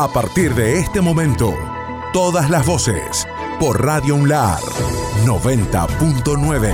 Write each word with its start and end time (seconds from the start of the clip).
A 0.00 0.06
partir 0.06 0.54
de 0.54 0.78
este 0.78 1.00
momento, 1.00 1.52
todas 2.12 2.50
las 2.50 2.64
voces 2.64 3.26
por 3.58 3.84
Radio 3.84 4.14
Unlar 4.14 4.60
90.9. 5.26 6.72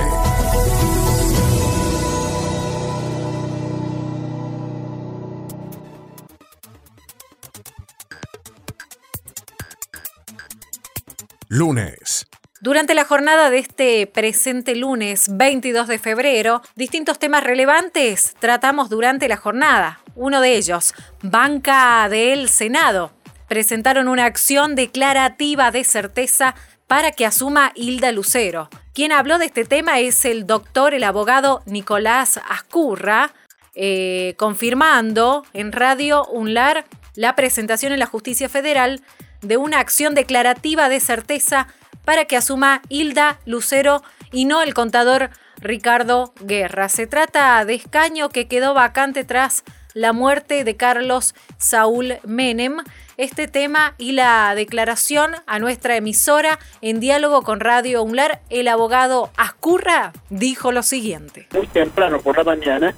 Lunes. 11.47 12.27
Durante 12.61 12.93
la 12.93 13.05
jornada 13.05 13.49
de 13.49 13.57
este 13.57 14.05
presente 14.05 14.75
lunes 14.75 15.35
22 15.35 15.87
de 15.87 15.97
febrero, 15.97 16.61
distintos 16.75 17.17
temas 17.17 17.43
relevantes 17.43 18.35
tratamos 18.39 18.89
durante 18.89 19.27
la 19.27 19.37
jornada. 19.37 20.04
Uno 20.15 20.41
de 20.41 20.55
ellos, 20.55 20.93
Banca 21.21 22.07
del 22.09 22.47
Senado. 22.49 23.11
Presentaron 23.47 24.07
una 24.07 24.25
acción 24.25 24.75
declarativa 24.75 25.71
de 25.71 25.83
certeza 25.83 26.55
para 26.87 27.11
que 27.11 27.25
asuma 27.25 27.71
Hilda 27.75 28.11
Lucero. 28.11 28.69
Quien 28.93 29.11
habló 29.11 29.37
de 29.37 29.45
este 29.45 29.65
tema 29.65 29.99
es 29.99 30.23
el 30.23 30.47
doctor, 30.47 30.93
el 30.93 31.03
abogado 31.03 31.61
Nicolás 31.65 32.39
Ascurra, 32.47 33.33
eh, 33.75 34.35
confirmando 34.37 35.45
en 35.53 35.73
Radio 35.73 36.25
UNLAR 36.27 36.85
la 37.15 37.35
presentación 37.35 37.91
en 37.91 37.99
la 37.99 38.05
Justicia 38.05 38.47
Federal 38.47 39.01
de 39.41 39.57
una 39.57 39.79
acción 39.79 40.15
declarativa 40.15 40.87
de 40.87 41.01
certeza 41.01 41.67
para 42.05 42.25
que 42.25 42.37
asuma 42.37 42.81
Hilda 42.87 43.39
Lucero 43.45 44.01
y 44.31 44.45
no 44.45 44.61
el 44.61 44.73
contador 44.73 45.29
Ricardo 45.59 46.33
Guerra. 46.41 46.87
Se 46.87 47.07
trata 47.07 47.65
de 47.65 47.75
escaño 47.75 48.29
que 48.29 48.47
quedó 48.47 48.73
vacante 48.73 49.23
tras 49.23 49.63
la 49.95 50.13
muerte 50.13 50.63
de 50.63 50.75
Carlos 50.75 51.33
Saúl 51.57 52.17
Menem. 52.23 52.77
Este 53.17 53.47
tema 53.47 53.95
y 53.97 54.11
la 54.11 54.53
declaración 54.53 55.31
a 55.47 55.57
nuestra 55.57 55.95
emisora 55.95 56.59
en 56.81 56.99
diálogo 56.99 57.41
con 57.43 57.61
Radio 57.61 58.03
UNLAR, 58.03 58.41
el 58.49 58.67
abogado 58.67 59.31
Ascurra 59.37 60.11
dijo 60.29 60.73
lo 60.73 60.83
siguiente. 60.83 61.47
Muy 61.53 61.65
temprano 61.67 62.19
por 62.19 62.37
la 62.37 62.43
mañana 62.43 62.93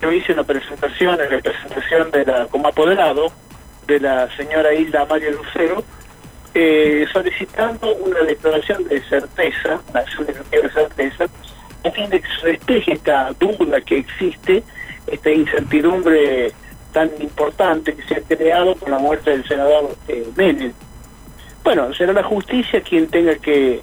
yo 0.00 0.10
hice 0.10 0.32
una 0.32 0.42
presentación 0.44 1.20
en 1.20 1.30
representación 1.30 2.10
de 2.10 2.24
la, 2.24 2.46
como 2.46 2.68
apoderado 2.68 3.30
de 3.86 4.00
la 4.00 4.34
señora 4.36 4.72
Hilda 4.72 5.04
María 5.04 5.30
Lucero, 5.30 5.84
eh, 6.54 7.06
solicitando 7.12 7.94
una 7.96 8.20
declaración 8.20 8.84
de 8.88 9.02
certeza, 9.04 9.80
una 9.90 10.00
acción 10.00 10.26
de 10.26 10.70
certeza, 10.70 11.26
a 11.84 11.90
fin 11.90 12.08
de 12.08 12.20
que 12.22 12.28
se 12.66 12.92
esta 12.92 13.32
duda 13.38 13.82
que 13.82 13.98
existe, 13.98 14.62
esta 15.10 15.30
incertidumbre 15.30 16.52
tan 16.92 17.10
importante 17.20 17.94
que 17.94 18.02
se 18.02 18.16
ha 18.16 18.20
creado 18.20 18.74
con 18.76 18.90
la 18.90 18.98
muerte 18.98 19.30
del 19.30 19.46
senador 19.46 19.96
eh, 20.08 20.26
Menem. 20.36 20.72
Bueno, 21.62 21.92
será 21.94 22.12
la 22.12 22.22
justicia 22.22 22.80
quien 22.80 23.08
tenga 23.08 23.34
que 23.36 23.82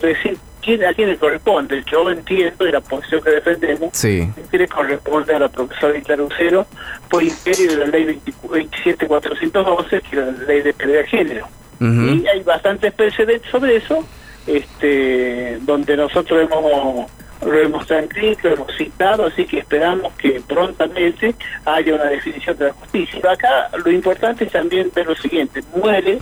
decir 0.00 0.38
a 0.84 0.92
quién 0.94 1.08
le 1.08 1.16
corresponde. 1.16 1.84
Yo 1.90 2.10
entiendo 2.10 2.64
de 2.64 2.72
la 2.72 2.80
posición 2.80 3.22
que 3.22 3.30
defendemos, 3.30 3.90
sí. 3.92 4.28
que 4.50 4.58
le 4.58 4.66
corresponde 4.66 5.34
a 5.34 5.38
la 5.38 5.48
profesora 5.48 5.96
Isla 5.96 6.16
Lucero 6.16 6.66
por 7.08 7.22
imperio 7.22 7.70
de 7.70 7.76
la 7.76 7.86
ley 7.86 8.20
27412, 8.42 10.00
que 10.00 10.16
es 10.18 10.38
la 10.38 10.46
ley 10.46 10.62
de 10.62 10.72
pérdida 10.72 10.98
de 10.98 11.06
género. 11.06 11.48
Y 11.78 12.26
hay 12.26 12.42
bastantes 12.42 12.92
precedentes 12.94 13.50
sobre 13.50 13.76
eso, 13.76 14.04
este 14.46 15.58
donde 15.60 15.96
nosotros 15.96 16.42
hemos 16.42 17.10
lo 17.44 17.58
hemos 17.58 17.86
transcrito, 17.86 18.48
lo 18.48 18.54
hemos 18.54 18.76
citado, 18.76 19.26
así 19.26 19.44
que 19.44 19.58
esperamos 19.58 20.12
que 20.14 20.40
prontamente 20.46 21.34
haya 21.64 21.94
una 21.94 22.04
definición 22.04 22.56
de 22.58 22.66
la 22.66 22.72
justicia. 22.72 23.20
Acá 23.30 23.70
lo 23.84 23.90
importante 23.90 24.44
es 24.44 24.52
también 24.52 24.90
ver 24.94 25.06
lo 25.06 25.16
siguiente, 25.16 25.62
muere 25.74 26.18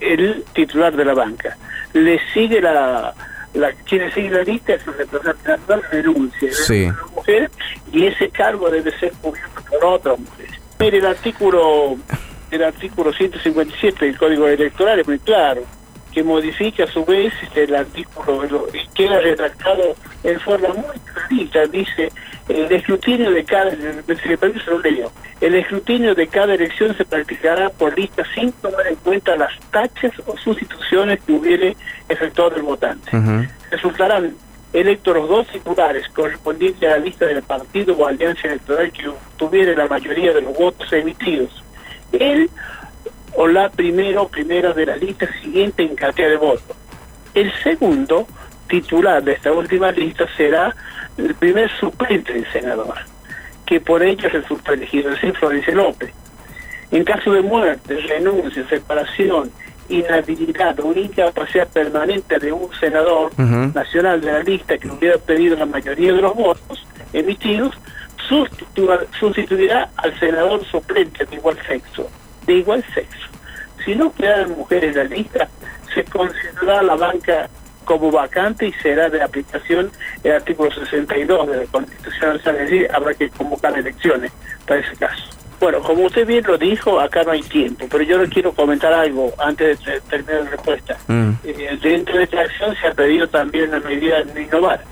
el 0.00 0.44
titular 0.52 0.94
de 0.94 1.04
la 1.04 1.14
banca, 1.14 1.56
le 1.92 2.20
sigue 2.32 2.60
la, 2.60 3.14
la 3.54 3.72
quien 3.72 4.12
sigue 4.12 4.30
la 4.30 4.42
lista 4.42 4.74
es 4.74 4.86
el 4.86 4.94
representante 4.94 5.48
natural 5.48 5.82
denuncia 5.90 6.52
sí. 6.52 6.84
una 6.84 7.04
mujer 7.14 7.50
y 7.92 8.06
ese 8.06 8.28
cargo 8.28 8.68
debe 8.70 8.96
ser 8.98 9.12
cubierto 9.22 9.62
por 9.70 9.84
otra 9.84 10.16
mujer. 10.16 10.48
Mire, 10.78 10.98
el 10.98 11.06
artículo 11.06 11.96
el 12.50 12.62
artículo 12.62 13.12
157 13.12 14.04
del 14.04 14.18
Código 14.18 14.46
Electoral 14.46 15.00
es 15.00 15.06
muy 15.06 15.18
claro, 15.18 15.62
que 16.16 16.24
modifica 16.24 16.84
a 16.84 16.86
su 16.86 17.04
vez 17.04 17.30
este, 17.42 17.64
el 17.64 17.74
artículo, 17.74 18.66
queda 18.94 19.20
redactado 19.20 19.94
en 20.24 20.40
forma 20.40 20.68
muy 20.68 20.98
clarita, 21.00 21.66
dice, 21.66 22.10
el 22.48 22.72
escrutinio 22.72 23.30
de 23.32 23.44
cada, 23.44 23.70
el 25.42 25.54
escrutinio 25.54 26.14
de 26.14 26.26
cada 26.26 26.54
elección 26.54 26.96
se 26.96 27.04
practicará 27.04 27.68
por 27.68 27.98
lista 27.98 28.22
sin 28.34 28.50
tomar 28.52 28.86
en 28.86 28.94
cuenta 28.94 29.36
las 29.36 29.52
tachas 29.70 30.12
o 30.24 30.34
sustituciones 30.38 31.20
que 31.20 31.32
hubiere 31.32 31.76
efectuado 32.08 32.56
el 32.56 32.62
votante. 32.62 33.10
Resultarán 33.70 34.34
electos 34.72 35.16
los 35.16 35.28
dos 35.28 35.46
titulares 35.48 36.08
correspondientes 36.14 36.82
a 36.88 36.92
la 36.92 36.98
lista 36.98 37.26
del 37.26 37.42
partido 37.42 37.94
o 37.94 38.06
alianza 38.06 38.48
electoral 38.48 38.90
que 38.90 39.04
tuviera 39.36 39.74
la 39.74 39.86
mayoría 39.86 40.32
de 40.32 40.40
los 40.40 40.54
votos 40.54 40.90
emitidos. 40.94 41.62
Él 42.12 42.48
o 43.36 43.46
la 43.46 43.68
primera 43.68 44.22
o 44.22 44.28
primera 44.28 44.72
de 44.72 44.86
la 44.86 44.96
lista 44.96 45.28
siguiente 45.40 45.82
en 45.82 45.94
cantidad 45.94 46.28
de 46.28 46.36
votos. 46.36 46.76
El 47.34 47.52
segundo 47.62 48.26
titular 48.68 49.22
de 49.22 49.32
esta 49.32 49.52
última 49.52 49.92
lista 49.92 50.26
será 50.36 50.74
el 51.16 51.34
primer 51.34 51.70
suplente 51.78 52.32
del 52.32 52.50
senador, 52.52 52.94
que 53.64 53.80
por 53.80 54.02
ello 54.02 54.28
resultó 54.28 54.72
elegido, 54.72 55.10
es 55.10 55.16
decir, 55.16 55.36
Florencia 55.36 55.74
López. 55.74 56.12
En 56.90 57.04
caso 57.04 57.32
de 57.32 57.42
muerte, 57.42 57.96
renuncia, 58.08 58.66
separación, 58.68 59.50
inhabilidad 59.88 60.78
o 60.80 60.92
incapacidad 60.92 61.68
permanente 61.68 62.38
de 62.38 62.52
un 62.52 62.70
senador 62.80 63.30
nacional 63.38 64.20
de 64.20 64.32
la 64.32 64.42
lista 64.42 64.78
que 64.78 64.88
hubiera 64.88 65.18
pedido 65.18 65.56
la 65.56 65.66
mayoría 65.66 66.12
de 66.12 66.22
los 66.22 66.34
votos 66.34 66.86
emitidos, 67.12 67.74
sustituirá 69.18 69.90
al 69.96 70.18
senador 70.18 70.64
suplente 70.64 71.24
de 71.24 71.36
igual 71.36 71.56
sexo, 71.66 72.08
de 72.46 72.54
igual 72.54 72.84
sexo. 72.94 73.28
Si 73.84 73.94
no 73.94 74.12
quedan 74.12 74.56
mujeres 74.56 74.96
en 74.96 75.08
la 75.08 75.16
lista, 75.16 75.48
se 75.94 76.04
considerará 76.04 76.82
la 76.82 76.96
banca 76.96 77.48
como 77.84 78.10
vacante 78.10 78.66
y 78.66 78.72
será 78.74 79.08
de 79.08 79.22
aplicación 79.22 79.90
el 80.24 80.32
artículo 80.32 80.70
62 80.72 81.46
de 81.48 81.56
la 81.56 81.64
Constitución, 81.66 82.36
es 82.36 82.44
decir, 82.44 82.88
habrá 82.92 83.14
que 83.14 83.30
convocar 83.30 83.78
elecciones 83.78 84.32
para 84.66 84.80
ese 84.80 84.96
caso. 84.96 85.24
Bueno, 85.58 85.80
como 85.80 86.04
usted 86.04 86.26
bien 86.26 86.44
lo 86.46 86.58
dijo, 86.58 87.00
acá 87.00 87.22
no 87.22 87.30
hay 87.30 87.42
tiempo, 87.42 87.86
pero 87.90 88.04
yo 88.04 88.18
le 88.18 88.28
quiero 88.28 88.52
comentar 88.52 88.92
algo 88.92 89.32
antes 89.38 89.82
de 89.84 90.00
terminar 90.02 90.44
la 90.44 90.50
respuesta. 90.50 90.98
Mm. 91.06 91.30
Eh, 91.44 91.78
dentro 91.80 92.18
de 92.18 92.24
esta 92.24 92.40
acción 92.42 92.76
se 92.76 92.88
ha 92.88 92.92
pedido 92.92 93.26
también 93.28 93.70
una 93.70 93.80
medida 93.80 94.22
de 94.22 94.42
innovar. 94.42 94.82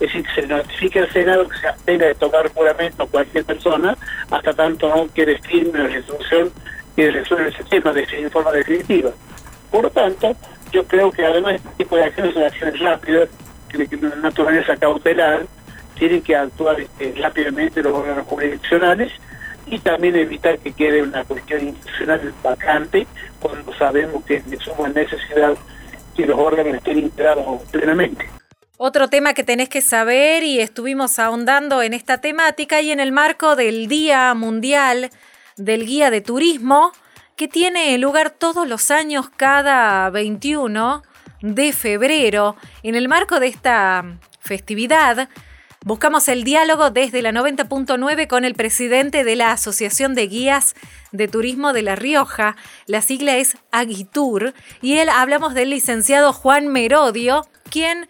Es 0.00 0.12
decir, 0.12 0.24
se 0.34 0.46
notifica 0.46 1.00
al 1.00 1.12
Senado 1.12 1.48
que 1.48 1.58
se 1.58 1.68
abstenga 1.68 2.06
de 2.06 2.14
tomar 2.14 2.50
juramento 2.52 3.02
a 3.02 3.06
cualquier 3.06 3.44
persona 3.44 3.96
hasta 4.30 4.52
tanto 4.54 4.88
no 4.88 5.06
quede 5.14 5.38
firme 5.42 5.78
la 5.78 5.88
resolución 5.88 6.50
que 6.96 7.10
resuelve 7.10 7.48
ese 7.48 7.64
tema 7.64 7.92
de, 7.92 8.30
forma 8.30 8.52
definitiva. 8.52 9.10
Por 9.70 9.84
lo 9.84 9.90
tanto, 9.90 10.36
yo 10.72 10.84
creo 10.84 11.10
que 11.10 11.24
además 11.24 11.56
este 11.56 11.68
tipo 11.78 11.96
de 11.96 12.04
acciones 12.04 12.34
son 12.34 12.42
acciones 12.44 12.80
rápidas, 12.80 13.28
de 13.72 14.16
naturaleza 14.16 14.76
cautelar, 14.76 15.46
tienen 15.98 16.22
que 16.22 16.34
actuar 16.34 16.80
este, 16.80 17.14
rápidamente 17.20 17.82
los 17.82 17.92
órganos 17.92 18.26
jurisdiccionales 18.26 19.12
y 19.66 19.78
también 19.78 20.16
evitar 20.16 20.58
que 20.58 20.72
quede 20.72 21.02
una 21.02 21.24
cuestión 21.24 21.68
institucional 21.68 22.32
vacante 22.42 23.06
cuando 23.38 23.72
sabemos 23.74 24.24
que 24.24 24.42
suma 24.58 24.88
necesidad 24.88 25.54
que 26.16 26.26
los 26.26 26.38
órganos 26.38 26.74
estén 26.74 26.98
integrados 26.98 27.62
plenamente. 27.70 28.26
Otro 28.76 29.08
tema 29.08 29.34
que 29.34 29.44
tenés 29.44 29.68
que 29.68 29.82
saber 29.82 30.42
y 30.42 30.60
estuvimos 30.60 31.18
ahondando 31.18 31.82
en 31.82 31.92
esta 31.92 32.22
temática 32.22 32.80
y 32.80 32.90
en 32.90 32.98
el 32.98 33.12
marco 33.12 33.54
del 33.54 33.88
Día 33.88 34.32
Mundial 34.34 35.10
del 35.56 35.86
Guía 35.86 36.10
de 36.10 36.20
Turismo, 36.20 36.92
que 37.36 37.48
tiene 37.48 37.96
lugar 37.98 38.30
todos 38.30 38.68
los 38.68 38.90
años 38.90 39.30
cada 39.36 40.10
21 40.10 41.02
de 41.42 41.72
febrero. 41.72 42.56
En 42.82 42.94
el 42.94 43.08
marco 43.08 43.40
de 43.40 43.46
esta 43.46 44.18
festividad, 44.40 45.28
buscamos 45.84 46.28
el 46.28 46.44
diálogo 46.44 46.90
desde 46.90 47.22
la 47.22 47.32
90.9 47.32 48.26
con 48.26 48.44
el 48.44 48.54
presidente 48.54 49.24
de 49.24 49.36
la 49.36 49.52
Asociación 49.52 50.14
de 50.14 50.26
Guías 50.26 50.74
de 51.12 51.28
Turismo 51.28 51.72
de 51.72 51.82
La 51.82 51.96
Rioja. 51.96 52.56
La 52.86 53.00
sigla 53.00 53.36
es 53.36 53.56
Agitur 53.70 54.54
y 54.82 54.98
él 54.98 55.08
hablamos 55.08 55.54
del 55.54 55.70
licenciado 55.70 56.32
Juan 56.32 56.68
Merodio, 56.68 57.46
quien 57.70 58.06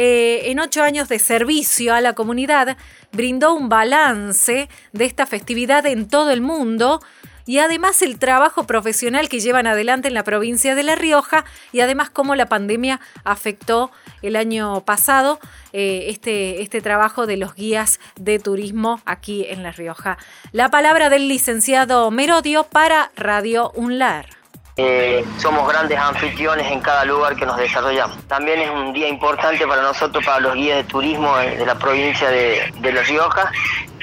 eh, 0.00 0.52
en 0.52 0.60
ocho 0.60 0.84
años 0.84 1.08
de 1.08 1.18
servicio 1.18 1.92
a 1.92 2.00
la 2.00 2.12
comunidad 2.12 2.76
brindó 3.10 3.52
un 3.52 3.68
balance 3.68 4.68
de 4.92 5.04
esta 5.04 5.26
festividad 5.26 5.84
en 5.86 6.06
todo 6.06 6.30
el 6.30 6.40
mundo 6.40 7.00
y 7.46 7.58
además 7.58 8.00
el 8.02 8.20
trabajo 8.20 8.62
profesional 8.62 9.28
que 9.28 9.40
llevan 9.40 9.66
adelante 9.66 10.06
en 10.06 10.14
la 10.14 10.22
provincia 10.22 10.76
de 10.76 10.84
La 10.84 10.94
Rioja 10.94 11.44
y 11.72 11.80
además 11.80 12.10
cómo 12.10 12.36
la 12.36 12.46
pandemia 12.46 13.00
afectó 13.24 13.90
el 14.22 14.36
año 14.36 14.84
pasado 14.84 15.40
eh, 15.72 16.04
este, 16.10 16.62
este 16.62 16.80
trabajo 16.80 17.26
de 17.26 17.36
los 17.36 17.56
guías 17.56 17.98
de 18.14 18.38
turismo 18.38 19.00
aquí 19.04 19.46
en 19.48 19.64
La 19.64 19.72
Rioja. 19.72 20.16
La 20.52 20.70
palabra 20.70 21.10
del 21.10 21.26
licenciado 21.26 22.08
Merodio 22.12 22.62
para 22.62 23.10
Radio 23.16 23.72
UNLAR. 23.74 24.37
Eh, 24.80 25.24
somos 25.38 25.68
grandes 25.68 25.98
anfitriones 25.98 26.70
en 26.70 26.80
cada 26.80 27.04
lugar 27.04 27.34
que 27.34 27.44
nos 27.44 27.56
desarrollamos. 27.56 28.16
También 28.28 28.60
es 28.60 28.70
un 28.70 28.92
día 28.92 29.08
importante 29.08 29.66
para 29.66 29.82
nosotros, 29.82 30.24
para 30.24 30.38
los 30.38 30.54
guías 30.54 30.76
de 30.76 30.84
turismo 30.84 31.36
de, 31.36 31.66
la 31.66 31.74
provincia 31.74 32.30
de, 32.30 32.72
La 32.80 33.02
Rioja. 33.02 33.50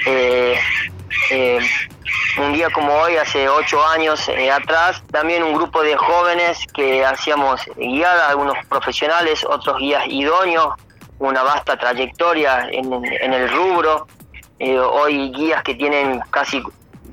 Eh, 0.04 0.58
un 2.38 2.52
día 2.52 2.68
como 2.68 2.92
hoy, 2.92 3.16
hace 3.16 3.48
ocho 3.48 3.82
años 3.86 4.30
atrás, 4.52 5.02
también 5.10 5.42
un 5.42 5.54
grupo 5.54 5.82
de 5.82 5.96
jóvenes 5.96 6.58
que 6.74 7.02
hacíamos 7.06 7.62
guiadas, 7.76 8.28
algunos 8.28 8.58
profesionales, 8.66 9.46
otros 9.48 9.78
guías 9.78 10.04
idóneos, 10.08 10.74
una 11.18 11.42
vasta 11.42 11.78
trayectoria 11.78 12.68
en, 12.70 13.32
el 13.32 13.50
rubro. 13.50 14.06
Eh, 14.58 14.78
hoy 14.78 15.32
guías 15.32 15.62
que 15.62 15.74
tienen 15.74 16.20
casi 16.30 16.62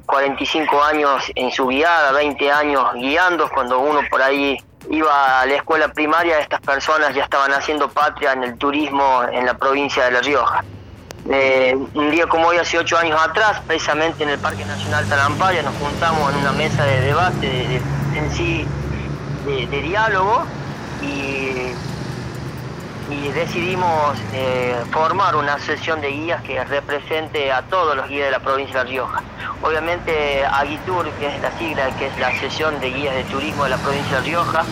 45 0.05 0.83
años 0.83 1.23
en 1.35 1.51
su 1.51 1.67
guiada, 1.67 2.11
20 2.11 2.51
años 2.51 2.93
guiando, 2.93 3.49
cuando 3.49 3.79
uno 3.79 4.01
por 4.09 4.21
ahí 4.21 4.57
iba 4.89 5.41
a 5.41 5.45
la 5.45 5.55
escuela 5.55 5.87
primaria, 5.87 6.39
estas 6.39 6.61
personas 6.61 7.13
ya 7.15 7.23
estaban 7.23 7.53
haciendo 7.53 7.89
patria 7.89 8.33
en 8.33 8.43
el 8.43 8.57
turismo 8.57 9.23
en 9.31 9.45
la 9.45 9.53
provincia 9.53 10.05
de 10.05 10.11
La 10.11 10.21
Rioja. 10.21 10.63
Eh, 11.29 11.77
un 11.93 12.11
día 12.11 12.27
como 12.27 12.47
hoy, 12.47 12.57
hace 12.57 12.77
ocho 12.77 12.97
años 12.97 13.19
atrás, 13.21 13.61
precisamente 13.65 14.23
en 14.23 14.29
el 14.29 14.39
Parque 14.39 14.65
Nacional 14.65 15.07
Talampaya, 15.07 15.61
nos 15.61 15.75
juntamos 15.75 16.33
en 16.33 16.39
una 16.39 16.51
mesa 16.51 16.83
de 16.83 16.99
debate, 16.99 17.81
en 18.15 18.31
sí, 18.31 18.67
de, 19.45 19.67
de 19.67 19.81
diálogo, 19.81 20.45
y 21.01 21.62
y 23.13 23.31
decidimos 23.31 24.17
eh, 24.33 24.75
formar 24.91 25.35
una 25.35 25.59
sesión 25.59 26.01
de 26.01 26.09
guías 26.09 26.41
que 26.43 26.63
represente 26.63 27.51
a 27.51 27.61
todos 27.63 27.95
los 27.95 28.07
guías 28.09 28.25
de 28.25 28.31
la 28.31 28.39
provincia 28.39 28.83
de 28.83 28.89
Rioja. 28.89 29.21
Obviamente 29.61 30.43
Agitur, 30.45 31.09
que 31.11 31.27
es 31.27 31.41
la 31.41 31.51
sigla, 31.57 31.95
que 31.97 32.07
es 32.07 32.19
la 32.19 32.31
sesión 32.39 32.79
de 32.79 32.89
guías 32.89 33.13
de 33.15 33.23
turismo 33.25 33.65
de 33.65 33.69
la 33.71 33.77
provincia 33.77 34.17
de 34.17 34.23
Rioja, 34.23 34.63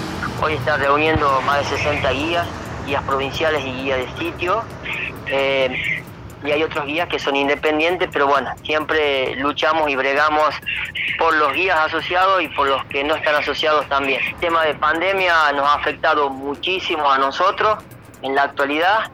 hoy 0.41 0.53
está 0.53 0.77
reuniendo 0.77 1.41
más 1.41 1.59
de 1.59 1.77
60 1.77 2.11
guías, 2.11 2.47
guías 2.85 3.03
provinciales 3.03 3.63
y 3.63 3.71
guías 3.73 3.99
de 3.99 4.17
sitio. 4.17 4.63
Eh, 5.27 6.01
y 6.43 6.51
hay 6.51 6.63
otros 6.63 6.85
guías 6.85 7.07
que 7.07 7.19
son 7.19 7.35
independientes, 7.35 8.09
pero 8.11 8.25
bueno, 8.25 8.51
siempre 8.63 9.35
luchamos 9.35 9.87
y 9.89 9.95
bregamos 9.95 10.55
por 11.19 11.35
los 11.35 11.53
guías 11.53 11.77
asociados 11.79 12.41
y 12.41 12.47
por 12.47 12.67
los 12.67 12.83
que 12.85 13.03
no 13.03 13.15
están 13.15 13.35
asociados 13.35 13.87
también. 13.87 14.19
El 14.25 14.35
tema 14.37 14.63
de 14.63 14.73
pandemia 14.73 15.51
nos 15.51 15.67
ha 15.67 15.75
afectado 15.75 16.31
muchísimo 16.31 17.11
a 17.11 17.19
nosotros, 17.19 17.77
en 18.21 18.35
la 18.35 18.43
actualidad. 18.43 19.11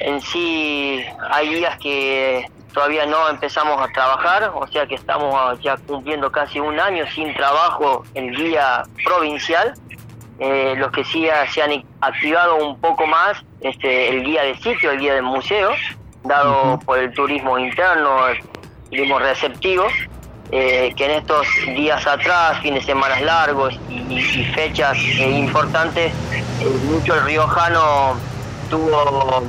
En 0.00 0.20
sí 0.20 1.04
hay 1.30 1.54
días 1.54 1.76
que 1.78 2.46
todavía 2.74 3.06
no 3.06 3.28
empezamos 3.28 3.80
a 3.80 3.90
trabajar, 3.92 4.52
o 4.54 4.66
sea 4.66 4.86
que 4.86 4.96
estamos 4.96 5.58
ya 5.62 5.76
cumpliendo 5.86 6.30
casi 6.30 6.58
un 6.58 6.78
año 6.78 7.04
sin 7.14 7.32
trabajo 7.34 8.04
en 8.14 8.32
guía 8.32 8.82
provincial. 9.04 9.74
Eh, 10.40 10.74
los 10.76 10.90
que 10.90 11.04
sí 11.04 11.28
se 11.52 11.62
han 11.62 11.84
activado 12.00 12.56
un 12.56 12.78
poco 12.80 13.06
más, 13.06 13.40
este, 13.60 14.08
el 14.08 14.24
guía 14.24 14.42
de 14.42 14.56
sitio, 14.56 14.90
el 14.90 14.98
guía 14.98 15.14
de 15.14 15.22
museo, 15.22 15.70
dado 16.24 16.80
por 16.80 16.98
el 16.98 17.12
turismo 17.12 17.56
interno, 17.56 18.26
el 18.26 18.42
turismo 18.90 19.20
receptivo, 19.20 19.86
eh, 20.50 20.92
que 20.96 21.04
en 21.04 21.12
estos 21.12 21.46
días 21.76 22.04
atrás, 22.04 22.58
fines 22.62 22.84
de 22.84 22.92
semanas 22.92 23.22
largos 23.22 23.78
y, 23.88 24.44
fechas 24.54 24.96
eh, 24.98 25.30
importantes, 25.30 26.12
mucho 26.90 27.14
el 27.14 27.24
riojano 27.24 28.16
tuvo, 28.74 29.42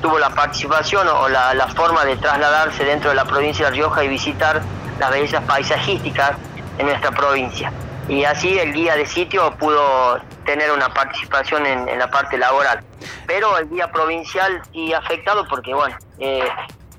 tuvo 0.00 0.18
la 0.18 0.30
participación 0.30 1.06
o 1.08 1.28
la, 1.28 1.68
forma 1.76 2.04
de 2.06 2.16
trasladarse 2.16 2.84
dentro 2.84 3.10
de 3.10 3.16
la 3.16 3.26
provincia 3.26 3.66
de 3.66 3.72
Rioja 3.72 4.02
y 4.02 4.08
visitar 4.08 4.62
las 4.98 5.10
bellezas 5.10 5.44
paisajísticas 5.44 6.32
en 6.78 6.86
nuestra 6.86 7.10
provincia. 7.10 7.70
Y 8.08 8.24
así 8.24 8.58
el 8.58 8.72
guía 8.72 8.94
de 8.96 9.04
sitio 9.04 9.52
pudo 9.58 10.20
tener 10.46 10.70
una 10.70 10.88
participación 10.94 11.66
en, 11.66 11.98
la 11.98 12.10
parte 12.10 12.38
laboral. 12.38 12.82
Pero 13.26 13.58
el 13.58 13.68
guía 13.68 13.90
provincial 13.90 14.62
sí 14.72 14.94
afectado 14.94 15.46
porque, 15.48 15.74
bueno, 15.74 15.98
eh, 16.18 16.48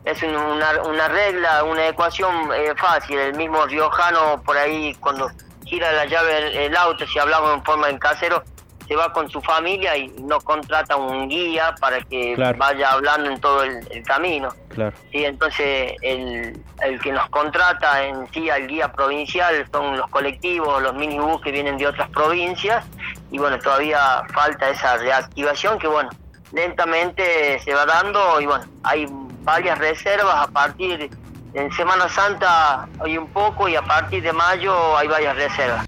es 0.05 0.21
una, 0.21 0.81
una, 0.83 1.07
regla, 1.07 1.63
una 1.63 1.87
ecuación 1.87 2.51
eh, 2.53 2.73
fácil. 2.77 3.17
El 3.17 3.35
mismo 3.35 3.65
riojano 3.65 4.43
por 4.43 4.57
ahí 4.57 4.93
cuando 4.99 5.31
gira 5.65 5.91
la 5.91 6.05
llave 6.05 6.65
el, 6.65 6.75
auto, 6.75 7.07
si 7.07 7.17
hablamos 7.17 7.55
en 7.55 7.63
forma 7.63 7.89
en 7.89 7.97
casero, 7.97 8.43
se 8.87 8.95
va 8.95 9.11
con 9.11 9.29
su 9.29 9.41
familia 9.41 9.97
y 9.97 10.07
no 10.21 10.39
contrata 10.41 10.95
un 10.95 11.27
guía 11.27 11.75
para 11.79 12.01
que 12.01 12.35
vaya 12.57 12.91
hablando 12.91 13.29
en 13.29 13.39
todo 13.39 13.63
el, 13.63 14.03
camino. 14.05 14.49
Claro. 14.69 14.95
Sí, 15.11 15.25
entonces 15.25 15.93
el, 16.01 16.61
el, 16.81 16.99
que 17.01 17.11
nos 17.11 17.27
contrata 17.29 18.05
en 18.05 18.31
sí 18.31 18.49
al 18.49 18.67
guía 18.67 18.91
provincial 18.91 19.67
son 19.71 19.97
los 19.97 20.07
colectivos, 20.09 20.81
los 20.81 20.93
minibús 20.93 21.41
que 21.41 21.51
vienen 21.51 21.77
de 21.77 21.87
otras 21.87 22.09
provincias 22.09 22.85
y 23.31 23.37
bueno, 23.37 23.59
todavía 23.59 24.23
falta 24.33 24.69
esa 24.69 24.97
reactivación 24.97 25.77
que 25.79 25.87
bueno, 25.87 26.09
lentamente 26.53 27.59
se 27.59 27.73
va 27.73 27.85
dando 27.85 28.39
y 28.39 28.45
bueno, 28.45 28.65
hay 28.83 29.07
varias 29.43 29.77
reservas 29.77 30.47
a 30.47 30.51
partir 30.51 31.09
en 31.53 31.71
Semana 31.71 32.07
Santa 32.07 32.87
hay 32.99 33.17
un 33.17 33.27
poco 33.27 33.67
y 33.67 33.75
a 33.75 33.81
partir 33.81 34.21
de 34.21 34.31
mayo 34.31 34.95
hay 34.95 35.07
varias 35.07 35.35
reservas. 35.35 35.85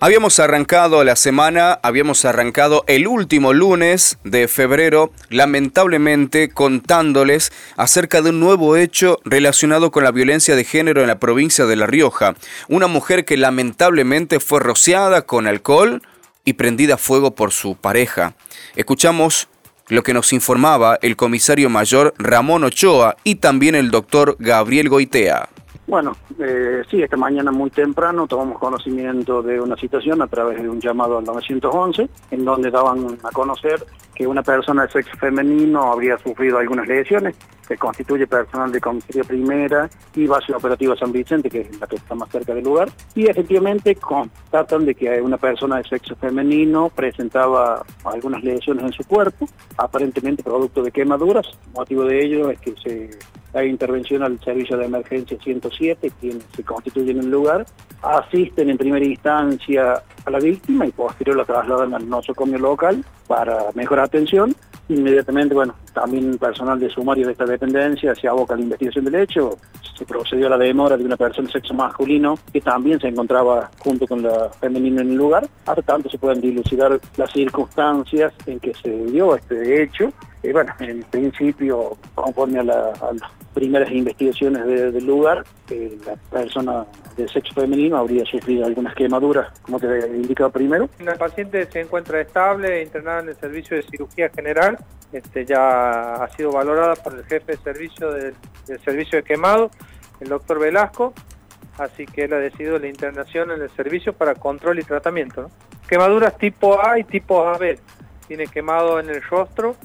Habíamos 0.00 0.40
arrancado 0.40 1.04
la 1.04 1.14
semana, 1.14 1.78
habíamos 1.82 2.24
arrancado 2.24 2.84
el 2.88 3.06
último 3.06 3.52
lunes 3.52 4.18
de 4.24 4.48
febrero, 4.48 5.12
lamentablemente 5.30 6.48
contándoles 6.48 7.52
acerca 7.76 8.20
de 8.20 8.30
un 8.30 8.40
nuevo 8.40 8.76
hecho 8.76 9.20
relacionado 9.24 9.92
con 9.92 10.02
la 10.02 10.10
violencia 10.10 10.56
de 10.56 10.64
género 10.64 11.00
en 11.00 11.06
la 11.06 11.20
provincia 11.20 11.64
de 11.66 11.76
La 11.76 11.86
Rioja. 11.86 12.34
Una 12.68 12.88
mujer 12.88 13.24
que 13.24 13.36
lamentablemente 13.36 14.40
fue 14.40 14.58
rociada 14.58 15.22
con 15.22 15.46
alcohol 15.46 16.02
y 16.44 16.54
prendida 16.54 16.94
a 16.94 16.98
fuego 16.98 17.36
por 17.36 17.52
su 17.52 17.76
pareja. 17.76 18.34
Escuchamos 18.74 19.48
lo 19.88 20.02
que 20.02 20.12
nos 20.12 20.32
informaba 20.32 20.98
el 21.02 21.14
comisario 21.14 21.70
mayor 21.70 22.14
Ramón 22.18 22.64
Ochoa 22.64 23.16
y 23.22 23.36
también 23.36 23.76
el 23.76 23.92
doctor 23.92 24.36
Gabriel 24.40 24.88
Goitea. 24.88 25.48
Bueno, 25.86 26.16
eh, 26.38 26.82
sí, 26.90 27.02
esta 27.02 27.16
mañana 27.16 27.52
muy 27.52 27.68
temprano 27.68 28.26
tomamos 28.26 28.58
conocimiento 28.58 29.42
de 29.42 29.60
una 29.60 29.76
situación 29.76 30.22
a 30.22 30.26
través 30.26 30.62
de 30.62 30.68
un 30.68 30.80
llamado 30.80 31.18
al 31.18 31.24
911, 31.24 32.08
en 32.30 32.44
donde 32.44 32.70
daban 32.70 33.18
a 33.22 33.30
conocer 33.30 33.84
que 34.14 34.26
una 34.26 34.42
persona 34.42 34.84
de 34.84 34.92
sexo 34.92 35.16
femenino 35.18 35.92
habría 35.92 36.16
sufrido 36.18 36.58
algunas 36.58 36.88
lesiones, 36.88 37.36
que 37.68 37.76
constituye 37.76 38.26
personal 38.26 38.72
de 38.72 38.80
comisaría 38.80 39.24
primera 39.24 39.90
y 40.14 40.26
base 40.26 40.54
operativa 40.54 40.96
San 40.96 41.12
Vicente, 41.12 41.50
que 41.50 41.62
es 41.62 41.80
la 41.80 41.86
que 41.86 41.96
está 41.96 42.14
más 42.14 42.30
cerca 42.30 42.54
del 42.54 42.64
lugar, 42.64 42.90
y 43.14 43.26
efectivamente 43.28 43.94
constatan 43.96 44.86
de 44.86 44.94
que 44.94 45.20
una 45.20 45.36
persona 45.36 45.78
de 45.78 45.84
sexo 45.84 46.16
femenino 46.16 46.90
presentaba 46.94 47.84
algunas 48.04 48.42
lesiones 48.42 48.84
en 48.84 48.92
su 48.92 49.04
cuerpo, 49.04 49.46
aparentemente 49.76 50.42
producto 50.42 50.82
de 50.82 50.92
quemaduras, 50.92 51.46
motivo 51.74 52.04
de 52.04 52.24
ello 52.24 52.50
es 52.50 52.60
que 52.60 52.74
se 52.82 53.10
hay 53.54 53.68
intervención 53.68 54.22
al 54.22 54.40
servicio 54.40 54.76
de 54.76 54.86
emergencia 54.86 55.38
107, 55.42 56.10
quienes 56.20 56.44
se 56.54 56.64
constituyen 56.64 57.18
en 57.18 57.24
el 57.24 57.30
lugar, 57.30 57.66
asisten 58.02 58.70
en 58.70 58.76
primera 58.76 59.04
instancia 59.04 60.02
a 60.24 60.30
la 60.30 60.38
víctima 60.38 60.86
y 60.86 60.92
posterior 60.92 61.36
la 61.36 61.44
trasladan 61.44 61.94
al 61.94 62.08
nosocomio 62.08 62.58
local 62.58 63.04
para 63.26 63.66
mejor 63.74 64.00
atención. 64.00 64.54
Inmediatamente, 64.88 65.54
bueno, 65.54 65.74
también 65.94 66.36
personal 66.36 66.78
de 66.78 66.90
sumario 66.90 67.26
de 67.26 67.32
esta 67.32 67.46
dependencia 67.46 68.14
se 68.14 68.28
aboca 68.28 68.54
a 68.54 68.56
la 68.56 68.64
investigación 68.64 69.04
del 69.06 69.14
hecho. 69.14 69.56
Se 69.96 70.04
procedió 70.04 70.48
a 70.48 70.50
la 70.50 70.58
demora 70.58 70.96
de 70.96 71.04
una 71.04 71.16
persona 71.16 71.46
de 71.46 71.52
sexo 71.52 71.72
masculino 71.72 72.36
que 72.52 72.60
también 72.60 73.00
se 73.00 73.08
encontraba 73.08 73.70
junto 73.78 74.06
con 74.06 74.22
la 74.22 74.50
femenina 74.60 75.02
en 75.02 75.10
el 75.10 75.16
lugar. 75.16 75.48
Hasta 75.64 75.82
tanto 75.82 76.10
se 76.10 76.18
pueden 76.18 76.40
dilucidar 76.40 77.00
las 77.16 77.32
circunstancias 77.32 78.32
en 78.46 78.60
que 78.60 78.74
se 78.74 78.90
dio 79.06 79.36
este 79.36 79.82
hecho. 79.82 80.12
Y 80.42 80.52
bueno, 80.52 80.74
en 80.80 81.02
principio, 81.04 81.96
conforme 82.14 82.58
a, 82.58 82.64
las 82.64 83.00
primeras 83.54 83.90
investigaciones 83.90 84.66
del 84.66 85.06
lugar, 85.06 85.44
eh, 85.70 85.96
la 86.04 86.16
persona 86.16 86.84
de 87.16 87.28
sexo 87.28 87.54
femenino 87.54 87.96
habría 87.96 88.24
sufrido 88.24 88.66
algunas 88.66 88.94
quemaduras, 88.94 89.48
como 89.62 89.78
te 89.78 89.86
he 89.86 90.16
indicado 90.16 90.50
primero. 90.50 90.88
La 90.98 91.14
paciente 91.14 91.64
se 91.70 91.80
encuentra 91.80 92.20
estable, 92.20 92.82
internada 92.82 93.20
en 93.20 93.28
el 93.28 93.36
servicio 93.36 93.76
de 93.76 93.84
cirugía 93.84 94.28
general, 94.30 94.76
este, 95.12 95.46
ya 95.46 95.83
ha 95.84 96.28
sido 96.36 96.52
valorada 96.52 96.94
por 96.96 97.14
el 97.14 97.24
jefe 97.24 97.52
de 97.52 97.58
servicio 97.58 98.10
del, 98.10 98.34
servicio 98.84 99.18
de 99.18 99.24
quemado, 99.24 99.70
el 100.20 100.28
doctor 100.28 100.58
Velasco, 100.58 101.12
así 101.78 102.06
que 102.06 102.24
él 102.24 102.32
ha 102.32 102.38
decidido 102.38 102.78
la 102.78 102.88
internación 102.88 103.50
en 103.50 103.62
el 103.62 103.70
servicio 103.70 104.12
para 104.12 104.34
control 104.34 104.78
y 104.78 104.82
tratamiento. 104.82 105.50
Quemaduras 105.88 106.36
tipo 106.38 106.84
A 106.84 106.98
y 106.98 107.04
tipo 107.04 107.46
AB. 107.46 107.78
Tiene 108.26 108.46
quemado 108.46 109.00
en 109.00 109.10
el 109.10 109.22
rostro, 109.22 109.76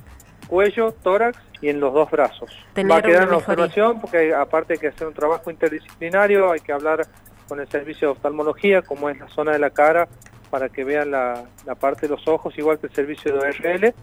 cuello, 0.47 0.93
tórax 0.93 1.37
y 1.61 1.69
en 1.69 1.79
los 1.79 1.93
dos 1.93 2.09
brazos. 2.09 2.49
Va 2.77 2.97
a 2.97 3.01
quedar 3.01 3.27
en 3.27 3.33
observación 3.33 3.99
porque 3.99 4.33
aparte 4.33 4.73
hay 4.73 4.79
que 4.79 4.87
hacer 4.87 5.07
un 5.07 5.13
trabajo 5.13 5.51
interdisciplinario, 5.51 6.51
hay 6.51 6.61
que 6.61 6.71
hablar 6.71 7.05
con 7.47 7.59
el 7.59 7.67
servicio 7.67 8.07
de 8.07 8.11
oftalmología, 8.13 8.81
como 8.81 9.09
es 9.09 9.19
la 9.19 9.27
zona 9.27 9.51
de 9.51 9.59
la 9.59 9.71
cara, 9.71 10.07
para 10.49 10.69
que 10.69 10.83
vean 10.83 11.11
la, 11.11 11.45
parte 11.79 12.07
de 12.07 12.09
los 12.09 12.27
ojos, 12.27 12.57
igual 12.57 12.79
que 12.79 12.87
el 12.87 12.93
servicio 12.93 13.33
de 13.33 13.39
ORL, 13.39 13.93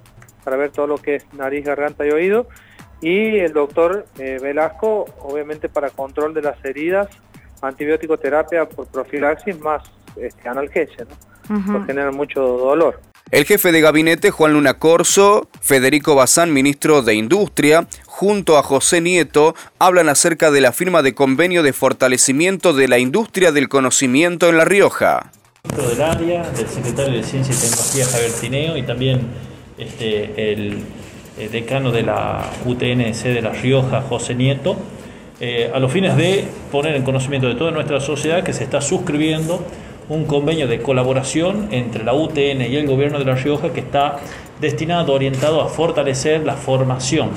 para 0.46 0.56
ver 0.56 0.70
todo 0.70 0.86
lo 0.86 0.98
que 0.98 1.16
es 1.16 1.26
nariz, 1.32 1.64
garganta 1.64 2.06
y 2.06 2.10
oído. 2.10 2.46
Y 3.00 3.38
el 3.38 3.52
doctor 3.52 4.06
eh, 4.16 4.38
Velasco, 4.40 5.04
obviamente 5.18 5.68
para 5.68 5.90
control 5.90 6.34
de 6.34 6.42
las 6.42 6.64
heridas, 6.64 7.08
antibiótico 7.60 8.16
terapia 8.16 8.68
por 8.68 8.86
profilaxis 8.86 9.58
más 9.58 9.82
este, 10.14 10.48
analgesia, 10.48 11.04
¿no? 11.48 11.84
genera 11.84 12.12
mucho 12.12 12.40
dolor. 12.42 13.00
El 13.32 13.44
jefe 13.44 13.72
de 13.72 13.80
gabinete, 13.80 14.30
Juan 14.30 14.52
Luna 14.52 14.74
Corso, 14.74 15.48
Federico 15.60 16.14
Bazán, 16.14 16.52
ministro 16.52 17.02
de 17.02 17.14
Industria, 17.14 17.88
junto 18.06 18.56
a 18.56 18.62
José 18.62 19.00
Nieto, 19.00 19.56
hablan 19.80 20.08
acerca 20.08 20.52
de 20.52 20.60
la 20.60 20.70
firma 20.70 21.02
de 21.02 21.12
convenio 21.12 21.64
de 21.64 21.72
fortalecimiento 21.72 22.72
de 22.72 22.86
la 22.86 23.00
industria 23.00 23.50
del 23.50 23.68
conocimiento 23.68 24.48
en 24.48 24.58
La 24.58 24.64
Rioja. 24.64 25.32
Del 25.76 26.00
área, 26.00 26.48
del 26.50 26.68
secretario 26.68 27.14
de 27.14 27.24
Ciencia 27.24 27.52
y 27.52 27.58
Tecnología 27.58 28.06
Javier 28.06 28.32
Tineo 28.40 28.76
y 28.76 28.82
también 28.84 29.28
este, 29.78 30.52
el, 30.52 30.78
decano 31.52 31.92
de 31.92 32.02
la 32.02 32.44
UTNC 32.64 33.24
de 33.24 33.42
La 33.42 33.50
Rioja, 33.50 34.00
José 34.00 34.34
Nieto, 34.34 34.76
eh, 35.38 35.70
a 35.74 35.78
los 35.78 35.92
fines 35.92 36.16
de 36.16 36.44
poner 36.72 36.96
en 36.96 37.02
conocimiento 37.02 37.46
de 37.46 37.56
toda 37.56 37.70
nuestra 37.70 38.00
sociedad 38.00 38.42
que 38.42 38.54
se 38.54 38.64
está 38.64 38.80
suscribiendo 38.80 39.62
un 40.08 40.24
convenio 40.24 40.66
de 40.66 40.80
colaboración 40.80 41.68
entre 41.72 42.04
la 42.04 42.14
UTN 42.14 42.62
y 42.62 42.76
el 42.76 42.86
gobierno 42.86 43.18
de 43.18 43.26
La 43.26 43.34
Rioja 43.34 43.70
que 43.72 43.80
está 43.80 44.16
destinado, 44.60 45.12
orientado 45.12 45.60
a 45.60 45.68
fortalecer 45.68 46.44
la 46.44 46.54
formación 46.54 47.30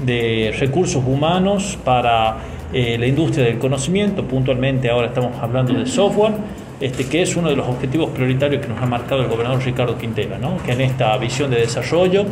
de 0.00 0.54
recursos 0.58 1.02
humanos 1.06 1.78
para 1.84 2.38
eh, 2.72 2.96
la 2.98 3.06
industria 3.06 3.44
del 3.44 3.58
conocimiento, 3.58 4.24
puntualmente 4.24 4.90
ahora 4.90 5.08
estamos 5.08 5.32
hablando 5.40 5.72
de 5.72 5.86
software, 5.86 6.32
este, 6.80 7.06
que 7.06 7.22
es 7.22 7.36
uno 7.36 7.48
de 7.48 7.56
los 7.56 7.68
objetivos 7.68 8.10
prioritarios 8.10 8.62
que 8.62 8.68
nos 8.68 8.80
ha 8.80 8.86
marcado 8.86 9.22
el 9.22 9.28
gobernador 9.28 9.64
Ricardo 9.64 9.96
Quintela, 9.96 10.38
¿no? 10.38 10.58
que 10.62 10.72
en 10.72 10.82
esta 10.82 11.16
visión 11.16 11.50
de 11.50 11.58
desarrollo 11.58 12.26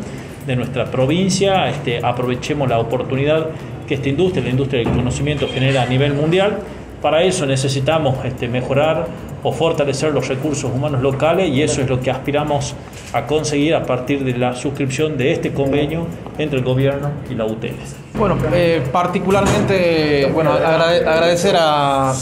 de 0.47 0.57
nuestra 0.57 0.85
provincia 0.87 1.69
este, 1.69 2.05
aprovechemos 2.05 2.69
la 2.69 2.79
oportunidad 2.79 3.49
que 3.87 3.95
esta 3.95 4.09
industria, 4.09 4.45
la 4.45 4.51
industria 4.51 4.83
del 4.83 4.93
conocimiento, 4.93 5.49
genera 5.49 5.83
a 5.83 5.87
nivel 5.87 6.15
mundial. 6.15 6.59
Para 7.01 7.23
eso 7.23 7.47
necesitamos 7.47 8.25
este, 8.25 8.49
mejorar 8.49 9.07
o 9.45 9.53
fortalecer 9.53 10.13
los 10.13 10.27
recursos 10.27 10.71
humanos 10.75 11.03
locales 11.03 11.51
y 11.51 11.63
eso 11.63 11.83
es 11.83 11.89
lo 11.89 12.01
que 12.01 12.11
aspiramos 12.11 12.75
a 13.13 13.27
conseguir 13.27 13.75
a 13.75 13.85
partir 13.85 14.25
de 14.25 14.37
la 14.37 14.57
suscripción 14.57 15.17
de 15.17 15.33
este 15.33 15.53
convenio 15.53 16.07
entre 16.39 16.59
el 16.59 16.65
gobierno 16.65 17.11
y 17.31 17.35
la 17.35 17.45
UTN. 17.45 17.77
Bueno, 18.15 18.39
eh, 18.53 18.83
particularmente, 18.91 20.31
bueno, 20.33 20.53
agradecer 20.53 21.55
a, 21.59 22.15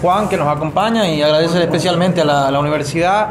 Juan 0.00 0.28
que 0.28 0.36
nos 0.36 0.48
acompaña 0.48 1.08
y 1.08 1.20
agradecer 1.20 1.60
especialmente 1.62 2.20
a 2.20 2.50
la, 2.50 2.60
universidad 2.60 3.30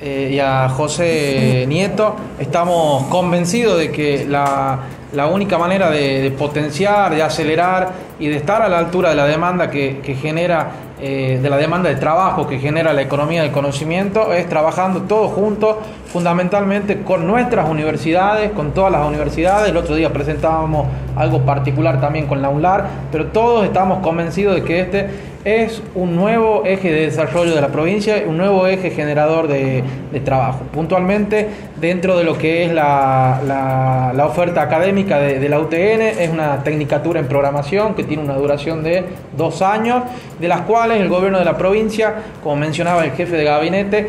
eh, 0.00 0.30
y 0.32 0.38
a 0.38 0.68
José 0.68 1.64
Nieto. 1.68 2.16
Estamos 2.38 3.04
convencidos 3.04 3.78
de 3.78 3.90
que 3.90 4.26
la, 4.28 5.26
única 5.26 5.56
manera 5.56 5.90
de, 5.90 6.34
potenciar, 6.36 7.14
de 7.14 7.22
acelerar 7.22 7.92
y 8.18 8.28
de 8.28 8.36
estar 8.36 8.60
a 8.60 8.68
la 8.68 8.78
altura 8.78 9.10
de 9.10 9.16
la 9.16 9.26
demanda 9.26 9.70
que, 9.70 10.00
que 10.00 10.14
genera 10.14 10.70
eh, 11.04 11.40
de 11.42 11.50
la 11.50 11.56
demanda 11.56 11.88
de 11.88 11.96
trabajo 11.96 12.46
que 12.46 12.60
genera 12.60 12.92
la 12.92 13.02
economía 13.02 13.42
del 13.42 13.50
conocimiento 13.50 14.32
es 14.32 14.48
trabajando 14.48 15.02
todos 15.02 15.32
juntos, 15.32 15.78
fundamentalmente 16.06 17.02
con 17.02 17.26
nuestras 17.26 17.68
universidades, 17.68 18.52
con 18.52 18.70
todas 18.70 18.92
las 18.92 19.04
universidades. 19.04 19.70
El 19.70 19.76
otro 19.76 19.96
día 19.96 20.12
presentábamos 20.12 20.86
algo 21.16 21.40
particular 21.40 22.00
también 22.00 22.28
con 22.28 22.40
la 22.40 22.50
UNLAR, 22.50 22.86
pero 23.10 23.26
todos 23.26 23.64
estamos 23.64 23.98
convencidos 23.98 24.54
de 24.54 24.62
que 24.62 24.80
este 24.80 25.08
es 25.44 25.82
un 25.94 26.14
nuevo 26.14 26.62
eje 26.64 26.92
de 26.92 27.00
desarrollo 27.06 27.54
de 27.54 27.60
la 27.60 27.68
provincia, 27.68 28.22
un 28.26 28.36
nuevo 28.36 28.66
eje 28.66 28.90
generador 28.90 29.48
de, 29.48 29.82
trabajo. 30.24 30.60
Puntualmente, 30.72 31.48
dentro 31.80 32.16
de 32.16 32.24
lo 32.24 32.38
que 32.38 32.64
es 32.64 32.72
la, 32.72 34.12
oferta 34.24 34.62
académica 34.62 35.18
de, 35.18 35.48
la 35.48 35.58
UTN, 35.58 36.00
es 36.20 36.30
una 36.30 36.62
tecnicatura 36.62 37.18
en 37.18 37.26
programación 37.26 37.94
que 37.94 38.04
tiene 38.04 38.22
una 38.22 38.34
duración 38.34 38.84
de 38.84 39.04
dos 39.36 39.62
años, 39.62 40.04
de 40.38 40.48
las 40.48 40.60
cuales 40.62 41.00
el 41.00 41.08
gobierno 41.08 41.38
de 41.38 41.44
la 41.44 41.58
provincia, 41.58 42.14
como 42.42 42.56
mencionaba 42.56 43.04
el 43.04 43.12
jefe 43.12 43.36
de 43.36 43.44
gabinete, 43.44 44.06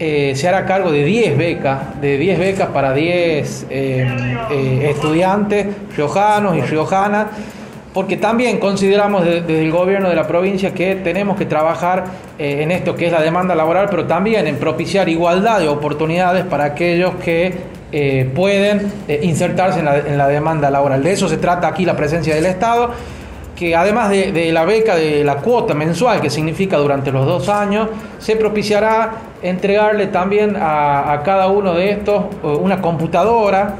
eh, 0.00 0.34
se 0.36 0.46
hará 0.46 0.64
cargo 0.64 0.92
de 0.92 1.02
10 1.02 1.36
becas, 1.36 2.00
de 2.00 2.18
10 2.18 2.38
becas 2.38 2.68
para 2.68 2.92
10 2.92 3.66
eh, 3.68 4.06
eh, 4.48 4.90
estudiantes 4.90 5.66
riojanos 5.96 6.56
y 6.56 6.60
riojanas 6.60 7.26
porque 7.98 8.16
también 8.16 8.58
consideramos 8.58 9.24
desde 9.24 9.60
el 9.60 9.72
gobierno 9.72 10.08
de 10.08 10.14
la 10.14 10.24
provincia 10.24 10.72
que 10.72 10.94
tenemos 10.94 11.36
que 11.36 11.46
trabajar 11.46 12.04
eh, 12.38 12.62
en 12.62 12.70
esto 12.70 12.94
que 12.94 13.06
es 13.06 13.12
la 13.12 13.20
demanda 13.20 13.56
laboral, 13.56 13.88
pero 13.90 14.04
también 14.04 14.46
en 14.46 14.54
propiciar 14.54 15.08
igualdad 15.08 15.58
de 15.58 15.66
oportunidades 15.66 16.44
para 16.44 16.62
aquellos 16.62 17.16
que 17.16 17.52
eh, 17.90 18.30
pueden 18.36 18.92
eh, 19.08 19.18
insertarse 19.24 19.80
en 19.80 20.16
la 20.16 20.28
demanda 20.28 20.70
laboral. 20.70 21.02
De 21.02 21.10
eso 21.10 21.28
se 21.28 21.38
trata 21.38 21.66
aquí 21.66 21.84
la 21.84 21.96
presencia 21.96 22.36
del 22.36 22.46
Estado 22.46 22.92
que 23.56 23.74
además 23.74 24.10
de, 24.10 24.52
la 24.52 24.64
beca 24.64 24.94
de 24.94 25.24
la 25.24 25.38
cuota 25.38 25.74
mensual 25.74 26.20
que 26.20 26.30
significa 26.30 26.76
durante 26.76 27.10
los 27.10 27.26
dos 27.26 27.48
años, 27.48 27.88
se 28.20 28.36
propiciará 28.36 29.14
entregarle 29.42 30.06
también 30.06 30.56
a, 30.56 31.20
cada 31.24 31.48
uno 31.48 31.74
de 31.74 31.90
estos 31.90 32.26
una 32.44 32.80
computadora 32.80 33.74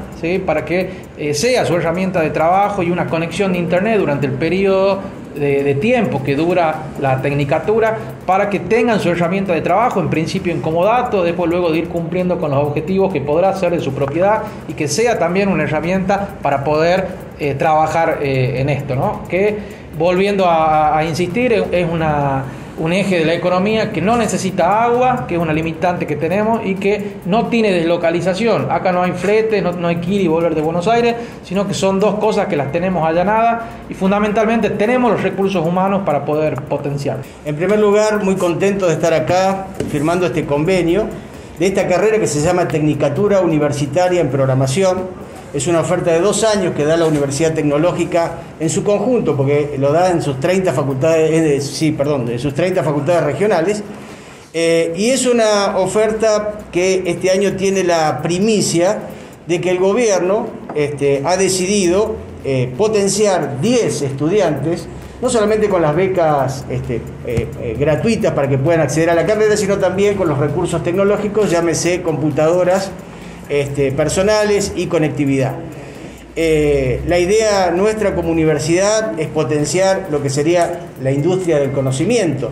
para 0.45 0.65
que 0.65 0.89
eh, 1.17 1.33
sea 1.33 1.65
su 1.65 1.75
herramienta 1.75 2.21
de 2.21 2.29
trabajo 2.29 2.83
y 2.83 2.91
una 2.91 3.07
conexión 3.07 3.53
de 3.53 3.59
internet 3.59 3.99
durante 3.99 4.25
el 4.27 4.33
periodo 4.33 4.99
de, 5.35 5.75
tiempo 5.75 6.21
que 6.23 6.35
dura 6.35 6.75
la 6.99 7.21
tecnicatura 7.21 7.97
para 8.25 8.49
que 8.49 8.59
tengan 8.59 8.99
su 8.99 9.09
herramienta 9.09 9.53
de 9.53 9.61
trabajo, 9.61 10.01
en 10.01 10.09
principio 10.09 10.51
en 10.51 10.61
comodato, 10.61 11.23
después 11.23 11.49
luego 11.49 11.71
de 11.71 11.79
ir 11.79 11.87
cumpliendo 11.87 12.39
con 12.39 12.51
los 12.51 12.59
objetivos 12.59 13.13
que 13.13 13.21
podrá 13.21 13.53
ser 13.53 13.71
de 13.71 13.79
su 13.79 13.93
propiedad 13.93 14.43
y 14.67 14.73
que 14.73 14.87
sea 14.87 15.17
también 15.17 15.49
una 15.49 15.63
herramienta 15.63 16.37
para 16.41 16.63
poder 16.63 17.07
eh, 17.39 17.55
trabajar 17.55 18.19
eh, 18.21 18.59
en 18.59 18.69
esto, 18.69 18.95
¿no? 18.95 19.21
Que 19.29 19.57
volviendo 19.97 20.45
a, 20.47 21.01
insistir, 21.07 21.53
es 21.53 21.89
una, 21.89 22.43
un 22.79 22.93
eje 22.93 23.19
de 23.19 23.25
la 23.25 23.33
economía 23.33 23.91
que 23.91 24.01
no 24.01 24.17
necesita 24.17 24.83
agua, 24.83 25.25
que 25.27 25.35
es 25.35 25.41
una 25.41 25.53
limitante 25.53 26.07
que 26.07 26.15
tenemos 26.15 26.65
y 26.65 26.75
que 26.75 27.17
no 27.25 27.47
tiene 27.47 27.71
deslocalización. 27.71 28.71
Acá 28.71 28.91
no 28.91 29.03
hay 29.03 29.11
flete, 29.11 29.61
no, 29.61 29.87
hay 29.87 29.97
que 29.97 30.09
y 30.09 30.27
volver 30.27 30.55
de 30.55 30.61
Buenos 30.61 30.87
Aires, 30.87 31.15
sino 31.43 31.67
que 31.67 31.73
son 31.73 31.99
dos 31.99 32.15
cosas 32.15 32.47
que 32.47 32.55
las 32.55 32.71
tenemos 32.71 33.07
allanadas 33.07 33.63
y 33.89 33.93
fundamentalmente 33.93 34.71
tenemos 34.71 35.11
los 35.11 35.21
recursos 35.21 35.65
humanos 35.65 36.01
para 36.05 36.25
poder 36.25 36.55
potenciar. 36.63 37.19
En 37.45 37.55
primer 37.55 37.79
lugar, 37.79 38.23
muy 38.23 38.35
contento 38.35 38.87
de 38.87 38.93
estar 38.93 39.13
acá 39.13 39.67
firmando 39.91 40.25
este 40.25 40.45
convenio 40.45 41.05
de 41.59 41.67
esta 41.67 41.87
carrera 41.87 42.17
que 42.17 42.27
se 42.27 42.41
llama 42.41 42.67
Tecnicatura 42.67 43.41
Universitaria 43.41 44.21
en 44.21 44.29
Programación 44.29 45.28
es 45.53 45.67
una 45.67 45.81
oferta 45.81 46.11
de 46.11 46.19
dos 46.19 46.43
años 46.43 46.75
que 46.75 46.85
da 46.85 46.95
la 46.95 47.05
Universidad 47.05 47.53
Tecnológica 47.53 48.37
en 48.59 48.69
su 48.69 48.83
conjunto, 48.83 49.35
porque 49.35 49.75
lo 49.79 49.91
da 49.91 50.11
en 50.11 50.21
sus 50.21 50.39
30 50.39 50.73
facultades, 50.73 51.65
sí, 51.65 51.91
perdón, 51.91 52.29
en 52.29 52.39
sus 52.39 52.53
30 52.53 52.83
facultades 52.83 53.23
regionales. 53.23 53.83
Eh, 54.53 54.93
y 54.95 55.09
es 55.09 55.25
una 55.25 55.77
oferta 55.77 56.59
que 56.71 57.03
este 57.05 57.31
año 57.31 57.53
tiene 57.53 57.83
la 57.83 58.21
primicia 58.21 58.99
de 59.47 59.61
que 59.61 59.69
el 59.71 59.79
gobierno 59.79 60.47
este, 60.75 61.21
ha 61.25 61.37
decidido 61.37 62.15
eh, 62.43 62.71
potenciar 62.77 63.59
10 63.61 64.01
estudiantes, 64.03 64.87
no 65.21 65.29
solamente 65.29 65.67
con 65.67 65.81
las 65.81 65.95
becas 65.95 66.65
este, 66.69 67.01
eh, 67.25 67.75
gratuitas 67.77 68.33
para 68.33 68.47
que 68.47 68.57
puedan 68.57 68.81
acceder 68.81 69.09
a 69.09 69.15
la 69.15 69.25
carrera, 69.25 69.57
sino 69.57 69.77
también 69.77 70.15
con 70.15 70.29
los 70.29 70.37
recursos 70.37 70.83
tecnológicos, 70.83 71.51
llámese 71.51 72.01
computadoras, 72.01 72.91
este, 73.49 73.91
personales 73.91 74.73
y 74.75 74.85
conectividad. 74.85 75.55
Eh, 76.35 77.01
la 77.07 77.19
idea 77.19 77.71
nuestra 77.71 78.15
como 78.15 78.29
universidad 78.31 79.19
es 79.19 79.27
potenciar 79.27 80.07
lo 80.11 80.21
que 80.21 80.29
sería 80.29 80.87
la 81.01 81.11
industria 81.11 81.59
del 81.59 81.71
conocimiento. 81.71 82.51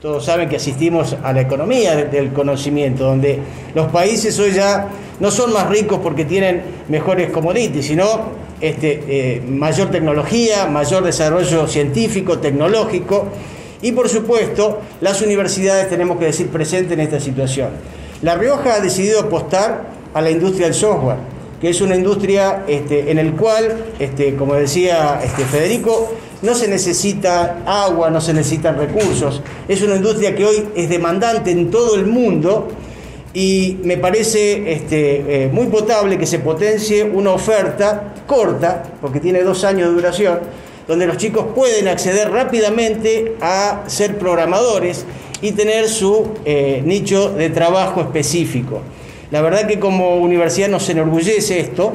Todos 0.00 0.24
saben 0.24 0.48
que 0.48 0.56
asistimos 0.56 1.16
a 1.22 1.32
la 1.32 1.42
economía 1.42 1.96
del 1.96 2.32
conocimiento, 2.32 3.04
donde 3.04 3.38
los 3.74 3.88
países 3.88 4.38
hoy 4.38 4.52
ya 4.52 4.88
no 5.20 5.30
son 5.30 5.52
más 5.52 5.68
ricos 5.68 6.00
porque 6.02 6.24
tienen 6.24 6.62
mejores 6.88 7.30
commodities, 7.30 7.86
sino 7.86 8.04
este, 8.60 9.02
eh, 9.08 9.42
mayor 9.46 9.90
tecnología, 9.90 10.66
mayor 10.66 11.04
desarrollo 11.04 11.66
científico, 11.66 12.38
tecnológico. 12.38 13.28
Y 13.82 13.92
por 13.92 14.08
supuesto, 14.08 14.80
las 15.00 15.22
universidades 15.22 15.88
tenemos 15.88 16.18
que 16.18 16.26
decir 16.26 16.48
presente 16.48 16.94
en 16.94 17.00
esta 17.00 17.20
situación. 17.20 17.70
La 18.22 18.34
Rioja 18.34 18.74
ha 18.74 18.80
decidido 18.80 19.20
apostar 19.20 19.95
a 20.16 20.22
la 20.22 20.30
industria 20.30 20.68
del 20.68 20.74
software, 20.74 21.18
que 21.60 21.68
es 21.68 21.82
una 21.82 21.94
industria 21.94 22.64
este, 22.66 23.10
en 23.10 23.18
el 23.18 23.32
cual, 23.34 23.84
este, 23.98 24.34
como 24.34 24.54
decía 24.54 25.20
este, 25.22 25.44
Federico, 25.44 26.14
no 26.40 26.54
se 26.54 26.68
necesita 26.68 27.58
agua, 27.66 28.08
no 28.08 28.22
se 28.22 28.32
necesitan 28.32 28.78
recursos. 28.78 29.42
Es 29.68 29.82
una 29.82 29.96
industria 29.96 30.34
que 30.34 30.46
hoy 30.46 30.68
es 30.74 30.88
demandante 30.88 31.50
en 31.50 31.70
todo 31.70 31.96
el 31.96 32.06
mundo 32.06 32.68
y 33.34 33.76
me 33.82 33.98
parece 33.98 34.62
eh, 34.64 35.50
muy 35.52 35.66
potable 35.66 36.16
que 36.16 36.24
se 36.26 36.38
potencie 36.38 37.04
una 37.04 37.32
oferta 37.32 38.14
corta, 38.26 38.84
porque 39.02 39.20
tiene 39.20 39.42
dos 39.42 39.64
años 39.64 39.90
de 39.90 39.94
duración, 39.96 40.38
donde 40.88 41.06
los 41.06 41.18
chicos 41.18 41.44
pueden 41.54 41.88
acceder 41.88 42.30
rápidamente 42.30 43.36
a 43.42 43.82
ser 43.86 44.16
programadores 44.16 45.04
y 45.42 45.52
tener 45.52 45.90
su 45.90 46.28
eh, 46.46 46.80
nicho 46.86 47.32
de 47.32 47.50
trabajo 47.50 48.00
específico. 48.00 48.80
La 49.30 49.40
verdad 49.42 49.66
que 49.66 49.80
como 49.80 50.16
universidad 50.16 50.68
nos 50.68 50.88
enorgullece 50.88 51.58
esto 51.58 51.94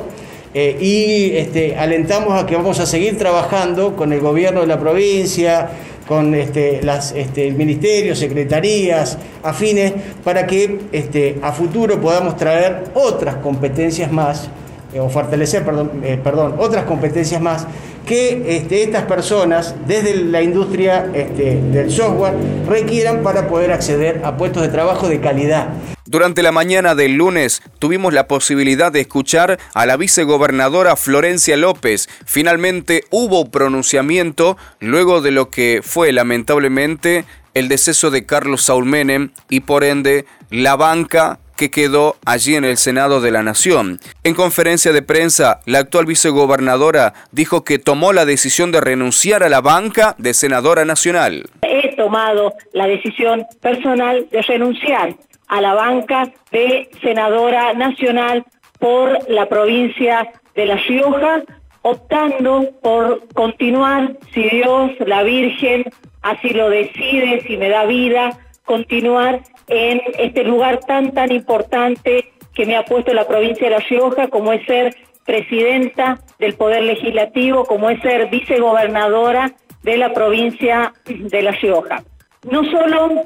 eh, 0.53 0.77
y 0.81 1.37
este, 1.37 1.77
alentamos 1.77 2.41
a 2.41 2.45
que 2.45 2.57
vamos 2.57 2.79
a 2.81 2.85
seguir 2.85 3.17
trabajando 3.17 3.95
con 3.95 4.11
el 4.11 4.19
gobierno 4.19 4.59
de 4.59 4.67
la 4.67 4.77
provincia, 4.77 5.69
con 6.07 6.35
este, 6.35 6.81
las, 6.83 7.13
este, 7.13 7.47
el 7.47 7.55
ministerio, 7.55 8.17
secretarías 8.17 9.17
afines, 9.43 9.93
para 10.25 10.45
que 10.45 10.79
este, 10.91 11.37
a 11.41 11.53
futuro 11.53 12.01
podamos 12.01 12.35
traer 12.35 12.83
otras 12.95 13.35
competencias 13.35 14.11
más, 14.11 14.49
eh, 14.93 14.99
o 14.99 15.07
fortalecer, 15.07 15.63
perdón, 15.63 16.01
eh, 16.03 16.19
perdón, 16.21 16.55
otras 16.57 16.83
competencias 16.83 17.41
más 17.41 17.65
que 18.05 18.65
estas 18.69 19.03
personas 19.03 19.73
desde 19.87 20.15
la 20.15 20.41
industria 20.41 21.03
del 21.03 21.91
software 21.91 22.33
requieran 22.67 23.21
para 23.21 23.47
poder 23.47 23.71
acceder 23.71 24.21
a 24.25 24.35
puestos 24.35 24.63
de 24.63 24.69
trabajo 24.69 25.07
de 25.07 25.21
calidad. 25.21 25.69
Durante 26.11 26.43
la 26.43 26.51
mañana 26.51 26.93
del 26.93 27.13
lunes 27.13 27.63
tuvimos 27.79 28.13
la 28.13 28.27
posibilidad 28.27 28.91
de 28.91 28.99
escuchar 28.99 29.59
a 29.73 29.85
la 29.85 29.95
vicegobernadora 29.95 30.97
Florencia 30.97 31.55
López. 31.55 32.09
Finalmente 32.25 33.05
hubo 33.11 33.49
pronunciamiento 33.49 34.57
luego 34.81 35.21
de 35.21 35.31
lo 35.31 35.49
que 35.49 35.79
fue 35.81 36.11
lamentablemente 36.11 37.23
el 37.53 37.69
deceso 37.69 38.11
de 38.11 38.25
Carlos 38.25 38.63
Saul 38.63 38.83
Menem 38.83 39.29
y 39.49 39.61
por 39.61 39.85
ende 39.85 40.25
la 40.49 40.75
banca 40.75 41.39
que 41.55 41.71
quedó 41.71 42.17
allí 42.25 42.55
en 42.55 42.65
el 42.65 42.75
Senado 42.75 43.21
de 43.21 43.31
la 43.31 43.41
Nación. 43.41 44.01
En 44.25 44.35
conferencia 44.35 44.91
de 44.91 45.03
prensa, 45.03 45.61
la 45.65 45.79
actual 45.79 46.07
vicegobernadora 46.07 47.13
dijo 47.31 47.63
que 47.63 47.79
tomó 47.79 48.11
la 48.11 48.25
decisión 48.25 48.73
de 48.73 48.81
renunciar 48.81 49.43
a 49.43 49.49
la 49.49 49.61
banca 49.61 50.15
de 50.17 50.33
senadora 50.33 50.83
nacional. 50.83 51.49
He 51.61 51.95
tomado 51.95 52.53
la 52.73 52.87
decisión 52.87 53.45
personal 53.61 54.27
de 54.29 54.41
renunciar 54.41 55.15
a 55.51 55.59
la 55.59 55.73
banca 55.73 56.31
de 56.49 56.89
senadora 57.01 57.73
nacional 57.73 58.45
por 58.79 59.29
la 59.29 59.49
provincia 59.49 60.31
de 60.55 60.65
La 60.65 60.77
Rioja, 60.77 61.43
optando 61.81 62.69
por 62.81 63.27
continuar, 63.33 64.13
si 64.33 64.43
Dios, 64.43 64.91
la 65.05 65.23
Virgen, 65.23 65.83
así 66.21 66.51
lo 66.51 66.69
decide, 66.69 67.41
si 67.45 67.57
me 67.57 67.67
da 67.67 67.83
vida, 67.83 68.39
continuar 68.63 69.41
en 69.67 70.01
este 70.17 70.45
lugar 70.45 70.79
tan, 70.87 71.11
tan 71.11 71.33
importante 71.33 72.31
que 72.53 72.65
me 72.65 72.77
ha 72.77 72.85
puesto 72.85 73.13
la 73.13 73.27
provincia 73.27 73.65
de 73.67 73.75
La 73.75 73.83
Rioja, 73.89 74.29
como 74.29 74.53
es 74.53 74.65
ser 74.65 74.95
presidenta 75.25 76.21
del 76.39 76.53
Poder 76.53 76.83
Legislativo, 76.83 77.65
como 77.65 77.89
es 77.89 78.01
ser 78.01 78.29
vicegobernadora 78.29 79.51
de 79.83 79.97
la 79.97 80.13
provincia 80.13 80.93
de 81.05 81.41
La 81.41 81.51
Rioja. 81.51 82.03
No 82.49 82.63
solo 82.63 83.23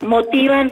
motivan 0.00 0.70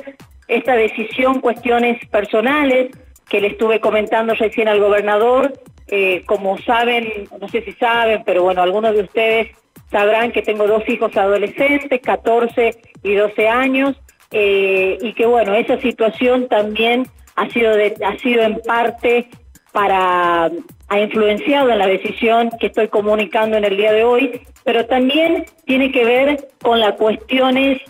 esta 0.51 0.75
decisión 0.75 1.41
cuestiones 1.41 2.05
personales 2.09 2.91
que 3.29 3.41
le 3.41 3.49
estuve 3.49 3.81
comentando 3.81 4.35
recién 4.35 4.69
al 4.69 4.81
gobernador. 4.81 5.53
Eh, 5.87 6.23
como 6.27 6.59
saben, 6.59 7.29
no 7.41 7.49
sé 7.49 7.63
si 7.63 7.73
saben, 7.73 8.23
pero 8.25 8.43
bueno, 8.43 8.63
algunos 8.63 8.95
de 8.95 9.03
ustedes 9.03 9.49
sabrán 9.91 10.33
que 10.33 10.43
tengo 10.43 10.67
dos 10.67 10.89
hijos 10.89 11.17
adolescentes, 11.17 12.01
14 12.01 12.77
y 13.03 13.15
12 13.15 13.49
años, 13.49 13.97
eh, 14.31 14.99
y 15.01 15.13
que 15.15 15.27
bueno, 15.27 15.55
esa 15.55 15.81
situación 15.81 16.49
también 16.49 17.07
ha 17.35 17.49
sido, 17.51 17.73
ha 17.73 18.19
sido 18.19 18.43
en 18.43 18.61
parte 18.61 19.29
para, 19.73 20.51
ha 20.89 21.01
influenciado 21.01 21.71
en 21.71 21.79
la 21.79 21.87
decisión 21.87 22.51
que 22.61 22.67
estoy 22.67 22.89
comunicando 22.89 23.57
en 23.57 23.65
el 23.65 23.77
día 23.77 23.93
de 23.93 24.05
hoy, 24.05 24.43
pero 24.65 24.87
también 24.87 25.47
tiene 25.65 25.91
que 25.91 26.05
ver 26.05 26.49
con 26.63 26.79
las 26.79 26.95
cuestiones 26.95 27.81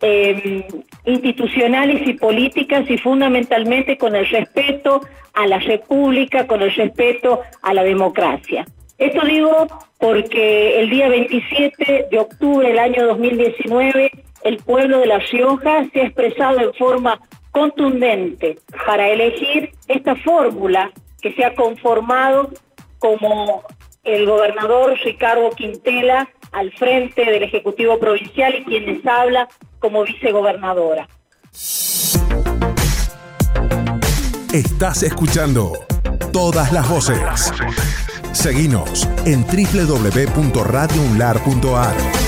eh, 0.00 0.66
institucionales 1.08 2.06
y 2.06 2.12
políticas 2.12 2.88
y 2.88 2.98
fundamentalmente 2.98 3.96
con 3.96 4.14
el 4.14 4.26
respeto 4.26 5.00
a 5.32 5.46
la 5.46 5.58
república, 5.58 6.46
con 6.46 6.60
el 6.62 6.74
respeto 6.74 7.40
a 7.62 7.72
la 7.72 7.82
democracia. 7.82 8.66
Esto 8.98 9.24
digo 9.24 9.66
porque 9.98 10.80
el 10.80 10.90
día 10.90 11.08
27 11.08 12.08
de 12.10 12.18
octubre 12.18 12.68
del 12.68 12.78
año 12.78 13.06
2019 13.06 14.10
el 14.42 14.58
pueblo 14.58 15.00
de 15.00 15.06
La 15.06 15.18
Rioja 15.18 15.86
se 15.92 16.00
ha 16.00 16.04
expresado 16.04 16.60
en 16.60 16.74
forma 16.74 17.20
contundente 17.52 18.58
para 18.86 19.08
elegir 19.08 19.70
esta 19.88 20.14
fórmula 20.16 20.90
que 21.22 21.32
se 21.32 21.44
ha 21.44 21.54
conformado 21.54 22.50
como 22.98 23.62
el 24.04 24.26
gobernador 24.26 24.96
Ricardo 25.04 25.50
Quintela 25.50 26.28
al 26.52 26.72
frente 26.72 27.24
del 27.24 27.42
Ejecutivo 27.42 27.98
Provincial 27.98 28.54
y 28.54 28.64
quienes 28.64 29.06
habla 29.06 29.48
como 29.78 30.04
vicegobernadora. 30.04 31.08
Estás 34.52 35.02
escuchando 35.02 35.72
todas 36.32 36.72
las 36.72 36.88
voces. 36.88 37.52
Seguinos 38.32 39.08
en 39.24 39.44
www.radiounlar.ar. 39.44 42.27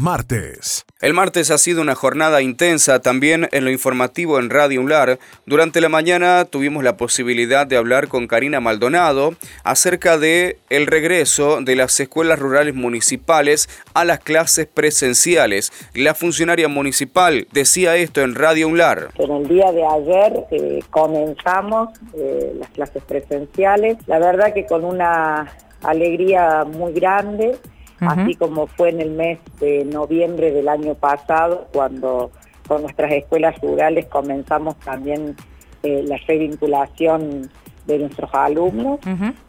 Martes. 0.00 0.86
El 1.00 1.12
martes 1.12 1.50
ha 1.50 1.58
sido 1.58 1.82
una 1.82 1.96
jornada 1.96 2.40
intensa 2.40 3.00
también 3.00 3.48
en 3.50 3.64
lo 3.64 3.70
informativo 3.72 4.38
en 4.38 4.48
Radio 4.48 4.80
Unlar. 4.80 5.18
Durante 5.44 5.80
la 5.80 5.88
mañana 5.88 6.44
tuvimos 6.44 6.84
la 6.84 6.96
posibilidad 6.96 7.66
de 7.66 7.76
hablar 7.76 8.06
con 8.06 8.28
Karina 8.28 8.60
Maldonado 8.60 9.34
acerca 9.64 10.16
de 10.16 10.58
el 10.70 10.86
regreso 10.86 11.60
de 11.62 11.74
las 11.74 11.98
escuelas 11.98 12.38
rurales 12.38 12.76
municipales 12.76 13.68
a 13.92 14.04
las 14.04 14.20
clases 14.20 14.68
presenciales. 14.72 15.72
La 15.94 16.14
funcionaria 16.14 16.68
municipal 16.68 17.48
decía 17.50 17.96
esto 17.96 18.20
en 18.20 18.36
Radio 18.36 18.68
Unlar. 18.68 19.08
En 19.16 19.32
el 19.32 19.48
día 19.48 19.72
de 19.72 19.84
ayer 19.84 20.46
eh, 20.52 20.78
comenzamos 20.90 21.88
eh, 22.14 22.52
las 22.56 22.70
clases 22.70 23.02
presenciales. 23.02 23.96
La 24.06 24.20
verdad 24.20 24.54
que 24.54 24.64
con 24.64 24.84
una 24.84 25.52
alegría 25.82 26.64
muy 26.64 26.92
grande 26.92 27.58
así 28.00 28.34
como 28.34 28.66
fue 28.66 28.90
en 28.90 29.00
el 29.00 29.10
mes 29.10 29.38
de 29.60 29.84
noviembre 29.84 30.52
del 30.52 30.68
año 30.68 30.94
pasado, 30.94 31.68
cuando 31.72 32.30
con 32.66 32.82
nuestras 32.82 33.12
escuelas 33.12 33.60
rurales 33.60 34.06
comenzamos 34.06 34.76
también 34.80 35.36
eh, 35.82 36.02
la 36.04 36.16
revinculación 36.26 37.50
de 37.86 37.98
nuestros 37.98 38.30
alumnos. 38.34 39.00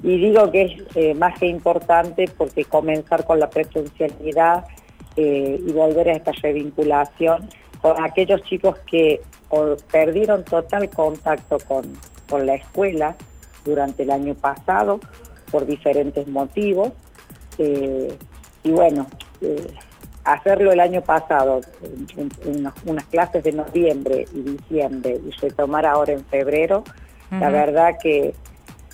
Y 0.02 0.18
digo 0.18 0.50
que 0.52 0.62
es 0.64 0.96
eh, 0.96 1.14
más 1.14 1.38
que 1.38 1.48
importante 1.48 2.30
porque 2.38 2.66
comenzar 2.66 3.26
con 3.26 3.40
la 3.40 3.50
presencialidad 3.50 4.66
eh, 5.16 5.60
y 5.66 5.72
volver 5.72 6.10
a 6.10 6.14
esta 6.14 6.32
revinculación 6.32 7.50
con 7.82 8.02
aquellos 8.04 8.42
chicos 8.44 8.78
que 8.90 9.22
perdieron 9.92 10.44
total 10.44 10.90
contacto 10.90 11.58
con, 11.68 11.84
con 12.30 12.46
la 12.46 12.56
escuela 12.56 13.16
durante 13.66 14.04
el 14.04 14.12
año 14.12 14.36
pasado 14.36 15.00
por 15.52 15.66
diferentes 15.66 16.28
motivos. 16.28 16.92
Eh, 17.58 18.18
y 18.64 18.72
bueno, 18.72 19.08
eh, 19.42 19.68
hacerlo 20.24 20.72
el 20.72 20.80
año 20.80 21.02
pasado, 21.02 21.62
en, 22.18 22.72
unas 22.86 23.06
clases 23.06 23.44
de 23.44 23.52
noviembre 23.52 24.26
y 24.34 24.42
diciembre, 24.42 25.20
y 25.26 25.32
retomar 25.32 25.86
ahora 25.86 26.14
en 26.14 26.26
febrero, 26.26 26.84
la 27.32 27.52
verdad 27.52 27.98
que 28.02 28.34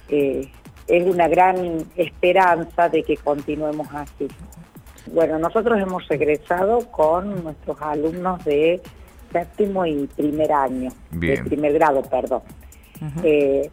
eh, 0.09 0.51
es 0.87 1.07
una 1.07 1.27
gran 1.29 1.85
esperanza 1.95 2.89
de 2.89 3.03
que 3.03 3.15
continuemos 3.15 3.87
así. 3.93 4.27
Bueno, 5.07 5.39
nosotros 5.39 5.79
hemos 5.79 6.07
regresado 6.07 6.79
con 6.91 7.43
nuestros 7.43 7.81
alumnos 7.81 8.43
de 8.43 8.81
séptimo 9.31 9.85
y 9.85 10.07
primer 10.07 10.51
año, 10.51 10.91
de 11.11 11.41
primer 11.43 11.73
grado, 11.73 12.01
perdón. 12.03 12.41
Eh, 13.23 13.69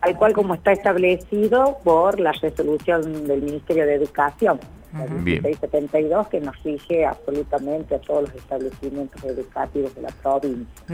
tal 0.00 0.16
cual 0.16 0.32
como 0.32 0.54
está 0.54 0.72
establecido 0.72 1.78
por 1.82 2.20
la 2.20 2.32
resolución 2.32 3.26
del 3.26 3.42
Ministerio 3.42 3.84
de 3.84 3.94
Educación 3.94 4.60
el 4.94 5.24
672 5.24 6.28
que 6.28 6.40
nos 6.40 6.62
rige 6.62 7.04
absolutamente 7.04 7.94
a 7.94 7.98
todos 8.00 8.22
los 8.28 8.34
establecimientos 8.34 9.22
educativos 9.24 9.94
de 9.94 10.02
la 10.02 10.08
provincia. 10.08 10.84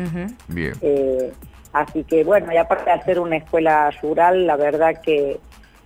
Bien. 0.48 0.74
Eh, 0.80 1.32
así 1.72 2.04
que 2.04 2.24
bueno, 2.24 2.52
y 2.52 2.56
aparte 2.56 2.90
de 2.90 3.02
ser 3.02 3.20
una 3.20 3.36
escuela 3.36 3.90
rural, 4.02 4.46
la 4.46 4.56
verdad 4.56 5.00
que, 5.02 5.38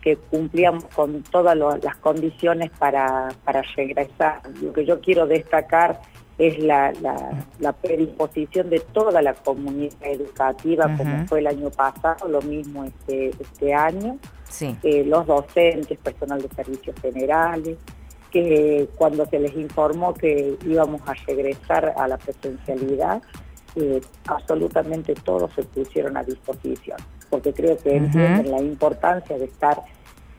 que 0.03 0.17
cumplíamos 0.17 0.85
con 0.87 1.23
todas 1.23 1.57
las 1.57 1.97
condiciones 1.97 2.71
para, 2.79 3.29
para 3.45 3.63
regresar. 3.77 4.41
Lo 4.63 4.73
que 4.73 4.85
yo 4.85 5.01
quiero 5.01 5.27
destacar 5.27 6.01
es 6.41 6.59
la, 6.59 6.93
la, 7.59 7.73
predisposición 7.73 8.71
de 8.71 8.81
toda 8.81 9.21
la 9.21 9.35
comunidad 9.35 10.03
educativa, 10.03 10.85
como 10.97 11.27
fue 11.27 11.41
el 11.41 11.47
año 11.47 11.69
pasado, 11.71 12.29
lo 12.29 12.41
mismo 12.41 12.85
este, 12.85 13.29
este 13.29 13.75
año. 13.75 14.17
Sí. 14.49 14.75
Eh, 14.83 15.05
los 15.05 15.27
docentes, 15.27 15.99
personal 15.99 16.41
de 16.41 16.49
servicios 16.49 16.97
generales, 17.01 17.77
que 18.31 18.89
cuando 18.97 19.27
se 19.27 19.39
les 19.39 19.55
informó 19.55 20.15
que 20.15 20.57
íbamos 20.67 21.01
a 21.07 21.15
regresar 21.27 21.95
a 21.97 22.09
la 22.09 22.19
presencialidad, 22.19 23.23
eh, 23.77 24.01
absolutamente 24.27 25.15
todos 25.15 25.53
se 25.55 25.63
pusieron 25.63 26.17
a 26.17 26.25
disposición, 26.25 26.99
porque 27.29 27.53
creo 27.53 27.77
que 27.77 27.97
entienden 27.97 28.51
la 28.51 28.61
importancia 28.61 29.39
de 29.39 29.45
estar 29.45 29.83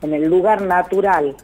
en 0.02 0.14
el 0.14 0.28
lugar 0.28 0.62
natural 0.62 1.36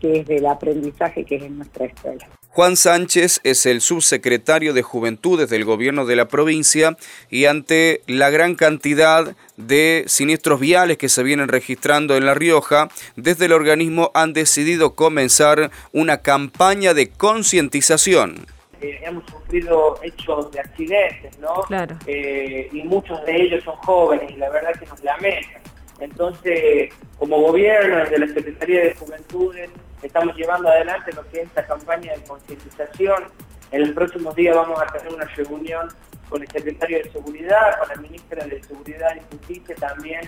que 0.00 0.20
es 0.20 0.26
del 0.26 0.46
aprendizaje 0.46 1.24
que 1.24 1.36
es 1.36 1.42
en 1.42 1.58
nuestra 1.58 1.86
escuela. 1.86 2.26
Juan 2.52 2.76
Sánchez 2.76 3.40
es 3.44 3.64
el 3.64 3.80
subsecretario 3.80 4.74
de 4.74 4.82
Juventudes 4.82 5.48
del 5.50 5.64
gobierno 5.64 6.04
de 6.04 6.16
la 6.16 6.26
provincia 6.26 6.96
y 7.30 7.44
ante 7.44 8.02
la 8.08 8.28
gran 8.30 8.56
cantidad 8.56 9.36
de 9.56 10.02
siniestros 10.08 10.58
viales 10.58 10.98
que 10.98 11.08
se 11.08 11.22
vienen 11.22 11.46
registrando 11.46 12.16
en 12.16 12.26
La 12.26 12.34
Rioja, 12.34 12.88
desde 13.14 13.44
el 13.46 13.52
organismo 13.52 14.10
han 14.14 14.32
decidido 14.32 14.96
comenzar 14.96 15.70
una 15.92 16.22
campaña 16.22 16.92
de 16.92 17.08
concientización. 17.10 18.46
Eh, 18.80 18.98
hemos 19.04 19.30
sufrido 19.30 20.00
hechos 20.02 20.50
de 20.50 20.58
accidentes, 20.58 21.38
¿no? 21.38 21.54
Claro. 21.68 21.96
Eh, 22.08 22.68
y 22.72 22.82
muchos 22.82 23.24
de 23.26 23.42
ellos 23.42 23.62
son 23.62 23.76
jóvenes 23.76 24.28
y 24.28 24.36
la 24.36 24.50
verdad 24.50 24.72
que 24.76 24.86
nos 24.86 25.00
lamentan. 25.04 25.62
Entonces, 26.00 26.92
como 27.16 27.40
gobierno, 27.40 27.98
desde 27.98 28.18
la 28.18 28.26
Secretaría 28.26 28.80
de 28.80 28.94
Juventudes, 28.94 29.70
estamos 30.02 30.36
llevando 30.36 30.68
adelante 30.68 31.12
lo 31.12 31.26
que 31.28 31.42
es 31.42 31.48
esta 31.48 31.66
campaña 31.66 32.12
de 32.14 32.22
concientización. 32.24 33.24
En 33.70 33.82
los 33.82 33.90
próximos 33.90 34.34
días 34.34 34.56
vamos 34.56 34.80
a 34.80 34.86
tener 34.86 35.12
una 35.12 35.24
reunión 35.24 35.88
con 36.28 36.42
el 36.42 36.48
secretario 36.48 36.98
de 36.98 37.10
Seguridad, 37.10 37.78
con 37.78 37.88
la 37.88 37.96
ministra 37.96 38.44
de 38.44 38.62
Seguridad 38.62 39.16
y 39.16 39.36
Justicia 39.36 39.74
también, 39.76 40.20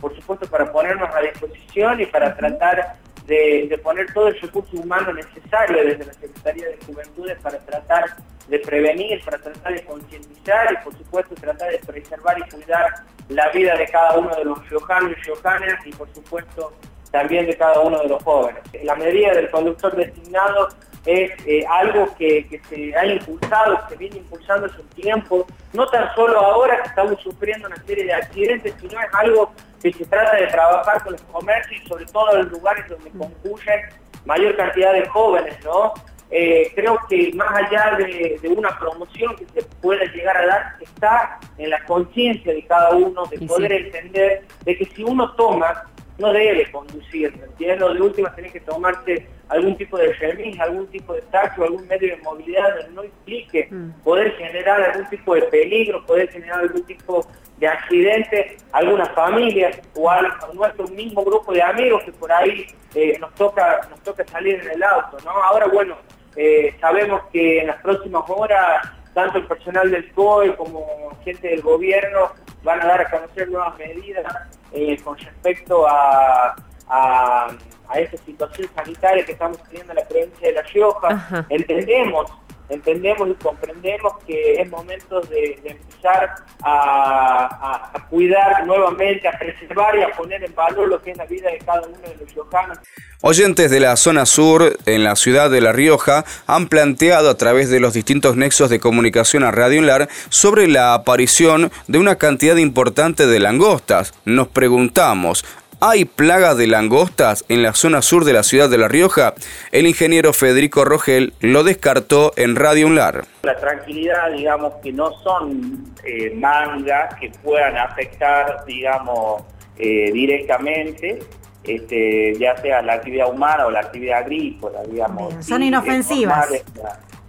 por 0.00 0.14
supuesto 0.16 0.48
para 0.48 0.72
ponernos 0.72 1.14
a 1.14 1.20
disposición 1.20 2.00
y 2.00 2.06
para 2.06 2.34
tratar 2.34 2.96
de, 3.26 3.80
poner 3.82 4.12
todo 4.12 4.28
el 4.28 4.40
recurso 4.40 4.76
humano 4.76 5.12
necesario 5.12 5.84
desde 5.84 6.04
la 6.04 6.12
Secretaría 6.14 6.66
de 6.68 6.78
Juventudes 6.84 7.38
para 7.40 7.58
tratar 7.58 8.16
de 8.48 8.58
prevenir, 8.58 9.22
para 9.24 9.38
tratar 9.38 9.72
de 9.72 9.84
concientizar 9.84 10.72
y 10.72 10.84
por 10.84 10.96
supuesto 10.96 11.34
tratar 11.36 11.70
de 11.70 11.78
preservar 11.78 12.38
y 12.38 12.50
cuidar 12.50 13.04
la 13.28 13.48
vida 13.50 13.76
de 13.76 13.86
cada 13.86 14.18
uno 14.18 14.34
de 14.34 14.44
los 14.44 14.68
riojanos 14.68 15.12
y 15.12 15.14
riojanas 15.22 15.86
y 15.86 15.92
por 15.92 16.12
supuesto 16.12 16.72
también 17.10 17.46
de 17.46 17.56
cada 17.56 17.80
uno 17.80 17.98
de 17.98 18.08
los 18.08 18.22
jóvenes. 18.22 18.62
La 18.84 18.94
medida 18.94 19.32
del 19.32 19.50
conductor 19.50 19.94
designado 19.96 20.68
es 21.06 21.30
eh, 21.46 21.64
algo 21.68 22.08
que, 22.16 22.60
se 22.68 22.94
ha 22.96 23.06
impulsado, 23.06 23.80
se 23.88 23.96
viene 23.96 24.18
impulsando 24.18 24.66
hace 24.66 24.80
un 24.80 24.88
tiempo, 24.88 25.46
no 25.72 25.86
tan 25.86 26.14
solo 26.14 26.38
ahora 26.38 26.82
que 26.82 26.88
estamos 26.88 27.20
sufriendo 27.20 27.68
una 27.68 27.82
serie 27.84 28.04
de 28.04 28.12
accidentes, 28.12 28.74
sino 28.80 29.00
es 29.00 29.14
algo 29.14 29.52
que 29.82 29.92
se 29.92 30.04
trata 30.04 30.36
de 30.36 30.46
trabajar 30.48 31.02
con 31.02 31.12
los 31.12 31.22
comercios 31.22 31.82
y 31.82 31.88
sobre 31.88 32.04
todo 32.06 32.32
en 32.32 32.38
los 32.42 32.52
lugares 32.52 32.86
donde 32.88 33.10
concurren 33.10 33.80
mayor 34.26 34.56
cantidad 34.56 34.92
de 34.92 35.08
jóvenes, 35.08 35.56
¿no? 35.64 35.94
Eh, 36.32 36.70
creo 36.76 36.96
que 37.08 37.32
más 37.34 37.50
allá 37.52 37.96
de, 37.96 38.38
una 38.56 38.78
promoción 38.78 39.34
que 39.34 39.46
se 39.46 39.66
pueda 39.80 40.04
llegar 40.04 40.36
a 40.36 40.46
dar, 40.46 40.76
está 40.80 41.40
en 41.58 41.70
la 41.70 41.84
conciencia 41.86 42.52
de 42.52 42.64
cada 42.66 42.90
uno, 42.90 43.26
de 43.26 43.38
poder 43.46 43.72
entender 43.72 44.46
de 44.64 44.76
que 44.76 44.84
si 44.84 45.02
uno 45.02 45.34
toma 45.34 45.89
no 46.20 46.32
debe 46.32 46.70
conducir, 46.70 47.36
¿me 47.36 47.44
entiendes? 47.44 47.94
De 47.94 48.02
última 48.02 48.34
tenés 48.34 48.52
que 48.52 48.60
tomarte 48.60 49.26
algún 49.48 49.76
tipo 49.76 49.98
de 49.98 50.12
remis, 50.14 50.58
algún 50.60 50.86
tipo 50.88 51.12
de 51.12 51.22
taxi 51.22 51.60
algún 51.60 51.86
medio 51.88 52.14
de 52.14 52.22
movilidad 52.22 52.78
que 52.78 52.88
no 52.92 53.04
implique 53.04 53.68
mm. 53.70 54.02
poder 54.04 54.32
generar 54.36 54.80
algún 54.82 55.08
tipo 55.08 55.34
de 55.34 55.42
peligro, 55.42 56.04
poder 56.06 56.30
generar 56.30 56.60
algún 56.60 56.84
tipo 56.84 57.26
de 57.58 57.66
accidente 57.66 58.56
a 58.72 58.78
algunas 58.78 59.10
familias 59.10 59.80
o 59.94 60.08
a, 60.08 60.38
nuestro 60.54 60.86
mismo 60.88 61.24
grupo 61.24 61.52
de 61.52 61.62
amigos 61.62 62.02
que 62.04 62.12
por 62.12 62.30
ahí 62.30 62.66
eh, 62.94 63.18
nos 63.18 63.34
toca 63.34 63.80
nos 63.90 64.00
toca 64.02 64.26
salir 64.26 64.60
en 64.60 64.70
el 64.70 64.82
auto, 64.82 65.18
¿no? 65.24 65.30
Ahora, 65.30 65.66
bueno, 65.66 65.96
eh, 66.36 66.74
sabemos 66.80 67.22
que 67.32 67.60
en 67.60 67.66
las 67.66 67.82
próximas 67.82 68.22
horas 68.28 68.88
tanto 69.14 69.38
el 69.38 69.46
personal 69.46 69.90
del 69.90 70.10
COE 70.12 70.54
como 70.54 70.86
gente 71.24 71.48
del 71.48 71.62
gobierno 71.62 72.32
van 72.62 72.80
a 72.80 72.86
dar 72.86 73.00
a 73.00 73.10
conocer 73.10 73.48
nuevas 73.48 73.76
medidas 73.78 74.24
eh, 74.72 74.98
con 75.02 75.16
respecto 75.18 75.86
a, 75.86 76.54
a, 76.88 77.48
esta 77.96 78.16
situación 78.18 78.68
sanitaria 78.74 79.24
que 79.24 79.32
estamos 79.32 79.60
teniendo 79.64 79.92
en 79.92 79.98
la 79.98 80.04
provincia 80.06 80.48
de 80.48 80.54
La 80.54 80.62
Rioja. 80.62 81.46
Entendemos 81.48 82.30
entendemos 82.70 83.28
y 83.28 83.34
comprendemos 83.34 84.14
que 84.26 84.54
es 84.54 84.70
momento 84.70 85.20
de, 85.22 85.60
empezar 85.64 86.34
a, 86.62 87.92
cuidar 88.08 88.66
nuevamente, 88.66 89.28
a 89.28 89.38
preservar 89.38 89.96
y 89.98 90.02
a 90.02 90.10
poner 90.16 90.42
en 90.42 90.54
valor 90.54 90.88
lo 90.88 91.02
que 91.02 91.10
es 91.10 91.16
la 91.16 91.26
vida 91.26 91.50
de 91.50 91.58
cada 91.58 91.82
uno 91.82 91.98
de 91.98 92.16
los 92.16 92.34
riojanos. 92.34 92.78
Oyentes 93.22 93.70
de 93.70 93.80
la 93.80 93.96
zona 93.96 94.24
sur, 94.24 94.78
en 94.86 95.04
la 95.04 95.14
ciudad 95.14 95.50
de 95.50 95.60
La 95.60 95.72
Rioja, 95.72 96.24
han 96.46 96.68
planteado 96.68 97.28
a 97.28 97.36
través 97.36 97.68
de 97.68 97.78
los 97.78 97.92
distintos 97.92 98.36
nexos 98.36 98.70
de 98.70 98.80
comunicación 98.80 99.44
a 99.44 99.50
Radio 99.50 99.80
Enlar 99.80 100.08
sobre 100.30 100.68
la 100.68 100.94
aparición 100.94 101.70
de 101.86 101.98
una 101.98 102.16
cantidad 102.16 102.56
importante 102.56 103.26
de 103.26 103.38
langostas. 103.38 104.14
Nos 104.24 104.48
preguntamos, 104.48 105.44
¿Hay 105.82 106.04
plaga 106.04 106.54
de 106.54 106.66
langostas 106.66 107.42
en 107.48 107.62
la 107.62 107.72
zona 107.72 108.02
sur 108.02 108.26
de 108.26 108.34
la 108.34 108.42
ciudad 108.42 108.68
de 108.68 108.76
La 108.76 108.86
Rioja? 108.86 109.32
El 109.72 109.86
ingeniero 109.86 110.34
Federico 110.34 110.84
Rogel 110.84 111.32
lo 111.40 111.64
descartó 111.64 112.32
en 112.36 112.54
Radio 112.54 112.86
Unlar. 112.86 113.24
La 113.44 113.56
tranquilidad, 113.56 114.30
digamos, 114.30 114.74
que 114.82 114.92
no 114.92 115.10
son 115.22 115.94
eh, 116.04 116.34
mangas 116.36 117.14
que 117.18 117.30
puedan 117.42 117.78
afectar, 117.78 118.62
digamos, 118.66 119.42
eh, 119.78 120.12
directamente, 120.12 121.20
este, 121.64 122.34
ya 122.38 122.58
sea 122.58 122.82
la 122.82 122.94
actividad 122.94 123.30
humana 123.30 123.64
o 123.64 123.70
la 123.70 123.80
actividad 123.80 124.18
agrícola, 124.18 124.82
digamos. 124.82 125.34
son 125.46 125.62
inofensivas. 125.62 126.46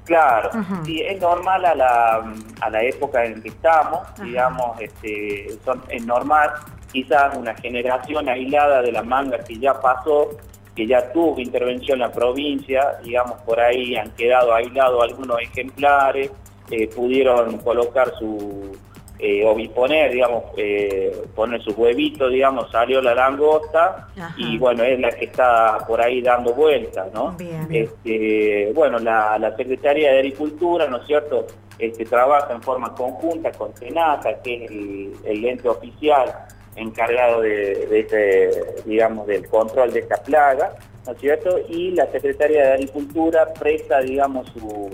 claro, 0.04 0.50
sí, 0.84 1.02
es 1.02 1.22
normal 1.22 1.64
a 1.64 1.74
la, 1.74 2.34
a 2.60 2.70
la 2.70 2.84
época 2.84 3.24
en 3.24 3.42
que 3.42 3.48
estamos, 3.48 4.02
digamos, 4.22 4.78
este, 4.82 5.58
son, 5.64 5.82
es 5.88 6.06
normal 6.06 6.52
quizás 6.92 7.36
una 7.38 7.56
generación 7.56 8.28
aislada 8.30 8.82
de 8.82 8.92
la 8.92 9.04
manga 9.04 9.40
que 9.40 9.58
ya 9.58 9.80
pasó, 9.80 10.30
que 10.76 10.88
ya 10.88 11.12
tuvo 11.12 11.40
intervención 11.40 12.02
en 12.02 12.08
la 12.08 12.12
provincia, 12.12 13.00
digamos, 13.04 13.42
por 13.42 13.60
ahí 13.60 13.96
han 13.96 14.12
quedado 14.12 14.54
aislados 14.54 15.04
algunos 15.04 15.40
ejemplares, 15.42 16.32
eh, 16.70 16.88
pudieron 16.88 17.58
colocar 17.58 18.14
su, 18.18 18.72
eh, 19.20 19.46
o 19.46 19.54
disponer, 19.54 20.12
digamos, 20.12 20.46
eh, 20.58 21.12
poner 21.36 21.62
sus 21.62 21.78
huevitos, 21.78 22.32
digamos, 22.32 22.72
salió 22.72 23.02
la 23.02 23.14
langosta 23.14 24.08
y 24.38 24.58
bueno, 24.58 24.84
es 24.84 25.00
la 25.00 25.12
que 25.12 25.26
está 25.26 25.78
por 25.86 26.02
ahí 26.02 26.22
dando 26.22 26.54
vueltas, 26.54 27.14
¿no? 27.14 27.36
Este, 27.70 28.72
bueno, 28.74 28.98
la, 28.98 29.54
Secretaría 29.58 30.12
de 30.12 30.20
Agricultura, 30.20 30.88
¿no 30.88 30.98
es 30.98 31.08
cierto?, 31.08 31.46
este, 31.78 32.06
trabaja 32.06 32.54
en 32.54 32.62
forma 32.62 32.96
conjunta 32.96 33.52
con 33.52 33.76
Senata, 33.76 34.42
que 34.42 34.66
es 34.66 34.72
el, 34.72 35.14
el 35.26 35.46
ente 35.46 35.68
oficial 35.68 36.34
encargado 36.76 37.42
de, 37.42 37.88
este, 37.92 38.50
digamos, 38.86 39.28
del 39.28 39.48
control 39.48 39.92
de 39.92 40.00
esta 40.00 40.18
plaga, 40.18 40.74
¿no 41.06 41.14
es 41.14 41.20
cierto? 41.20 41.60
Y 41.70 41.92
la 41.92 42.08
Secretaría 42.08 42.64
de 42.64 42.74
Agricultura 42.74 43.54
presta, 43.54 44.00
digamos, 44.00 44.48
su, 44.50 44.90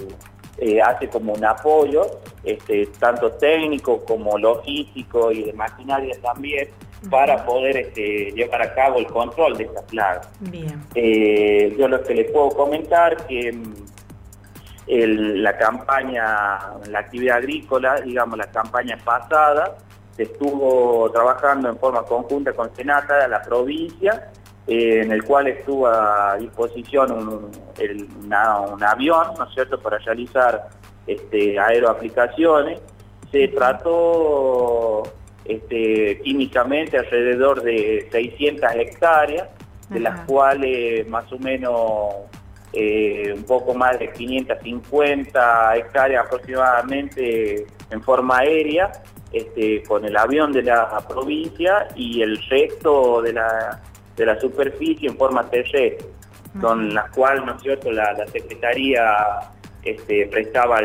eh, 0.58 0.82
hace 0.82 1.08
como 1.08 1.34
un 1.34 1.46
apoyo, 1.46 2.20
este, 2.44 2.88
tanto 3.00 3.32
técnico 3.34 4.04
como 4.06 4.38
logístico 4.38 5.32
y 5.32 5.44
de 5.44 5.54
maquinaria 5.54 6.16
también, 6.22 6.70
para 7.12 7.46
poder 7.46 7.78
este, 7.78 8.32
llevar 8.32 8.64
a 8.64 8.74
cabo 8.74 8.98
el 8.98 9.06
control 9.06 9.56
de 9.56 9.66
esta 9.66 9.82
plaga. 9.84 10.22
Bien. 10.40 10.84
Eh, 10.96 11.76
yo 11.78 11.88
lo 11.88 12.02
que 12.04 12.16
les 12.16 12.32
puedo 12.32 12.50
comentar 12.50 13.28
que 13.28 13.54
mm, 13.54 13.74
la 14.88 15.58
campaña, 15.58 16.24
la 16.90 17.00
actividad 17.00 17.38
agrícola, 17.38 18.02
digamos, 18.02 18.38
la 18.38 18.50
campaña 18.50 18.98
pasada, 19.04 19.78
se 20.18 20.24
estuvo 20.24 21.10
trabajando 21.12 21.70
en 21.70 21.78
forma 21.78 22.02
conjunta 22.04 22.52
con 22.54 22.76
Senata, 22.76 23.28
la 23.28 23.42
provincia, 23.44 24.32
eh, 24.66 25.02
en 25.04 25.12
el 25.12 25.24
cual 25.24 25.48
estuvo 25.48 25.88
a 25.88 26.36
disposición 26.38 27.12
un, 27.12 28.34
avión, 28.84 29.28
¿no 29.38 29.46
es 29.46 29.54
cierto?, 29.54 29.80
para 29.80 30.00
realizar 30.00 30.70
este, 31.06 31.60
aeroaplicaciones. 31.60 32.82
Se 33.32 33.48
trató 33.50 35.04
este, 35.46 36.20
químicamente 36.24 36.98
alrededor 36.98 37.62
de 37.62 38.10
600 38.12 38.72
hectáreas, 38.76 39.50
de 39.90 40.00
las 40.00 40.26
cuales 40.26 41.08
más 41.08 41.32
o 41.32 41.38
menos 41.38 42.16
eh, 42.74 43.32
un 43.34 43.44
poco 43.44 43.74
más 43.74 43.98
de 44.00 44.12
550 44.12 45.78
hectáreas 45.78 46.26
aproximadamente 46.26 47.66
en 47.90 48.02
forma 48.02 48.40
aérea 48.40 48.92
este, 49.32 49.84
con 49.84 50.06
el 50.06 50.16
avión 50.16 50.52
de 50.52 50.64
la 50.64 51.04
provincia 51.08 51.88
y 51.96 52.22
el 52.22 52.38
resto 52.50 53.22
de 53.22 53.34
la, 53.34 53.82
de 54.16 54.26
la 54.26 54.40
superficie 54.40 55.10
en 55.10 55.18
forma 55.18 55.50
terrestre, 55.50 55.98
con 56.60 56.94
la 56.94 57.08
cual, 57.10 57.46
¿no 57.46 57.56
es 57.56 57.62
cierto?, 57.62 57.92
la, 57.92 58.26
Secretaría 58.28 59.16
este, 59.84 60.28
prestaba 60.28 60.80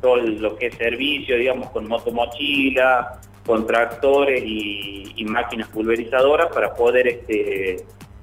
todo 0.00 0.16
lo 0.16 0.56
que 0.56 0.66
es 0.66 0.74
servicio, 0.76 1.36
digamos, 1.36 1.70
con 1.70 1.88
motomochila, 1.88 3.20
con 3.46 3.66
tractores 3.66 4.42
y, 4.44 5.24
máquinas 5.24 5.68
pulverizadoras 5.68 6.48
para 6.52 6.74
poder 6.74 7.06
este, 7.06 7.76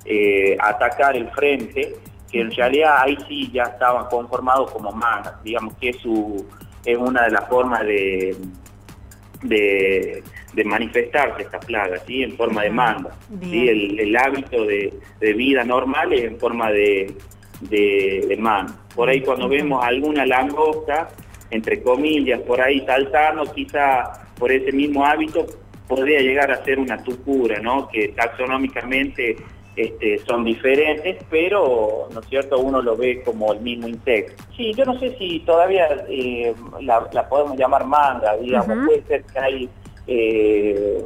eh, 0.04 0.58
atacar 0.60 1.15
el 1.15 1.30
frente 1.32 1.95
que 2.30 2.41
en 2.41 2.52
realidad 2.52 2.97
ahí 2.99 3.17
sí 3.28 3.49
ya 3.54 3.63
estaban 3.63 4.08
conformados 4.08 4.69
como 4.71 4.91
mangas, 4.91 5.41
digamos 5.41 5.75
que 5.78 5.89
es, 5.89 5.97
su, 5.97 6.45
es 6.84 6.97
una 6.97 7.23
de 7.23 7.32
las 7.32 7.47
formas 7.47 7.86
de, 7.86 8.36
de, 9.43 10.23
manifestarse 10.65 11.43
esta 11.43 11.60
plaga, 11.60 11.99
¿sí? 12.06 12.23
en 12.23 12.36
forma 12.36 12.63
de 12.63 12.69
manga. 12.69 13.12
¿sí? 13.41 13.69
El, 13.69 14.15
hábito 14.15 14.65
de, 14.65 14.91
vida 15.34 15.63
normal 15.63 16.13
es 16.13 16.25
en 16.25 16.39
forma 16.39 16.71
de, 16.71 17.13
de, 17.62 18.38
manga. 18.39 18.75
Por 18.95 19.10
ahí 19.10 19.21
cuando 19.21 19.47
vemos 19.47 19.84
alguna 19.84 20.25
langosta, 20.25 21.10
entre 21.52 21.82
comillas, 21.82 22.41
por 22.41 22.62
ahí 22.62 22.84
saltando, 22.86 23.43
quizá 23.54 24.28
por 24.38 24.52
ese 24.52 24.71
mismo 24.71 25.06
hábito 25.06 25.45
podría 25.88 26.19
llegar 26.21 26.52
a 26.52 26.63
ser 26.63 26.78
una 26.80 27.02
tucura, 27.04 27.60
¿no? 27.60 27.89
que 27.89 28.10
taxonómicamente 28.10 29.38
este, 29.80 30.18
son 30.26 30.44
diferentes, 30.44 31.24
pero, 31.30 32.10
¿no 32.13 32.20
es 32.20 32.28
cierto?, 32.28 32.60
uno 32.60 32.82
lo 32.82 32.98
ve 32.98 33.24
como 33.24 33.54
el 33.54 33.62
mismo 33.62 33.88
insecto. 33.88 34.44
Sí, 34.58 34.74
yo 34.74 34.84
no 34.84 35.00
sé 35.00 35.18
si 35.18 35.39
todavía 35.39 35.88
eh, 36.10 36.54
la, 36.82 37.30
podemos 37.30 37.58
llamar 37.58 37.86
manga, 37.86 38.36
digamos, 38.36 38.86
puede 38.86 39.04
ser 39.04 39.24
que 39.24 39.39
hay, 39.39 39.70
eh, 40.06 41.06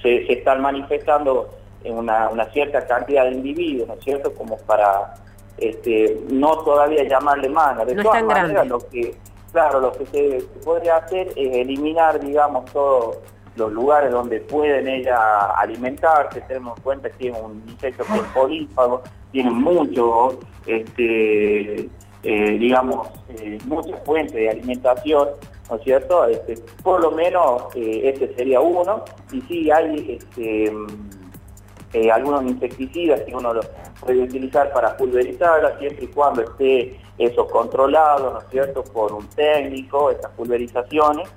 se, 0.00 0.32
están 0.32 0.60
manifestando 0.62 1.48
en 1.82 1.96
una, 1.96 2.30
cierta 2.52 2.86
cantidad 2.86 3.24
de 3.24 3.32
individuos, 3.32 3.88
¿no 3.88 3.94
es 3.94 4.04
cierto?, 4.04 4.32
como 4.32 4.58
para 4.58 5.16
este, 5.56 6.20
no 6.30 6.58
todavía 6.58 7.02
llamarle 7.02 7.48
manga. 7.48 7.84
De 7.84 8.00
todas 8.00 8.22
maneras, 8.22 8.68
lo 8.68 8.78
que, 8.78 9.16
claro, 9.50 9.80
lo 9.80 9.92
que 9.92 10.06
se 10.06 10.44
podría 10.64 10.98
hacer 10.98 11.32
es 11.34 11.56
eliminar, 11.56 12.20
digamos, 12.20 12.64
todo 12.66 13.16
los 13.58 13.72
lugares 13.72 14.10
donde 14.12 14.40
pueden 14.40 14.86
ella 14.88 15.50
alimentarse, 15.56 16.40
tenemos 16.42 16.78
en 16.78 16.82
cuenta 16.84 17.10
que 17.10 17.28
es 17.28 17.36
un 17.36 17.62
insecto 17.66 18.04
que 18.04 18.14
es 18.14 18.22
polífago, 18.34 19.02
tiene 19.32 19.50
mucho, 19.50 20.38
este, 20.66 21.88
eh, 22.22 22.58
digamos, 22.58 23.08
eh, 23.30 23.58
muchas 23.66 24.02
fuentes 24.04 24.34
de 24.34 24.48
alimentación, 24.48 25.28
¿no 25.68 25.76
es 25.76 25.82
cierto? 25.82 26.24
Este, 26.26 26.54
por 26.82 27.00
lo 27.00 27.10
menos 27.10 27.64
eh, 27.74 28.02
este 28.04 28.34
sería 28.36 28.60
uno, 28.60 29.04
y 29.32 29.40
sí 29.42 29.70
hay 29.70 30.18
este, 30.18 32.10
algunos 32.12 32.44
insecticidas 32.44 33.20
que 33.22 33.34
uno 33.34 33.52
los 33.52 33.66
puede 34.00 34.22
utilizar 34.22 34.72
para 34.72 34.96
pulverizarla, 34.96 35.78
siempre 35.78 36.04
y 36.04 36.08
cuando 36.08 36.42
esté 36.42 37.00
eso 37.18 37.46
controlado, 37.48 38.32
¿no 38.32 38.38
es 38.38 38.46
cierto?, 38.50 38.84
por 38.84 39.12
un 39.12 39.26
técnico, 39.30 40.10
estas 40.10 40.30
pulverizaciones, 40.32 41.28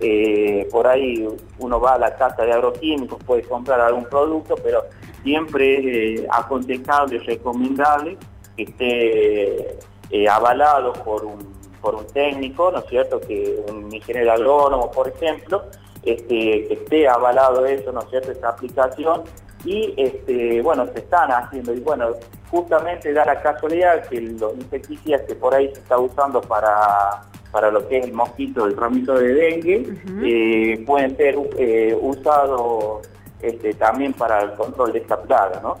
eh, 0.00 0.68
por 0.70 0.86
ahí 0.86 1.26
uno 1.58 1.80
va 1.80 1.94
a 1.94 1.98
la 1.98 2.16
casa 2.16 2.44
de 2.44 2.52
agroquímicos, 2.52 3.22
puede 3.24 3.42
comprar 3.42 3.80
algún 3.80 4.04
producto, 4.04 4.54
pero 4.62 4.84
siempre 5.22 6.14
es 6.14 6.20
eh, 6.20 6.26
aconsejable 6.30 7.16
y 7.16 7.18
recomendable 7.18 8.16
que 8.56 8.62
esté 8.62 9.78
eh, 10.10 10.28
avalado 10.28 10.92
por 10.92 11.24
un, 11.24 11.38
por 11.80 11.94
un 11.94 12.06
técnico, 12.06 12.70
¿no 12.70 12.78
es 12.78 12.86
cierto? 12.86 13.20
Que 13.20 13.58
un 13.68 13.92
ingeniero 13.92 14.32
agrónomo, 14.32 14.90
por 14.90 15.08
ejemplo, 15.08 15.64
este, 16.04 16.66
que 16.66 16.74
esté 16.74 17.08
avalado 17.08 17.66
eso, 17.66 17.92
¿no 17.92 18.00
es 18.00 18.10
cierto? 18.10 18.30
Esta 18.30 18.50
aplicación 18.50 19.22
y 19.64 19.94
este, 19.96 20.62
bueno, 20.62 20.86
se 20.92 21.00
están 21.00 21.30
haciendo 21.32 21.74
y 21.74 21.80
bueno, 21.80 22.10
justamente 22.50 23.12
da 23.12 23.24
la 23.24 23.40
casualidad 23.42 24.06
que 24.08 24.20
los 24.20 24.54
insecticidas 24.54 25.22
que 25.22 25.34
por 25.34 25.54
ahí 25.54 25.66
se 25.74 25.80
está 25.80 25.98
usando 25.98 26.40
para 26.40 27.22
para 27.50 27.70
lo 27.70 27.88
que 27.88 27.98
es 27.98 28.04
el 28.06 28.12
mosquito, 28.12 28.66
el 28.66 28.76
ramito 28.76 29.14
de 29.14 29.34
dengue, 29.34 29.94
eh, 30.22 30.84
pueden 30.86 31.16
ser 31.16 31.34
eh, 31.58 31.98
usados 32.00 33.08
este, 33.40 33.74
también 33.74 34.12
para 34.12 34.42
el 34.42 34.52
control 34.54 34.92
de 34.92 34.98
esta 34.98 35.20
plaga, 35.22 35.60
¿no? 35.62 35.78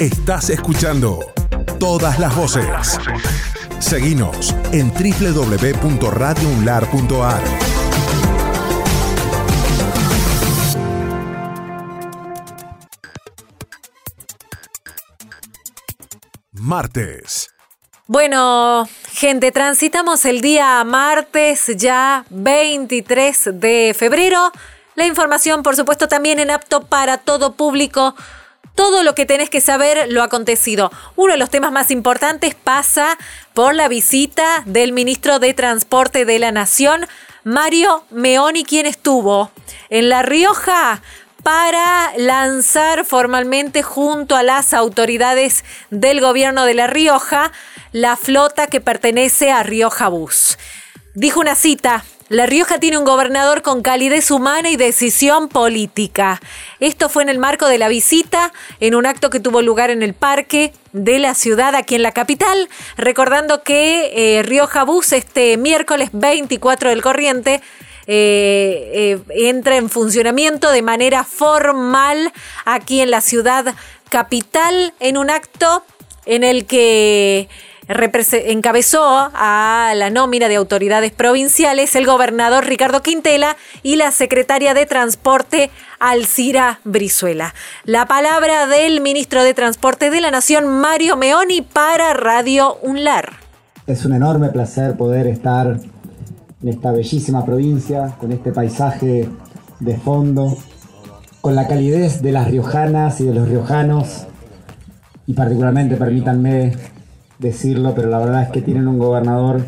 Estás 0.00 0.48
escuchando 0.50 1.20
todas 1.78 2.18
las 2.18 2.34
voces. 2.34 2.98
Seguinos 3.78 4.56
en 4.72 4.90
www.radiounlar.ar. 4.90 7.42
Martes. 16.52 17.48
Bueno, 18.12 18.86
gente, 19.10 19.52
transitamos 19.52 20.26
el 20.26 20.42
día 20.42 20.84
martes 20.84 21.64
ya 21.78 22.26
23 22.28 23.52
de 23.54 23.96
febrero. 23.98 24.52
La 24.96 25.06
información, 25.06 25.62
por 25.62 25.76
supuesto, 25.76 26.08
también 26.08 26.38
en 26.38 26.50
apto 26.50 26.82
para 26.82 27.16
todo 27.16 27.54
público. 27.54 28.14
Todo 28.74 29.02
lo 29.02 29.14
que 29.14 29.24
tenés 29.24 29.48
que 29.48 29.62
saber 29.62 30.12
lo 30.12 30.22
acontecido. 30.22 30.92
Uno 31.16 31.32
de 31.32 31.38
los 31.38 31.48
temas 31.48 31.72
más 31.72 31.90
importantes 31.90 32.54
pasa 32.54 33.16
por 33.54 33.74
la 33.74 33.88
visita 33.88 34.62
del 34.66 34.92
ministro 34.92 35.38
de 35.38 35.54
Transporte 35.54 36.26
de 36.26 36.38
la 36.38 36.52
Nación, 36.52 37.06
Mario 37.44 38.04
Meoni, 38.10 38.64
quien 38.64 38.84
estuvo 38.84 39.50
en 39.88 40.10
La 40.10 40.20
Rioja 40.20 41.00
para 41.42 42.12
lanzar 42.16 43.04
formalmente 43.04 43.82
junto 43.82 44.36
a 44.36 44.42
las 44.42 44.72
autoridades 44.74 45.64
del 45.90 46.20
gobierno 46.20 46.64
de 46.64 46.74
La 46.74 46.86
Rioja 46.86 47.52
la 47.92 48.16
flota 48.16 48.68
que 48.68 48.80
pertenece 48.80 49.50
a 49.50 49.62
Rioja 49.62 50.08
Bus. 50.08 50.58
Dijo 51.14 51.40
una 51.40 51.54
cita, 51.54 52.04
La 52.28 52.46
Rioja 52.46 52.78
tiene 52.78 52.96
un 52.96 53.04
gobernador 53.04 53.60
con 53.60 53.82
calidez 53.82 54.30
humana 54.30 54.70
y 54.70 54.76
decisión 54.76 55.48
política. 55.48 56.40
Esto 56.80 57.10
fue 57.10 57.22
en 57.22 57.28
el 57.28 57.38
marco 57.38 57.68
de 57.68 57.76
la 57.76 57.88
visita, 57.88 58.52
en 58.80 58.94
un 58.94 59.04
acto 59.04 59.28
que 59.28 59.40
tuvo 59.40 59.60
lugar 59.60 59.90
en 59.90 60.02
el 60.02 60.14
parque 60.14 60.72
de 60.92 61.18
la 61.18 61.34
ciudad 61.34 61.74
aquí 61.74 61.96
en 61.96 62.02
la 62.02 62.12
capital, 62.12 62.70
recordando 62.96 63.62
que 63.62 64.38
eh, 64.38 64.42
Rioja 64.42 64.84
Bus 64.84 65.12
este 65.12 65.58
miércoles 65.58 66.10
24 66.12 66.88
del 66.88 67.02
corriente 67.02 67.60
eh, 68.06 69.18
eh, 69.26 69.48
entra 69.48 69.76
en 69.76 69.88
funcionamiento 69.88 70.70
de 70.70 70.82
manera 70.82 71.24
formal 71.24 72.32
aquí 72.64 73.00
en 73.00 73.10
la 73.10 73.20
ciudad 73.20 73.74
capital 74.10 74.92
en 75.00 75.16
un 75.16 75.30
acto 75.30 75.84
en 76.26 76.44
el 76.44 76.66
que 76.66 77.48
encabezó 77.88 79.30
a 79.34 79.92
la 79.96 80.10
nómina 80.10 80.48
de 80.48 80.56
autoridades 80.56 81.12
provinciales 81.12 81.94
el 81.96 82.06
gobernador 82.06 82.64
Ricardo 82.64 83.02
Quintela 83.02 83.56
y 83.82 83.96
la 83.96 84.12
secretaria 84.12 84.74
de 84.74 84.86
Transporte 84.86 85.70
Alcira 85.98 86.80
Brizuela. 86.84 87.54
La 87.84 88.06
palabra 88.06 88.66
del 88.66 89.00
ministro 89.00 89.42
de 89.42 89.54
Transporte 89.54 90.10
de 90.10 90.20
la 90.20 90.30
Nación, 90.30 90.66
Mario 90.68 91.16
Meoni, 91.16 91.62
para 91.62 92.14
Radio 92.14 92.78
UNLAR. 92.82 93.32
Es 93.86 94.04
un 94.04 94.14
enorme 94.14 94.48
placer 94.50 94.96
poder 94.96 95.26
estar 95.26 95.78
en 96.62 96.68
esta 96.68 96.92
bellísima 96.92 97.44
provincia, 97.44 98.14
con 98.18 98.32
este 98.32 98.52
paisaje 98.52 99.28
de 99.80 99.96
fondo, 99.96 100.56
con 101.40 101.56
la 101.56 101.66
calidez 101.66 102.22
de 102.22 102.32
las 102.32 102.48
riojanas 102.48 103.20
y 103.20 103.24
de 103.24 103.34
los 103.34 103.48
riojanos, 103.48 104.26
y 105.26 105.34
particularmente, 105.34 105.96
permítanme 105.96 106.72
decirlo, 107.38 107.94
pero 107.94 108.08
la 108.08 108.18
verdad 108.18 108.42
es 108.42 108.48
que 108.50 108.62
tienen 108.62 108.86
un 108.86 108.98
gobernador 108.98 109.64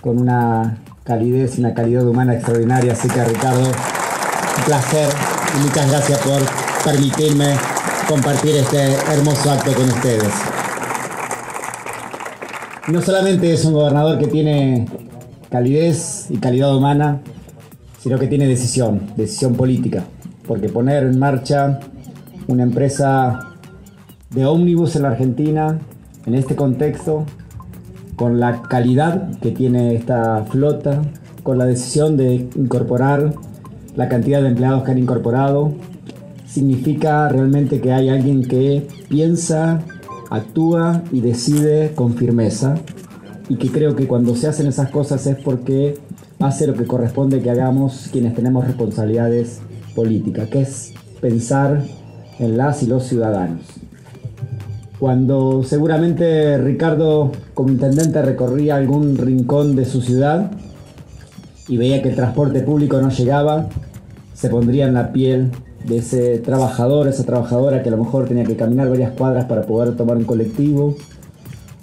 con 0.00 0.18
una 0.18 0.78
calidez 1.04 1.58
y 1.58 1.60
una 1.60 1.74
calidad 1.74 2.06
humana 2.06 2.34
extraordinaria, 2.34 2.92
así 2.92 3.08
que 3.08 3.24
Ricardo, 3.24 3.66
un 3.66 4.64
placer 4.64 5.08
y 5.56 5.62
muchas 5.62 5.90
gracias 5.90 6.18
por 6.20 6.40
permitirme 6.84 7.54
compartir 8.08 8.56
este 8.56 8.92
hermoso 9.12 9.50
acto 9.50 9.72
con 9.72 9.88
ustedes. 9.88 10.32
No 12.88 13.00
solamente 13.00 13.52
es 13.52 13.64
un 13.64 13.74
gobernador 13.74 14.18
que 14.18 14.26
tiene 14.26 14.86
calidez 15.52 16.30
y 16.30 16.38
calidad 16.38 16.74
humana, 16.74 17.20
sino 17.98 18.18
que 18.18 18.26
tiene 18.26 18.48
decisión, 18.48 19.02
decisión 19.18 19.54
política. 19.54 20.04
Porque 20.48 20.70
poner 20.70 21.02
en 21.02 21.18
marcha 21.18 21.78
una 22.48 22.62
empresa 22.62 23.38
de 24.30 24.46
ómnibus 24.46 24.96
en 24.96 25.02
la 25.02 25.08
Argentina, 25.08 25.78
en 26.24 26.34
este 26.34 26.56
contexto, 26.56 27.26
con 28.16 28.40
la 28.40 28.62
calidad 28.62 29.38
que 29.40 29.50
tiene 29.50 29.94
esta 29.94 30.42
flota, 30.48 31.02
con 31.42 31.58
la 31.58 31.66
decisión 31.66 32.16
de 32.16 32.48
incorporar 32.56 33.34
la 33.94 34.08
cantidad 34.08 34.40
de 34.40 34.48
empleados 34.48 34.84
que 34.84 34.92
han 34.92 34.98
incorporado, 34.98 35.74
significa 36.46 37.28
realmente 37.28 37.82
que 37.82 37.92
hay 37.92 38.08
alguien 38.08 38.42
que 38.42 38.88
piensa, 39.10 39.82
actúa 40.30 41.02
y 41.12 41.20
decide 41.20 41.92
con 41.94 42.14
firmeza 42.14 42.76
y 43.48 43.56
que 43.56 43.70
creo 43.70 43.96
que 43.96 44.06
cuando 44.06 44.34
se 44.34 44.48
hacen 44.48 44.66
esas 44.66 44.90
cosas 44.90 45.26
es 45.26 45.36
porque 45.36 45.98
hace 46.38 46.66
lo 46.66 46.74
que 46.74 46.86
corresponde 46.86 47.40
que 47.40 47.50
hagamos 47.50 48.08
quienes 48.12 48.34
tenemos 48.34 48.66
responsabilidades 48.66 49.60
políticas, 49.94 50.48
que 50.48 50.62
es 50.62 50.94
pensar 51.20 51.82
en 52.38 52.56
las 52.56 52.82
y 52.82 52.86
los 52.86 53.04
ciudadanos. 53.04 53.62
Cuando 54.98 55.64
seguramente 55.64 56.58
Ricardo 56.58 57.32
como 57.54 57.70
intendente 57.70 58.22
recorría 58.22 58.76
algún 58.76 59.16
rincón 59.16 59.74
de 59.74 59.84
su 59.84 60.00
ciudad 60.00 60.52
y 61.68 61.76
veía 61.76 62.02
que 62.02 62.10
el 62.10 62.14
transporte 62.14 62.60
público 62.60 63.00
no 63.00 63.10
llegaba, 63.10 63.68
se 64.34 64.48
pondría 64.48 64.86
en 64.86 64.94
la 64.94 65.12
piel 65.12 65.50
de 65.84 65.98
ese 65.98 66.38
trabajador, 66.38 67.08
esa 67.08 67.24
trabajadora 67.24 67.82
que 67.82 67.88
a 67.88 67.92
lo 67.92 67.98
mejor 67.98 68.28
tenía 68.28 68.44
que 68.44 68.56
caminar 68.56 68.88
varias 68.88 69.12
cuadras 69.12 69.46
para 69.46 69.62
poder 69.62 69.96
tomar 69.96 70.16
un 70.16 70.24
colectivo, 70.24 70.96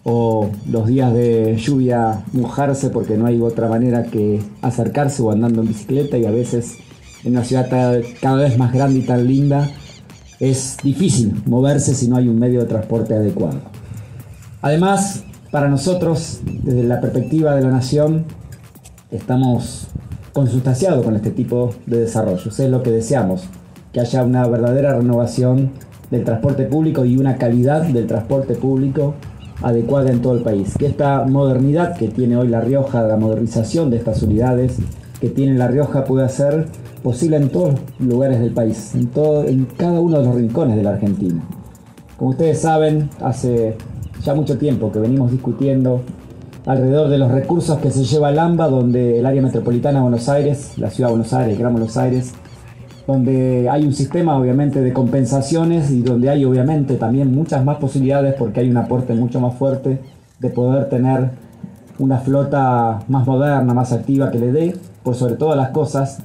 o 0.03 0.49
los 0.69 0.87
días 0.87 1.13
de 1.13 1.57
lluvia 1.57 2.23
mojarse 2.33 2.89
porque 2.89 3.17
no 3.17 3.25
hay 3.25 3.41
otra 3.41 3.67
manera 3.67 4.03
que 4.03 4.41
acercarse 4.61 5.21
o 5.21 5.31
andando 5.31 5.61
en 5.61 5.67
bicicleta 5.67 6.17
y 6.17 6.25
a 6.25 6.31
veces 6.31 6.77
en 7.23 7.33
una 7.33 7.43
ciudad 7.43 7.67
cada 8.21 8.35
vez 8.35 8.57
más 8.57 8.73
grande 8.73 8.99
y 8.99 9.01
tan 9.01 9.27
linda 9.27 9.69
es 10.39 10.77
difícil 10.83 11.41
moverse 11.45 11.93
si 11.93 12.07
no 12.07 12.15
hay 12.15 12.29
un 12.29 12.39
medio 12.39 12.61
de 12.61 12.65
transporte 12.65 13.13
adecuado. 13.13 13.59
Además, 14.61 15.23
para 15.51 15.67
nosotros, 15.67 16.41
desde 16.63 16.83
la 16.83 17.01
perspectiva 17.01 17.55
de 17.55 17.61
la 17.61 17.69
nación, 17.69 18.25
estamos 19.11 19.87
consustanciados 20.31 21.03
con 21.03 21.15
este 21.15 21.31
tipo 21.31 21.71
de 21.85 22.01
desarrollos. 22.01 22.59
Es 22.59 22.69
lo 22.69 22.83
que 22.83 22.91
deseamos, 22.91 23.43
que 23.91 23.99
haya 23.99 24.23
una 24.23 24.47
verdadera 24.47 24.95
renovación 24.95 25.71
del 26.11 26.23
transporte 26.23 26.65
público 26.65 27.03
y 27.03 27.17
una 27.17 27.37
calidad 27.37 27.83
del 27.83 28.07
transporte 28.07 28.55
público 28.55 29.15
adecuada 29.61 30.11
en 30.11 30.21
todo 30.21 30.33
el 30.33 30.41
país. 30.41 30.75
Que 30.77 30.87
esta 30.87 31.25
modernidad 31.25 31.97
que 31.97 32.07
tiene 32.07 32.37
hoy 32.37 32.47
La 32.47 32.61
Rioja, 32.61 33.03
la 33.03 33.17
modernización 33.17 33.89
de 33.89 33.97
estas 33.97 34.21
unidades 34.23 34.77
que 35.19 35.29
tiene 35.29 35.55
La 35.55 35.67
Rioja 35.67 36.05
pueda 36.05 36.29
ser 36.29 36.67
posible 37.03 37.37
en 37.37 37.49
todos 37.49 37.75
los 37.99 38.09
lugares 38.09 38.39
del 38.39 38.51
país, 38.51 38.93
en, 38.95 39.07
todo, 39.07 39.45
en 39.45 39.65
cada 39.65 39.99
uno 39.99 40.19
de 40.19 40.25
los 40.25 40.35
rincones 40.35 40.75
de 40.75 40.83
la 40.83 40.91
Argentina. 40.91 41.43
Como 42.17 42.31
ustedes 42.31 42.59
saben, 42.59 43.09
hace 43.21 43.75
ya 44.23 44.33
mucho 44.33 44.57
tiempo 44.57 44.91
que 44.91 44.99
venimos 44.99 45.31
discutiendo 45.31 46.01
alrededor 46.65 47.09
de 47.09 47.17
los 47.17 47.31
recursos 47.31 47.79
que 47.79 47.91
se 47.91 48.03
lleva 48.03 48.29
el 48.29 48.39
AMBA, 48.39 48.67
donde 48.67 49.19
el 49.19 49.25
área 49.25 49.41
metropolitana 49.41 49.99
de 49.99 50.03
Buenos 50.03 50.29
Aires, 50.29 50.73
la 50.77 50.89
ciudad 50.89 51.09
de 51.09 51.15
Buenos 51.15 51.33
Aires, 51.33 51.57
Gran 51.57 51.71
Buenos 51.71 51.97
Aires, 51.97 52.33
donde 53.09 53.67
hay 53.67 53.85
un 53.85 53.93
sistema 53.95 54.37
obviamente 54.37 54.81
de 54.81 54.93
compensaciones 54.93 55.89
y 55.89 56.03
donde 56.03 56.29
hay 56.29 56.45
obviamente 56.45 56.93
también 56.93 57.33
muchas 57.33 57.65
más 57.65 57.77
posibilidades 57.77 58.35
porque 58.35 58.59
hay 58.59 58.69
un 58.69 58.77
aporte 58.77 59.15
mucho 59.15 59.39
más 59.39 59.55
fuerte 59.55 59.99
de 60.37 60.49
poder 60.51 60.89
tener 60.89 61.31
una 61.97 62.19
flota 62.19 62.99
más 63.07 63.25
moderna, 63.25 63.73
más 63.73 63.93
activa 63.93 64.29
que 64.29 64.37
le 64.37 64.51
dé, 64.51 64.77
por 65.01 65.15
sobre 65.15 65.37
todas 65.37 65.57
las 65.57 65.69
cosas, 65.69 66.19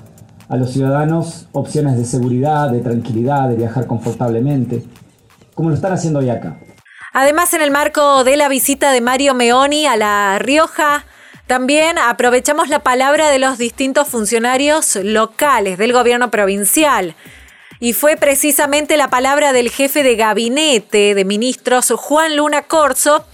a 0.50 0.58
los 0.58 0.72
ciudadanos 0.72 1.48
opciones 1.52 1.96
de 1.96 2.04
seguridad, 2.04 2.70
de 2.70 2.80
tranquilidad, 2.80 3.48
de 3.48 3.56
viajar 3.56 3.86
confortablemente, 3.86 4.84
como 5.54 5.70
lo 5.70 5.76
están 5.76 5.94
haciendo 5.94 6.18
hoy 6.18 6.28
acá. 6.28 6.58
Además, 7.14 7.54
en 7.54 7.62
el 7.62 7.70
marco 7.70 8.24
de 8.24 8.36
la 8.36 8.50
visita 8.50 8.92
de 8.92 9.00
Mario 9.00 9.32
Meoni 9.32 9.86
a 9.86 9.96
La 9.96 10.38
Rioja, 10.38 11.06
también 11.46 11.98
aprovechamos 11.98 12.68
la 12.68 12.80
palabra 12.80 13.28
de 13.30 13.38
los 13.38 13.58
distintos 13.58 14.08
funcionarios 14.08 14.96
locales 14.96 15.78
del 15.78 15.92
gobierno 15.92 16.30
provincial. 16.30 17.14
Y 17.80 17.92
fue 17.92 18.16
precisamente 18.16 18.96
la 18.96 19.10
palabra 19.10 19.52
del 19.52 19.70
jefe 19.70 20.02
de 20.02 20.16
gabinete 20.16 21.14
de 21.14 21.24
ministros, 21.24 21.92
Juan 21.96 22.36
Luna 22.36 22.62
Corso, 22.62 23.26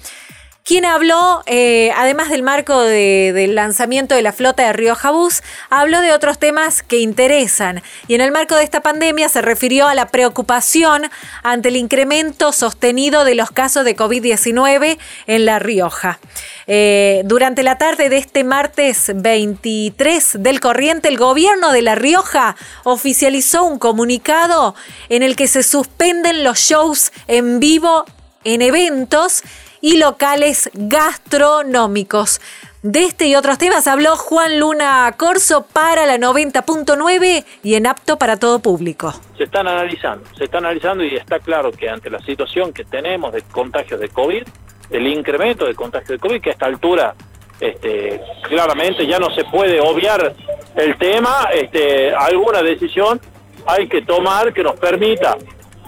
quien 0.65 0.85
habló, 0.85 1.43
eh, 1.47 1.91
además 1.97 2.29
del 2.29 2.43
marco 2.43 2.81
del 2.83 3.55
lanzamiento 3.55 4.15
de 4.15 4.23
la 4.23 4.33
flota 4.33 4.65
de 4.65 4.73
Río 4.73 4.95
Jabús, 4.95 5.43
habló 5.69 6.01
de 6.01 6.13
otros 6.13 6.39
temas 6.39 6.83
que 6.83 6.99
interesan. 6.99 7.83
Y 8.09 8.15
en 8.15 8.21
el 8.21 8.31
marco 8.31 8.55
de 8.55 8.65
esta 8.65 8.81
pandemia 8.81 9.29
se 9.29 9.43
refirió 9.43 9.89
a 9.89 9.95
la 9.95 10.09
preocupación 10.09 11.11
ante 11.43 11.71
el 11.71 11.77
incremento 11.77 12.53
sostenido 12.53 13.25
de 13.25 13.35
los 13.35 13.51
casos 13.51 13.85
de 13.85 13.97
COVID-19 13.97 14.99
en 15.27 15.45
La 15.45 15.59
Rioja. 15.59 16.21
Eh, 16.67 17.23
durante 17.25 17.63
la 17.63 17.79
tarde 17.79 18.09
de 18.09 18.19
este 18.19 18.45
martes 18.45 19.11
23 19.15 20.37
del 20.41 20.61
corriente, 20.61 21.09
el 21.09 21.17
gobierno 21.17 21.73
de 21.73 21.83
La 21.83 21.95
Rioja 21.95 22.55
oficializó 22.85 23.65
un 23.65 23.79
comunicado 23.79 24.75
en 25.09 25.23
el 25.23 25.37
que 25.37 25.49
se 25.49 25.63
suspenden 25.63 26.45
los 26.45 26.59
shows 26.59 27.13
en 27.27 27.61
vivo 27.61 28.05
en 28.45 28.63
eventos 28.63 29.43
y 29.81 29.99
locales 29.99 30.71
gastronómicos. 30.75 32.41
De 32.83 33.05
este 33.05 33.27
y 33.27 33.37
otros 33.37 33.59
temas 33.59 33.87
habló 33.87 34.17
Juan 34.17 34.59
Luna 34.59 35.15
Corso 35.19 35.67
para 35.71 36.07
la 36.07 36.17
90.9 36.17 37.45
y 37.63 37.75
en 37.75 37.87
apto 37.87 38.17
para 38.17 38.39
todo 38.39 38.61
público. 38.61 39.13
Se 39.37 39.45
están 39.45 39.69
analizando, 39.69 40.25
se 40.37 40.45
está 40.45 40.59
analizando 40.59 41.05
y 41.05 41.15
está 41.15 41.41
claro 41.41 41.73
que 41.73 41.91
ante 41.91 42.09
la 42.09 42.21
situación 42.21 42.73
que 42.73 42.85
tenemos 42.85 43.35
de 43.35 43.43
contagios 43.43 44.01
de 44.01 44.09
COVID, 44.09 44.45
el 44.91 45.07
incremento 45.07 45.67
de 45.67 45.75
contagios 45.75 46.09
de 46.09 46.19
COVID, 46.19 46.41
que 46.41 46.49
a 46.49 46.53
esta 46.53 46.67
altura 46.67 47.15
este, 47.61 48.23
claramente 48.49 49.07
ya 49.07 49.19
no 49.19 49.31
se 49.31 49.45
puede 49.45 49.79
obviar 49.79 50.35
el 50.77 50.97
tema, 50.97 51.51
este, 51.53 52.15
alguna 52.15 52.63
decisión 52.63 53.21
hay 53.67 53.89
que 53.89 54.03
tomar 54.03 54.55
que 54.55 54.63
nos 54.63 54.77
permita, 54.77 55.37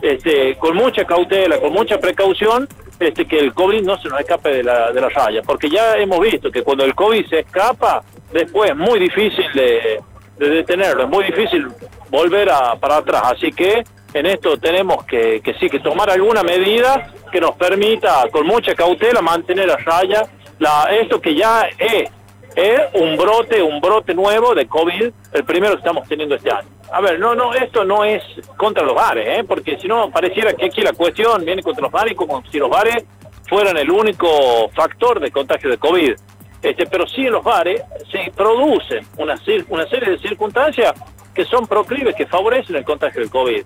este, 0.02 0.56
con 0.56 0.76
mucha 0.76 1.04
cautela, 1.04 1.58
con 1.58 1.72
mucha 1.72 1.98
precaución, 1.98 2.68
este, 3.02 3.26
que 3.26 3.38
el 3.38 3.52
COVID 3.52 3.82
no 3.82 3.98
se 3.98 4.08
nos 4.08 4.20
escape 4.20 4.50
de 4.50 4.62
la, 4.62 4.92
de 4.92 5.00
la 5.00 5.08
raya, 5.08 5.42
porque 5.42 5.68
ya 5.68 5.96
hemos 5.96 6.20
visto 6.20 6.50
que 6.50 6.62
cuando 6.62 6.84
el 6.84 6.94
COVID 6.94 7.26
se 7.28 7.40
escapa, 7.40 8.02
después 8.32 8.70
es 8.70 8.76
muy 8.76 8.98
difícil 8.98 9.44
de, 9.54 10.00
detenerlo, 10.38 11.04
es 11.04 11.08
muy 11.08 11.24
difícil 11.24 11.68
volver 12.10 12.50
a, 12.50 12.76
para 12.76 12.96
atrás, 12.96 13.22
así 13.36 13.52
que 13.52 13.84
en 14.14 14.26
esto 14.26 14.58
tenemos 14.58 15.04
que, 15.04 15.40
que 15.40 15.54
sí, 15.54 15.70
que 15.70 15.80
tomar 15.80 16.10
alguna 16.10 16.42
medida 16.42 17.12
que 17.32 17.40
nos 17.40 17.52
permita 17.52 18.28
con 18.30 18.46
mucha 18.46 18.74
cautela 18.74 19.22
mantener 19.22 19.70
a 19.70 19.76
raya. 19.76 20.24
La, 20.58 20.84
esto 21.00 21.20
que 21.20 21.34
ya 21.34 21.66
es, 21.78 22.10
es 22.54 22.80
un 22.94 23.16
brote, 23.16 23.62
un 23.62 23.80
brote 23.80 24.14
nuevo 24.14 24.54
de 24.54 24.66
COVID, 24.66 25.10
el 25.32 25.44
primero 25.44 25.74
que 25.74 25.78
estamos 25.78 26.06
teniendo 26.08 26.34
este 26.34 26.50
año. 26.50 26.68
A 26.92 27.00
ver, 27.00 27.18
no, 27.18 27.34
no, 27.34 27.54
esto 27.54 27.84
no 27.84 28.04
es 28.04 28.22
contra 28.56 28.84
los 28.84 28.94
bares, 28.94 29.26
¿eh? 29.26 29.44
porque 29.44 29.78
si 29.78 29.88
no 29.88 30.10
pareciera 30.10 30.52
que 30.52 30.66
aquí 30.66 30.82
la 30.82 30.92
cuestión 30.92 31.44
viene 31.44 31.62
contra 31.62 31.82
los 31.82 31.90
bares 31.90 32.14
como 32.14 32.42
si 32.50 32.58
los 32.58 32.68
bares 32.68 33.04
fueran 33.48 33.76
el 33.76 33.90
único 33.90 34.68
factor 34.74 35.20
de 35.20 35.30
contagio 35.30 35.70
de 35.70 35.78
COVID. 35.78 36.14
Este, 36.62 36.86
pero 36.86 37.06
sí 37.08 37.26
en 37.26 37.32
los 37.32 37.42
bares 37.42 37.82
se 38.10 38.30
producen 38.36 39.04
una, 39.16 39.34
una 39.68 39.86
serie 39.88 40.10
de 40.10 40.18
circunstancias 40.18 40.92
que 41.34 41.44
son 41.44 41.66
proclives, 41.66 42.14
que 42.14 42.26
favorecen 42.26 42.76
el 42.76 42.84
contagio 42.84 43.20
del 43.20 43.30
COVID. 43.30 43.62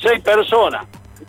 Seis 0.00 0.20
personas, 0.20 0.86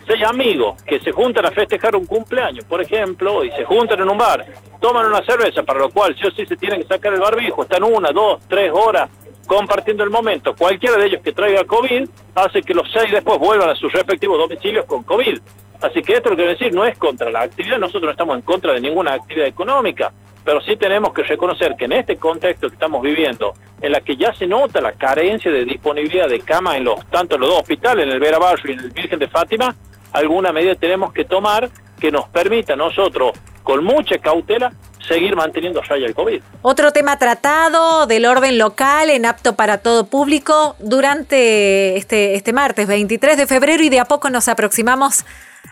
seis 0.08 0.24
amigos 0.24 0.82
que 0.84 1.00
se 1.00 1.12
juntan 1.12 1.46
a 1.46 1.52
festejar 1.52 1.96
un 1.96 2.06
cumpleaños, 2.06 2.66
por 2.66 2.82
ejemplo, 2.82 3.44
y 3.44 3.52
se 3.52 3.66
juntan 3.66 4.00
en 4.00 4.10
un 4.10 4.18
bar, 4.18 4.46
toman 4.80 5.06
una 5.06 5.24
cerveza, 5.24 5.64
para 5.64 5.80
lo 5.80 5.90
cual 5.90 6.16
sí 6.20 6.28
o 6.28 6.32
sí 6.32 6.46
se 6.46 6.56
tienen 6.58 6.82
que 6.82 6.88
sacar 6.88 7.14
el 7.14 7.20
barbijo, 7.20 7.64
están 7.64 7.84
una, 7.84 8.10
dos, 8.12 8.42
tres 8.48 8.72
horas 8.74 9.10
compartiendo 9.48 10.04
el 10.04 10.10
momento. 10.10 10.56
Cualquiera 10.56 10.98
de 10.98 11.08
ellos 11.08 11.22
que 11.22 11.34
traiga 11.34 11.64
COVID 11.66 12.08
hace 12.36 12.62
que 12.62 12.74
los 12.74 12.90
seis 12.92 13.12
después 13.12 13.38
vuelvan 13.40 13.70
a 13.70 13.76
sus 13.76 13.92
respectivos 13.92 14.38
domicilios 14.38 14.86
con 14.86 15.04
COVID. 15.04 15.40
Así 15.82 16.02
que 16.02 16.14
esto 16.14 16.30
lo 16.30 16.36
que 16.36 16.44
quiero 16.44 16.58
decir 16.58 16.74
no 16.74 16.86
es 16.86 16.98
contra 16.98 17.32
la 17.32 17.42
actividad, 17.42 17.80
nosotros 17.80 18.04
no 18.04 18.12
estamos 18.12 18.36
en 18.36 18.44
contra 18.44 18.74
de 18.74 18.82
ninguna 18.82 19.14
actividad 19.14 19.48
económica, 19.48 20.12
pero 20.44 20.62
sí 20.62 20.76
tenemos 20.76 21.14
que 21.14 21.24
reconocer 21.24 21.76
que 21.76 21.86
en 21.86 21.94
este 21.94 22.18
contexto 22.18 22.68
que 22.68 22.74
estamos 22.74 23.02
viviendo, 23.02 23.54
en 23.82 23.92
la 23.92 24.02
que 24.02 24.16
ya 24.16 24.34
se 24.34 24.48
nota 24.48 24.80
la 24.80 24.94
carencia 24.94 25.52
de 25.52 25.66
disponibilidad 25.66 26.30
de 26.30 26.40
cama 26.40 26.78
en 26.78 26.84
los 26.84 27.06
tanto 27.08 27.36
en 27.36 27.42
los 27.42 27.50
dos 27.50 27.60
hospitales, 27.62 28.06
en 28.06 28.12
el 28.12 28.20
Vera 28.20 28.38
Barrio 28.38 28.72
y 28.72 28.74
en 28.74 28.80
el 28.80 28.92
Virgen 28.92 29.20
de 29.20 29.28
Fátima, 29.28 29.76
alguna 30.14 30.52
medida 30.52 30.76
tenemos 30.76 31.14
que 31.14 31.26
tomar 31.26 31.70
que 32.00 32.12
nos 32.12 32.28
permita 32.30 32.74
a 32.74 32.76
nosotros, 32.76 33.32
con 33.64 33.84
mucha 33.84 34.18
cautela, 34.18 34.72
seguir 35.08 35.36
manteniendo 35.36 35.82
raya 35.82 36.06
el 36.06 36.14
COVID. 36.14 36.42
Otro 36.62 36.92
tema 36.92 37.18
tratado 37.18 38.08
del 38.08 38.26
orden 38.26 38.58
local 38.58 39.10
en 39.10 39.26
apto 39.26 39.56
para 39.56 39.80
todo 39.80 40.06
público 40.06 40.76
durante 40.80 41.98
este, 41.98 42.36
este 42.36 42.54
martes 42.54 42.88
23 42.88 43.38
de 43.38 43.48
febrero 43.48 43.84
y 43.84 43.90
de 43.90 44.00
a 44.00 44.06
poco 44.06 44.30
nos 44.30 44.48
aproximamos 44.48 45.26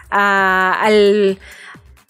al, 0.10 1.40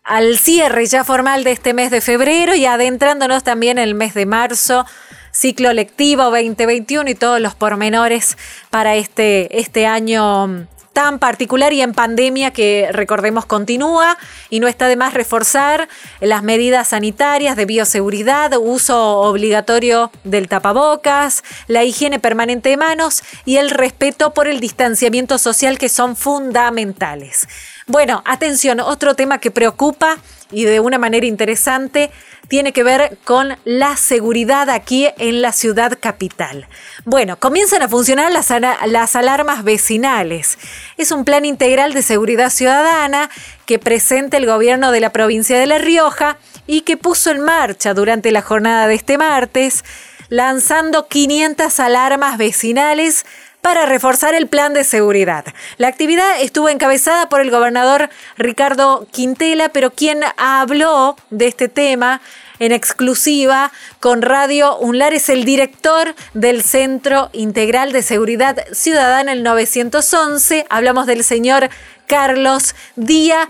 al 0.04 0.38
cierre 0.38 0.86
ya 0.86 1.04
formal 1.04 1.44
de 1.44 1.52
este 1.52 1.74
mes 1.74 1.92
de 1.92 2.02
febrero 2.02 2.56
y 2.56 2.66
adentrándonos 2.66 3.44
también 3.44 3.78
en 3.78 3.84
el 3.84 3.96
mes 3.96 4.14
de 4.14 4.26
marzo 4.26 4.86
ciclo 5.32 5.74
lectivo 5.74 6.24
2021 6.24 7.10
y 7.10 7.16
todos 7.16 7.40
los 7.40 7.56
pormenores 7.56 8.38
para 8.70 8.96
este, 8.96 9.60
este 9.60 9.86
año 9.86 10.68
tan 10.94 11.20
particular 11.20 11.72
y 11.72 11.82
en 11.82 11.94
pandemia 11.94 12.52
que 12.52 12.90
recordemos 12.92 13.46
continúa 13.46 14.18
y 14.50 14.60
no 14.60 14.68
está 14.68 14.88
de 14.88 14.98
más 14.98 15.14
reforzar 15.14 15.88
las 16.20 16.44
medidas 16.44 16.90
sanitarias 16.90 17.56
de 17.56 17.66
bioseguridad, 17.66 18.52
uso 18.60 19.20
obligatorio 19.22 20.12
del 20.24 20.50
tapabocas, 20.50 21.44
la 21.68 21.84
higiene 21.86 22.20
permanente 22.20 22.70
de 22.70 22.76
manos 22.78 23.24
y 23.46 23.58
el 23.58 23.70
respeto 23.70 24.34
por 24.34 24.48
el 24.48 24.60
distanciamiento 24.60 25.38
social 25.38 25.78
que 25.78 25.88
son 25.88 26.18
fundamentales. 26.18 27.48
Bueno, 27.90 28.22
atención, 28.24 28.80
otro 28.82 29.16
tema 29.16 29.40
que 29.40 29.50
preocupa 29.50 30.20
y 30.52 30.66
de 30.66 30.80
una 30.80 31.00
manera 31.00 31.26
interesante 31.26 32.12
tiene 32.48 32.72
que 32.72 32.84
ver 32.84 33.18
con 33.24 33.58
la 33.66 33.98
seguridad 33.98 34.70
aquí 34.70 35.08
en 35.18 35.42
la 35.42 35.52
ciudad 35.54 35.98
capital. 36.00 36.68
Bueno, 37.06 37.40
comienzan 37.40 37.82
a 37.82 37.90
funcionar 37.90 38.32
las, 38.32 39.16
alarmas 39.16 39.64
vecinales. 39.64 40.60
Es 40.98 41.12
un 41.12 41.26
plan 41.26 41.46
integral 41.46 41.96
de 41.96 42.04
seguridad 42.04 42.52
ciudadana 42.52 43.32
que 43.66 43.80
presenta 43.80 44.38
el 44.38 44.46
gobierno 44.46 44.92
de 44.92 45.00
la 45.00 45.12
provincia 45.12 45.58
de 45.58 45.66
La 45.66 45.80
Rioja 45.80 46.38
y 46.68 46.82
que 46.82 46.96
puso 46.96 47.32
en 47.32 47.40
marcha 47.40 47.96
durante 47.96 48.32
la 48.32 48.44
jornada 48.44 48.86
de 48.86 48.94
este 48.94 49.18
martes, 49.18 49.84
lanzando 50.30 51.08
500 51.08 51.80
alarmas 51.80 52.38
vecinales 52.38 53.26
para 53.62 53.86
reforzar 53.86 54.34
el 54.34 54.48
plan 54.48 54.74
de 54.74 54.84
seguridad. 54.84 55.46
La 55.78 55.88
actividad 55.88 56.42
estuvo 56.42 56.70
encabezada 56.70 57.30
por 57.30 57.42
el 57.42 57.52
gobernador 57.52 58.10
Ricardo 58.38 59.08
Quintela, 59.12 59.70
pero 59.70 59.92
quien 59.92 60.22
habló 60.38 61.16
de 61.30 61.48
este 61.48 61.68
tema 61.68 62.22
en 62.60 62.72
exclusiva 62.72 63.72
con 64.00 64.22
Radio 64.22 64.78
UNLAR 64.78 65.14
es 65.14 65.30
el 65.30 65.46
director 65.46 66.14
del 66.34 66.62
Centro 66.62 67.30
Integral 67.34 67.92
de 67.92 68.02
Seguridad 68.04 68.66
Ciudadana, 68.74 69.32
el 69.32 69.44
911. 69.44 70.66
Hablamos 70.70 71.06
del 71.08 71.24
señor 71.24 71.70
Carlos 72.06 72.76
Díaz. 72.96 73.48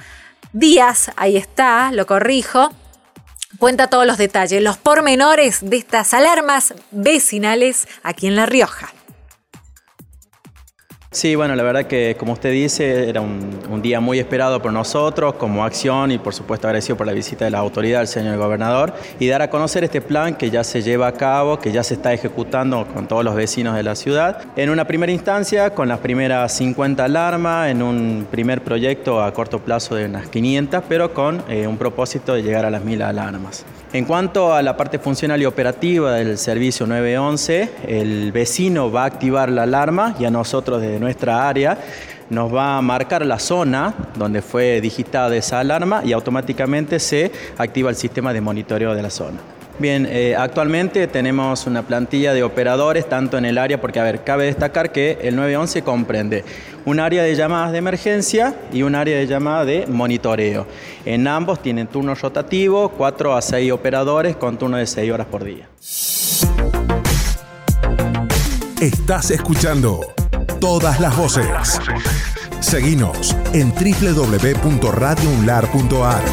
Díaz, 0.52 1.12
ahí 1.16 1.38
está, 1.38 1.92
lo 1.92 2.08
corrijo, 2.08 2.72
cuenta 3.60 3.86
todos 3.86 4.08
los 4.08 4.18
detalles, 4.18 4.64
los 4.64 4.78
pormenores 4.78 5.60
de 5.62 5.78
estas 5.78 6.16
alarmas 6.16 6.74
vecinales 6.90 7.88
aquí 8.02 8.26
en 8.26 8.36
La 8.36 8.48
Rioja. 8.48 8.92
Sí, 11.12 11.34
bueno, 11.34 11.56
la 11.56 11.64
verdad 11.64 11.86
que 11.86 12.16
como 12.20 12.34
usted 12.34 12.52
dice, 12.52 13.10
era 13.10 13.20
un, 13.20 13.82
día 13.82 14.00
muy 14.00 14.20
esperado 14.20 14.62
por 14.62 14.72
nosotros 14.72 15.34
como 15.36 15.66
acción 15.66 16.12
y 16.12 16.20
por 16.20 16.36
supuesto 16.36 16.68
agradecido 16.68 16.98
por 16.98 17.08
la 17.08 17.14
visita 17.14 17.46
de 17.46 17.52
la 17.52 17.58
autoridad 17.58 18.00
del 18.00 18.08
señor 18.08 18.38
gobernador 18.38 18.94
y 19.20 19.28
dar 19.28 19.42
a 19.42 19.50
conocer 19.50 19.84
este 19.84 20.02
plan 20.02 20.36
que 20.36 20.52
ya 20.52 20.64
se 20.64 20.84
lleva 20.84 21.08
a 21.08 21.14
cabo, 21.14 21.58
que 21.58 21.72
ya 21.72 21.82
se 21.82 21.96
está 21.96 22.14
ejecutando 22.14 22.86
con 22.94 23.08
todos 23.08 23.24
los 23.24 23.34
vecinos 23.34 23.76
de 23.76 23.82
la 23.82 23.96
ciudad. 23.96 24.44
En 24.56 24.70
una 24.70 24.86
primera 24.86 25.12
instancia, 25.12 25.74
con 25.74 25.88
las 25.88 25.98
primeras 25.98 26.54
50 26.54 27.04
alarmas, 27.06 27.72
en 27.72 27.82
un 27.82 28.28
primer 28.30 28.64
proyecto 28.64 29.24
a 29.24 29.34
corto 29.34 29.58
plazo 29.60 29.96
de 29.96 30.06
unas 30.06 30.28
500, 30.28 30.84
pero 30.88 31.12
con 31.16 31.44
eh, 31.50 31.66
un 31.66 31.78
propósito 31.78 32.36
de 32.36 32.44
llegar 32.44 32.66
a 32.66 32.70
las 32.70 32.84
1000 32.84 33.02
alarmas. 33.02 33.66
En 33.92 34.06
cuanto 34.06 34.54
a 34.54 34.62
la 34.62 34.78
parte 34.78 35.00
funcional 35.00 35.42
y 35.42 35.46
operativa 35.46 36.14
del 36.14 36.38
servicio 36.38 36.86
911, 36.86 37.72
el 37.88 38.32
vecino 38.32 38.92
va 38.92 39.02
a 39.02 39.06
activar 39.06 39.50
la 39.50 39.64
alarma 39.64 40.16
y 40.20 40.26
a 40.26 40.30
nosotros 40.30 40.80
desde 40.80 40.99
nuestra 41.00 41.48
área 41.48 41.78
nos 42.30 42.54
va 42.54 42.78
a 42.78 42.82
marcar 42.82 43.26
la 43.26 43.40
zona 43.40 43.94
donde 44.16 44.42
fue 44.42 44.82
digitada 44.82 45.36
esa 45.36 45.60
alarma 45.60 46.02
y 46.06 46.14
automáticamente 46.14 47.00
se 47.00 47.32
activa 47.58 47.90
el 47.90 47.96
sistema 47.96 48.34
de 48.34 48.42
monitoreo 48.42 48.94
de 48.94 49.02
la 49.02 49.10
zona. 49.10 49.40
Bien, 49.80 50.06
eh, 50.10 50.36
actualmente 50.38 51.08
tenemos 51.08 51.66
una 51.66 51.84
plantilla 51.84 52.34
de 52.34 52.44
operadores 52.44 53.08
tanto 53.08 53.38
en 53.38 53.46
el 53.46 53.58
área, 53.58 53.80
porque 53.80 54.02
a 54.02 54.04
ver, 54.04 54.26
cabe 54.26 54.46
destacar 54.46 54.92
que 54.92 55.20
el 55.22 55.38
911 55.38 55.84
comprende 55.84 56.44
un 56.84 57.00
área 57.00 57.24
de 57.24 57.34
llamadas 57.34 57.72
de 57.72 57.78
emergencia 57.78 58.56
y 58.74 58.84
un 58.84 58.94
área 58.94 59.18
de 59.18 59.26
llamada 59.26 59.64
de 59.64 59.88
monitoreo. 59.88 60.68
En 61.06 61.30
ambos 61.30 61.62
tienen 61.62 61.88
turnos 61.88 62.20
rotativos, 62.20 62.92
4 62.98 63.38
a 63.38 63.42
6 63.42 63.72
operadores 63.72 64.36
con 64.36 64.58
turno 64.58 64.76
de 64.76 64.86
6 64.86 65.12
horas 65.14 65.28
por 65.28 65.46
día. 65.46 65.70
Estás 68.82 69.32
escuchando 69.32 70.02
todas 70.60 71.00
las 71.00 71.16
voces. 71.16 71.80
Seguinos 72.60 73.34
en 73.54 73.72
www.radiounlar.ar. 73.72 76.24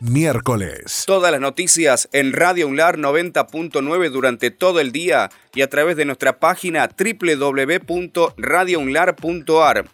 miércoles. 0.00 1.04
Todas 1.06 1.30
las 1.32 1.40
noticias 1.40 2.10
en 2.12 2.34
Radio 2.34 2.68
Unlar 2.68 2.98
90.9 2.98 4.10
durante 4.10 4.50
todo 4.50 4.80
el 4.80 4.92
día 4.92 5.30
y 5.54 5.62
a 5.62 5.70
través 5.70 5.96
de 5.96 6.04
nuestra 6.04 6.38
página 6.38 6.86
www.radiounlar.ar. 6.88 9.86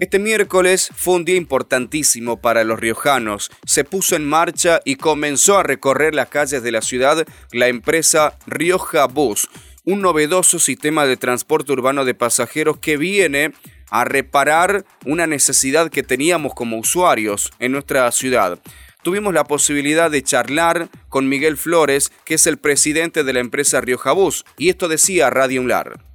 Este 0.00 0.20
miércoles 0.20 0.90
fue 0.94 1.14
un 1.14 1.24
día 1.24 1.34
importantísimo 1.34 2.40
para 2.40 2.62
los 2.62 2.78
riojanos. 2.78 3.50
Se 3.66 3.82
puso 3.82 4.14
en 4.14 4.28
marcha 4.28 4.80
y 4.84 4.94
comenzó 4.94 5.58
a 5.58 5.64
recorrer 5.64 6.14
las 6.14 6.28
calles 6.28 6.62
de 6.62 6.70
la 6.70 6.82
ciudad 6.82 7.26
la 7.50 7.66
empresa 7.66 8.38
Rioja 8.46 9.06
Bus, 9.08 9.48
un 9.84 10.00
novedoso 10.00 10.60
sistema 10.60 11.04
de 11.04 11.16
transporte 11.16 11.72
urbano 11.72 12.04
de 12.04 12.14
pasajeros 12.14 12.78
que 12.78 12.96
viene 12.96 13.52
a 13.90 14.04
reparar 14.04 14.84
una 15.04 15.26
necesidad 15.26 15.90
que 15.90 16.04
teníamos 16.04 16.54
como 16.54 16.78
usuarios 16.78 17.50
en 17.58 17.72
nuestra 17.72 18.08
ciudad 18.12 18.60
tuvimos 19.02 19.32
la 19.32 19.44
posibilidad 19.44 20.10
de 20.10 20.22
charlar 20.22 20.90
con 21.08 21.30
Miguel 21.30 21.56
Flores, 21.56 22.12
que 22.26 22.34
es 22.34 22.46
el 22.46 22.58
presidente 22.58 23.24
de 23.24 23.32
la 23.32 23.40
empresa 23.40 23.80
Rioja 23.80 24.12
Bus, 24.12 24.44
y 24.58 24.68
esto 24.68 24.86
decía 24.86 25.30
Radio 25.30 25.62
Unlar. 25.62 26.07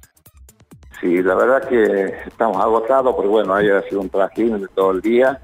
Sí, 1.00 1.22
la 1.22 1.34
verdad 1.34 1.68
que 1.68 2.04
estamos 2.26 2.60
agotados, 2.62 3.14
porque 3.14 3.28
bueno, 3.28 3.54
haya 3.54 3.82
sido 3.82 4.00
un 4.00 4.08
trajín 4.08 4.60
de 4.60 4.68
todo 4.68 4.92
el 4.92 5.00
día, 5.00 5.40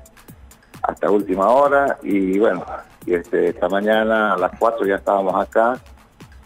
hasta 0.83 1.11
última 1.11 1.49
hora, 1.49 1.99
y 2.03 2.39
bueno, 2.39 2.65
y 3.07 3.15
este, 3.15 3.49
esta 3.49 3.69
mañana 3.69 4.35
a 4.35 4.39
las 4.39 4.53
4 4.59 4.87
ya 4.87 4.97
estábamos 4.97 5.35
acá, 5.35 5.81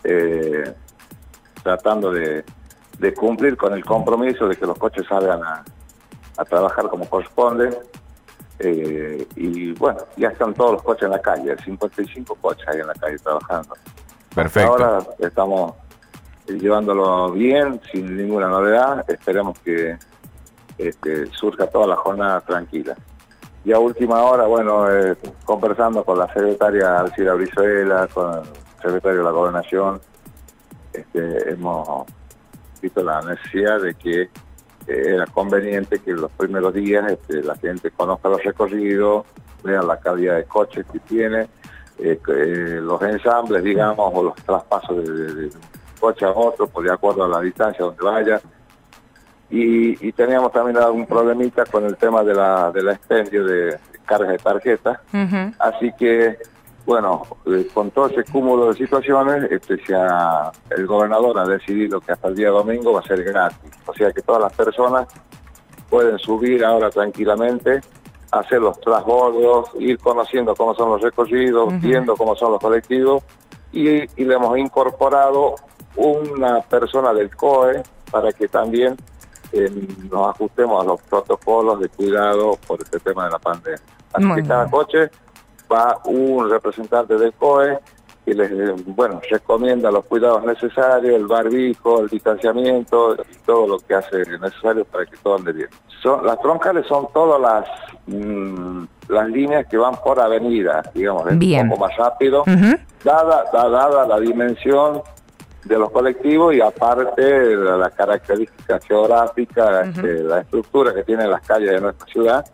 eh, 0.03 0.75
tratando 1.63 2.11
de, 2.13 2.45
cumplir 3.17 3.57
con 3.57 3.75
el 3.75 3.85
compromiso 3.85 4.49
de 4.49 4.57
que 4.57 4.65
los 4.65 4.79
coches 4.79 5.07
salgan 5.07 5.43
a, 5.43 5.63
a 6.39 6.45
trabajar 6.45 6.89
como 6.89 7.09
corresponde, 7.09 7.79
eh, 8.59 9.27
y 9.37 9.73
bueno, 9.73 10.01
ya 10.17 10.29
están 10.29 10.55
todos 10.55 10.73
los 10.73 10.83
coches 10.83 11.05
en 11.05 11.11
la 11.11 11.21
calle, 11.21 11.57
55 11.65 12.35
coches 12.37 12.67
ahí 12.69 12.81
en 12.81 12.87
la 12.87 12.95
calle 12.95 13.19
trabajando. 13.19 13.75
Perfecto. 14.35 14.71
Ahora 14.71 14.99
estamos 15.19 15.75
llevándolo 16.47 17.33
bien, 17.33 17.81
sin 17.91 18.17
ninguna 18.17 18.49
novedad. 18.49 19.05
Esperemos 19.09 19.59
que 19.61 19.97
este, 20.79 21.27
surja 21.27 21.67
toda 21.67 21.87
la 21.87 21.97
jornada 21.97 22.41
tranquila. 22.41 22.97
Y 23.65 23.73
a 23.73 23.79
última 23.79 24.23
hora, 24.23 24.45
bueno, 24.47 24.91
eh, 24.91 25.17
conversando 25.45 26.05
con 26.05 26.19
la 26.19 26.27
secretaria 26.27 27.01
Alcira 27.01 27.35
Brizuela, 27.35 28.09
con 28.13 28.39
el 28.39 28.45
secretario 28.83 29.19
de 29.19 29.25
la 29.25 29.31
Gobernación, 29.31 30.01
este, 30.93 31.51
hemos 31.51 32.07
visto 32.83 33.03
la 33.03 33.23
necesidad 33.23 33.81
de 33.81 33.95
que 33.95 34.29
era 34.87 35.27
conveniente 35.27 35.99
que 36.01 36.13
los 36.13 36.31
primeros 36.33 36.75
días 36.75 37.11
este, 37.11 37.43
la 37.43 37.57
gente 37.57 37.91
conozca 37.91 38.29
los 38.29 38.43
recorridos, 38.45 39.25
vea 39.63 39.83
la 39.83 39.99
calidad 39.99 40.37
de 40.37 40.45
coches 40.45 40.85
que 40.93 40.99
tiene, 41.01 41.49
eh, 41.99 42.21
eh, 42.29 42.79
los 42.83 43.01
ensambles, 43.03 43.65
digamos, 43.65 44.13
o 44.15 44.23
los 44.23 44.35
traspasos 44.37 45.05
de, 45.09 45.51
coche 46.05 46.27
a 46.27 46.31
otro, 46.31 46.67
por 46.67 46.85
de 46.85 46.93
acuerdo 46.93 47.25
a 47.25 47.29
la 47.29 47.41
distancia 47.41 47.85
donde 47.85 48.05
vaya. 48.05 48.41
Y, 49.51 50.13
teníamos 50.13 50.53
también 50.53 50.77
algún 50.79 51.07
problemita 51.07 51.65
con 51.67 51.85
el 51.85 51.97
tema 51.97 52.23
de 52.25 52.35
la, 52.35 52.73
de 52.73 52.83
la 52.83 52.93
expendio 52.93 53.45
de 53.45 53.79
cargas 54.05 54.31
de 54.31 54.39
tarjetas. 54.39 54.99
Así 55.59 55.93
que 55.99 56.39
bueno, 56.87 57.23
eh, 57.47 57.67
con 57.73 57.91
todo 57.91 58.09
ese 58.09 58.25
cúmulo 58.31 58.67
de 58.67 58.75
situaciones, 58.75 59.51
este, 59.51 59.81
el 60.71 60.87
gobernador 60.87 61.39
ha 61.39 61.47
decidido 61.47 61.99
que 62.01 62.13
hasta 62.13 62.29
el 62.29 62.35
día 62.35 62.51
domingo 62.51 62.93
va 62.93 63.01
a 63.01 63.05
ser 63.05 63.25
gratis. 63.25 63.71
O 63.87 63.95
sea 63.95 64.13
que 64.13 64.21
todas 64.21 64.43
las 64.43 64.53
personas 64.53 65.09
pueden 65.89 66.19
subir 66.19 66.63
ahora 66.63 66.91
tranquilamente, 66.91 67.81
hacer 68.33 68.61
los 68.61 68.79
transbordos, 68.81 69.71
ir 69.79 69.99
conociendo 69.99 70.55
cómo 70.55 70.75
son 70.75 70.91
los 70.91 71.01
recorridos, 71.01 71.73
viendo 71.81 72.17
cómo 72.17 72.37
son 72.37 72.53
los 72.53 72.61
colectivos, 72.61 73.23
y, 73.73 74.07
le 74.23 74.35
hemos 74.35 74.59
incorporado 74.59 75.55
una 75.97 76.61
persona 76.63 77.13
del 77.13 77.35
COE 77.35 77.83
para 78.11 78.33
que 78.33 78.49
también 78.49 78.97
eh, 79.53 79.71
nos 80.11 80.31
ajustemos 80.35 80.83
a 80.83 80.87
los 80.87 81.01
protocolos 81.03 81.81
de 81.81 81.89
cuidado 81.89 82.59
por 82.67 82.81
este 82.83 82.99
tema 83.01 83.27
de 83.27 83.31
la 83.31 83.39
pandemia. 83.39 83.81
Así 84.13 84.35
que 84.35 84.43
cada 84.45 84.71
coche 84.71 85.11
va 85.71 86.01
un 86.05 86.51
representante 86.51 87.17
del 87.17 87.33
COE 87.35 87.79
que 88.25 88.35
les 88.35 88.85
bueno 88.87 89.21
recomienda 89.31 89.91
los 89.91 90.05
cuidados 90.07 90.45
necesarios, 90.45 91.15
el 91.15 91.27
barbijo, 91.27 92.01
el 92.01 92.09
distanciamiento, 92.09 93.17
todo 93.45 93.67
lo 93.67 93.79
que 93.79 93.95
hace 93.95 94.25
necesario 94.41 94.85
para 94.87 95.05
que 95.05 95.17
todo 95.19 95.37
ande 95.37 95.53
bien. 95.53 95.69
Son, 96.03 96.25
las 96.25 96.41
troncales 96.41 96.87
son 96.87 97.09
todas 97.13 97.41
las 97.41 97.69
mm, 98.07 98.85
las 99.09 99.29
líneas 99.29 99.67
que 99.67 99.77
van 99.77 99.95
por 99.97 100.19
avenida, 100.19 100.83
digamos, 100.95 101.27
un 101.27 101.69
poco 101.69 101.81
más 101.81 101.97
rápido, 101.97 102.45
dada, 103.05 103.45
dada 103.53 104.07
la 104.07 104.19
dimensión 104.19 105.03
de 105.65 105.79
los 105.79 105.91
colectivos 105.91 106.55
y 106.55 106.61
aparte 106.61 107.57
la, 107.57 107.77
la 107.77 107.91
característica 107.91 108.79
geográfica, 108.81 109.83
este, 109.83 110.23
la 110.23 110.41
estructura 110.41 110.93
que 110.93 111.05
tienen 111.05 111.31
las 111.31 111.41
calles 111.47 111.71
de 111.71 111.81
nuestra 111.81 112.07
ciudad, 112.07 112.45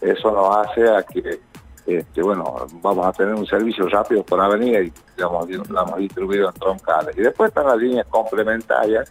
eso 0.00 0.30
nos 0.30 0.56
hace 0.56 0.88
a 0.88 1.02
que 1.02 1.40
este, 1.86 2.22
bueno, 2.22 2.66
vamos 2.82 3.06
a 3.06 3.12
tener 3.12 3.34
un 3.34 3.46
servicio 3.46 3.88
rápido 3.88 4.22
por 4.22 4.38
avenida 4.38 4.80
y 4.80 4.92
digamos, 5.16 5.48
lo 5.48 5.82
hemos 5.82 5.96
distribuido 5.96 6.50
en 6.50 6.54
troncales. 6.54 7.16
Y 7.16 7.22
después 7.22 7.48
están 7.48 7.66
las 7.66 7.78
líneas 7.78 8.06
complementarias 8.08 9.10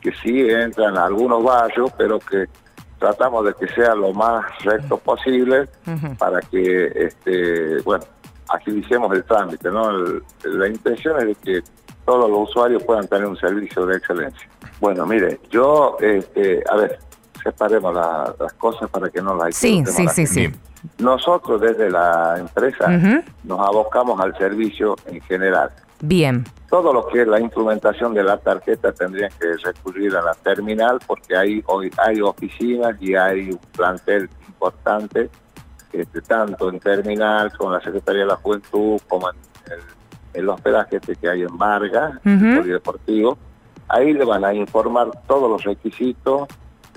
que 0.00 0.12
sí 0.22 0.50
entran 0.50 0.96
a 0.96 1.04
algunos 1.04 1.44
barrios, 1.44 1.92
pero 1.96 2.18
que 2.18 2.46
tratamos 2.98 3.44
de 3.44 3.54
que 3.54 3.68
sea 3.68 3.94
lo 3.94 4.12
más 4.12 4.44
recto 4.64 4.98
posible 4.98 5.68
para 6.18 6.40
que, 6.40 6.86
este, 6.94 7.80
bueno, 7.82 8.04
agilicemos 8.48 9.14
el 9.14 9.22
trámite, 9.24 9.70
¿no? 9.70 9.92
la 10.44 10.66
intención 10.66 11.18
es 11.20 11.26
de 11.26 11.34
que 11.36 11.62
todos 12.08 12.30
los 12.30 12.48
usuarios 12.48 12.82
puedan 12.84 13.06
tener 13.06 13.26
un 13.26 13.36
servicio 13.36 13.84
de 13.84 13.98
excelencia. 13.98 14.48
Bueno, 14.80 15.04
mire, 15.04 15.40
yo, 15.50 15.98
este, 16.00 16.64
a 16.66 16.76
ver, 16.76 16.98
separemos 17.42 17.94
las 17.94 18.52
cosas 18.54 18.88
para 18.88 19.10
que 19.10 19.20
no 19.20 19.34
las 19.34 19.54
Sí, 19.54 19.84
sí, 19.84 20.08
sí, 20.08 20.26
sí. 20.26 20.50
Nosotros 20.96 21.60
desde 21.60 21.90
la 21.90 22.36
empresa 22.38 22.88
nos 23.44 23.60
abocamos 23.60 24.18
al 24.20 24.34
servicio 24.38 24.96
en 25.04 25.20
general. 25.20 25.70
Bien. 26.00 26.46
Todo 26.70 26.94
lo 26.94 27.08
que 27.08 27.20
es 27.20 27.28
la 27.28 27.40
implementación 27.40 28.14
de 28.14 28.22
la 28.22 28.38
tarjeta 28.38 28.90
tendrían 28.90 29.30
que 29.38 29.56
recurrir 29.62 30.16
a 30.16 30.22
la 30.22 30.32
terminal 30.32 31.00
porque 31.06 31.36
ahí 31.36 31.62
hoy 31.66 31.90
hay 31.98 32.22
oficinas 32.22 32.96
y 33.02 33.16
hay 33.16 33.50
un 33.50 33.60
plantel 33.76 34.30
importante, 34.46 35.28
este, 35.92 36.22
tanto 36.22 36.70
en 36.70 36.80
terminal 36.80 37.52
con 37.54 37.70
la 37.70 37.80
Secretaría 37.82 38.22
de 38.22 38.28
la 38.28 38.36
Juventud 38.36 38.98
como 39.06 39.28
en 39.28 39.36
el, 39.72 39.97
el 40.34 40.48
hospedaje 40.48 40.96
este 40.96 41.16
que 41.16 41.28
hay 41.28 41.42
en 41.42 41.56
Vargas, 41.58 42.14
Ujú. 42.24 42.28
el 42.46 42.58
polideportivo. 42.58 43.38
Ahí 43.88 44.12
le 44.12 44.24
van 44.24 44.44
a 44.44 44.52
informar 44.52 45.08
todos 45.26 45.50
los 45.50 45.64
requisitos 45.64 46.48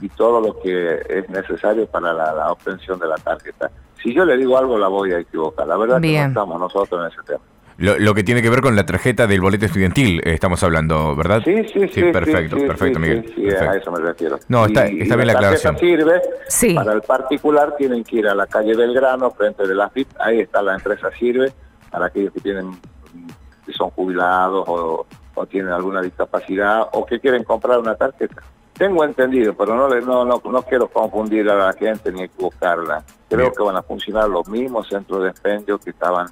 y 0.02 0.10
todo 0.10 0.42
lo 0.42 0.60
que 0.62 1.00
es 1.10 1.30
necesario 1.30 1.86
para 1.88 2.12
la, 2.14 2.34
la 2.34 2.52
obtención 2.52 3.00
de 3.00 3.08
la 3.08 3.16
tarjeta. 3.16 3.70
Si 4.02 4.14
yo 4.14 4.26
le 4.26 4.36
digo 4.38 4.58
algo, 4.58 4.78
la 4.78 4.88
voy 4.88 5.14
a 5.14 5.20
equivocar. 5.20 5.68
La 5.68 5.78
verdad 5.78 6.02
que 6.02 6.18
no 6.20 6.28
estamos 6.28 6.60
nosotros 6.60 7.02
en 7.02 7.12
ese 7.12 7.22
tema. 7.26 7.40
Lo, 7.78 7.98
lo 7.98 8.14
que 8.14 8.24
tiene 8.24 8.42
que 8.42 8.50
ver 8.50 8.62
con 8.62 8.76
la 8.76 8.86
tarjeta 8.86 9.26
del 9.26 9.42
boleto 9.42 9.66
estudiantil, 9.66 10.20
eh, 10.20 10.34
estamos 10.34 10.62
hablando, 10.64 11.16
¿verdad? 11.16 11.42
Sí, 11.44 11.64
sí, 11.74 11.88
sí. 11.88 12.04
perfecto, 12.12 12.58
sí, 12.60 12.66
perfecto, 12.68 13.00
sí, 13.00 13.02
Miguel. 13.02 13.24
sí, 13.28 13.34
sí, 13.36 13.42
perfecto. 13.44 13.72
a 13.72 13.78
eso 13.78 13.92
me 13.92 14.00
refiero. 14.00 14.40
No, 14.50 14.66
está- 14.66 14.90
Y- 14.92 15.02
está 15.02 15.14
y 15.14 15.18
bien 15.18 15.28
la 15.28 15.34
aclaración. 15.34 15.78
sirve. 15.80 16.22
Sí. 16.48 16.74
Para 16.76 16.94
el 16.94 17.02
particular 17.02 17.76
tienen 17.78 18.04
que 18.04 18.18
ir 18.18 18.28
a 18.28 18.36
la 18.36 18.46
calle 18.46 18.76
Belgrano, 18.76 19.32
frente 19.32 19.66
de 19.68 19.74
la 19.74 19.90
FIP. 19.90 20.08
Ahí 20.20 20.42
está 20.42 20.62
la 20.62 20.76
empresa 20.76 21.10
Sirve, 21.18 21.52
para 21.90 22.08
aquellos 22.08 22.34
que 22.34 22.42
tienen 22.42 22.72
que 23.72 23.78
son 23.78 23.90
jubilados 23.92 24.66
o, 24.68 25.06
o 25.36 25.46
tienen 25.46 25.72
alguna 25.72 26.02
discapacidad 26.02 26.88
o 26.94 27.06
que 27.06 27.20
quieren 27.20 27.44
comprar 27.44 27.80
una 27.80 27.96
tarjeta. 27.96 28.42
Tengo 28.74 29.04
entendido, 29.04 29.54
pero 29.54 29.76
no, 29.76 29.88
no, 29.88 30.26
no, 30.26 30.42
no 30.44 30.62
quiero 30.64 30.88
confundir 30.88 31.50
a 31.50 31.56
la 31.56 31.74
gente 31.74 32.12
ni 32.12 32.24
equivocarla. 32.24 33.04
Creo 33.30 33.52
que 33.52 33.64
van 33.64 33.76
a 33.76 33.84
funcionar 33.84 34.28
los 34.28 34.48
mismos 34.48 34.88
centros 34.88 35.24
de 35.24 35.30
expendio 35.30 35.78
que 35.78 35.92
estaban 35.92 36.28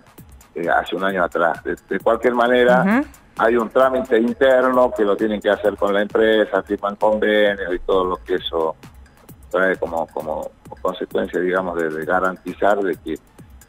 eh, 0.56 0.68
hace 0.68 0.96
un 0.96 1.04
año 1.04 1.24
atrás. 1.24 1.64
De, 1.64 1.76
de 1.88 2.00
cualquier 2.00 2.34
manera, 2.34 3.04
hay 3.38 3.56
un 3.56 3.70
trámite 3.70 4.18
interno 4.18 4.92
que 4.92 5.04
lo 5.04 5.16
tienen 5.16 5.40
que 5.40 5.50
hacer 5.50 5.78
con 5.78 5.94
la 5.94 6.02
empresa, 6.02 6.64
firman 6.64 6.96
convenios 6.96 7.74
y 7.74 7.80
todo 7.80 8.04
lo 8.04 8.18
que 8.18 8.36
eso 8.36 8.76
trae 9.52 9.78
como, 9.78 10.08
como 10.08 10.50
consecuencia, 10.82 11.40
digamos, 11.40 11.78
de, 11.78 11.90
de 11.90 12.06
garantizar 12.06 12.80
de 12.80 12.96
que 12.96 13.16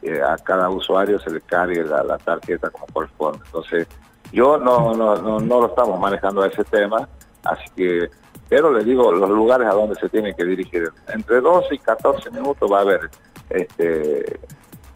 eh, 0.02 0.20
a 0.22 0.36
cada 0.38 0.70
usuario 0.70 1.18
se 1.20 1.30
le 1.30 1.40
cargue 1.40 1.84
la, 1.84 2.16
tarjeta 2.18 2.70
como 2.70 2.86
corresponde. 2.86 3.40
Entonces, 3.44 3.86
yo 4.32 4.58
no, 4.58 4.94
no, 4.94 5.40
no, 5.40 5.60
lo 5.60 5.66
estamos 5.66 6.00
manejando 6.00 6.44
ese 6.44 6.64
tema, 6.64 7.08
así 7.44 7.64
que, 7.76 8.08
pero 8.48 8.72
les 8.72 8.84
digo, 8.84 9.12
los 9.12 9.28
lugares 9.28 9.66
a 9.66 9.72
donde 9.72 9.94
se 9.96 10.08
tienen 10.08 10.34
que 10.34 10.44
dirigir, 10.44 10.90
entre 11.08 11.40
12 11.40 11.74
y 11.74 11.78
14 11.78 12.30
minutos 12.30 12.70
va 12.70 12.78
a 12.78 12.82
haber, 12.82 13.10
este, 13.50 14.38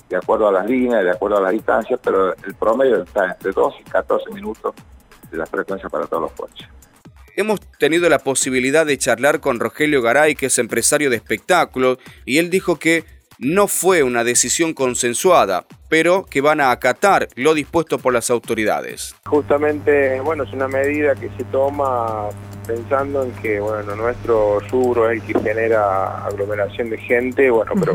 de 0.08 0.16
acuerdo 0.16 0.48
a 0.48 0.52
las 0.52 0.66
líneas, 0.66 1.04
de 1.04 1.10
acuerdo 1.10 1.38
a 1.38 1.40
las 1.40 1.52
distancias, 1.52 2.00
pero 2.02 2.32
el 2.32 2.54
promedio 2.54 3.02
está 3.02 3.32
entre 3.32 3.52
12 3.52 3.78
y 3.80 3.90
14 3.90 4.30
minutos 4.32 4.74
de 5.30 5.36
la 5.36 5.46
frecuencia 5.46 5.88
para 5.88 6.06
todos 6.06 6.22
los 6.22 6.32
coches. 6.32 6.68
Hemos 7.36 7.60
tenido 7.78 8.08
la 8.08 8.20
posibilidad 8.20 8.86
de 8.86 8.96
charlar 8.96 9.40
con 9.40 9.58
Rogelio 9.58 10.00
Garay, 10.02 10.36
que 10.36 10.46
es 10.46 10.58
empresario 10.58 11.10
de 11.10 11.16
espectáculos, 11.16 11.98
y 12.24 12.38
él 12.38 12.48
dijo 12.48 12.76
que 12.76 13.04
no 13.38 13.68
fue 13.68 14.02
una 14.02 14.24
decisión 14.24 14.74
consensuada, 14.74 15.64
pero 15.88 16.24
que 16.24 16.40
van 16.40 16.60
a 16.60 16.70
acatar 16.70 17.28
lo 17.36 17.54
dispuesto 17.54 17.98
por 17.98 18.12
las 18.12 18.30
autoridades. 18.30 19.14
Justamente, 19.26 20.20
bueno, 20.20 20.44
es 20.44 20.52
una 20.52 20.68
medida 20.68 21.14
que 21.14 21.28
se 21.36 21.44
toma 21.44 22.28
pensando 22.66 23.24
en 23.24 23.32
que, 23.32 23.60
bueno, 23.60 23.94
nuestro 23.96 24.60
rubro 24.70 25.10
es 25.10 25.20
el 25.22 25.26
que 25.26 25.38
genera 25.40 26.24
aglomeración 26.26 26.90
de 26.90 26.98
gente, 26.98 27.50
bueno, 27.50 27.72
pero 27.78 27.94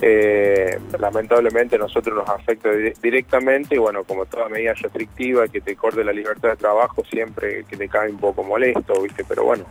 eh, 0.00 0.78
lamentablemente 0.98 1.76
a 1.76 1.78
nosotros 1.78 2.16
nos 2.16 2.28
afecta 2.28 2.70
di- 2.70 2.92
directamente 3.00 3.76
y 3.76 3.78
bueno, 3.78 4.02
como 4.04 4.26
toda 4.26 4.48
medida 4.48 4.74
restrictiva 4.74 5.46
que 5.48 5.60
te 5.60 5.76
corte 5.76 6.02
la 6.02 6.12
libertad 6.12 6.50
de 6.50 6.56
trabajo 6.56 7.04
siempre 7.08 7.64
que 7.68 7.76
te 7.76 7.88
cae 7.88 8.10
un 8.10 8.18
poco 8.18 8.42
molesto, 8.42 9.00
¿viste? 9.00 9.24
Pero 9.28 9.44
bueno, 9.44 9.64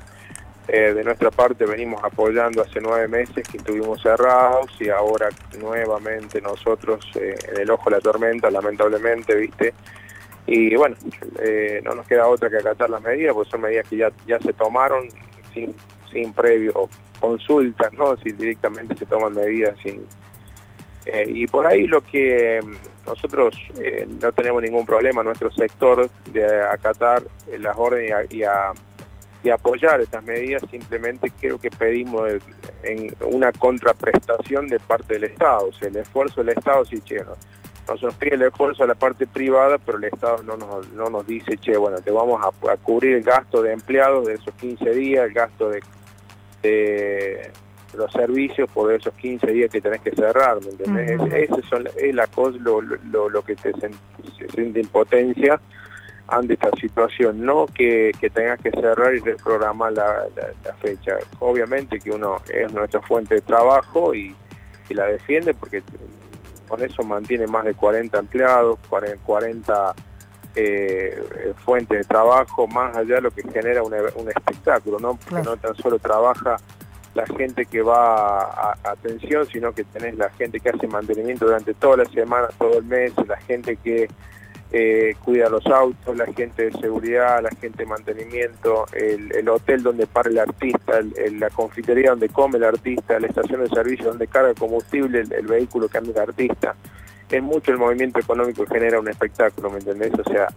eh, 0.67 0.93
de 0.93 1.03
nuestra 1.03 1.31
parte 1.31 1.65
venimos 1.65 2.03
apoyando 2.03 2.61
hace 2.61 2.79
nueve 2.81 3.07
meses 3.07 3.47
que 3.47 3.57
estuvimos 3.57 4.01
cerrados 4.01 4.69
y 4.79 4.89
ahora 4.89 5.29
nuevamente 5.59 6.39
nosotros 6.41 7.05
eh, 7.15 7.35
en 7.51 7.61
el 7.61 7.71
ojo 7.71 7.89
de 7.89 7.95
la 7.97 8.01
tormenta, 8.01 8.49
lamentablemente, 8.51 9.35
¿viste? 9.35 9.73
Y 10.47 10.75
bueno, 10.75 10.95
eh, 11.39 11.81
no 11.83 11.95
nos 11.95 12.07
queda 12.07 12.27
otra 12.27 12.49
que 12.49 12.57
acatar 12.57 12.89
las 12.89 13.01
medidas, 13.01 13.33
porque 13.33 13.51
son 13.51 13.61
medidas 13.61 13.87
que 13.87 13.97
ya, 13.97 14.11
ya 14.27 14.39
se 14.39 14.53
tomaron 14.53 15.07
sin, 15.53 15.73
sin 16.11 16.33
previo 16.33 16.89
consulta, 17.19 17.89
¿no? 17.97 18.15
Si 18.17 18.31
directamente 18.31 18.95
se 18.95 19.05
toman 19.05 19.33
medidas 19.33 19.75
sin... 19.83 20.05
y 21.27 21.45
por 21.47 21.65
ahí 21.67 21.85
lo 21.87 22.01
que 22.01 22.59
mm, 22.63 23.07
nosotros 23.07 23.55
no 24.21 24.31
tenemos 24.31 24.61
ningún 24.61 24.85
problema, 24.85 25.23
nuestro 25.23 25.51
sector, 25.51 26.09
de 26.31 26.61
acatar 26.63 27.23
las 27.59 27.77
órdenes 27.77 28.31
y, 28.31 28.37
y 28.37 28.43
a- 28.43 28.73
y 29.43 29.49
apoyar 29.49 29.99
estas 30.01 30.23
medidas, 30.23 30.61
simplemente 30.69 31.31
creo 31.39 31.57
que 31.59 31.69
pedimos 31.71 32.29
en 32.83 33.13
una 33.21 33.51
contraprestación 33.51 34.67
de 34.67 34.79
parte 34.79 35.15
del 35.15 35.23
Estado, 35.25 35.67
o 35.69 35.73
sea, 35.73 35.87
el 35.87 35.97
esfuerzo 35.97 36.43
del 36.43 36.57
Estado 36.57 36.85
sí, 36.85 37.01
che, 37.01 37.17
no, 37.23 37.35
nos 38.01 38.13
pide 38.15 38.35
el 38.35 38.43
esfuerzo 38.43 38.83
a 38.83 38.87
la 38.87 38.95
parte 38.95 39.25
privada, 39.27 39.77
pero 39.79 39.97
el 39.97 40.03
Estado 40.05 40.43
no 40.43 40.55
nos, 40.57 40.87
no 40.93 41.09
nos 41.09 41.25
dice, 41.25 41.57
che, 41.57 41.75
bueno, 41.77 41.97
te 42.01 42.11
vamos 42.11 42.39
a, 42.43 42.71
a 42.71 42.77
cubrir 42.77 43.15
el 43.15 43.23
gasto 43.23 43.61
de 43.63 43.73
empleados 43.73 44.27
de 44.27 44.35
esos 44.35 44.53
15 44.55 44.89
días, 44.91 45.25
el 45.25 45.33
gasto 45.33 45.69
de, 45.69 45.81
de 46.61 47.51
los 47.97 48.11
servicios 48.13 48.69
por 48.71 48.93
esos 48.93 49.13
15 49.15 49.47
días 49.51 49.69
que 49.69 49.81
tenés 49.81 50.01
que 50.01 50.11
cerrar, 50.11 50.59
¿me 50.63 50.69
entendés? 50.71 51.19
Es- 51.33 51.49
Ese 51.49 51.61
son, 51.67 51.87
es 51.97 52.15
la 52.15 52.27
cosa, 52.27 52.57
lo, 52.61 52.81
lo, 52.81 53.29
lo 53.29 53.41
que 53.41 53.55
te 53.55 53.71
se 53.73 53.89
siente 54.53 54.79
impotencia 54.79 55.59
ante 56.31 56.53
esta 56.53 56.71
situación, 56.79 57.45
no 57.45 57.65
que, 57.67 58.11
que 58.19 58.29
tengas 58.29 58.59
que 58.59 58.71
cerrar 58.71 59.13
y 59.13 59.19
reprogramar 59.19 59.91
la, 59.93 60.25
la- 60.35 60.51
la 60.63 60.73
fecha. 60.75 61.17
Obviamente 61.39 61.99
que 61.99 62.09
uno 62.11 62.37
es 62.51 62.71
nuestra 62.73 63.01
fuente 63.01 63.35
de 63.35 63.41
trabajo 63.41 64.15
y, 64.15 64.35
y 64.89 64.93
la 64.93 65.05
defiende 65.07 65.53
porque 65.53 65.83
con 66.67 66.81
eso 66.81 67.03
mantiene 67.03 67.47
más 67.47 67.65
de 67.65 67.73
40 67.73 68.17
empleados, 68.17 68.79
40, 68.89 69.21
40 69.25 69.93
eh, 70.55 71.53
fuentes 71.65 71.97
de 71.99 72.03
trabajo, 72.05 72.67
más 72.67 72.95
allá 72.95 73.15
de 73.15 73.21
lo 73.21 73.31
que 73.31 73.43
genera 73.43 73.83
un, 73.83 73.93
un 73.93 74.29
espectáculo, 74.29 74.99
¿no? 74.99 75.15
Porque 75.15 75.43
no 75.43 75.57
tan 75.57 75.75
solo 75.75 75.99
trabaja 75.99 76.57
la 77.13 77.25
gente 77.25 77.65
que 77.65 77.81
va 77.81 78.41
a, 78.43 78.77
a 78.83 78.91
atención, 78.91 79.45
sino 79.47 79.73
que 79.73 79.83
tenés 79.83 80.15
la 80.17 80.29
gente 80.31 80.59
que 80.61 80.69
hace 80.69 80.87
mantenimiento 80.87 81.45
durante 81.45 81.73
toda 81.73 81.97
la 81.97 82.05
semana, 82.05 82.47
todo 82.57 82.77
el 82.79 82.85
mes, 82.85 83.11
la 83.27 83.37
gente 83.41 83.75
que 83.75 84.07
eh, 84.73 85.15
cuida 85.23 85.49
los 85.49 85.65
autos, 85.67 86.15
la 86.15 86.25
gente 86.27 86.69
de 86.69 86.71
seguridad, 86.79 87.41
la 87.41 87.49
gente 87.49 87.83
de 87.83 87.85
mantenimiento, 87.85 88.85
el, 88.93 89.35
el 89.35 89.49
hotel 89.49 89.83
donde 89.83 90.07
para 90.07 90.29
el 90.29 90.39
artista, 90.39 91.01
la 91.33 91.49
confitería 91.49 92.11
donde 92.11 92.29
come 92.29 92.57
el 92.57 92.63
artista, 92.63 93.19
la 93.19 93.27
estación 93.27 93.61
de 93.61 93.69
servicio 93.69 94.07
donde 94.07 94.27
carga 94.27 94.53
combustible 94.53 95.21
el, 95.21 95.47
vehículo 95.47 95.89
que 95.89 95.97
anda 95.97 96.11
el 96.11 96.29
artista. 96.29 96.75
Es 97.29 97.43
mucho 97.43 97.71
el 97.71 97.77
movimiento 97.77 98.19
económico 98.19 98.65
que 98.65 98.73
genera 98.75 98.99
un 98.99 99.07
espectáculo, 99.07 99.69
¿me 99.69 99.79
entendés? 99.79 100.11
O 100.17 100.29
sea, 100.29 100.47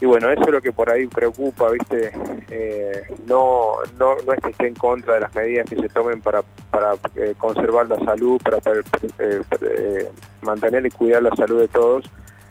y 0.00 0.06
bueno, 0.06 0.30
eso 0.30 0.42
es 0.42 0.50
lo 0.50 0.60
que 0.60 0.72
por 0.72 0.90
ahí 0.90 1.06
preocupa, 1.06 1.70
¿viste? 1.70 2.12
Eh, 2.50 3.02
no, 3.26 3.76
no, 3.98 4.16
no 4.26 4.32
es 4.32 4.40
que 4.42 4.50
esté 4.50 4.66
en 4.66 4.74
contra 4.74 5.14
de 5.14 5.20
las 5.20 5.34
medidas 5.34 5.68
que 5.68 5.76
se 5.76 5.88
tomen 5.88 6.20
para, 6.20 6.42
para 6.70 6.94
eh, 7.14 7.34
conservar 7.38 7.88
la 7.88 7.98
salud, 8.00 8.40
para, 8.42 8.58
para, 8.58 8.80
eh, 9.18 10.10
mantener 10.42 10.84
y 10.86 10.90
cuidar 10.90 11.22
la 11.22 11.34
salud 11.34 11.60
de 11.60 11.68
todos, 11.68 12.04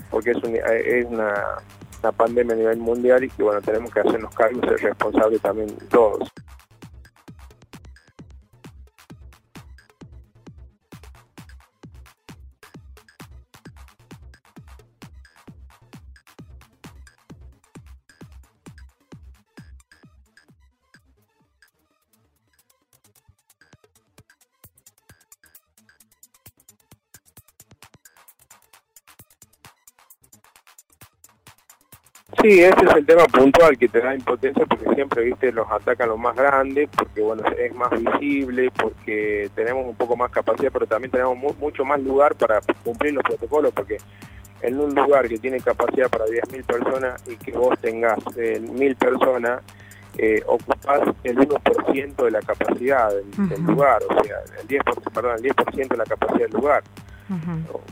porque 0.10 0.32
es, 0.32 0.38
un- 0.44 0.56
es 0.56 1.06
una, 1.06 1.34
pandemia 2.18 2.54
a 2.54 2.58
nivel 2.58 2.78
mundial 2.78 3.24
y 3.24 3.30
que 3.30 3.42
bueno, 3.42 3.60
tenemos 3.62 3.92
que 3.92 4.00
hacernos 4.00 4.34
cargo 4.36 4.60
y 4.62 4.68
ser 4.68 4.80
responsables 4.80 5.42
también 5.42 5.76
todos. 5.90 6.32
Sí, 32.48 32.60
ese 32.62 32.86
es 32.86 32.96
el 32.96 33.06
tema 33.08 33.26
puntual 33.26 33.76
que 33.78 33.88
te 33.88 34.00
da 34.02 34.14
impotencia 34.14 34.66
porque 34.68 34.88
siempre, 34.94 35.24
viste, 35.24 35.52
los 35.52 35.66
atacan 35.72 36.10
los 36.10 36.20
más 36.20 36.36
grandes, 36.36 36.90
porque 36.96 37.22
bueno, 37.22 37.42
es 37.58 37.74
más 37.74 37.90
visible, 37.90 38.70
porque 38.80 39.50
tenemos 39.56 39.86
un 39.88 39.96
poco 39.96 40.16
más 40.16 40.30
capacidad, 40.30 40.72
pero 40.72 40.86
también 40.86 41.10
tenemos 41.10 41.36
mu- 41.38 41.56
mucho 41.60 41.84
más 41.84 42.00
lugar 42.02 42.36
para 42.36 42.60
cumplir 42.84 43.14
los 43.16 43.24
protocolos, 43.24 43.74
porque 43.74 43.98
en 44.62 44.80
un 44.80 44.94
lugar 44.94 45.28
que 45.28 45.40
tiene 45.40 45.60
capacidad 45.60 46.08
para 46.10 46.26
10.000 46.26 46.64
personas 46.66 47.24
y 47.28 47.36
que 47.36 47.52
vos 47.52 47.78
tengas 47.82 48.20
eh, 48.38 48.60
1.000 48.62 48.96
personas 48.96 49.62
eh, 50.18 50.42
ocupar 50.46 51.16
el 51.24 51.38
1% 51.38 52.16
de 52.26 52.32
la 52.32 52.42
capacidad 52.42 53.10
del, 53.10 53.50
del 53.50 53.64
lugar, 53.64 54.02
o 54.08 54.24
sea, 54.24 54.38
el 54.62 54.68
10%, 54.68 55.12
perdón, 55.14 55.36
el 55.38 55.52
10% 55.52 55.88
de 55.88 55.98
la 55.98 56.06
capacidad 56.06 56.48
del 56.48 56.52
lugar. 56.52 56.84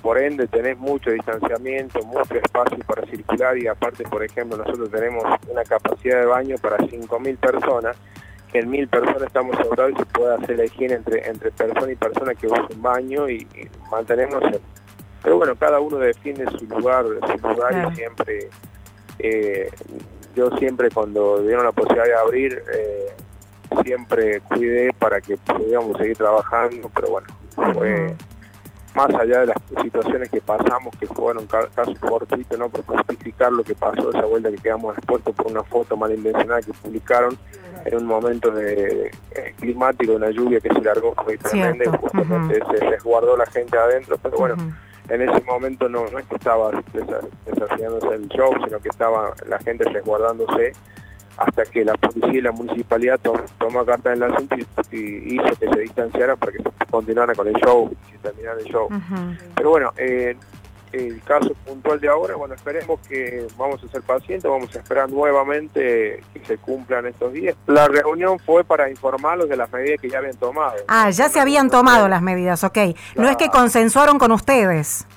Por 0.01 0.17
ende, 0.19 0.47
tenés 0.47 0.77
mucho 0.77 1.09
distanciamiento, 1.11 2.03
mucho 2.03 2.36
espacio 2.36 2.77
para 2.86 3.05
circular 3.07 3.57
y 3.57 3.67
aparte, 3.67 4.03
por 4.03 4.23
ejemplo, 4.23 4.57
nosotros 4.57 4.91
tenemos 4.91 5.23
una 5.49 5.63
capacidad 5.63 6.19
de 6.19 6.25
baño 6.25 6.55
para 6.61 6.77
5.000 6.77 7.38
personas, 7.38 7.97
que 8.51 8.59
en 8.59 8.71
1.000 8.71 8.89
personas 8.89 9.23
estamos 9.23 9.55
sobrados 9.57 9.93
y 9.93 9.97
se 9.97 10.05
puede 10.05 10.36
hacer 10.36 10.57
la 10.57 10.65
higiene 10.65 10.95
entre, 10.95 11.27
entre 11.27 11.51
persona 11.51 11.91
y 11.91 11.95
persona 11.95 12.36
que 12.36 12.47
usa 12.47 12.67
un 12.73 12.81
baño 12.81 13.29
y, 13.29 13.47
y 13.55 13.69
mantenemos 13.89 14.43
el... 14.43 14.61
Pero 15.23 15.38
bueno, 15.38 15.55
cada 15.55 15.79
uno 15.79 15.97
defiende 15.97 16.45
su 16.57 16.65
lugar, 16.67 17.05
su 17.05 17.47
lugar 17.47 17.91
y 17.91 17.95
siempre... 17.95 18.49
eh, 19.19 19.71
yo 20.36 20.49
siempre 20.57 20.89
cuando 20.89 21.41
dieron 21.43 21.63
la 21.63 21.71
posibilidad 21.71 22.05
de 22.05 22.15
abrir, 22.15 22.63
eh, 22.73 23.13
siempre 23.84 24.41
cuidé 24.41 24.91
para 24.93 25.21
que 25.21 25.38
pudiéramos 25.38 25.97
seguir 25.97 26.17
trabajando, 26.17 26.89
pero 26.93 27.07
bueno, 27.09 27.27
fue 27.73 28.15
más 28.95 29.09
allá 29.15 29.39
de 29.41 29.45
las 29.47 29.57
situaciones 29.81 30.29
que 30.29 30.39
pasamos, 30.41 30.95
que 30.99 31.07
fueron 31.07 31.47
ca- 31.47 31.67
casos 31.75 31.97
fortuitos, 31.99 32.57
¿no? 32.59 32.69
Por 32.69 32.83
justificar 32.85 33.51
lo 33.51 33.63
que 33.63 33.73
pasó, 33.75 34.09
esa 34.11 34.25
vuelta 34.25 34.49
que 34.51 34.57
quedamos 34.57 34.97
expuestos 34.97 35.33
por 35.35 35.47
una 35.47 35.63
foto 35.63 35.97
malintencionada 35.97 36.61
que 36.61 36.73
publicaron 36.73 37.37
en 37.85 37.97
un 37.97 38.05
momento 38.05 38.51
de, 38.51 39.07
eh, 39.35 39.53
climático, 39.59 40.13
una 40.13 40.29
lluvia 40.29 40.59
que 40.59 40.69
se 40.69 40.81
largó 40.81 41.13
muy 41.25 41.37
tremenda 41.37 41.85
y 41.85 41.87
justamente 41.97 42.59
se 42.71 42.85
resguardó 42.89 43.35
la 43.35 43.45
gente 43.47 43.77
adentro, 43.77 44.17
pero 44.21 44.37
bueno, 44.37 44.55
en 45.09 45.21
ese 45.21 45.41
momento 45.43 45.89
no, 45.89 46.05
no 46.07 46.19
es 46.19 46.25
que 46.27 46.35
estaba 46.35 46.71
desafiándose 47.45 48.07
el 48.15 48.27
show, 48.29 48.53
sino 48.63 48.79
que 48.79 48.89
estaba 48.89 49.33
la 49.47 49.59
gente 49.59 49.83
resguardándose 49.85 50.73
hasta 51.38 51.63
que 51.65 51.84
la 51.84 51.93
policía 51.95 52.39
y 52.39 52.41
la 52.41 52.51
municipalidad 52.51 53.19
to- 53.19 53.43
tomó 53.59 53.86
carta 53.86 54.13
en 54.13 54.21
el 54.23 54.31
asunto 54.34 54.55
y, 54.55 54.97
y 54.97 55.36
hizo 55.36 55.55
que 55.59 55.69
se 55.69 55.79
distanciara 55.79 56.36
para 56.36 56.51
que 56.51 56.59
se 56.59 56.69
continuara 56.91 57.34
con 57.36 57.47
el 57.47 57.55
show 57.55 57.91
y 58.13 58.17
terminara 58.19 58.59
el 58.59 58.65
show. 58.65 58.88
Pero 59.55 59.69
bueno, 59.71 59.91
eh, 59.97 60.36
el 60.91 61.23
caso 61.23 61.55
puntual 61.65 61.99
de 61.99 62.07
ahora, 62.07 62.36
bueno, 62.36 62.53
esperemos 62.53 62.99
que 63.07 63.47
vamos 63.57 63.84
a 63.84 63.88
ser 63.88 64.03
pacientes, 64.03 64.49
vamos 64.49 64.75
a 64.75 64.77
esperar 64.77 65.09
nuevamente 65.09 66.21
que 66.34 66.45
se 66.45 66.57
cumplan 66.57 67.07
estos 67.07 67.34
días. 67.34 67.55
La 67.65 67.88
reunión 67.88 68.38
fue 68.38 68.63
para 68.63 68.89
informarlos 68.91 69.49
de 69.49 69.57
las 69.57 69.71
medidas 69.73 69.99
que 69.99 70.09
ya 70.09 70.19
habían 70.19 70.36
tomado. 70.38 70.75
Ah, 70.88 71.09
ya 71.09 71.29
se 71.29 71.39
habían 71.39 71.71
tomado 71.71 72.07
las 72.07 72.21
medidas, 72.21 72.63
ok. 72.63 72.77
No 73.15 73.27
es 73.27 73.38
que 73.38 73.49
consensuaron 73.49 74.19
con 74.19 74.31
ustedes. 74.31 75.07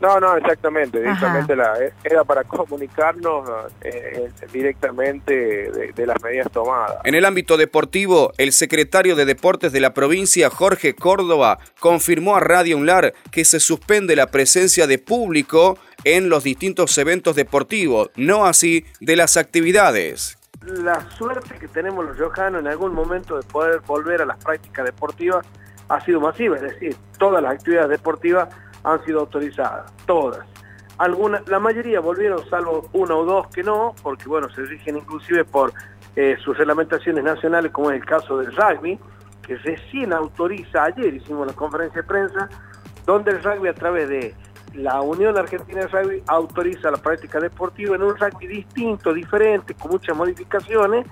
No, 0.00 0.20
no, 0.20 0.36
exactamente, 0.36 1.00
directamente 1.00 1.56
la, 1.56 1.72
era 2.04 2.22
para 2.24 2.44
comunicarnos 2.44 3.48
eh, 3.80 4.30
eh, 4.40 4.46
directamente 4.52 5.32
de, 5.32 5.92
de 5.94 6.06
las 6.06 6.22
medidas 6.22 6.50
tomadas. 6.52 6.98
En 7.04 7.14
el 7.14 7.24
ámbito 7.24 7.56
deportivo, 7.56 8.32
el 8.36 8.52
secretario 8.52 9.16
de 9.16 9.24
Deportes 9.24 9.72
de 9.72 9.80
la 9.80 9.94
provincia, 9.94 10.50
Jorge 10.50 10.94
Córdoba, 10.94 11.58
confirmó 11.80 12.36
a 12.36 12.40
Radio 12.40 12.76
Unlar 12.76 13.14
que 13.30 13.44
se 13.46 13.58
suspende 13.58 14.16
la 14.16 14.26
presencia 14.26 14.86
de 14.86 14.98
público 14.98 15.78
en 16.04 16.28
los 16.28 16.44
distintos 16.44 16.96
eventos 16.98 17.34
deportivos, 17.34 18.10
no 18.16 18.44
así 18.44 18.84
de 19.00 19.16
las 19.16 19.36
actividades. 19.36 20.38
la 20.60 21.08
suerte 21.10 21.58
que 21.58 21.68
tenemos 21.68 22.04
los 22.04 22.18
riojanos 22.18 22.60
en 22.60 22.66
algún 22.66 22.92
momento 22.92 23.36
de 23.36 23.42
poder 23.44 23.80
volver 23.80 24.22
a 24.22 24.26
las 24.26 24.42
prácticas 24.44 24.84
deportivas 24.84 25.46
ha 25.88 26.00
sido 26.04 26.20
masiva, 26.20 26.56
es 26.56 26.62
decir, 26.62 26.96
todas 27.18 27.42
las 27.42 27.54
actividades 27.54 27.90
deportivas 27.90 28.48
han 28.86 29.04
sido 29.04 29.20
autorizadas, 29.20 29.92
todas. 30.06 30.46
Algunas, 30.98 31.46
la 31.48 31.58
mayoría 31.58 32.00
volvieron, 32.00 32.48
salvo 32.48 32.88
una 32.92 33.14
o 33.16 33.24
dos 33.24 33.48
que 33.48 33.62
no, 33.62 33.94
porque 34.02 34.28
bueno, 34.28 34.48
se 34.48 34.62
rigen 34.62 34.96
inclusive 34.96 35.44
por 35.44 35.72
eh, 36.14 36.36
sus 36.42 36.56
reglamentaciones 36.56 37.22
nacionales, 37.22 37.72
como 37.72 37.90
es 37.90 38.00
el 38.00 38.06
caso 38.06 38.38
del 38.38 38.54
rugby, 38.56 38.98
que 39.42 39.56
recién 39.56 40.12
autoriza, 40.12 40.84
ayer 40.84 41.14
hicimos 41.14 41.46
la 41.46 41.52
conferencia 41.52 42.00
de 42.00 42.08
prensa, 42.08 42.48
donde 43.04 43.32
el 43.32 43.42
rugby 43.42 43.68
a 43.68 43.74
través 43.74 44.08
de 44.08 44.34
la 44.74 45.00
Unión 45.00 45.36
Argentina 45.36 45.80
de 45.80 45.88
Rugby 45.88 46.22
autoriza 46.26 46.90
la 46.90 46.98
práctica 46.98 47.40
deportiva 47.40 47.96
en 47.96 48.02
un 48.02 48.16
rugby 48.16 48.46
distinto, 48.46 49.12
diferente, 49.12 49.74
con 49.74 49.90
muchas 49.90 50.16
modificaciones, 50.16 51.06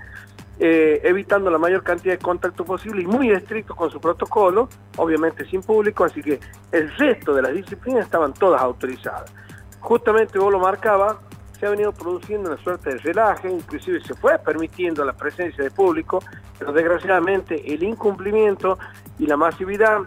eh, 0.59 1.01
evitando 1.03 1.51
la 1.51 1.59
mayor 1.59 1.83
cantidad 1.83 2.15
de 2.15 2.19
contacto 2.19 2.65
posible 2.65 3.03
y 3.03 3.07
muy 3.07 3.31
estricto 3.31 3.75
con 3.75 3.91
su 3.91 4.01
protocolo, 4.01 4.69
obviamente 4.97 5.45
sin 5.47 5.63
público, 5.63 6.05
así 6.05 6.23
que 6.23 6.39
el 6.71 6.95
resto 6.97 7.35
de 7.35 7.43
las 7.43 7.53
disciplinas 7.53 8.05
estaban 8.05 8.33
todas 8.33 8.63
autorizadas. 8.63 9.33
Justamente 9.81 10.39
vos 10.39 10.53
lo 10.53 10.61
marcabas, 10.61 11.17
se 11.59 11.67
ha 11.67 11.71
venido 11.71 11.93
produciendo 11.93 12.51
una 12.51 12.63
suerte 12.63 12.91
de 12.91 12.99
relaje, 12.99 13.51
inclusive 13.51 14.01
se 14.03 14.15
fue 14.15 14.39
permitiendo 14.39 15.05
la 15.05 15.13
presencia 15.13 15.63
de 15.63 15.71
público, 15.71 16.21
pero 16.59 16.73
desgraciadamente 16.73 17.73
el 17.73 17.83
incumplimiento 17.83 18.79
y 19.19 19.27
la 19.27 19.37
masividad 19.37 20.03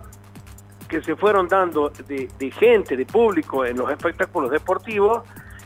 que 0.88 1.02
se 1.02 1.16
fueron 1.16 1.48
dando 1.48 1.89
de, 1.89 2.30
de 2.39 2.52
gente, 2.52 2.95
de 2.95 3.06
público 3.06 3.66
en 3.66 3.78
los 3.78 3.91
espectáculos 3.91 4.50
deportivos, 4.50 5.24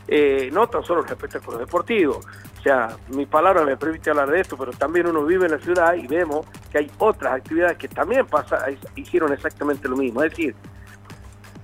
eh, 0.08 0.50
no 0.52 0.66
tan 0.68 0.82
solo 0.82 1.02
los 1.02 1.10
espectáculos 1.10 1.60
deportivos. 1.60 2.26
O 2.62 2.64
sea, 2.64 2.96
mi 3.08 3.26
palabra 3.26 3.64
me 3.64 3.76
permite 3.76 4.10
hablar 4.10 4.30
de 4.30 4.38
esto, 4.38 4.56
pero 4.56 4.70
también 4.70 5.08
uno 5.08 5.24
vive 5.24 5.46
en 5.46 5.50
la 5.50 5.58
ciudad 5.58 5.94
y 5.94 6.06
vemos 6.06 6.46
que 6.70 6.78
hay 6.78 6.90
otras 6.98 7.32
actividades 7.32 7.76
que 7.76 7.88
también 7.88 8.24
pasa, 8.24 8.64
hicieron 8.94 9.32
exactamente 9.32 9.88
lo 9.88 9.96
mismo. 9.96 10.22
Es 10.22 10.30
decir, 10.30 10.54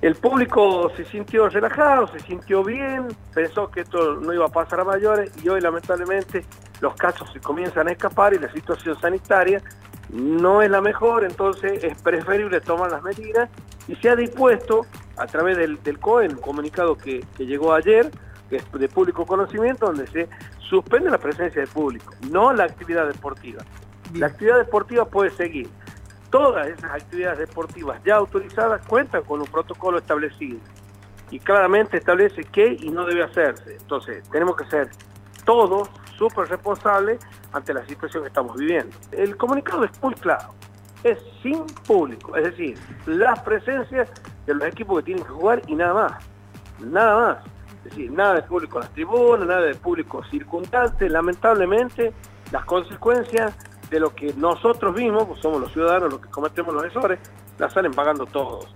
el 0.03 0.17
público 0.17 0.91
se 0.97 1.05
sintió 1.05 1.49
relajado, 1.51 2.09
se 2.09 2.19
sintió 2.19 2.65
bien, 2.65 3.07
pensó 3.33 3.71
que 3.71 3.83
esto 3.83 4.17
no 4.17 4.33
iba 4.33 4.47
a 4.47 4.49
pasar 4.49 4.81
a 4.81 4.85
mayores 4.85 5.31
y 5.41 5.49
hoy 5.49 5.61
lamentablemente 5.61 6.45
los 6.81 6.97
casos 6.97 7.31
se 7.33 7.39
comienzan 7.39 7.87
a 7.87 7.93
escapar 7.93 8.35
y 8.35 8.41
la 8.41 8.51
situación 8.51 9.01
sanitaria 9.01 9.63
no 10.11 10.63
es 10.63 10.71
la 10.71 10.81
mejor, 10.81 11.23
entonces 11.23 11.85
es 11.85 12.03
preferible 12.03 12.61
tomar 12.61 12.91
las 12.91 13.05
medidas 13.05 13.49
y 13.87 13.95
se 13.95 14.11
ha 14.11 14.17
dispuesto 14.17 14.85
a 15.17 15.27
través 15.27 15.59
del, 15.59 15.81
del 15.81 16.01
COE, 16.01 16.27
el 16.27 16.41
comunicado 16.41 16.97
que, 16.97 17.25
llegó 17.39 17.73
ayer, 17.73 18.11
de 18.51 18.89
público 18.89 19.27
conocimiento, 19.27 19.87
donde 19.87 20.07
se 20.07 20.27
suspende 20.69 21.11
la 21.11 21.19
presencia 21.19 21.63
de 21.63 21.67
público, 21.67 22.15
no 22.31 22.53
la 22.53 22.65
actividad 22.65 23.07
deportiva. 23.07 23.63
La 24.15 24.27
actividad 24.27 24.59
deportiva 24.59 25.05
puede 25.05 25.31
seguir. 25.31 25.69
Todas 26.31 26.67
esas 26.67 26.91
actividades 26.93 27.39
deportivas 27.39 28.01
ya 28.05 28.17
autorizadas 28.17 28.87
cuentan 28.87 29.23
con 29.25 29.41
un 29.41 29.47
protocolo 29.47 29.99
establecido 29.99 30.59
y 31.31 31.39
claramente 31.39 31.97
establece 31.97 32.45
qué 32.45 32.77
y 32.81 32.91
no 32.91 33.07
debe 33.07 33.23
hacerse. 33.23 33.77
Entonces, 33.77 34.29
tenemos 34.31 34.57
que 34.57 34.67
ser 34.67 34.91
todos 35.45 35.91
súper 36.17 36.49
responsables 36.49 37.19
ante 37.53 37.73
la 37.73 37.87
situación 37.87 38.25
que 38.25 38.29
estamos 38.29 38.57
viviendo. 38.57 38.95
El 39.13 39.37
comunicado 39.37 39.85
es 39.85 40.03
muy 40.03 40.15
claro, 40.15 40.53
es 41.03 41.19
sin 41.43 41.65
público, 41.87 42.37
es 42.37 42.45
decir, 42.45 42.79
las 43.07 43.41
presencias 43.41 44.11
de 44.47 44.55
los 44.55 44.65
equipos 44.65 44.99
que 44.99 45.05
tienen 45.05 45.25
que 45.25 45.31
jugar 45.31 45.63
y 45.67 45.75
nada 45.75 45.95
más, 45.95 46.13
nada 46.81 47.21
más. 47.21 47.58
Decir, 47.89 48.11
nada 48.11 48.35
de 48.35 48.43
público 48.43 48.79
en 48.79 48.85
las 48.85 48.93
tribunas, 48.93 49.47
nada 49.47 49.63
de 49.63 49.75
público 49.75 50.23
circundante. 50.31 51.09
Lamentablemente, 51.09 52.13
las 52.53 52.65
consecuencias 52.65 53.55
de 53.91 54.01
lo 54.01 54.15
que 54.15 54.35
nosotros 54.35 54.95
mismos, 54.95 55.25
pues 55.25 55.41
somos 55.41 55.61
los 55.61 55.73
ciudadanos 55.73 56.11
los 56.11 56.21
que 56.21 56.29
cometemos 56.29 56.75
los 56.75 56.85
errores, 56.85 57.19
las 57.59 57.73
salen 57.73 57.93
pagando 57.93 58.27
todos. 58.27 58.75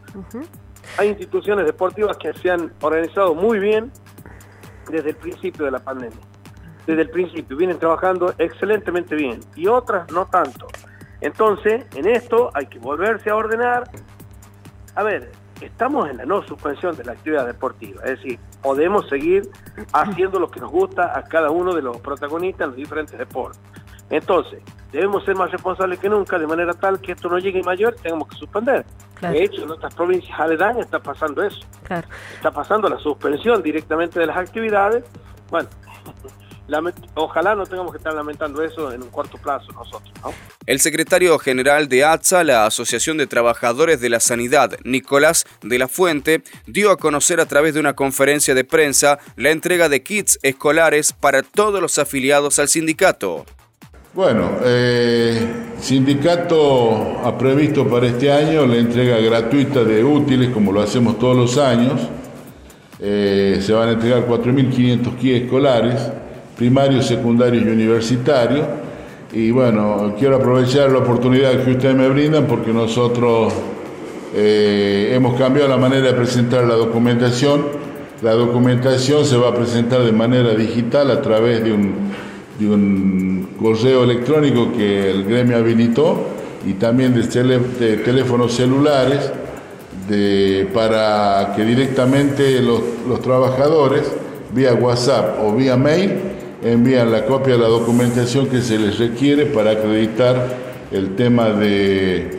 Hay 0.98 1.08
instituciones 1.08 1.66
deportivas 1.66 2.16
que 2.16 2.32
se 2.32 2.50
han 2.50 2.72
organizado 2.80 3.34
muy 3.34 3.58
bien 3.58 3.92
desde 4.90 5.10
el 5.10 5.16
principio 5.16 5.64
de 5.64 5.70
la 5.70 5.78
pandemia. 5.78 6.18
Desde 6.86 7.02
el 7.02 7.10
principio 7.10 7.56
vienen 7.56 7.78
trabajando 7.78 8.34
excelentemente 8.38 9.14
bien 9.14 9.40
y 9.54 9.66
otras 9.66 10.10
no 10.10 10.26
tanto. 10.26 10.66
Entonces, 11.20 11.86
en 11.94 12.08
esto 12.08 12.50
hay 12.54 12.66
que 12.66 12.78
volverse 12.78 13.30
a 13.30 13.36
ordenar. 13.36 13.84
A 14.94 15.02
ver, 15.04 15.30
estamos 15.64 16.08
en 16.08 16.18
la 16.18 16.24
no 16.24 16.42
suspensión 16.42 16.96
de 16.96 17.04
la 17.04 17.12
actividad 17.12 17.46
deportiva, 17.46 18.02
es 18.04 18.22
decir, 18.22 18.38
podemos 18.62 19.08
seguir 19.08 19.42
haciendo 19.92 20.38
lo 20.38 20.50
que 20.50 20.60
nos 20.60 20.70
gusta 20.70 21.16
a 21.18 21.22
cada 21.24 21.50
uno 21.50 21.74
de 21.74 21.82
los 21.82 21.98
protagonistas 21.98 22.64
en 22.64 22.68
los 22.68 22.76
diferentes 22.76 23.18
deportes. 23.18 23.60
Entonces, 24.10 24.62
debemos 24.92 25.24
ser 25.24 25.36
más 25.36 25.50
responsables 25.50 25.98
que 25.98 26.08
nunca, 26.08 26.38
de 26.38 26.46
manera 26.46 26.74
tal 26.74 27.00
que 27.00 27.12
esto 27.12 27.28
no 27.28 27.38
llegue 27.38 27.62
mayor 27.62 27.94
tengamos 27.94 28.28
que 28.28 28.36
suspender. 28.36 28.84
Claro. 29.14 29.34
De 29.34 29.44
hecho, 29.44 29.62
en 29.62 29.70
otras 29.70 29.94
provincias 29.94 30.38
aledañas 30.38 30.84
está 30.84 30.98
pasando 30.98 31.42
eso. 31.42 31.60
Claro. 31.84 32.06
Está 32.34 32.50
pasando 32.50 32.88
la 32.88 32.98
suspensión 32.98 33.62
directamente 33.62 34.20
de 34.20 34.26
las 34.26 34.36
actividades. 34.36 35.04
Bueno, 35.50 35.68
ojalá 37.14 37.54
no 37.54 37.66
tengamos 37.66 37.92
que 37.92 37.98
estar 37.98 38.14
lamentando 38.14 38.62
eso 38.62 38.92
en 38.92 39.02
un 39.02 39.10
corto 39.10 39.38
plazo 39.38 39.70
nosotros, 39.72 40.12
¿no? 40.22 40.32
El 40.66 40.80
secretario 40.80 41.38
general 41.38 41.88
de 41.88 42.04
ATSA, 42.04 42.44
la 42.44 42.66
Asociación 42.66 43.16
de 43.16 43.26
Trabajadores 43.26 44.00
de 44.00 44.08
la 44.08 44.20
Sanidad, 44.20 44.78
Nicolás 44.84 45.44
de 45.62 45.78
la 45.78 45.88
Fuente, 45.88 46.42
dio 46.66 46.90
a 46.90 46.96
conocer 46.96 47.40
a 47.40 47.46
través 47.46 47.74
de 47.74 47.80
una 47.80 47.94
conferencia 47.94 48.54
de 48.54 48.64
prensa 48.64 49.18
la 49.36 49.50
entrega 49.50 49.88
de 49.88 50.02
kits 50.02 50.38
escolares 50.42 51.12
para 51.12 51.42
todos 51.42 51.80
los 51.80 51.98
afiliados 51.98 52.58
al 52.58 52.68
sindicato. 52.68 53.44
Bueno, 54.14 54.58
eh, 54.62 55.40
sindicato 55.80 57.20
ha 57.24 57.38
previsto 57.38 57.88
para 57.88 58.06
este 58.06 58.30
año 58.30 58.66
la 58.66 58.76
entrega 58.76 59.16
gratuita 59.18 59.84
de 59.84 60.04
útiles, 60.04 60.50
como 60.50 60.70
lo 60.70 60.82
hacemos 60.82 61.18
todos 61.18 61.34
los 61.34 61.56
años. 61.56 61.98
Eh, 63.00 63.58
se 63.62 63.72
van 63.72 63.88
a 63.88 63.92
entregar 63.92 64.28
4.500 64.28 65.16
kits 65.16 65.42
escolares, 65.44 66.12
primarios, 66.62 67.06
secundarios 67.06 67.64
y 67.64 67.68
universitarios. 67.68 68.64
Y 69.32 69.50
bueno, 69.50 70.14
quiero 70.16 70.36
aprovechar 70.36 70.92
la 70.92 70.98
oportunidad 70.98 71.64
que 71.64 71.72
ustedes 71.72 71.96
me 71.96 72.08
brindan 72.08 72.46
porque 72.46 72.72
nosotros 72.72 73.52
eh, 74.32 75.10
hemos 75.12 75.36
cambiado 75.36 75.68
la 75.68 75.76
manera 75.76 76.06
de 76.06 76.12
presentar 76.12 76.62
la 76.64 76.74
documentación. 76.74 77.64
La 78.22 78.34
documentación 78.34 79.24
se 79.24 79.36
va 79.36 79.48
a 79.48 79.54
presentar 79.56 80.04
de 80.04 80.12
manera 80.12 80.54
digital 80.54 81.10
a 81.10 81.20
través 81.20 81.64
de 81.64 81.72
un, 81.72 83.48
correo 83.60 84.04
electrónico 84.04 84.72
que 84.72 85.10
el 85.10 85.24
gremio 85.24 85.56
habilitó 85.56 86.16
y 86.64 86.74
también 86.74 87.12
de, 87.12 87.96
teléfonos 88.04 88.52
celulares 88.54 89.32
para 90.72 91.54
que 91.56 91.64
directamente 91.64 92.60
los 92.62 93.20
trabajadores 93.20 94.02
vía 94.54 94.74
WhatsApp 94.74 95.38
o 95.42 95.54
vía 95.54 95.76
mail 95.76 96.32
envían 96.62 97.10
la 97.10 97.24
copia 97.26 97.54
de 97.54 97.60
la 97.60 97.68
documentación 97.68 98.46
que 98.46 98.60
se 98.60 98.78
les 98.78 98.98
requiere 98.98 99.46
para 99.46 99.72
acreditar 99.72 100.72
el 100.90 101.16
tema 101.16 101.50
de, 101.50 102.30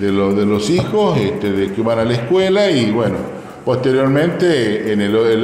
de, 0.00 0.12
los 0.12 0.70
hijos, 0.70 1.18
este, 1.18 1.52
de 1.52 1.72
que 1.72 1.82
van 1.82 1.98
a 1.98 2.04
la 2.04 2.14
escuela 2.14 2.70
y 2.70 2.90
bueno, 2.90 3.16
posteriormente 3.64 4.96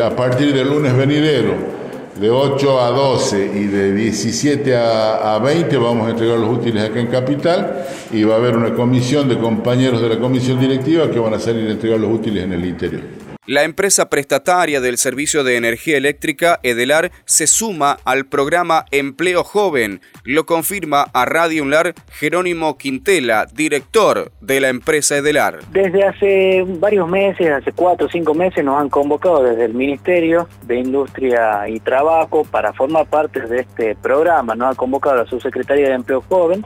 a 0.03 0.17
partir 0.17 0.53
del 0.55 0.69
lunes 0.69 0.97
venidero 0.97 1.77
de 2.19 2.31
8 2.31 2.81
a 2.81 2.91
12 2.91 3.51
y 3.55 3.67
de 3.67 3.93
17 3.93 4.75
a, 4.75 5.35
a 5.35 5.39
20 5.39 5.77
vamos 5.77 6.07
a 6.07 6.11
entregar 6.11 6.39
los 6.39 6.51
útiles 6.51 6.83
acá 6.83 6.99
en 6.99 7.09
Capital 7.09 7.85
y 8.11 8.25
va 8.25 8.35
a 8.35 8.39
haber 8.39 8.57
una 8.57 8.75
comisión 8.75 9.29
de 9.29 9.39
compañeros 9.39 10.01
de 10.01 10.09
la 10.09 10.19
comisión 10.19 10.59
directiva 10.59 11.11
que 11.11 11.19
van 11.19 11.35
a 11.35 11.39
salir 11.39 11.69
a 11.69 11.73
entregar 11.73 12.01
los 12.01 12.11
útiles 12.11 12.43
en 12.45 12.55
el 12.55 12.65
interior. 12.65 13.16
La 13.49 13.63
empresa 13.63 14.11
prestataria 14.11 14.81
del 14.81 14.99
servicio 14.99 15.45
de 15.45 15.57
energía 15.57 15.97
eléctrica, 15.97 16.59
Edelar, 16.65 17.13
se 17.27 17.47
suma 17.47 17.97
al 18.05 18.27
programa 18.27 18.87
Empleo 18.91 19.45
Joven. 19.45 20.01
Lo 20.25 20.47
confirma 20.47 21.07
a 21.13 21.27
Radio 21.27 21.63
Unlar 21.63 21.95
Jerónimo 22.11 22.77
Quintela, 22.77 23.47
director 23.55 24.33
de 24.41 24.59
la 24.59 24.69
empresa 24.69 25.19
Edelar. 25.19 25.61
Desde 25.71 26.03
hace 26.03 26.65
varios 26.81 27.09
meses, 27.09 27.49
hace 27.53 27.71
cuatro 27.71 28.09
o 28.09 28.11
cinco 28.11 28.35
meses, 28.35 28.65
nos 28.65 28.81
han 28.81 28.89
convocado 28.89 29.45
desde 29.45 29.67
el 29.67 29.75
Ministerio 29.75 30.49
de 30.63 30.81
Industria 30.81 31.69
y 31.69 31.79
Trabajo 31.79 32.45
para 32.51 32.73
formar 32.73 33.07
parte 33.07 33.39
de 33.43 33.61
este 33.61 33.95
programa. 33.95 34.57
Nos 34.57 34.75
ha 34.75 34.77
convocado 34.77 35.19
la 35.19 35.27
subsecretaría 35.27 35.87
de 35.91 35.95
Empleo 35.95 36.25
Joven 36.29 36.65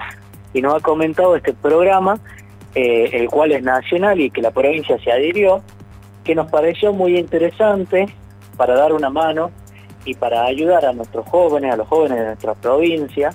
y 0.54 0.62
nos 0.62 0.76
ha 0.76 0.80
comentado 0.80 1.36
este 1.36 1.52
programa, 1.52 2.18
eh, 2.74 3.10
el 3.12 3.28
cual 3.28 3.52
es 3.52 3.62
nacional 3.62 4.18
y 4.18 4.30
que 4.30 4.40
la 4.40 4.50
provincia 4.50 4.98
se 5.04 5.12
adhirió 5.12 5.62
que 6.24 6.34
nos 6.34 6.50
pareció 6.50 6.92
muy 6.92 7.18
interesante 7.18 8.06
para 8.56 8.74
dar 8.74 8.92
una 8.92 9.10
mano 9.10 9.50
y 10.04 10.14
para 10.14 10.44
ayudar 10.44 10.84
a 10.84 10.92
nuestros 10.92 11.26
jóvenes, 11.28 11.72
a 11.72 11.76
los 11.76 11.88
jóvenes 11.88 12.18
de 12.18 12.26
nuestra 12.26 12.54
provincia, 12.54 13.30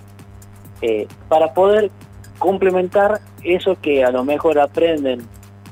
eh, 0.82 1.08
para 1.28 1.54
poder 1.54 1.92
complementar 2.40 3.22
eso 3.44 3.78
que 3.82 4.04
a 4.04 4.12
lo 4.12 4.24
mejor 4.24 4.60
aprenden 4.60 5.28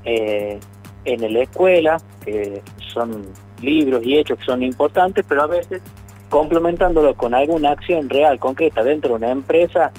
eh, 0.05 0.59
en 1.05 1.33
la 1.33 1.39
escuela, 1.41 1.97
que 2.23 2.61
son 2.93 3.25
libros 3.61 4.03
y 4.05 4.17
hechos 4.17 4.39
que 4.39 4.45
son 4.45 4.63
importantes, 4.63 5.25
pero 5.27 5.43
a 5.43 5.47
veces 5.47 5.81
complementándolo 6.29 7.13
con 7.15 7.33
alguna 7.33 7.71
acción 7.71 8.09
real, 8.09 8.39
concreta 8.39 8.83
dentro 8.83 9.09
de 9.11 9.15
una 9.17 9.31
empresa, 9.31 9.91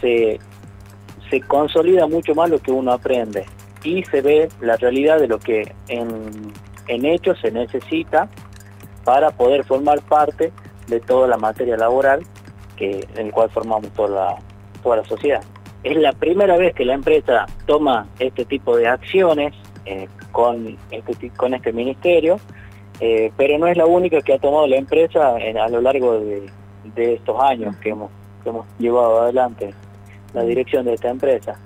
se, 0.00 0.38
se 1.30 1.40
consolida 1.40 2.06
mucho 2.06 2.34
más 2.34 2.50
lo 2.50 2.58
que 2.58 2.70
uno 2.70 2.92
aprende 2.92 3.46
y 3.84 4.02
se 4.04 4.22
ve 4.22 4.48
la 4.60 4.76
realidad 4.76 5.20
de 5.20 5.28
lo 5.28 5.38
que 5.38 5.72
en, 5.88 6.52
en 6.88 7.04
hechos 7.04 7.38
se 7.40 7.52
necesita 7.52 8.28
para 9.04 9.30
poder 9.30 9.64
formar 9.64 10.00
parte 10.00 10.52
de 10.88 11.00
toda 11.00 11.28
la 11.28 11.36
materia 11.36 11.76
laboral 11.76 12.22
que, 12.76 13.06
en 13.14 13.26
el 13.26 13.32
cual 13.32 13.50
formamos 13.50 13.90
toda 13.92 14.08
la, 14.08 14.36
toda 14.82 14.96
la 14.96 15.04
sociedad. 15.04 15.42
Es 15.82 15.96
la 15.96 16.12
primera 16.12 16.56
vez 16.56 16.74
que 16.74 16.84
la 16.84 16.94
empresa 16.94 17.46
toma 17.66 18.06
este 18.18 18.46
tipo 18.46 18.76
de 18.76 18.88
acciones 18.88 19.54
eh, 19.84 20.08
con, 20.32 20.78
este, 20.90 21.30
con 21.30 21.52
este 21.52 21.72
ministerio, 21.72 22.40
eh, 23.00 23.30
pero 23.36 23.58
no 23.58 23.66
es 23.66 23.76
la 23.76 23.84
única 23.84 24.22
que 24.22 24.32
ha 24.32 24.38
tomado 24.38 24.66
la 24.66 24.76
empresa 24.76 25.36
a 25.36 25.68
lo 25.68 25.80
largo 25.82 26.18
de, 26.20 26.48
de 26.94 27.14
estos 27.14 27.38
años 27.40 27.76
que 27.76 27.90
hemos, 27.90 28.10
que 28.42 28.48
hemos 28.48 28.66
llevado 28.78 29.20
adelante 29.20 29.74
la 30.32 30.42
dirección 30.42 30.86
de 30.86 30.94
esta 30.94 31.10
empresa. 31.10 31.58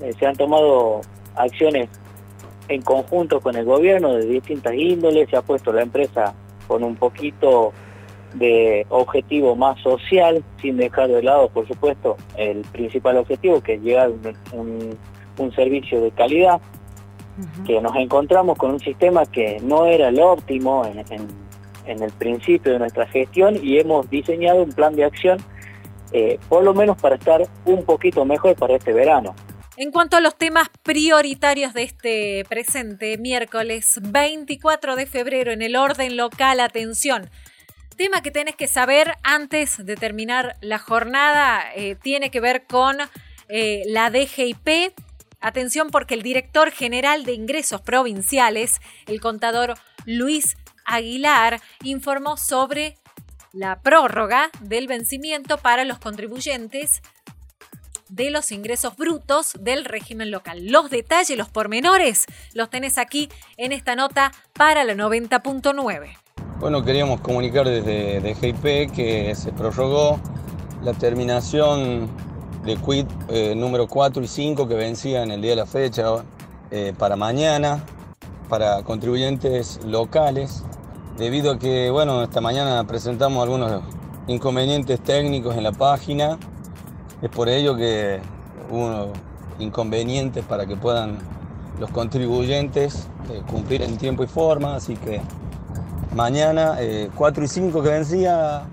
Eh, 0.00 0.12
se 0.18 0.26
han 0.26 0.34
tomado 0.34 1.02
acciones 1.36 1.88
en 2.68 2.82
conjunto 2.82 3.40
con 3.40 3.56
el 3.56 3.64
gobierno 3.64 4.14
de 4.14 4.26
distintas 4.26 4.74
índoles, 4.74 5.28
se 5.28 5.36
ha 5.36 5.42
puesto 5.42 5.72
la 5.72 5.82
empresa 5.82 6.34
con 6.66 6.84
un 6.84 6.96
poquito 6.96 7.72
de 8.34 8.86
objetivo 8.88 9.56
más 9.56 9.80
social, 9.80 10.42
sin 10.60 10.76
dejar 10.76 11.08
de 11.08 11.22
lado, 11.22 11.48
por 11.48 11.66
supuesto, 11.68 12.16
el 12.36 12.62
principal 12.72 13.18
objetivo, 13.18 13.60
que 13.60 13.74
es 13.74 13.82
llegar 13.82 14.10
un, 14.52 14.96
un 15.38 15.54
servicio 15.54 16.00
de 16.00 16.10
calidad, 16.12 16.60
que 17.66 17.80
nos 17.80 17.96
encontramos 17.96 18.58
con 18.58 18.72
un 18.72 18.80
sistema 18.80 19.24
que 19.24 19.58
no 19.62 19.86
era 19.86 20.08
el 20.08 20.20
óptimo 20.20 20.84
en, 20.84 20.98
en, 20.98 21.28
en, 21.86 22.02
el 22.02 22.10
principio 22.12 22.72
de 22.72 22.78
nuestra 22.78 23.06
gestión 23.06 23.56
y 23.62 23.78
hemos 23.78 24.08
diseñado 24.10 24.62
un 24.62 24.70
plan 24.70 24.94
de 24.94 25.04
acción, 25.04 25.38
eh, 26.12 26.38
por 26.48 26.62
lo 26.62 26.74
menos 26.74 27.00
para 27.00 27.14
estar 27.14 27.42
un 27.64 27.84
poquito 27.84 28.24
mejor 28.24 28.54
para 28.56 28.76
este 28.76 28.92
verano. 28.92 29.34
En 29.76 29.90
cuanto 29.90 30.18
a 30.18 30.20
los 30.20 30.36
temas 30.36 30.68
prioritarios 30.82 31.72
de 31.72 31.84
este 31.84 32.44
presente 32.46 33.16
miércoles 33.16 34.00
24 34.02 34.96
de 34.96 35.06
febrero 35.06 35.50
en 35.50 35.62
el 35.62 35.76
orden 35.76 36.18
local, 36.18 36.60
atención. 36.60 37.30
Tema 37.96 38.20
que 38.20 38.30
tenés 38.30 38.54
que 38.54 38.68
saber 38.68 39.14
antes 39.22 39.82
de 39.82 39.96
terminar 39.96 40.56
la 40.60 40.78
jornada 40.78 41.72
eh, 41.74 41.94
tiene 41.94 42.30
que 42.30 42.40
ver 42.40 42.66
con 42.66 42.98
eh, 43.48 43.82
la 43.86 44.10
DGIP. 44.10 44.92
Atención 45.40 45.88
porque 45.88 46.14
el 46.14 46.22
director 46.22 46.70
general 46.70 47.24
de 47.24 47.32
ingresos 47.32 47.80
provinciales, 47.80 48.78
el 49.06 49.22
contador 49.22 49.74
Luis 50.04 50.58
Aguilar, 50.84 51.62
informó 51.82 52.36
sobre 52.36 52.98
la 53.54 53.80
prórroga 53.80 54.50
del 54.60 54.86
vencimiento 54.86 55.56
para 55.56 55.84
los 55.84 55.98
contribuyentes 55.98 57.02
de 58.12 58.30
los 58.30 58.52
ingresos 58.52 58.94
brutos 58.96 59.54
del 59.58 59.86
régimen 59.86 60.30
local. 60.30 60.66
Los 60.66 60.90
detalles, 60.90 61.36
los 61.38 61.48
pormenores, 61.48 62.26
los 62.52 62.68
tenés 62.68 62.98
aquí 62.98 63.30
en 63.56 63.72
esta 63.72 63.96
nota 63.96 64.32
para 64.52 64.84
la 64.84 64.92
90.9. 64.92 66.14
Bueno, 66.60 66.84
queríamos 66.84 67.22
comunicar 67.22 67.66
desde 67.66 68.20
DGIP 68.20 68.92
que 68.92 69.34
se 69.34 69.50
prorrogó 69.52 70.20
la 70.82 70.92
terminación 70.92 72.06
de 72.64 72.76
quit 72.76 73.08
eh, 73.28 73.54
número 73.56 73.88
4 73.88 74.22
y 74.22 74.28
5 74.28 74.68
que 74.68 74.74
vencían 74.74 75.30
el 75.30 75.40
día 75.40 75.50
de 75.50 75.56
la 75.56 75.66
fecha 75.66 76.22
eh, 76.70 76.92
para 76.96 77.16
mañana 77.16 77.84
para 78.48 78.82
contribuyentes 78.82 79.80
locales 79.84 80.62
debido 81.16 81.50
a 81.52 81.58
que 81.58 81.90
bueno 81.90 82.22
esta 82.22 82.40
mañana 82.40 82.84
presentamos 82.86 83.42
algunos 83.42 83.82
inconvenientes 84.28 85.00
técnicos 85.00 85.56
en 85.56 85.64
la 85.64 85.72
página 85.72 86.38
es 87.22 87.30
por 87.30 87.48
ello 87.48 87.76
que 87.76 88.20
hubo 88.70 89.12
inconvenientes 89.58 90.44
para 90.44 90.66
que 90.66 90.76
puedan 90.76 91.18
los 91.78 91.90
contribuyentes 91.90 93.08
eh, 93.30 93.42
cumplir 93.48 93.82
en 93.82 93.96
tiempo 93.96 94.24
y 94.24 94.26
forma, 94.26 94.74
así 94.74 94.96
que 94.96 95.20
mañana 96.14 96.76
4 97.14 97.42
eh, 97.42 97.44
y 97.44 97.48
5 97.48 97.82
que 97.82 97.88
vencía, 97.88 98.64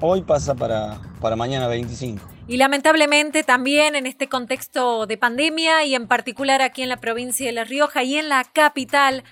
hoy 0.00 0.22
pasa 0.22 0.54
para, 0.54 1.00
para 1.20 1.36
mañana 1.36 1.66
25. 1.66 2.24
Y 2.48 2.58
lamentablemente 2.58 3.42
también 3.42 3.96
en 3.96 4.06
este 4.06 4.28
contexto 4.28 5.06
de 5.06 5.18
pandemia 5.18 5.84
y 5.84 5.96
en 5.96 6.06
particular 6.06 6.62
aquí 6.62 6.82
en 6.82 6.88
la 6.88 6.98
provincia 6.98 7.46
de 7.46 7.52
La 7.52 7.64
Rioja 7.64 8.04
y 8.04 8.16
en 8.16 8.28
la 8.28 8.44
capital, 8.44 9.24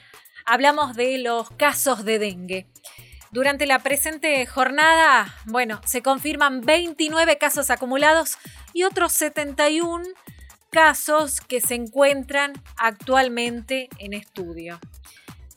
hablamos 0.44 0.96
de 0.96 1.18
los 1.18 1.48
casos 1.50 2.04
de 2.04 2.18
dengue. 2.18 2.66
Durante 3.30 3.66
la 3.66 3.80
presente 3.80 4.46
jornada, 4.46 5.32
bueno, 5.46 5.80
se 5.84 6.02
confirman 6.02 6.60
29 6.60 7.38
casos 7.38 7.70
acumulados 7.70 8.38
y 8.74 8.84
otros 8.84 9.12
71 9.12 10.04
casos 10.68 11.40
que 11.40 11.62
se 11.62 11.74
encuentran 11.74 12.52
actualmente 12.76 13.88
en 13.98 14.12
estudio. 14.12 14.78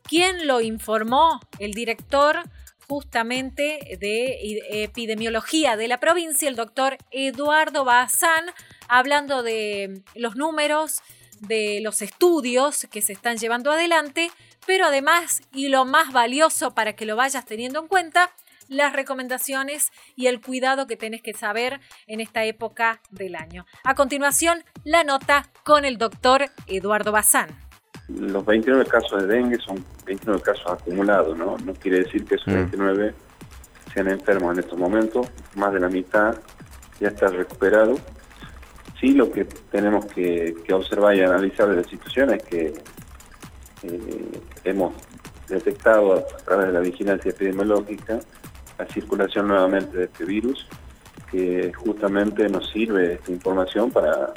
¿Quién 0.03 0.47
lo 0.47 0.61
informó? 0.61 1.41
El 1.59 1.73
director 1.73 2.43
justamente 2.87 3.97
de 3.99 4.83
epidemiología 4.83 5.75
de 5.75 5.89
la 5.89 5.99
provincia, 5.99 6.47
el 6.47 6.55
doctor 6.55 6.97
Eduardo 7.11 7.83
Bazán, 7.83 8.45
hablando 8.87 9.43
de 9.43 10.01
los 10.15 10.37
números, 10.37 11.01
de 11.41 11.81
los 11.81 12.01
estudios 12.01 12.87
que 12.89 13.01
se 13.01 13.11
están 13.11 13.37
llevando 13.37 13.71
adelante 13.71 14.31
pero 14.67 14.85
además, 14.85 15.41
y 15.53 15.69
lo 15.69 15.85
más 15.85 16.11
valioso 16.11 16.75
para 16.75 16.93
que 16.93 17.05
lo 17.05 17.15
vayas 17.15 17.45
teniendo 17.45 17.79
en 17.79 17.87
cuenta, 17.87 18.29
las 18.69 18.93
recomendaciones 18.93 19.91
y 20.15 20.27
el 20.27 20.41
cuidado 20.41 20.87
que 20.87 20.97
tenés 20.97 21.21
que 21.21 21.33
saber 21.33 21.79
en 22.07 22.19
esta 22.19 22.45
época 22.45 23.01
del 23.09 23.35
año. 23.35 23.65
A 23.83 23.95
continuación, 23.95 24.63
la 24.83 25.03
nota 25.03 25.49
con 25.63 25.85
el 25.85 25.97
doctor 25.97 26.45
Eduardo 26.67 27.11
Bazán. 27.11 27.49
Los 28.07 28.45
29 28.45 28.85
casos 28.85 29.21
de 29.21 29.27
dengue 29.27 29.57
son 29.57 29.83
29 30.05 30.41
casos 30.41 30.71
acumulados, 30.71 31.37
¿no? 31.37 31.57
No 31.57 31.73
quiere 31.73 31.99
decir 31.99 32.23
que 32.25 32.35
esos 32.35 32.53
29 32.53 33.11
mm. 33.11 33.93
sean 33.93 34.07
enfermos 34.09 34.53
en 34.53 34.63
estos 34.63 34.79
momentos, 34.79 35.27
más 35.55 35.73
de 35.73 35.79
la 35.79 35.89
mitad 35.89 36.37
ya 36.99 37.09
está 37.09 37.27
recuperado 37.27 37.97
Sí, 38.99 39.11
lo 39.13 39.31
que 39.31 39.45
tenemos 39.45 40.05
que, 40.07 40.55
observar 40.73 41.15
y 41.15 41.21
analizar 41.21 41.69
de 41.69 41.75
la 41.75 41.83
situación 41.83 42.33
es 42.33 42.43
que 42.43 42.73
eh, 43.83 44.41
hemos 44.63 44.95
detectado 45.47 46.13
a 46.13 46.25
través 46.37 46.67
de 46.67 46.73
la 46.73 46.79
vigilancia 46.79 47.29
epidemiológica 47.29 48.19
la 48.77 48.85
circulación 48.87 49.47
nuevamente 49.47 49.97
de 49.97 50.03
este 50.05 50.25
virus, 50.25 50.67
que 51.31 51.71
justamente 51.73 52.47
nos 52.49 52.69
sirve 52.69 53.13
esta 53.13 53.31
información 53.31 53.91
para, 53.91 54.33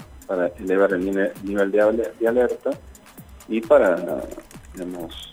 elevar 0.58 0.92
el 0.92 1.04
nivel, 1.04 1.72
de, 1.72 2.26
alerta 2.26 2.70
y 3.48 3.60
para 3.60 3.96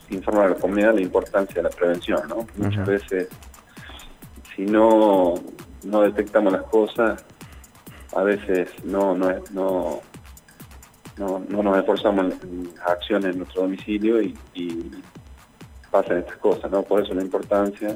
informar 0.09 0.45
a 0.45 0.49
la 0.49 0.55
comunidad 0.55 0.95
la 0.95 1.01
importancia 1.01 1.55
de 1.55 1.63
la 1.63 1.69
prevención. 1.69 2.21
Muchas 2.57 2.85
veces, 2.85 3.27
si 4.55 4.65
no, 4.65 5.35
no 5.83 6.01
detectamos 6.01 6.51
las 6.51 6.63
cosas, 6.63 7.23
a 8.15 8.23
veces 8.23 8.69
no, 8.83 9.15
no, 9.15 9.29
no, 9.51 10.01
no, 11.17 11.63
nos 11.63 11.77
esforzamos 11.77 12.33
en, 12.43 12.71
acciones 12.85 13.33
en 13.33 13.39
nuestro 13.39 13.63
domicilio 13.63 14.21
y, 14.21 14.35
pasan 15.91 16.17
estas 16.17 16.35
cosas, 16.37 16.69
¿no? 16.69 16.83
Por 16.83 17.01
eso 17.01 17.13
la 17.13 17.21
importancia 17.21 17.95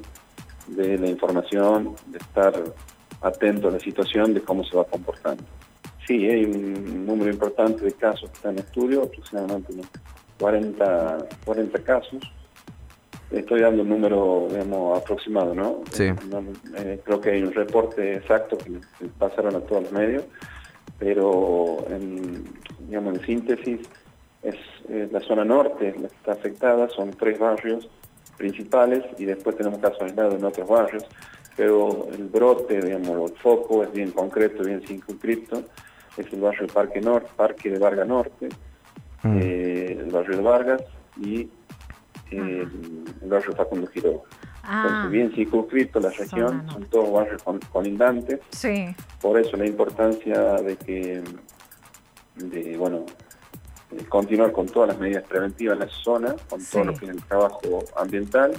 de 0.68 0.97
la 0.97 1.07
información, 1.07 1.95
de 2.07 2.18
estar 2.18 2.53
atento 3.22 3.68
a 3.68 3.72
la 3.72 3.80
situación, 3.80 4.34
de 4.34 4.41
cómo 4.41 4.64
se 4.64 4.76
va 4.76 4.84
comportando. 4.86 5.43
Sí, 6.07 6.26
hay 6.26 6.45
un 6.45 7.05
número 7.05 7.32
importante 7.32 7.86
de 7.86 7.91
casos 7.93 8.30
que 8.30 8.36
están 8.36 8.53
en 8.53 8.59
estudio, 8.59 9.03
aproximadamente 9.03 9.74
40, 10.39 11.18
40 11.45 11.84
casos. 11.84 12.20
Estoy 13.30 13.62
dando 13.62 13.84
un 13.84 13.89
número, 13.89 14.47
digamos, 14.49 14.99
aproximado, 14.99 15.55
¿no? 15.55 15.82
Sí. 15.91 16.12
Eh, 16.78 16.99
creo 17.05 17.22
que 17.22 17.32
hay 17.32 17.43
un 17.43 17.53
reporte 17.53 18.16
exacto 18.16 18.57
que 18.57 18.80
pasaron 19.18 19.55
a 19.55 19.59
todos 19.62 19.84
los 19.84 19.91
medios, 19.91 20.24
pero 20.99 21.78
en, 21.89 22.43
digamos, 22.88 23.16
en 23.16 23.26
síntesis, 23.26 23.80
es 24.43 25.12
la 25.12 25.20
zona 25.22 25.45
norte 25.45 25.93
la 26.01 26.07
que 26.09 26.16
está 26.16 26.32
afectada, 26.34 26.89
son 26.89 27.12
tres 27.12 27.38
barrios 27.39 27.88
principales 28.42 29.04
y 29.20 29.26
después 29.26 29.56
tenemos 29.56 29.80
casos 29.80 30.02
aislados 30.02 30.34
en 30.36 30.44
otros 30.44 30.68
barrios, 30.68 31.06
pero 31.56 32.08
el 32.12 32.28
brote, 32.28 32.82
digamos, 32.82 33.32
el 33.32 33.38
foco 33.38 33.84
es 33.84 33.92
bien 33.94 34.12
concreto, 34.12 34.64
bien 34.64 34.82
circunscrito, 34.82 35.64
es 36.18 36.34
el 36.34 36.42
barrio 36.42 36.66
de 36.66 36.74
Parque 36.74 37.00
Norte, 37.02 37.30
Parque 37.36 37.70
de 37.70 37.78
Vargas 37.78 38.08
Norte, 38.08 38.50
mm. 39.22 39.38
eh, 39.39 39.98
el 40.00 40.12
barrio 40.12 40.38
de 40.38 40.44
Vargas 40.44 40.82
y 41.18 41.42
eh, 42.32 42.68
el 43.22 43.30
barrio 43.30 43.56
Facundo 43.56 43.88
Quiroga. 43.88 44.22
Ah. 44.64 44.84
Entonces, 44.86 45.12
bien 45.12 45.32
circunscrito 45.34 46.00
la 46.00 46.10
región, 46.10 46.68
son 46.72 46.86
todos 46.86 47.12
barrios 47.12 47.44
colindantes. 47.72 48.39
Sí. 48.50 48.88
Por 49.22 49.39
eso 49.39 49.56
la 49.56 49.68
importancia 49.68 50.56
de 50.56 50.76
que, 50.78 51.22
de, 52.36 52.78
bueno, 52.78 53.06
continuar 54.10 54.52
con 54.52 54.68
todas 54.68 54.89
las 54.89 55.00
medidas 55.00 55.24
preventivas 55.28 55.74
en 55.74 55.80
la 55.80 55.89
zona, 55.89 56.36
con 56.50 56.64
todo 56.64 56.86
lo 56.86 56.94
que 56.94 57.06
es 57.06 57.12
el 57.12 57.24
trabajo 57.24 57.84
ambiental. 57.96 58.54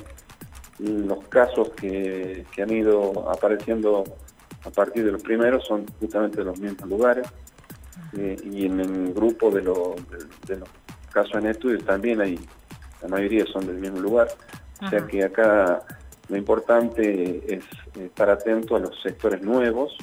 Los 0.79 1.25
casos 1.29 1.71
que, 1.71 2.45
han 2.61 2.71
ido 2.71 3.31
apareciendo 3.31 4.05
a 4.65 4.71
partir 4.71 5.05
de 5.05 5.13
los 5.13 5.23
primeros 5.23 5.67
son 5.67 5.87
justamente 6.01 6.39
de 6.39 6.45
los 6.45 6.59
mismos 6.59 6.89
lugares. 6.89 7.27
Eh, 8.17 8.37
y 8.45 8.67
en 8.67 8.81
el 8.81 9.15
grupo 9.15 9.51
de, 9.51 9.63
los 9.63 9.97
casos 11.13 11.35
en 11.35 11.47
estudio 11.47 11.79
también 11.79 12.21
hay, 12.21 12.39
la 13.01 13.09
mayoría 13.09 13.45
son 13.47 13.67
del 13.67 13.79
mismo 13.79 14.01
lugar. 14.01 14.29
O 14.83 14.89
sea 14.89 15.07
que 15.07 15.25
acá 15.25 15.83
lo 16.29 16.37
importante 16.37 17.55
es 17.55 17.65
estar 17.95 18.29
atento 18.29 18.77
a 18.77 18.81
los 18.81 19.01
sectores 19.01 19.43
nuevos 19.43 19.97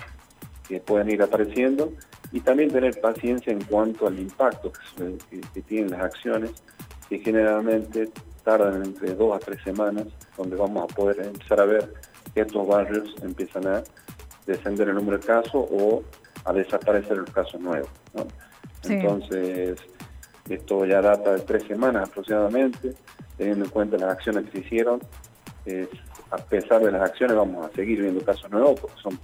que 0.68 0.80
pueden 0.80 1.10
ir 1.10 1.22
apareciendo 1.22 1.92
y 2.32 2.40
también 2.42 2.72
tener 2.72 3.00
paciencia 3.02 3.52
en 3.52 3.64
cuanto 3.64 4.08
al 4.08 4.20
impacto 4.20 4.72
que, 4.98 5.62
tienen 5.62 5.92
las 5.92 6.02
acciones, 6.02 6.52
que 7.08 7.20
generalmente 7.20 8.10
tardan 8.44 8.84
entre 8.84 9.16
dos 9.16 9.36
a 9.36 9.40
tres 9.40 9.62
semanas, 9.64 10.08
donde 10.38 10.56
vamos 10.56 10.84
a 10.84 10.96
poder 10.96 11.26
empezar 11.26 11.60
a 11.60 11.66
ver 11.66 11.94
que 12.34 12.42
estos 12.42 12.68
barrios 12.68 13.16
empiezan 13.22 13.68
a 13.68 13.84
descender 14.46 14.90
el 14.90 14.96
número 14.96 15.18
de 15.18 15.26
casos 15.26 15.68
o 15.72 16.04
a 16.46 16.54
desaparecer 16.54 17.18
los 17.18 17.30
casos 17.32 17.60
nuevos. 17.60 17.90
Entonces, 18.84 19.80
esto 20.48 20.86
ya 20.86 21.02
data 21.02 21.34
de 21.34 21.42
tres 21.42 21.64
semanas 21.64 22.10
aproximadamente, 22.10 22.94
teniendo 23.38 23.66
en 23.66 23.72
cuenta 23.72 23.98
las 23.98 24.12
acciones 24.12 24.46
que 24.46 24.52
se 24.52 24.60
hicieron. 24.60 25.00
a 26.32 26.38
pesar 26.38 26.82
de 26.82 26.92
las 26.92 27.10
acciones 27.10 27.36
vamos 27.36 27.66
a 27.66 27.76
seguir 27.76 28.02
viendo 28.02 28.24
casos 28.24 28.50
nuevos, 28.52 28.80
porque 28.80 29.02
son 29.02 29.20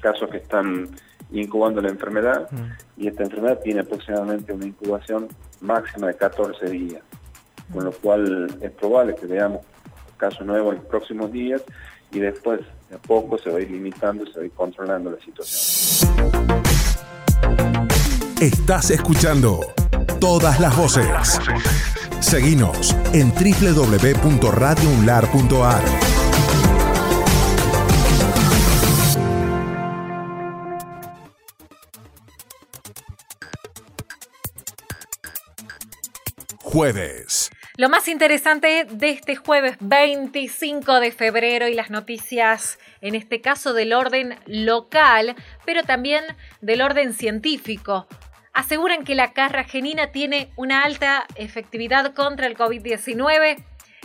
casos 0.00 0.28
que 0.30 0.38
están 0.38 0.88
incubando 1.32 1.80
la 1.80 1.88
enfermedad 1.88 2.48
mm. 2.50 3.02
y 3.02 3.08
esta 3.08 3.24
enfermedad 3.24 3.60
tiene 3.62 3.80
aproximadamente 3.80 4.52
una 4.52 4.66
incubación 4.66 5.28
máxima 5.60 6.08
de 6.08 6.14
14 6.14 6.70
días, 6.70 7.02
con 7.72 7.84
lo 7.84 7.92
cual 7.92 8.58
es 8.60 8.70
probable 8.72 9.14
que 9.14 9.26
veamos 9.26 9.60
casos 10.16 10.46
nuevos 10.46 10.74
en 10.74 10.80
los 10.80 10.88
próximos 10.88 11.32
días 11.32 11.62
y 12.12 12.20
después 12.20 12.60
de 12.88 12.96
a 12.96 12.98
poco 12.98 13.38
se 13.38 13.50
va 13.50 13.58
a 13.58 13.60
ir 13.60 13.70
limitando, 13.70 14.24
se 14.26 14.38
va 14.38 14.42
a 14.42 14.46
ir 14.46 14.52
controlando 14.52 15.10
la 15.10 15.20
situación. 15.20 16.10
Estás 18.40 18.90
escuchando 18.90 19.60
todas 20.20 20.60
las 20.60 20.76
voces. 20.76 21.40
Seguinos 22.20 22.94
en 23.12 23.32
www.radiounlar.ar. 23.32 26.15
jueves. 36.76 37.50
Lo 37.78 37.88
más 37.88 38.06
interesante 38.06 38.84
de 38.84 39.08
este 39.08 39.34
jueves 39.34 39.78
25 39.80 41.00
de 41.00 41.10
febrero 41.10 41.68
y 41.68 41.72
las 41.72 41.88
noticias, 41.88 42.78
en 43.00 43.14
este 43.14 43.40
caso 43.40 43.72
del 43.72 43.94
orden 43.94 44.38
local, 44.44 45.36
pero 45.64 45.84
también 45.84 46.22
del 46.60 46.82
orden 46.82 47.14
científico. 47.14 48.06
Aseguran 48.52 49.04
que 49.04 49.14
la 49.14 49.32
carragenina 49.32 50.12
tiene 50.12 50.50
una 50.56 50.82
alta 50.82 51.24
efectividad 51.36 52.12
contra 52.12 52.46
el 52.46 52.58
COVID-19. 52.58 53.56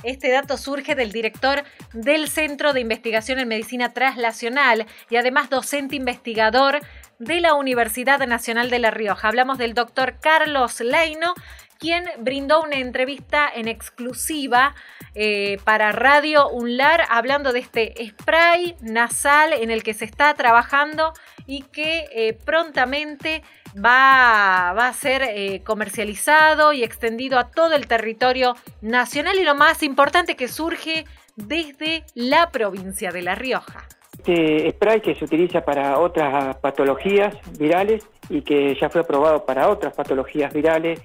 Este 0.03 0.31
dato 0.31 0.55
surge 0.55 0.95
del 0.95 1.11
director 1.11 1.65
del 1.91 2.29
Centro 2.29 2.71
de 2.71 2.79
Investigación 2.79 3.39
en 3.39 3.49
Medicina 3.49 3.91
Translacional 3.91 4.85
y 5.09 5.17
además 5.17 5.49
docente 5.49 5.97
investigador 5.97 6.79
de 7.19 7.41
la 7.41 7.53
Universidad 7.53 8.25
Nacional 8.25 8.69
de 8.69 8.79
La 8.79 8.91
Rioja. 8.91 9.27
Hablamos 9.27 9.57
del 9.57 9.73
doctor 9.73 10.15
Carlos 10.21 10.79
Leino, 10.79 11.35
quien 11.81 12.05
brindó 12.19 12.61
una 12.61 12.77
entrevista 12.77 13.49
en 13.53 13.67
exclusiva 13.67 14.75
eh, 15.15 15.57
para 15.65 15.91
Radio 15.91 16.47
Unlar 16.49 17.01
hablando 17.09 17.51
de 17.51 17.59
este 17.59 17.95
spray 18.07 18.75
nasal 18.81 19.51
en 19.53 19.71
el 19.71 19.81
que 19.81 19.95
se 19.95 20.05
está 20.05 20.35
trabajando 20.35 21.11
y 21.47 21.63
que 21.63 22.05
eh, 22.13 22.37
prontamente 22.45 23.41
va, 23.83 24.69
a 24.69 24.93
ser 24.93 25.23
eh, 25.23 25.63
comercializado 25.63 26.71
y 26.71 26.83
extendido 26.83 27.39
a 27.39 27.49
todo 27.49 27.73
el 27.73 27.87
territorio 27.87 28.55
nacional 28.81 29.39
y 29.39 29.43
lo 29.43 29.55
más 29.55 29.81
importante 29.81 30.35
que 30.35 30.47
surge 30.47 31.05
desde 31.35 32.03
la 32.13 32.51
provincia 32.51 33.11
de 33.11 33.23
La 33.23 33.33
Rioja. 33.33 33.87
Este 34.19 34.69
spray 34.69 35.01
que 35.01 35.15
se 35.15 35.25
utiliza 35.25 35.61
para 35.61 35.97
otras 35.97 36.55
patologías 36.57 37.33
virales 37.57 38.05
y 38.29 38.43
que 38.43 38.75
ya 38.79 38.87
fue 38.87 39.01
aprobado 39.01 39.43
para 39.45 39.67
otras 39.67 39.95
patologías 39.95 40.53
virales 40.53 41.01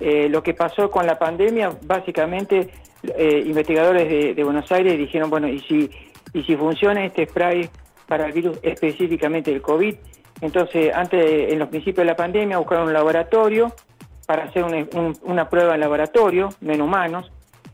eh, 0.00 0.28
lo 0.28 0.42
que 0.42 0.54
pasó 0.54 0.90
con 0.90 1.06
la 1.06 1.18
pandemia, 1.18 1.70
básicamente, 1.82 2.70
eh, 3.02 3.42
investigadores 3.44 4.36
de, 4.36 4.44
Buenos 4.44 4.70
Aires 4.72 4.98
dijeron, 4.98 5.30
bueno, 5.30 5.48
¿y 5.48 5.60
si, 5.60 5.90
y 6.32 6.42
si 6.42 6.56
funciona 6.56 7.04
este 7.04 7.26
spray 7.26 7.68
para 8.06 8.26
el 8.26 8.32
virus 8.32 8.58
específicamente 8.62 9.52
el 9.52 9.62
COVID? 9.62 9.94
Entonces, 10.40 10.94
antes, 10.94 11.52
en 11.52 11.58
los 11.58 11.68
principios 11.68 11.98
de 11.98 12.12
la 12.12 12.16
pandemia, 12.16 12.58
buscaron 12.58 12.86
un 12.86 12.92
laboratorio 12.92 13.72
para 14.26 14.44
hacer 14.44 14.64
una 15.22 15.48
prueba 15.48 15.74
en 15.74 15.80
laboratorio, 15.80 16.50
no 16.60 16.72
en 16.72 16.82
humanos. 16.82 17.30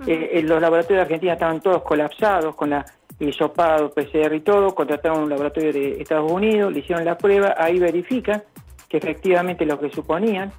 Eh, 0.07 0.43
los 0.45 0.61
laboratorios 0.61 0.99
de 0.99 1.03
Argentina 1.03 1.33
estaban 1.35 1.61
todos 1.61 1.83
colapsados 1.83 2.55
con 2.55 2.71
la 2.71 2.85
hisopado, 3.19 3.91
PCR 3.91 4.35
y 4.35 4.41
todo, 4.41 4.75
contrataron 4.75 5.25
un 5.25 5.31
laboratorio 5.31 5.73
de 5.73 6.01
Estados 6.01 6.31
Unidos, 6.31 6.73
le 6.73 6.81
hicieron 6.81 7.05
la 7.05 7.17
prueba, 7.17 7.55
ahí 7.57 7.79
verifican 7.79 8.43
que 8.89 8.99
efectivamente 8.99 9.65
lo 9.65 9.79
que 9.79 9.91
suponían, 9.91 10.53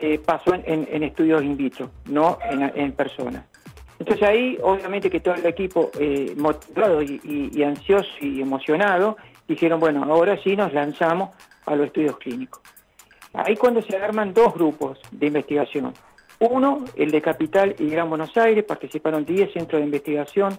eh, 0.00 0.18
pasó 0.18 0.54
en, 0.54 1.02
estudios 1.02 1.42
in 1.42 1.56
vitro, 1.56 1.90
no 2.06 2.38
en, 2.42 2.92
personas. 2.92 3.44
Entonces 3.98 4.26
ahí, 4.28 4.58
obviamente 4.62 5.08
que 5.08 5.20
todo 5.20 5.34
el 5.34 5.46
equipo 5.46 5.90
eh, 5.98 6.34
motivado 6.36 7.02
y, 7.02 7.62
ansioso 7.62 8.08
y 8.20 8.40
emocionado, 8.40 9.16
dijeron, 9.48 9.80
bueno, 9.80 10.04
ahora 10.04 10.38
sí 10.42 10.56
nos 10.56 10.72
lanzamos 10.72 11.30
a 11.64 11.74
los 11.74 11.86
estudios 11.86 12.18
clínicos. 12.18 12.60
Ahí 13.32 13.56
cuando 13.56 13.82
se 13.82 13.96
arman 13.96 14.32
dos 14.32 14.54
grupos 14.54 14.98
de 15.10 15.26
investigación. 15.26 15.92
Uno, 16.38 16.84
el 16.96 17.10
de 17.10 17.22
Capital 17.22 17.74
y 17.78 17.88
Gran 17.88 18.08
Buenos 18.08 18.36
Aires, 18.36 18.64
participaron 18.64 19.24
10 19.24 19.52
centros 19.52 19.80
de 19.80 19.86
investigación 19.86 20.58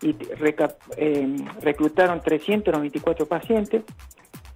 y 0.00 0.10
eh, 0.10 1.36
reclutaron 1.60 2.20
394 2.20 3.26
pacientes. 3.26 3.82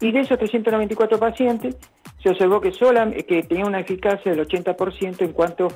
Y 0.01 0.11
de 0.11 0.21
esos 0.21 0.39
394 0.39 1.19
pacientes, 1.19 1.77
se 2.23 2.31
observó 2.31 2.61
que, 2.61 2.73
sola, 2.73 3.11
que 3.11 3.43
tenía 3.43 3.65
una 3.65 3.81
eficacia 3.81 4.33
del 4.33 4.47
80% 4.47 5.23
en 5.23 5.33
cuanto 5.33 5.69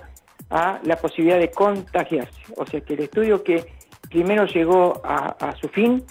a 0.50 0.80
la 0.84 0.96
posibilidad 0.96 1.38
de 1.38 1.50
contagiarse. 1.50 2.40
O 2.56 2.64
sea 2.66 2.80
que 2.80 2.94
el 2.94 3.00
estudio 3.00 3.42
que 3.42 3.64
primero 4.08 4.46
llegó 4.46 5.00
a, 5.04 5.54
su 5.60 5.68
fin 5.68 6.04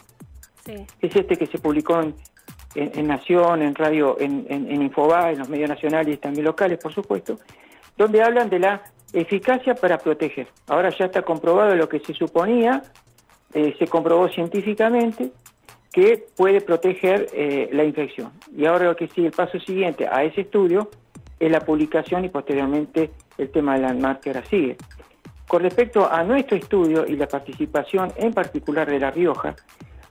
es 0.66 1.16
este 1.16 1.38
que 1.38 1.46
se 1.46 1.60
publicó 1.60 2.02
en, 2.02 2.16
en, 2.76 3.08
Nación, 3.08 3.62
en 3.62 3.74
Radio, 3.76 4.18
en, 4.20 4.46
en, 4.50 4.70
en 4.70 4.82
Infobae, 4.82 5.34
en 5.34 5.40
los 5.40 5.50
medios 5.50 5.70
nacionales 5.70 6.16
y 6.16 6.18
también 6.18 6.46
locales, 6.46 6.80
por 6.80 6.94
supuesto, 6.94 7.40
donde 7.98 8.22
hablan 8.22 8.50
de 8.50 8.60
la 8.60 8.82
eficacia 9.14 9.76
para 9.76 9.98
proteger. 9.98 10.48
Ahora 10.68 10.90
ya 10.90 11.06
está 11.06 11.22
comprobado 11.22 11.76
lo 11.76 11.88
que 11.88 12.00
se 12.00 12.14
suponía, 12.14 12.84
eh, 13.54 13.74
se 13.80 13.88
comprobó 13.88 14.28
científicamente 14.28 15.32
que 15.96 16.26
puede 16.36 16.60
proteger 16.60 17.28
eh, 17.32 17.70
la 17.72 17.86
infección. 17.86 18.34
Y 18.54 18.66
ahora 18.66 18.84
lo 18.84 18.98
que 18.98 19.08
sigue, 19.08 19.28
el 19.28 19.34
paso 19.34 19.58
siguiente 19.62 20.06
a 20.06 20.26
ese 20.26 20.42
estudio 20.42 20.92
es 21.40 21.50
la 21.50 21.62
publicación 21.62 22.26
y 22.26 22.28
posteriormente 22.28 23.12
el 23.38 23.50
tema 23.50 23.76
de 23.76 23.84
la 23.84 23.94
ahora 23.94 24.44
sigue. 24.44 24.76
Con 25.48 25.64
respecto 25.64 26.12
a 26.12 26.22
nuestro 26.26 26.58
estudio 26.58 27.06
y 27.08 27.16
la 27.16 27.30
participación 27.30 28.12
en 28.18 28.34
particular 28.34 28.90
de 28.90 29.00
La 29.00 29.10
Rioja, 29.10 29.56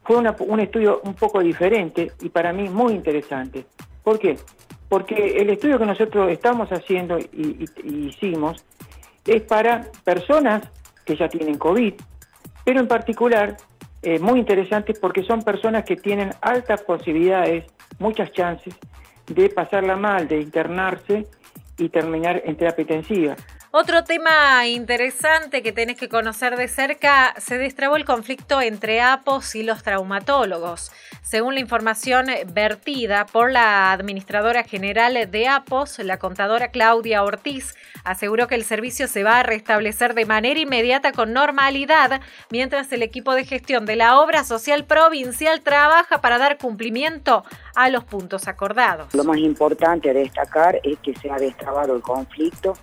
fue 0.04 0.16
un 0.16 0.60
estudio 0.60 1.02
un 1.04 1.12
poco 1.12 1.40
diferente 1.40 2.12
y 2.22 2.30
para 2.30 2.54
mí 2.54 2.66
muy 2.70 2.94
interesante. 2.94 3.66
¿Por 4.02 4.18
qué? 4.18 4.38
Porque 4.88 5.36
el 5.36 5.50
estudio 5.50 5.78
que 5.78 5.84
nosotros 5.84 6.30
estamos 6.30 6.70
haciendo 6.70 7.18
y, 7.18 7.68
hicimos 7.84 8.64
es 9.26 9.42
para 9.42 9.82
personas 10.02 10.62
que 11.04 11.14
ya 11.14 11.28
tienen 11.28 11.58
COVID, 11.58 11.92
pero 12.64 12.80
en 12.80 12.88
particular 12.88 13.58
eh, 14.04 14.18
muy 14.18 14.38
interesante 14.38 14.94
porque 14.94 15.22
son 15.24 15.42
personas 15.42 15.84
que 15.84 15.96
tienen 15.96 16.30
altas 16.40 16.82
posibilidades, 16.82 17.64
muchas 17.98 18.32
chances 18.32 18.74
de 19.26 19.48
pasarla 19.48 19.96
mal, 19.96 20.28
de 20.28 20.40
internarse 20.40 21.26
y 21.78 21.88
terminar 21.88 22.42
en 22.44 22.56
terapia 22.56 22.82
intensiva. 22.82 23.36
Otro 23.76 24.04
tema 24.04 24.68
interesante 24.68 25.60
que 25.60 25.72
tenés 25.72 25.96
que 25.96 26.08
conocer 26.08 26.56
de 26.56 26.68
cerca, 26.68 27.34
se 27.38 27.58
destrabó 27.58 27.96
el 27.96 28.04
conflicto 28.04 28.62
entre 28.62 29.00
APOS 29.00 29.56
y 29.56 29.64
los 29.64 29.82
traumatólogos. 29.82 30.92
Según 31.22 31.54
la 31.54 31.60
información 31.60 32.26
vertida 32.52 33.26
por 33.26 33.50
la 33.50 33.90
administradora 33.90 34.62
general 34.62 35.28
de 35.28 35.48
APOS, 35.48 35.98
la 35.98 36.20
contadora 36.20 36.68
Claudia 36.68 37.24
Ortiz, 37.24 37.74
aseguró 38.04 38.46
que 38.46 38.54
el 38.54 38.62
servicio 38.62 39.08
se 39.08 39.24
va 39.24 39.40
a 39.40 39.42
restablecer 39.42 40.14
de 40.14 40.24
manera 40.24 40.60
inmediata 40.60 41.10
con 41.10 41.32
normalidad, 41.32 42.20
mientras 42.50 42.92
el 42.92 43.02
equipo 43.02 43.34
de 43.34 43.44
gestión 43.44 43.86
de 43.86 43.96
la 43.96 44.20
obra 44.20 44.44
social 44.44 44.84
provincial 44.84 45.62
trabaja 45.62 46.20
para 46.20 46.38
dar 46.38 46.58
cumplimiento 46.58 47.42
a 47.74 47.88
los 47.88 48.04
puntos 48.04 48.46
acordados. 48.46 49.12
Lo 49.14 49.24
más 49.24 49.38
importante 49.38 50.10
a 50.10 50.12
destacar 50.12 50.78
es 50.84 50.96
que 51.00 51.12
se 51.16 51.28
ha 51.28 51.38
destrabado 51.38 51.96
el 51.96 52.02
conflicto 52.02 52.74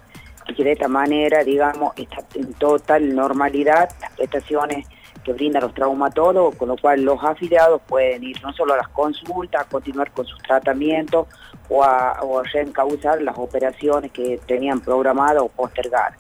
y 0.52 0.54
que 0.54 0.64
de 0.64 0.74
esta 0.74 0.88
manera, 0.88 1.44
digamos, 1.44 1.94
está 1.98 2.24
en 2.36 2.54
total 2.54 3.16
normalidad 3.16 3.90
las 4.00 4.12
prestaciones 4.12 4.88
que 5.24 5.34
brindan 5.34 5.62
los 5.62 5.74
traumatólogos, 5.74 6.56
con 6.56 6.70
lo 6.70 6.78
cual 6.78 7.04
los 7.04 7.24
afiliados 7.24 7.82
pueden 7.88 8.24
ir 8.24 8.42
no 8.42 8.52
solo 8.54 8.74
a 8.74 8.78
las 8.78 8.90
consultas, 8.90 9.62
a 9.62 9.70
continuar 9.70 10.12
con 10.12 10.26
sus 10.26 10.42
tratamientos 10.44 11.28
o 11.70 11.84
a, 11.84 12.22
o 12.24 12.40
a 12.40 12.44
reencauzar 12.44 13.22
las 13.22 13.38
operaciones 13.38 14.12
que 14.12 14.40
tenían 14.46 14.82
programadas 14.82 15.44
o 15.44 15.50
postergadas. 15.50 16.18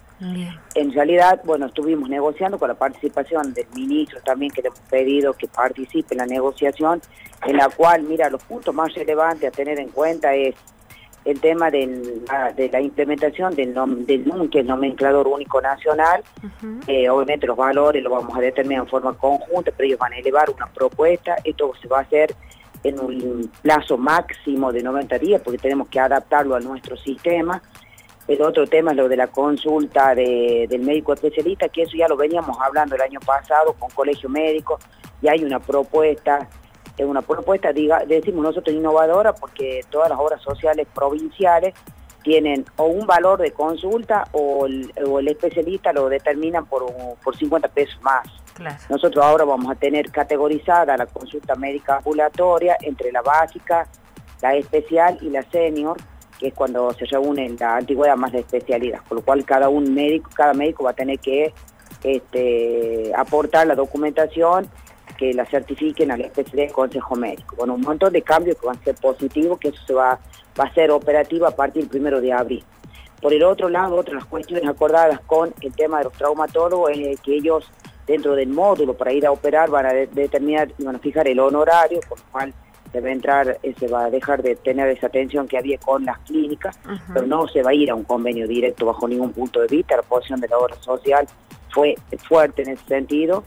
En 0.75 0.93
realidad, 0.93 1.41
bueno, 1.43 1.65
estuvimos 1.65 2.07
negociando 2.07 2.59
con 2.59 2.67
la 2.67 2.75
participación 2.75 3.55
del 3.55 3.65
ministro 3.73 4.19
también 4.23 4.51
que 4.51 4.61
le 4.61 4.67
hemos 4.67 4.79
pedido 4.81 5.33
que 5.33 5.47
participe 5.47 6.13
en 6.13 6.19
la 6.19 6.27
negociación, 6.27 7.01
en 7.47 7.57
la 7.57 7.69
cual, 7.69 8.03
mira, 8.03 8.29
los 8.29 8.43
puntos 8.43 8.73
más 8.73 8.93
relevantes 8.93 9.49
a 9.49 9.51
tener 9.51 9.79
en 9.79 9.89
cuenta 9.89 10.35
es 10.35 10.53
el 11.23 11.39
tema 11.39 11.69
del, 11.69 12.23
de 12.55 12.69
la 12.69 12.81
implementación 12.81 13.53
del, 13.53 13.73
del 14.05 14.27
NUM, 14.27 14.49
que 14.49 14.59
es 14.59 14.61
el 14.63 14.67
nomenclador 14.67 15.27
único 15.27 15.61
nacional. 15.61 16.23
Eh, 16.87 17.09
obviamente 17.09 17.45
los 17.45 17.57
valores 17.57 18.01
los 18.01 18.11
vamos 18.11 18.35
a 18.35 18.41
determinar 18.41 18.83
en 18.83 18.89
forma 18.89 19.13
conjunta, 19.13 19.71
pero 19.75 19.87
ellos 19.87 19.99
van 19.99 20.13
a 20.13 20.17
elevar 20.17 20.49
una 20.49 20.67
propuesta. 20.67 21.35
Esto 21.43 21.73
se 21.79 21.87
va 21.87 21.99
a 21.99 22.01
hacer 22.01 22.35
en 22.83 22.99
un 22.99 23.51
plazo 23.61 23.97
máximo 23.97 24.71
de 24.71 24.81
90 24.81 25.19
días, 25.19 25.41
porque 25.43 25.59
tenemos 25.59 25.87
que 25.89 25.99
adaptarlo 25.99 26.55
a 26.55 26.59
nuestro 26.59 26.97
sistema. 26.97 27.61
El 28.27 28.41
otro 28.41 28.65
tema 28.65 28.91
es 28.91 28.97
lo 28.97 29.07
de 29.07 29.17
la 29.17 29.27
consulta 29.27 30.15
del 30.15 30.79
médico 30.81 31.13
especialista, 31.13 31.69
que 31.69 31.83
eso 31.83 31.97
ya 31.97 32.07
lo 32.07 32.17
veníamos 32.17 32.57
hablando 32.59 32.95
el 32.95 33.01
año 33.01 33.19
pasado 33.19 33.73
con 33.73 33.89
Colegio 33.91 34.29
Médico, 34.29 34.79
y 35.21 35.27
hay 35.27 35.43
una 35.43 35.59
propuesta 35.59 36.47
es 37.01 37.07
una 37.07 37.21
propuesta, 37.21 37.73
diga, 37.73 38.03
decimos 38.05 38.43
nosotros 38.43 38.75
innovadora, 38.75 39.33
porque 39.33 39.81
todas 39.89 40.09
las 40.09 40.19
obras 40.19 40.41
sociales 40.41 40.87
provinciales 40.93 41.73
tienen 42.23 42.65
o 42.77 42.85
un 42.85 43.07
valor 43.07 43.39
de 43.39 43.51
consulta 43.51 44.27
o 44.31 44.65
el, 44.67 44.91
especialista 45.27 45.91
lo 45.91 46.07
determinan 46.09 46.65
por, 46.65 46.85
por 47.23 47.35
50 47.35 47.67
pesos 47.69 47.99
más. 48.01 48.27
Nosotros 48.89 49.25
ahora 49.25 49.43
vamos 49.43 49.71
a 49.71 49.75
tener 49.75 50.11
categorizada 50.11 50.95
la 50.95 51.07
consulta 51.07 51.55
médica 51.55 51.97
ambulatoria 51.97 52.77
entre 52.81 53.11
la 53.11 53.23
básica, 53.23 53.87
la 54.41 54.55
especial 54.55 55.17
y 55.21 55.29
la 55.29 55.41
senior, 55.43 55.97
que 56.37 56.49
es 56.49 56.53
cuando 56.53 56.93
se 56.93 57.05
reúnen 57.05 57.55
la 57.59 57.77
antigüedad 57.77 58.15
más 58.15 58.33
la 58.33 58.39
especialidad, 58.39 58.99
con 59.07 59.17
lo 59.17 59.23
cual 59.23 59.43
cada 59.45 59.69
un 59.69 59.93
médico, 59.93 60.29
cada 60.35 60.53
médico 60.53 60.83
va 60.83 60.91
a 60.91 60.93
tener 60.93 61.17
que 61.19 61.53
este, 62.03 63.11
aportar 63.15 63.65
la 63.65 63.75
documentación 63.75 64.69
que 65.11 65.33
la 65.33 65.45
certifiquen 65.45 66.11
a 66.11 66.17
la 66.17 66.25
especie 66.25 66.65
de 66.65 66.71
Consejo 66.71 67.15
Médico, 67.15 67.55
con 67.55 67.69
un 67.69 67.81
montón 67.81 68.13
de 68.13 68.21
cambios 68.21 68.57
que 68.57 68.67
van 68.67 68.77
a 68.77 68.83
ser 68.83 68.95
positivos, 68.95 69.59
que 69.59 69.69
eso 69.69 69.81
se 69.85 69.93
va, 69.93 70.19
va 70.59 70.63
a 70.63 70.73
ser 70.73 70.91
operativo 70.91 71.45
a 71.45 71.51
partir 71.51 71.83
del 71.83 71.89
primero 71.89 72.21
de 72.21 72.33
abril. 72.33 72.63
Por 73.21 73.33
el 73.33 73.43
otro 73.43 73.69
lado, 73.69 73.95
otra 73.95 74.13
de 74.13 74.19
las 74.19 74.25
cuestiones 74.25 74.67
acordadas 74.67 75.19
con 75.21 75.53
el 75.61 75.73
tema 75.73 75.99
de 75.99 76.05
los 76.05 76.13
traumatólogos 76.13 76.91
es 76.95 77.19
que 77.21 77.35
ellos 77.35 77.71
dentro 78.07 78.35
del 78.35 78.49
módulo 78.49 78.95
para 78.95 79.13
ir 79.13 79.25
a 79.27 79.31
operar 79.31 79.69
van 79.69 79.85
a 79.85 79.93
determinar 79.93 80.69
y 80.77 80.83
van 80.83 80.95
a 80.95 80.99
fijar 80.99 81.27
el 81.27 81.39
honorario, 81.39 81.99
por 82.09 82.17
lo 82.17 82.25
cual 82.31 82.53
se 82.91 82.99
va 82.99 83.07
a 83.07 83.11
entrar, 83.11 83.59
eh, 83.61 83.75
se 83.79 83.87
va 83.87 84.05
a 84.05 84.09
dejar 84.09 84.41
de 84.41 84.55
tener 84.55 84.89
esa 84.89 85.07
atención 85.07 85.47
que 85.47 85.57
había 85.57 85.77
con 85.77 86.03
las 86.03 86.17
clínicas, 86.19 86.77
pero 87.13 87.25
no 87.25 87.47
se 87.47 87.61
va 87.61 87.69
a 87.69 87.73
ir 87.73 87.89
a 87.91 87.95
un 87.95 88.03
convenio 88.03 88.47
directo 88.47 88.87
bajo 88.87 89.07
ningún 89.07 89.31
punto 89.31 89.61
de 89.61 89.67
vista. 89.67 89.95
La 89.95 90.01
posición 90.01 90.41
de 90.41 90.47
la 90.47 90.57
obra 90.57 90.75
social 90.81 91.27
fue 91.69 91.95
fuerte 92.27 92.63
en 92.63 92.69
ese 92.69 92.85
sentido 92.85 93.43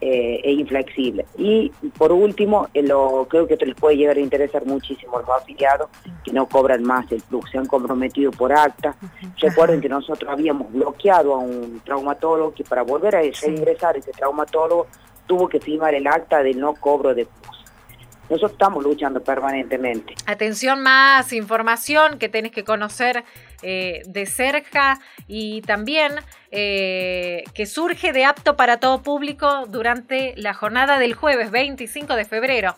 eh, 0.00 0.40
e 0.42 0.52
inflexible. 0.52 1.26
Y 1.36 1.70
por 1.98 2.10
último, 2.10 2.68
eh, 2.72 2.82
lo, 2.82 3.26
creo 3.28 3.46
que 3.46 3.54
esto 3.54 3.66
les 3.66 3.74
puede 3.74 3.96
llegar 3.96 4.16
a 4.16 4.20
interesar 4.20 4.64
muchísimo 4.64 5.18
a 5.18 5.20
los 5.20 5.30
afiliados 5.30 5.90
que 6.24 6.32
no 6.32 6.48
cobran 6.48 6.82
más 6.82 7.10
el 7.12 7.20
plus, 7.20 7.50
se 7.50 7.58
han 7.58 7.66
comprometido 7.66 8.30
por 8.30 8.52
acta. 8.52 8.96
Recuerden 9.38 9.80
que 9.80 9.88
nosotros 9.88 10.30
habíamos 10.30 10.72
bloqueado 10.72 11.34
a 11.34 11.38
un 11.38 11.80
traumatólogo 11.84 12.54
que 12.54 12.64
para 12.64 12.82
volver 12.82 13.16
a 13.16 13.20
reingresar 13.20 13.96
ese 13.96 14.12
traumatólogo 14.12 14.86
tuvo 15.26 15.48
que 15.48 15.60
firmar 15.60 15.94
el 15.94 16.06
acta 16.06 16.42
del 16.42 16.58
no 16.58 16.74
cobro 16.74 17.14
de 17.14 17.26
plus. 17.26 17.59
Nosotros 18.30 18.52
estamos 18.52 18.84
luchando 18.84 19.20
permanentemente. 19.22 20.14
Atención, 20.24 20.80
más 20.80 21.32
información 21.32 22.16
que 22.20 22.28
tenés 22.28 22.52
que 22.52 22.62
conocer 22.62 23.24
eh, 23.62 24.02
de 24.06 24.24
cerca 24.24 25.00
y 25.26 25.62
también 25.62 26.12
eh, 26.52 27.42
que 27.54 27.66
surge 27.66 28.12
de 28.12 28.24
apto 28.24 28.56
para 28.56 28.78
todo 28.78 29.02
público 29.02 29.66
durante 29.66 30.34
la 30.36 30.54
jornada 30.54 31.00
del 31.00 31.14
jueves 31.14 31.50
25 31.50 32.14
de 32.14 32.24
febrero. 32.24 32.76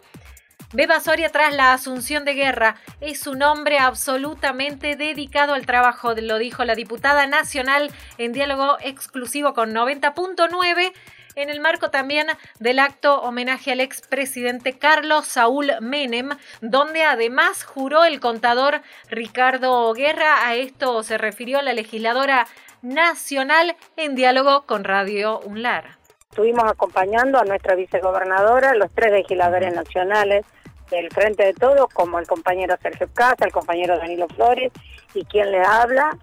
Beba 0.73 1.01
Soria 1.01 1.29
tras 1.29 1.55
la 1.55 1.75
asunción 1.75 2.25
de 2.25 2.33
guerra 2.33 2.77
es 3.03 3.27
un 3.27 3.43
hombre 3.43 3.79
absolutamente 3.79 4.97
dedicado 4.97 5.53
al 5.53 5.67
trabajo, 5.67 6.15
lo 6.15 6.39
dijo 6.39 6.65
la 6.65 6.75
diputada 6.75 7.27
nacional 7.27 7.91
en 8.17 8.33
diálogo 8.33 8.79
exclusivo 8.81 9.53
con 9.53 9.75
90.9 9.75 10.93
en 11.35 11.51
el 11.51 11.61
marco 11.61 11.91
también 11.91 12.27
del 12.59 12.79
acto 12.79 13.21
homenaje 13.23 13.73
al 13.73 13.81
expresidente 13.81 14.79
Carlos 14.79 15.27
Saúl 15.27 15.73
Menem, 15.81 16.31
donde 16.61 17.05
además 17.05 17.65
juró 17.65 18.05
el 18.05 18.21
contador 18.21 18.83
Ricardo 19.09 19.93
Guerra. 19.95 20.47
A 20.47 20.55
esto 20.55 21.03
se 21.03 21.19
refirió 21.19 21.63
la 21.63 21.73
legisladora 21.73 22.47
nacional 22.83 23.77
en 23.97 24.15
diálogo 24.15 24.67
con 24.67 24.85
Radio 24.85 25.41
UNLAR. 25.41 25.97
Estuvimos 26.31 26.65
acompañando 26.65 27.39
a 27.39 27.45
nuestra 27.45 27.75
vicegobernadora, 27.75 28.75
los 28.75 28.91
tres 28.93 29.13
legisladores 29.13 29.75
nacionales 29.75 30.47
del 30.91 31.11
Frente 31.11 31.45
de 31.45 31.55
Todos, 31.55 31.89
como 31.93 32.19
el 32.19 32.27
compañero 32.27 32.75
Sergio 32.83 33.09
Casa, 33.13 33.45
el 33.45 33.53
compañero 33.53 33.99
Danilo 33.99 34.29
Flores 34.29 34.73
y 35.15 35.25
quien 35.25 35.51
le 35.51 35.63
habla. 35.63 36.17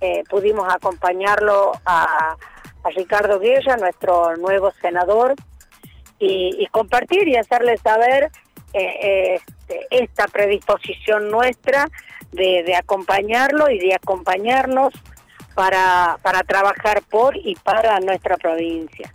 Eh, 0.00 0.24
pudimos 0.28 0.72
acompañarlo 0.72 1.72
a 1.84 2.36
a 2.86 2.90
Ricardo 2.90 3.40
Guerra, 3.40 3.76
nuestro 3.76 4.36
nuevo 4.36 4.70
senador, 4.80 5.34
y, 6.18 6.66
compartir 6.70 7.28
y 7.28 7.36
hacerle 7.36 7.76
saber 7.76 8.30
eh, 8.72 9.38
este, 9.68 9.86
esta 9.90 10.26
predisposición 10.28 11.30
nuestra 11.30 11.88
de, 12.32 12.74
acompañarlo 12.76 13.70
y 13.70 13.78
de 13.78 13.94
acompañarnos 13.94 14.92
para, 15.54 16.18
para 16.22 16.42
trabajar 16.42 17.02
por 17.10 17.36
y 17.36 17.54
para 17.56 17.98
nuestra 18.00 18.36
provincia. 18.36 19.12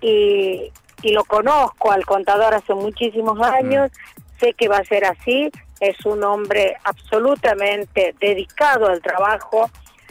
Y, 0.00 0.72
lo 1.04 1.24
conozco 1.24 1.92
al 1.92 2.04
contador 2.04 2.54
hace 2.54 2.74
muchísimos 2.74 3.40
años, 3.40 3.92
sé 4.40 4.52
que 4.54 4.66
va 4.66 4.78
a 4.78 4.84
ser 4.84 5.04
así, 5.04 5.48
es 5.78 6.04
un 6.04 6.24
hombre 6.24 6.76
absolutamente 6.82 8.16
dedicado 8.18 8.88
al 8.88 9.00
trabajo, 9.00 9.70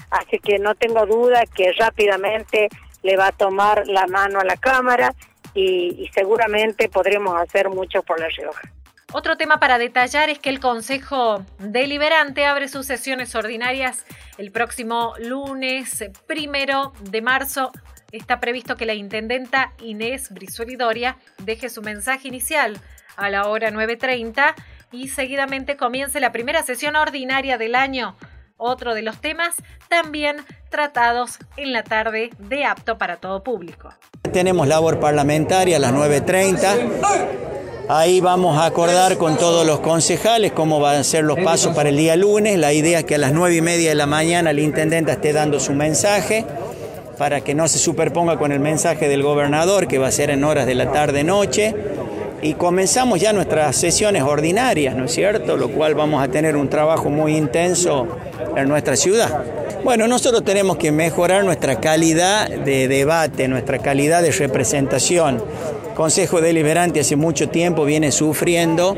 así 0.09 0.39
que 0.39 0.59
no 0.59 0.75
tengo 0.75 1.05
duda 1.05 1.43
que 1.55 1.71
rápidamente 1.73 2.69
le 3.03 3.17
va 3.17 3.27
a 3.27 3.31
tomar 3.31 3.87
la 3.87 4.07
mano 4.07 4.39
a 4.39 4.45
la 4.45 4.57
Cámara 4.57 5.13
y, 5.53 6.09
seguramente 6.13 6.89
podremos 6.89 7.35
hacer 7.39 7.69
mucho 7.69 8.03
por 8.03 8.19
La 8.19 8.27
Rioja. 8.27 8.61
Otro 9.13 9.37
tema 9.37 9.59
para 9.59 9.77
detallar 9.77 10.29
es 10.29 10.37
que 10.37 10.49
el 10.49 10.59
Consejo 10.59 11.43
Deliberante 11.59 12.45
abre 12.45 12.67
sus 12.67 12.85
sesiones 12.85 13.33
ordinarias 13.35 14.05
el 14.37 14.51
próximo 14.51 15.13
lunes 15.17 16.05
primero 16.27 16.91
de 16.99 17.21
marzo. 17.21 17.71
Está 18.11 18.39
previsto 18.39 18.75
que 18.75 18.85
la 18.85 18.93
intendenta 18.93 19.71
Inés 19.81 20.29
Brisuelidoria 20.31 21.17
deje 21.39 21.69
su 21.69 21.81
mensaje 21.81 22.27
inicial 22.27 22.77
a 23.15 23.29
la 23.29 23.47
hora 23.47 23.71
9.30 23.71 24.53
y 24.91 25.07
seguidamente 25.07 25.77
comience 25.77 26.19
la 26.19 26.31
primera 26.31 26.61
sesión 26.63 26.95
ordinaria 26.95 27.57
del 27.57 27.75
año. 27.75 28.15
Otro 28.57 28.95
de 28.95 29.03
los 29.03 29.21
temas 29.21 29.55
también 29.87 30.37
tratados 30.69 31.37
en 31.57 31.73
la 31.73 31.83
tarde 31.83 32.31
de 32.39 32.65
apto 32.65 32.97
para 32.97 33.17
todo 33.17 33.43
público. 33.43 33.89
Tenemos 34.33 34.67
labor 34.67 34.99
parlamentaria 34.99 35.77
a 35.77 35.79
las 35.79 35.93
9.30. 35.93 37.47
Ahí 37.89 38.19
vamos 38.19 38.57
a 38.57 38.65
acordar 38.65 39.17
con 39.17 39.37
todos 39.37 39.65
los 39.65 39.79
concejales 39.79 40.51
cómo 40.51 40.79
van 40.79 40.97
a 40.97 41.03
ser 41.03 41.23
los 41.23 41.39
pasos 41.39 41.73
para 41.73 41.89
el 41.89 41.95
día 41.97 42.17
lunes. 42.17 42.57
La 42.57 42.73
idea 42.73 42.99
es 42.99 43.05
que 43.05 43.15
a 43.15 43.17
las 43.17 43.31
nueve 43.31 43.55
y 43.55 43.61
media 43.61 43.89
de 43.89 43.95
la 43.95 44.07
mañana 44.07 44.49
el 44.49 44.59
intendente 44.59 45.11
esté 45.11 45.31
dando 45.31 45.59
su 45.59 45.73
mensaje 45.73 46.45
para 47.17 47.41
que 47.41 47.55
no 47.55 47.67
se 47.67 47.79
superponga 47.79 48.37
con 48.37 48.51
el 48.51 48.59
mensaje 48.59 49.07
del 49.07 49.23
gobernador 49.23 49.87
que 49.87 49.99
va 49.99 50.07
a 50.07 50.11
ser 50.11 50.31
en 50.31 50.43
horas 50.43 50.65
de 50.65 50.75
la 50.75 50.91
tarde-noche. 50.91 51.73
Y 52.41 52.53
comenzamos 52.53 53.19
ya 53.19 53.33
nuestras 53.33 53.75
sesiones 53.75 54.23
ordinarias, 54.23 54.95
¿no 54.95 55.05
es 55.05 55.11
cierto? 55.13 55.57
Lo 55.57 55.69
cual 55.69 55.95
vamos 55.95 56.23
a 56.23 56.27
tener 56.27 56.55
un 56.55 56.69
trabajo 56.69 57.09
muy 57.09 57.35
intenso 57.35 58.07
en 58.55 58.69
nuestra 58.69 58.95
ciudad. 58.95 59.43
Bueno, 59.83 60.07
nosotros 60.07 60.43
tenemos 60.43 60.77
que 60.77 60.91
mejorar 60.91 61.43
nuestra 61.43 61.79
calidad 61.79 62.49
de 62.49 62.87
debate, 62.87 63.47
nuestra 63.47 63.79
calidad 63.79 64.21
de 64.21 64.31
representación. 64.31 65.43
Consejo 65.95 66.41
Deliberante 66.41 66.99
hace 66.99 67.15
mucho 67.15 67.49
tiempo 67.49 67.85
viene 67.85 68.11
sufriendo 68.11 68.95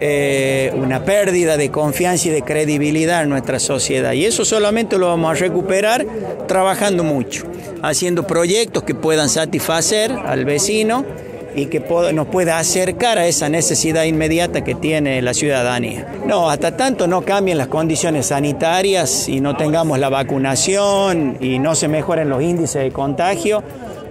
eh, 0.00 0.72
una 0.76 1.04
pérdida 1.04 1.56
de 1.56 1.70
confianza 1.70 2.28
y 2.28 2.30
de 2.30 2.42
credibilidad 2.42 3.22
en 3.22 3.30
nuestra 3.30 3.58
sociedad. 3.58 4.12
Y 4.12 4.26
eso 4.26 4.44
solamente 4.44 4.98
lo 4.98 5.06
vamos 5.08 5.30
a 5.30 5.34
recuperar 5.34 6.06
trabajando 6.46 7.02
mucho, 7.02 7.44
haciendo 7.82 8.26
proyectos 8.26 8.82
que 8.82 8.94
puedan 8.94 9.28
satisfacer 9.28 10.12
al 10.12 10.44
vecino 10.44 11.04
y 11.58 11.66
que 11.66 11.80
nos 12.12 12.26
pueda 12.28 12.58
acercar 12.58 13.18
a 13.18 13.26
esa 13.26 13.48
necesidad 13.48 14.04
inmediata 14.04 14.62
que 14.62 14.74
tiene 14.74 15.20
la 15.22 15.34
ciudadanía. 15.34 16.06
No, 16.26 16.48
hasta 16.50 16.76
tanto 16.76 17.06
no 17.06 17.22
cambien 17.22 17.58
las 17.58 17.68
condiciones 17.68 18.26
sanitarias 18.26 19.28
y 19.28 19.40
no 19.40 19.56
tengamos 19.56 19.98
la 19.98 20.08
vacunación 20.08 21.36
y 21.40 21.58
no 21.58 21.74
se 21.74 21.88
mejoren 21.88 22.28
los 22.28 22.42
índices 22.42 22.82
de 22.82 22.92
contagio, 22.92 23.62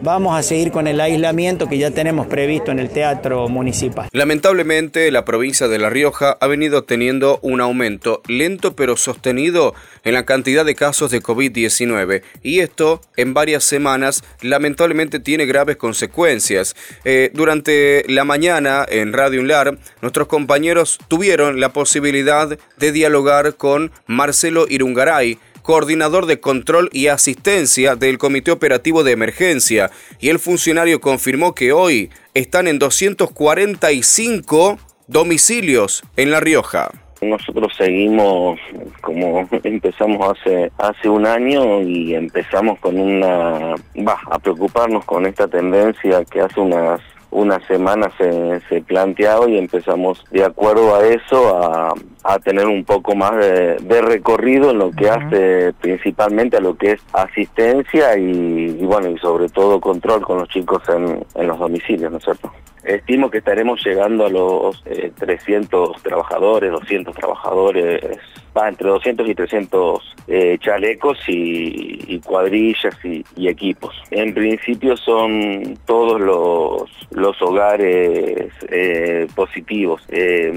vamos 0.02 0.38
a 0.38 0.44
seguir 0.44 0.72
con 0.72 0.88
el 0.88 1.00
aislamiento 1.00 1.68
que 1.68 1.78
ya 1.78 1.92
tenemos 1.92 2.28
previsto 2.28 2.72
en 2.72 2.80
el 2.80 2.90
teatro 2.90 3.48
municipal. 3.50 4.10
Lamentablemente, 4.12 5.12
la 5.12 5.26
provincia 5.26 5.68
de 5.68 5.80
La 5.80 5.90
Rioja 5.90 6.38
ha 6.40 6.48
venido 6.48 6.84
teniendo 6.84 7.40
un 7.42 7.62
aumento 7.62 8.22
lento 8.28 8.76
pero 8.76 8.98
sostenido 8.98 9.74
en 10.04 10.14
la 10.14 10.26
cantidad 10.26 10.66
de 10.66 10.76
casos 10.76 11.12
de 11.12 11.22
COVID-19 11.22 12.22
y 12.42 12.60
esto 12.60 13.02
en 13.16 13.34
varias 13.34 13.64
semanas 13.64 14.24
lamentablemente 14.42 15.20
tiene 15.20 15.46
graves 15.46 15.78
consecuencias. 15.78 16.76
Eh, 17.06 17.32
durante 17.34 18.04
la 18.08 18.24
mañana 18.24 18.86
en 18.88 19.14
Radio 19.14 19.42
Unlar, 19.42 19.78
nuestros 20.02 20.28
compañeros 20.28 21.00
tuvieron 21.08 21.60
la 21.60 21.74
posibilidad 21.74 22.58
de 22.78 22.92
dialogar 22.92 23.56
con 23.56 23.92
Marcelo 24.06 24.66
Irungaray, 24.70 25.40
coordinador 25.68 26.26
de 26.28 26.40
control 26.40 26.90
y 26.94 27.08
asistencia 27.08 27.98
del 27.98 28.18
Comité 28.18 28.52
Operativo 28.52 29.04
de 29.04 29.12
Emergencia, 29.12 29.92
y 30.18 30.30
el 30.30 30.40
funcionario 30.40 31.02
confirmó 31.02 31.54
que 31.54 31.74
hoy 31.74 32.10
están 32.34 32.70
en 32.70 32.80
245 32.80 34.78
domicilios 35.08 36.06
en 36.16 36.32
La 36.32 36.40
Rioja. 36.40 36.92
Nosotros 37.22 37.74
seguimos 37.78 38.58
como 39.02 39.46
empezamos 39.64 40.38
hace 40.38 40.72
hace 40.78 41.10
un 41.10 41.26
año 41.26 41.82
y 41.82 42.16
empezamos 42.16 42.80
con 42.80 42.98
una 42.98 43.76
va 44.08 44.22
a 44.32 44.40
preocuparnos 44.40 45.04
con 45.04 45.26
esta 45.26 45.50
tendencia 45.50 46.24
que 46.24 46.40
hace 46.40 46.62
unas 46.62 47.02
una 47.32 47.60
semana 47.68 48.12
se, 48.18 48.62
se 48.70 48.82
planteaba 48.82 49.50
y 49.50 49.58
empezamos 49.58 50.24
de 50.32 50.44
acuerdo 50.44 50.96
a 50.96 51.06
eso 51.06 51.58
a, 51.58 51.94
a 52.24 52.40
tener 52.40 52.68
un 52.68 52.84
poco 52.84 53.16
más 53.16 53.32
de, 53.36 54.02
recorrido 54.02 54.72
en 54.72 54.80
lo 54.80 54.92
que 54.92 55.10
hace 55.10 55.74
principalmente 55.80 56.58
a 56.58 56.62
lo 56.62 56.76
que 56.76 56.94
es 56.94 57.02
asistencia 57.14 58.18
y, 58.18 58.86
bueno 58.86 59.10
y 59.10 59.18
sobre 59.18 59.50
todo 59.50 59.80
control 59.80 60.22
con 60.22 60.40
los 60.40 60.50
chicos 60.50 60.84
en, 60.90 61.26
en 61.36 61.48
los 61.48 61.60
domicilios, 61.60 62.12
¿no 62.12 62.18
es 62.18 62.24
cierto? 62.24 62.52
Estimo 62.84 63.30
que 63.30 63.40
estaremos 63.40 63.84
llegando 63.86 64.26
a 64.26 64.30
los 64.30 64.84
300 65.20 65.90
eh, 65.90 66.00
trabajadores, 66.04 66.72
200 66.72 67.16
trabajadores, 67.16 68.02
va 68.56 68.70
entre 68.70 68.88
200 68.88 69.28
y 69.30 69.36
300 69.36 70.16
eh, 70.28 70.58
chalecos 70.60 71.18
y, 71.28 72.20
cuadrillas 72.26 72.96
y, 73.04 73.48
equipos. 73.48 73.96
En 74.12 74.34
principio 74.34 74.96
son 74.98 75.78
todos 75.86 76.20
los, 76.20 76.90
los 77.12 77.42
hogares 77.42 78.52
eh, 78.70 79.28
positivos, 79.36 80.02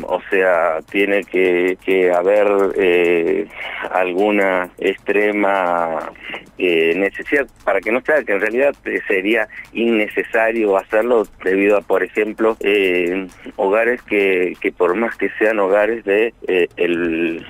o 0.07 0.21
sea, 0.31 0.81
tiene 0.91 1.25
que, 1.25 1.77
que 1.85 2.13
haber 2.13 3.49
alguna 3.91 4.71
extrema 4.79 6.13
necesidad 6.59 7.47
para 7.65 7.81
que 7.81 7.93
no 7.93 8.01
sea 8.03 8.23
que 8.23 8.33
en 8.33 8.41
realidad 8.41 8.75
sería 9.07 9.49
innecesario 9.73 10.77
hacerlo 10.77 11.27
debido 11.45 11.79
a, 11.79 11.81
por 11.81 12.03
ejemplo, 12.11 12.57
eh, 12.61 13.27
hogares 13.57 14.03
que, 14.03 14.55
que 14.61 14.73
por 14.73 14.95
más 14.95 15.17
que 15.17 15.31
sean 15.39 15.59
hogares 15.59 16.05
de 16.05 16.35
eh, 16.47 16.69
el 16.77 17.45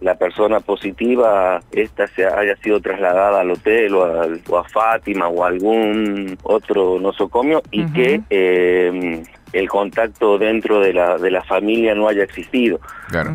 la 0.00 0.16
persona 0.16 0.60
positiva 0.60 1.60
esta 1.72 2.06
se 2.08 2.26
haya 2.26 2.54
sido 2.56 2.80
trasladada 2.80 3.40
al 3.40 3.50
hotel 3.50 3.94
o, 3.94 4.04
a 4.58 4.64
Fátima 4.64 5.28
o 5.28 5.42
a 5.42 5.48
algún 5.48 6.36
otro 6.42 6.98
nosocomio 7.00 7.62
y 7.70 7.86
que 7.86 8.20
eh, 8.28 9.22
el 9.58 9.68
contacto 9.68 10.38
dentro 10.38 10.80
de 10.80 10.92
la, 10.92 11.16
de 11.16 11.30
la 11.30 11.42
familia 11.42 11.94
no 11.94 12.08
haya 12.08 12.24
existido. 12.24 12.78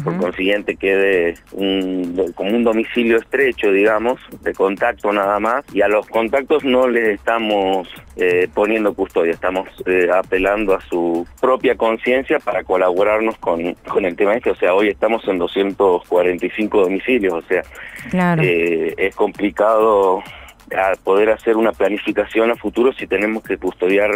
Por 0.03 0.17
consiguiente 0.17 0.75
quede 0.75 1.35
un, 1.53 2.31
como 2.35 2.51
un 2.51 2.63
domicilio 2.63 3.17
estrecho, 3.17 3.71
digamos, 3.71 4.19
de 4.41 4.53
contacto 4.53 5.11
nada 5.11 5.39
más, 5.39 5.63
y 5.73 5.81
a 5.81 5.87
los 5.87 6.07
contactos 6.07 6.63
no 6.63 6.87
les 6.87 7.19
estamos 7.19 7.87
eh, 8.17 8.47
poniendo 8.53 8.93
custodia, 8.93 9.31
estamos 9.31 9.67
eh, 9.85 10.09
apelando 10.13 10.75
a 10.75 10.81
su 10.81 11.25
propia 11.39 11.75
conciencia 11.75 12.37
para 12.39 12.63
colaborarnos 12.63 13.37
con, 13.37 13.73
con 13.87 14.05
el 14.05 14.15
tema 14.15 14.35
este, 14.35 14.51
o 14.51 14.55
sea, 14.55 14.75
hoy 14.75 14.89
estamos 14.89 15.27
en 15.27 15.39
245 15.39 16.81
domicilios, 16.81 17.33
o 17.33 17.41
sea, 17.41 17.63
eh, 18.43 18.93
es 18.97 19.15
complicado 19.15 20.21
poder 21.03 21.31
hacer 21.31 21.57
una 21.57 21.73
planificación 21.73 22.51
a 22.51 22.55
futuro 22.55 22.93
si 22.93 23.05
tenemos 23.05 23.43
que 23.43 23.57
custodiar 23.57 24.11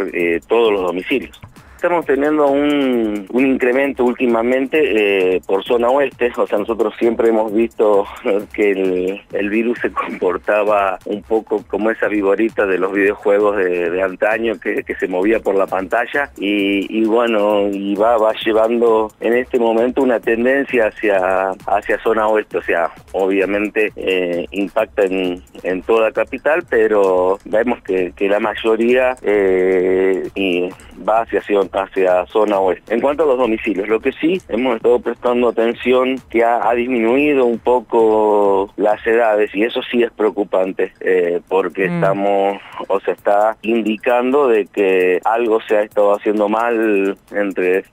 todos 0.47 0.71
los 0.71 0.83
domicilios 0.83 1.41
estamos 1.85 2.05
teniendo 2.07 2.47
un, 2.47 3.27
un 3.31 3.45
incremento 3.45 4.05
últimamente 4.05 5.35
eh, 5.35 5.41
por 5.45 5.63
zona 5.63 5.87
oeste, 5.89 6.31
o 6.35 6.47
sea, 6.47 6.57
nosotros 6.57 6.95
siempre 6.97 7.29
hemos 7.29 7.53
visto 7.53 8.07
que 8.53 9.21
el, 9.31 9.49
virus 9.51 9.77
se 9.79 9.91
comportaba 9.91 10.97
un 11.05 11.21
poco 11.21 11.63
como 11.67 11.91
esa 11.91 12.07
vigorita 12.07 12.65
de 12.65 12.79
los 12.79 12.91
videojuegos 12.91 13.57
de, 13.57 14.01
antaño 14.01 14.59
que, 14.59 14.83
que, 14.83 14.95
se 14.95 15.07
movía 15.07 15.39
por 15.39 15.53
la 15.55 15.67
pantalla 15.67 16.31
y, 16.37 17.05
bueno, 17.05 17.67
y 17.71 17.95
va, 17.95 18.17
va 18.17 18.33
llevando 18.43 19.11
en 19.19 19.33
este 19.33 19.59
momento 19.59 20.01
una 20.01 20.19
tendencia 20.19 20.87
hacia, 20.87 21.51
hacia 21.67 21.99
zona 21.99 22.27
oeste, 22.27 22.57
o 22.57 22.63
sea, 22.63 22.89
obviamente 23.11 23.91
eh, 23.95 24.47
impacta 24.51 25.03
en, 25.03 25.41
en 25.61 25.81
toda 25.83 26.11
capital, 26.11 26.63
pero 26.67 27.37
vemos 27.45 27.81
que, 27.83 28.11
que 28.15 28.27
la 28.27 28.39
mayoría 28.39 29.15
eh, 29.21 30.27
y 30.33 30.69
va 31.07 31.21
hacia, 31.21 31.41
hacia 31.75 32.25
zona 32.27 32.59
oeste. 32.59 32.93
En 32.93 33.01
cuanto 33.01 33.23
a 33.23 33.25
los 33.25 33.37
domicilios, 33.37 33.87
lo 33.87 33.99
que 33.99 34.11
sí 34.13 34.41
hemos 34.49 34.77
estado 34.77 34.99
prestando 34.99 35.49
atención 35.49 36.19
que 36.29 36.43
ha, 36.43 36.73
disminuido 36.75 37.45
un 37.45 37.59
poco 37.59 38.73
las 38.75 39.05
edades 39.07 39.49
y 39.53 39.63
eso 39.63 39.81
sí 39.89 40.03
es 40.03 40.11
preocupante 40.11 40.91
eh, 40.99 41.39
porque 41.47 41.87
mm. 41.87 41.93
estamos 41.93 42.61
o 42.87 42.99
se 42.99 43.11
está 43.11 43.55
indicando 43.61 44.49
de 44.49 44.65
que 44.65 45.21
algo 45.23 45.61
se 45.61 45.77
ha 45.77 45.81
estado 45.83 46.13
haciendo 46.13 46.49
mal 46.49 47.17
entre 47.31 47.85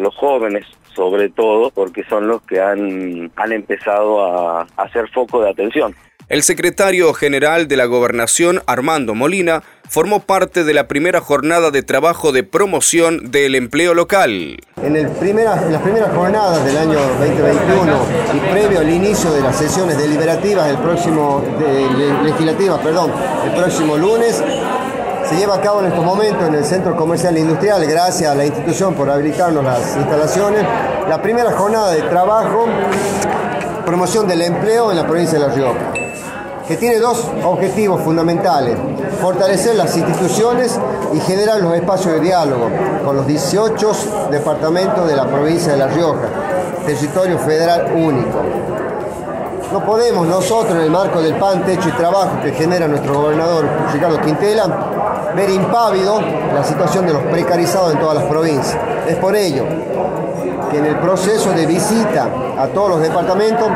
los 0.00 0.14
jóvenes 0.14 0.66
sobre 0.94 1.30
todo 1.30 1.70
porque 1.70 2.04
son 2.04 2.28
los 2.28 2.42
que 2.42 2.60
han, 2.60 3.30
han 3.36 3.52
empezado 3.52 4.24
a 4.24 4.66
hacer 4.76 5.08
foco 5.10 5.42
de 5.42 5.50
atención. 5.50 5.94
El 6.28 6.42
secretario 6.42 7.14
general 7.14 7.68
de 7.68 7.76
la 7.78 7.86
Gobernación, 7.86 8.60
Armando 8.66 9.14
Molina, 9.14 9.62
formó 9.88 10.20
parte 10.20 10.64
de 10.64 10.74
la 10.74 10.86
primera 10.86 11.20
jornada 11.20 11.70
de 11.70 11.82
trabajo 11.82 12.32
de 12.32 12.42
promoción 12.42 13.30
del 13.30 13.54
empleo 13.54 13.94
local. 13.94 14.58
En, 14.82 14.96
el 14.96 15.04
las 15.04 15.82
primeras 15.82 16.14
jornadas 16.14 16.64
del 16.64 16.76
año 16.76 16.98
2021 16.98 17.96
y 18.34 18.52
previo 18.52 18.80
al 18.80 18.90
inicio 18.90 19.32
de 19.32 19.40
las 19.40 19.56
sesiones 19.56 19.98
deliberativas 19.98 20.66
del 20.66 20.78
próximo, 20.78 21.42
de, 21.58 22.22
legislativas, 22.30 22.80
perdón, 22.80 23.12
el 23.44 23.52
próximo 23.52 23.96
lunes, 23.96 24.42
se 25.28 25.36
lleva 25.36 25.56
a 25.56 25.60
cabo 25.60 25.80
en 25.80 25.86
estos 25.86 26.04
momentos 26.04 26.48
en 26.48 26.54
el 26.54 26.64
Centro 26.64 26.96
Comercial 26.96 27.36
e 27.36 27.40
Industrial, 27.40 27.84
gracias 27.86 28.30
a 28.30 28.34
la 28.34 28.46
institución 28.46 28.94
por 28.94 29.10
habilitarnos 29.10 29.62
las 29.62 29.96
instalaciones, 29.96 30.64
la 31.08 31.20
primera 31.20 31.52
jornada 31.52 31.92
de 31.92 32.02
trabajo, 32.02 32.66
promoción 33.84 34.26
del 34.26 34.42
empleo 34.42 34.90
en 34.90 34.96
la 34.96 35.06
provincia 35.06 35.38
de 35.38 35.46
La 35.46 35.54
Rioja, 35.54 35.92
que 36.68 36.76
tiene 36.76 36.98
dos 36.98 37.26
objetivos 37.44 38.02
fundamentales, 38.02 38.76
fortalecer 39.22 39.74
las 39.74 39.96
instituciones 39.96 40.78
y 41.14 41.20
generar 41.20 41.60
los 41.60 41.74
espacios 41.74 42.12
de 42.12 42.20
diálogo 42.20 42.68
con 43.02 43.16
los 43.16 43.26
18 43.26 43.92
departamentos 44.30 45.08
de 45.08 45.16
la 45.16 45.26
provincia 45.26 45.72
de 45.72 45.78
La 45.78 45.86
Rioja, 45.86 46.28
territorio 46.84 47.38
federal 47.38 47.90
único. 47.96 48.42
No 49.72 49.84
podemos 49.84 50.26
nosotros, 50.26 50.74
en 50.74 50.82
el 50.82 50.90
marco 50.90 51.22
del 51.22 51.36
pan, 51.36 51.64
techo 51.64 51.88
y 51.88 51.92
trabajo 51.92 52.38
que 52.42 52.52
genera 52.52 52.86
nuestro 52.86 53.14
gobernador 53.14 53.66
Ricardo 53.92 54.20
Quintela, 54.20 54.66
ver 55.34 55.48
impávido 55.48 56.20
la 56.54 56.62
situación 56.64 57.06
de 57.06 57.14
los 57.14 57.22
precarizados 57.22 57.94
en 57.94 58.00
todas 58.00 58.16
las 58.16 58.24
provincias. 58.24 58.78
Es 59.06 59.16
por 59.16 59.34
ello 59.34 59.64
que 60.70 60.78
en 60.78 60.84
el 60.84 60.98
proceso 60.98 61.50
de 61.52 61.64
visita 61.64 62.28
a 62.58 62.66
todos 62.68 62.90
los 62.90 63.00
departamentos 63.00 63.68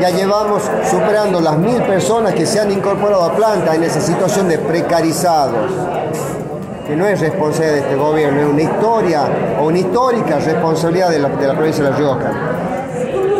ya 0.00 0.10
llevamos 0.10 0.62
superando 0.90 1.40
las 1.40 1.56
mil 1.56 1.82
personas 1.82 2.34
que 2.34 2.46
se 2.46 2.60
han 2.60 2.70
incorporado 2.70 3.24
a 3.24 3.34
planta 3.34 3.74
en 3.74 3.84
esa 3.84 4.00
situación 4.00 4.48
de 4.48 4.58
precarizados, 4.58 5.70
que 6.86 6.96
no 6.96 7.06
es 7.06 7.20
responsabilidad 7.20 7.74
de 7.74 7.80
este 7.80 7.96
gobierno, 7.96 8.40
es 8.40 8.46
una 8.46 8.62
historia 8.62 9.22
o 9.60 9.66
una 9.66 9.78
histórica 9.78 10.38
responsabilidad 10.38 11.10
de 11.10 11.18
la, 11.18 11.28
provincia 11.28 11.84
de 11.84 11.90
La 11.90 11.96
Rioja. 11.96 12.32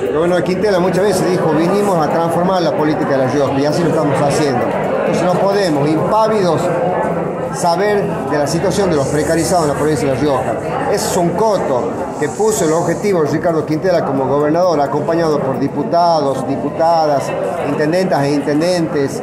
El 0.09 0.15
gobierno 0.15 0.37
de 0.37 0.45
Quintela 0.45 0.79
muchas 0.79 1.03
veces 1.03 1.29
dijo, 1.29 1.51
vinimos 1.51 1.99
a 1.99 2.11
transformar 2.11 2.63
la 2.63 2.77
política 2.77 3.11
de 3.11 3.19
La 3.19 3.27
Rioja 3.27 3.61
y 3.61 3.67
así 3.67 3.83
lo 3.83 3.89
estamos 3.91 4.21
haciendo. 4.21 4.65
Entonces 5.07 5.23
no 5.25 5.35
podemos, 5.35 5.89
impávidos, 5.89 6.61
saber 7.55 8.03
de 8.31 8.39
la 8.39 8.47
situación 8.47 8.91
de 8.91 8.97
los 8.97 9.07
precarizados 9.09 9.65
en 9.65 9.73
la 9.73 9.79
provincia 9.79 10.09
de 10.09 10.15
La 10.15 10.21
Rioja. 10.21 10.55
Es 10.93 11.17
un 11.17 11.31
coto 11.31 11.91
que 12.19 12.29
puso 12.29 12.65
el 12.65 12.73
objetivo 12.73 13.23
Ricardo 13.23 13.65
Quintela 13.65 14.05
como 14.05 14.27
gobernador, 14.27 14.81
acompañado 14.81 15.39
por 15.41 15.59
diputados, 15.59 16.47
diputadas, 16.49 17.25
intendentas 17.69 18.25
e 18.25 18.33
intendentes, 18.33 19.23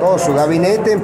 todo 0.00 0.18
su 0.18 0.34
gabinete, 0.34 0.98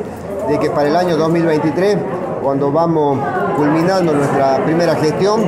de 0.49 0.59
que 0.59 0.71
para 0.71 0.89
el 0.89 0.97
año 0.97 1.17
2023, 1.17 1.99
cuando 2.43 2.73
vamos 2.73 3.19
culminando 3.57 4.13
nuestra 4.13 4.65
primera 4.65 4.95
gestión, 4.97 5.45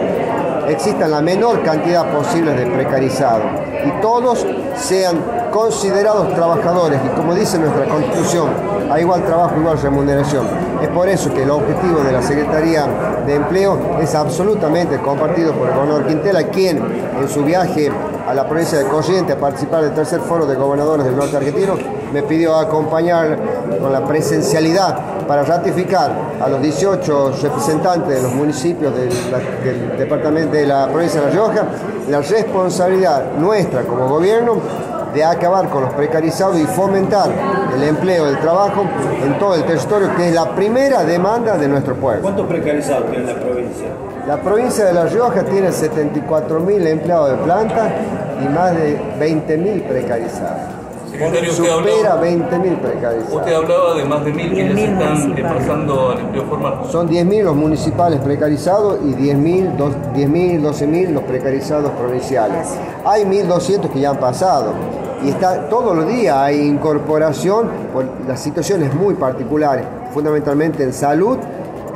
exista 0.68 1.08
la 1.08 1.20
menor 1.20 1.62
cantidad 1.62 2.10
posible 2.12 2.52
de 2.54 2.66
precarizados 2.66 3.61
y 3.84 4.00
todos 4.00 4.46
sean 4.76 5.16
considerados 5.50 6.34
trabajadores 6.34 7.00
y 7.04 7.08
como 7.16 7.34
dice 7.34 7.58
nuestra 7.58 7.86
constitución, 7.86 8.48
a 8.90 9.00
igual 9.00 9.24
trabajo, 9.24 9.56
igual 9.58 9.80
remuneración. 9.80 10.46
Es 10.82 10.88
por 10.88 11.08
eso 11.08 11.32
que 11.32 11.42
el 11.42 11.50
objetivo 11.50 12.00
de 12.00 12.12
la 12.12 12.22
Secretaría 12.22 12.86
de 13.26 13.34
Empleo 13.34 13.98
es 14.00 14.14
absolutamente 14.14 14.98
compartido 14.98 15.52
por 15.52 15.68
el 15.68 15.74
gobernador 15.74 16.06
Quintela, 16.06 16.44
quien 16.44 16.78
en 16.78 17.28
su 17.28 17.44
viaje 17.44 17.90
a 18.32 18.34
la 18.34 18.48
provincia 18.48 18.78
de 18.78 18.84
Corrientes 18.86 19.36
a 19.36 19.38
participar 19.38 19.82
del 19.82 19.92
tercer 19.92 20.20
foro 20.20 20.46
de 20.46 20.56
gobernadores 20.56 21.04
del 21.04 21.14
norte 21.14 21.36
argentino, 21.36 21.74
me 22.14 22.22
pidió 22.22 22.56
acompañar 22.56 23.38
con 23.78 23.92
la 23.92 24.06
presencialidad 24.06 25.26
para 25.26 25.42
ratificar 25.42 26.10
a 26.40 26.48
los 26.48 26.62
18 26.62 27.32
representantes 27.42 28.16
de 28.16 28.22
los 28.22 28.32
municipios 28.32 28.94
del, 28.94 29.98
departamento 29.98 30.56
de 30.56 30.66
la 30.66 30.88
provincia 30.88 31.20
de 31.20 31.26
La 31.26 31.32
Rioja 31.32 31.66
la 32.08 32.20
responsabilidad 32.22 33.32
nuestra 33.38 33.82
como 33.82 34.08
gobierno 34.08 34.56
de 35.12 35.22
acabar 35.22 35.68
con 35.68 35.82
los 35.82 35.92
precarizados 35.92 36.58
y 36.58 36.64
fomentar 36.64 37.30
el 37.76 37.82
empleo, 37.82 38.28
el 38.28 38.38
trabajo 38.40 38.86
en 39.22 39.38
todo 39.38 39.56
el 39.56 39.64
territorio, 39.64 40.16
que 40.16 40.28
es 40.28 40.34
la 40.34 40.54
primera 40.54 41.04
demanda 41.04 41.58
de 41.58 41.68
nuestro 41.68 41.96
pueblo. 41.96 42.22
¿Cuántos 42.22 42.46
precarizados 42.46 43.10
tiene 43.10 43.26
la 43.26 43.38
provincia? 43.38 43.88
La 44.26 44.40
provincia 44.40 44.84
de 44.84 44.92
La 44.92 45.06
Rioja 45.06 45.42
tiene 45.42 45.70
74.000 45.70 46.86
empleados 46.86 47.30
de 47.30 47.36
planta 47.38 47.92
y 48.40 48.48
más 48.48 48.72
de 48.76 48.96
20.000 49.18 49.82
precarizados. 49.82 50.60
Supera 51.50 52.20
20.000 52.22 52.78
precarizados. 52.78 53.32
Usted 53.32 53.52
hablaba 53.52 53.94
de 53.96 54.04
más 54.04 54.24
de 54.24 54.32
1.000 54.32 54.54
que 54.54 54.68
ya 54.68 54.76
se 54.76 54.84
están 54.84 55.58
pasando 55.58 56.10
al 56.10 56.20
empleo 56.20 56.44
formal. 56.44 56.78
Son 56.88 57.08
10.000 57.08 57.42
los 57.42 57.56
municipales 57.56 58.20
precarizados 58.20 59.00
y 59.02 59.12
10.000, 59.12 59.76
12.000 59.76 61.10
los 61.10 61.22
precarizados 61.24 61.90
provinciales. 61.90 62.78
Hay 63.04 63.24
1.200 63.24 63.90
que 63.90 64.00
ya 64.00 64.10
han 64.10 64.18
pasado 64.18 64.72
y 65.24 65.30
está 65.30 65.68
todos 65.68 65.96
los 65.96 66.06
días 66.06 66.36
hay 66.36 66.60
incorporación 66.60 67.68
por 67.92 68.04
las 68.28 68.40
situaciones 68.40 68.94
muy 68.94 69.14
particulares, 69.14 69.84
fundamentalmente 70.14 70.84
en 70.84 70.92
salud, 70.92 71.38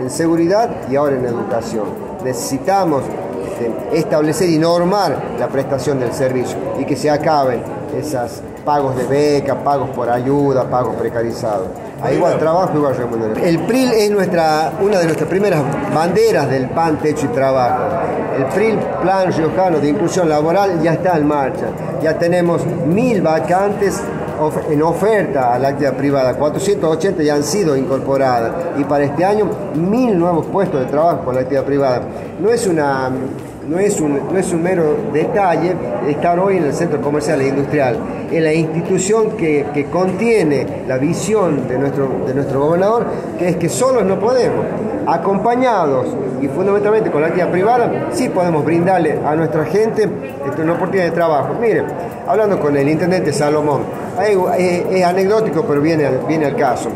en 0.01 0.11
seguridad 0.11 0.70
y 0.90 0.97
ahora 0.97 1.16
en 1.16 1.24
educación. 1.24 2.06
Necesitamos 2.27 3.05
este, 3.53 3.97
establecer 3.97 4.48
y 4.48 4.59
normar 4.59 5.36
la 5.39 5.47
prestación 5.47 6.01
del 6.01 6.12
servicio 6.12 6.59
y 6.77 6.85
que 6.85 6.97
se 6.97 7.09
acaben 7.09 7.62
esas 7.97 8.43
pagos 8.65 8.97
de 8.97 9.05
beca, 9.05 9.62
pagos 9.62 9.90
por 9.90 10.11
ayuda, 10.11 10.69
pagos 10.69 10.97
precarizados. 10.97 11.69
Hay 12.03 12.16
igual 12.16 12.36
trabajo, 12.40 12.77
igual 12.77 12.97
remuneración. 12.97 13.47
El 13.47 13.61
PRIL 13.61 13.93
es 13.93 14.11
nuestra, 14.11 14.73
una 14.82 14.98
de 14.98 15.05
nuestras 15.05 15.31
primeras 15.31 15.62
banderas 15.94 16.51
del 16.51 16.69
PAN, 16.70 16.98
techo 16.98 17.27
y 17.27 17.28
trabajo. 17.28 17.85
El 18.36 18.44
PRIL, 18.47 18.77
Plan 19.03 19.32
Riojano 19.32 19.78
de 19.78 19.89
Inclusión 19.89 20.28
Laboral, 20.28 20.82
ya 20.82 20.94
está 20.94 21.16
en 21.16 21.28
marcha. 21.28 21.66
Ya 22.03 22.19
tenemos 22.19 22.66
mil 22.66 23.23
vacantes 23.23 24.03
en 24.71 24.83
oferta 24.83 25.55
a 25.55 25.59
la 25.59 25.69
actividad 25.69 25.97
privada, 25.97 26.35
480 26.35 27.23
ya 27.23 27.35
han 27.35 27.45
sido 27.45 27.77
incorporadas 27.77 28.79
y 28.79 28.85
para 28.85 29.05
este 29.05 29.25
año 29.25 29.49
mil 29.75 30.19
nuevos 30.19 30.47
puestos 30.47 30.81
de 30.81 30.87
trabajo 30.87 31.25
con 31.25 31.35
la 31.35 31.43
actividad 31.43 31.65
privada. 31.65 32.03
No 32.41 32.51
es 32.51 32.67
una 32.67 33.11
no 33.69 33.79
es, 33.79 34.01
un, 34.01 34.33
no 34.33 34.39
es 34.39 34.53
un 34.53 34.63
mero 34.63 34.97
detalle 35.13 35.75
estar 36.09 36.39
hoy 36.39 36.59
en 36.59 36.65
el 36.65 36.75
Centro 36.75 37.01
Comercial 37.01 37.41
e 37.41 37.49
Industrial, 37.49 37.97
es 38.31 38.43
la 38.43 38.53
institución 38.53 39.33
que, 39.33 39.67
que, 39.75 39.87
contiene 39.87 40.85
la 40.87 40.99
visión 40.99 41.67
de 41.69 41.79
nuestro, 41.79 42.09
de 42.27 42.35
nuestro 42.35 42.61
gobernador, 42.61 43.07
que 43.39 43.49
es 43.49 43.57
que 43.57 43.69
solos 43.69 44.05
no 44.05 44.19
podemos, 44.19 44.65
acompañados 45.07 46.07
y 46.41 46.49
fundamentalmente 46.49 47.11
con 47.11 47.21
la 47.21 47.29
actividad 47.29 47.51
privada, 47.51 48.09
sí 48.13 48.29
podemos 48.29 48.65
brindarle 48.65 49.19
a 49.25 49.35
nuestra 49.35 49.65
gente 49.65 50.09
una 50.63 50.73
oportunidad 50.73 51.05
de 51.05 51.13
trabajo. 51.13 51.55
Miren, 51.61 51.87
hablando 52.27 52.59
con 52.59 52.77
el 52.77 52.89
intendente 52.89 53.33
Salomón, 53.33 53.83
es, 54.59 55.05
anecdótico, 55.05 55.65
pero 55.67 55.81
viene, 55.81 56.09
viene 56.27 56.47
al 56.47 56.57
caso. 56.57 56.89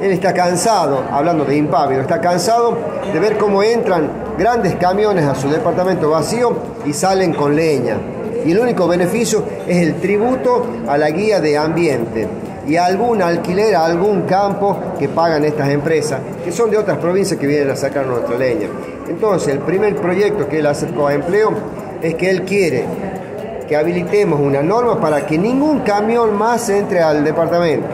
Él 0.00 0.10
está 0.10 0.34
cansado, 0.34 1.04
hablando 1.10 1.44
de 1.44 1.56
impávido, 1.56 2.02
está 2.02 2.20
cansado 2.20 2.76
de 3.12 3.18
ver 3.20 3.38
cómo 3.38 3.62
entran 3.62 4.23
grandes 4.38 4.74
camiones 4.76 5.24
a 5.24 5.34
su 5.34 5.48
departamento 5.48 6.10
vacío 6.10 6.56
y 6.84 6.92
salen 6.92 7.34
con 7.34 7.54
leña. 7.54 7.96
Y 8.44 8.52
el 8.52 8.58
único 8.58 8.86
beneficio 8.86 9.44
es 9.66 9.78
el 9.78 9.94
tributo 9.96 10.66
a 10.86 10.98
la 10.98 11.10
guía 11.10 11.40
de 11.40 11.56
ambiente 11.56 12.28
y 12.66 12.76
algún 12.76 13.22
alquiler 13.22 13.74
a 13.74 13.84
algún 13.84 14.22
campo 14.22 14.76
que 14.98 15.08
pagan 15.08 15.44
estas 15.44 15.70
empresas, 15.70 16.20
que 16.44 16.52
son 16.52 16.70
de 16.70 16.78
otras 16.78 16.98
provincias 16.98 17.38
que 17.38 17.46
vienen 17.46 17.70
a 17.70 17.76
sacar 17.76 18.06
nuestra 18.06 18.36
leña. 18.36 18.68
Entonces, 19.08 19.48
el 19.48 19.60
primer 19.60 19.96
proyecto 19.96 20.48
que 20.48 20.58
él 20.58 20.66
acercó 20.66 21.08
a 21.08 21.14
empleo 21.14 21.52
es 22.02 22.14
que 22.14 22.30
él 22.30 22.42
quiere 22.42 22.84
que 23.68 23.76
habilitemos 23.76 24.40
una 24.40 24.62
norma 24.62 25.00
para 25.00 25.24
que 25.24 25.38
ningún 25.38 25.80
camión 25.80 26.36
más 26.36 26.68
entre 26.68 27.00
al 27.00 27.24
departamento 27.24 27.88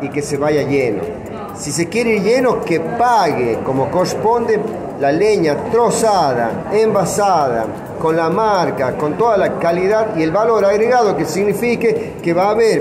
y 0.00 0.08
que 0.08 0.22
se 0.22 0.36
vaya 0.38 0.62
lleno. 0.62 1.19
Si 1.60 1.72
se 1.72 1.90
quiere 1.90 2.16
ir 2.16 2.22
lleno, 2.22 2.62
que 2.62 2.80
pague 2.80 3.58
como 3.62 3.90
corresponde 3.90 4.58
la 4.98 5.12
leña 5.12 5.56
trozada, 5.70 6.70
envasada, 6.72 7.66
con 8.00 8.16
la 8.16 8.30
marca, 8.30 8.96
con 8.96 9.18
toda 9.18 9.36
la 9.36 9.58
calidad 9.58 10.16
y 10.16 10.22
el 10.22 10.30
valor 10.30 10.64
agregado 10.64 11.14
que 11.14 11.26
signifique 11.26 12.14
que 12.22 12.32
va 12.32 12.44
a 12.44 12.50
haber 12.52 12.80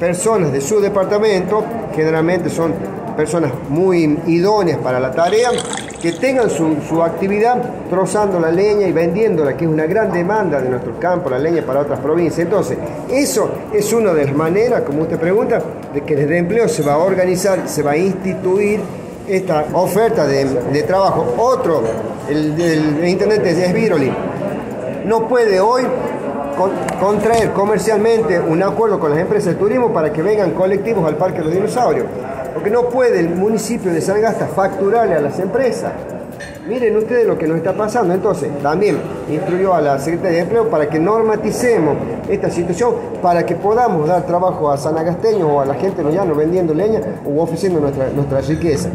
personas 0.00 0.50
de 0.50 0.62
su 0.62 0.80
departamento, 0.80 1.62
generalmente 1.94 2.48
son 2.48 2.72
personas 3.18 3.52
muy 3.68 4.18
idóneas 4.26 4.78
para 4.78 4.98
la 4.98 5.10
tarea, 5.10 5.50
que 5.96 6.12
tengan 6.12 6.50
su, 6.50 7.02
actividad 7.02 7.62
trozando 7.88 8.38
la 8.40 8.50
leña 8.50 8.86
y 8.86 8.92
vendiéndola, 8.92 9.56
que 9.56 9.64
es 9.64 9.70
una 9.70 9.86
gran 9.86 10.12
demanda 10.12 10.60
de 10.60 10.68
nuestro 10.68 10.98
campo, 10.98 11.30
la 11.30 11.38
leña 11.38 11.62
para 11.62 11.80
otras 11.80 12.00
provincias. 12.00 12.40
Entonces, 12.40 12.78
eso 13.10 13.50
es 13.72 13.92
una 13.92 14.12
de 14.12 14.26
las 14.26 14.34
maneras, 14.34 14.82
como 14.82 15.02
usted 15.02 15.18
pregunta, 15.18 15.60
de 15.92 16.02
que 16.02 16.16
desde 16.16 16.38
empleo 16.38 16.68
se 16.68 16.82
va 16.82 16.94
a 16.94 16.98
organizar, 16.98 17.68
se 17.68 17.82
va 17.82 17.92
a 17.92 17.96
instituir 17.96 18.80
esta 19.28 19.66
oferta 19.72 20.26
de, 20.26 20.82
trabajo. 20.82 21.34
Otro, 21.38 21.82
el, 22.28 22.60
el, 22.60 23.08
intendente 23.08 23.50
es 23.50 23.72
Viroli, 23.72 24.12
no 25.04 25.26
puede 25.28 25.60
hoy 25.60 25.84
contraer 27.00 27.52
comercialmente 27.52 28.40
un 28.40 28.62
acuerdo 28.62 28.98
con 28.98 29.10
las 29.10 29.20
empresas 29.20 29.54
de 29.54 29.58
turismo 29.58 29.92
para 29.92 30.12
que 30.12 30.22
vengan 30.22 30.52
colectivos 30.52 31.06
al 31.06 31.16
Parque 31.16 31.38
de 31.38 31.44
los 31.44 31.54
Dinosaurios. 31.54 32.06
Porque 32.56 32.70
no 32.70 32.88
puede 32.88 33.20
el 33.20 33.28
municipio 33.28 33.92
de 33.92 34.00
Sangasta 34.00 34.46
facturarle 34.46 35.14
a 35.14 35.20
las 35.20 35.38
empresas. 35.38 35.92
Miren 36.66 36.96
ustedes 36.96 37.26
lo 37.26 37.36
que 37.36 37.46
nos 37.46 37.58
está 37.58 37.74
pasando. 37.74 38.14
Entonces, 38.14 38.48
también 38.62 38.96
instruyó 39.28 39.74
a 39.74 39.82
la 39.82 39.98
Secretaría 39.98 40.38
de 40.38 40.44
Empleo 40.44 40.70
para 40.70 40.88
que 40.88 40.98
normaticemos 40.98 41.98
esta 42.30 42.48
situación, 42.48 42.94
para 43.20 43.44
que 43.44 43.56
podamos 43.56 44.08
dar 44.08 44.24
trabajo 44.24 44.70
a 44.70 44.78
sanagasteños 44.78 45.50
o 45.50 45.60
a 45.60 45.66
la 45.66 45.74
gente 45.74 46.02
de 46.02 46.10
llanos 46.10 46.34
vendiendo 46.34 46.72
leña 46.72 47.02
o 47.26 47.42
ofreciendo 47.42 47.78
nuestra, 47.78 48.08
nuestra 48.08 48.40
riqueza. 48.40 48.88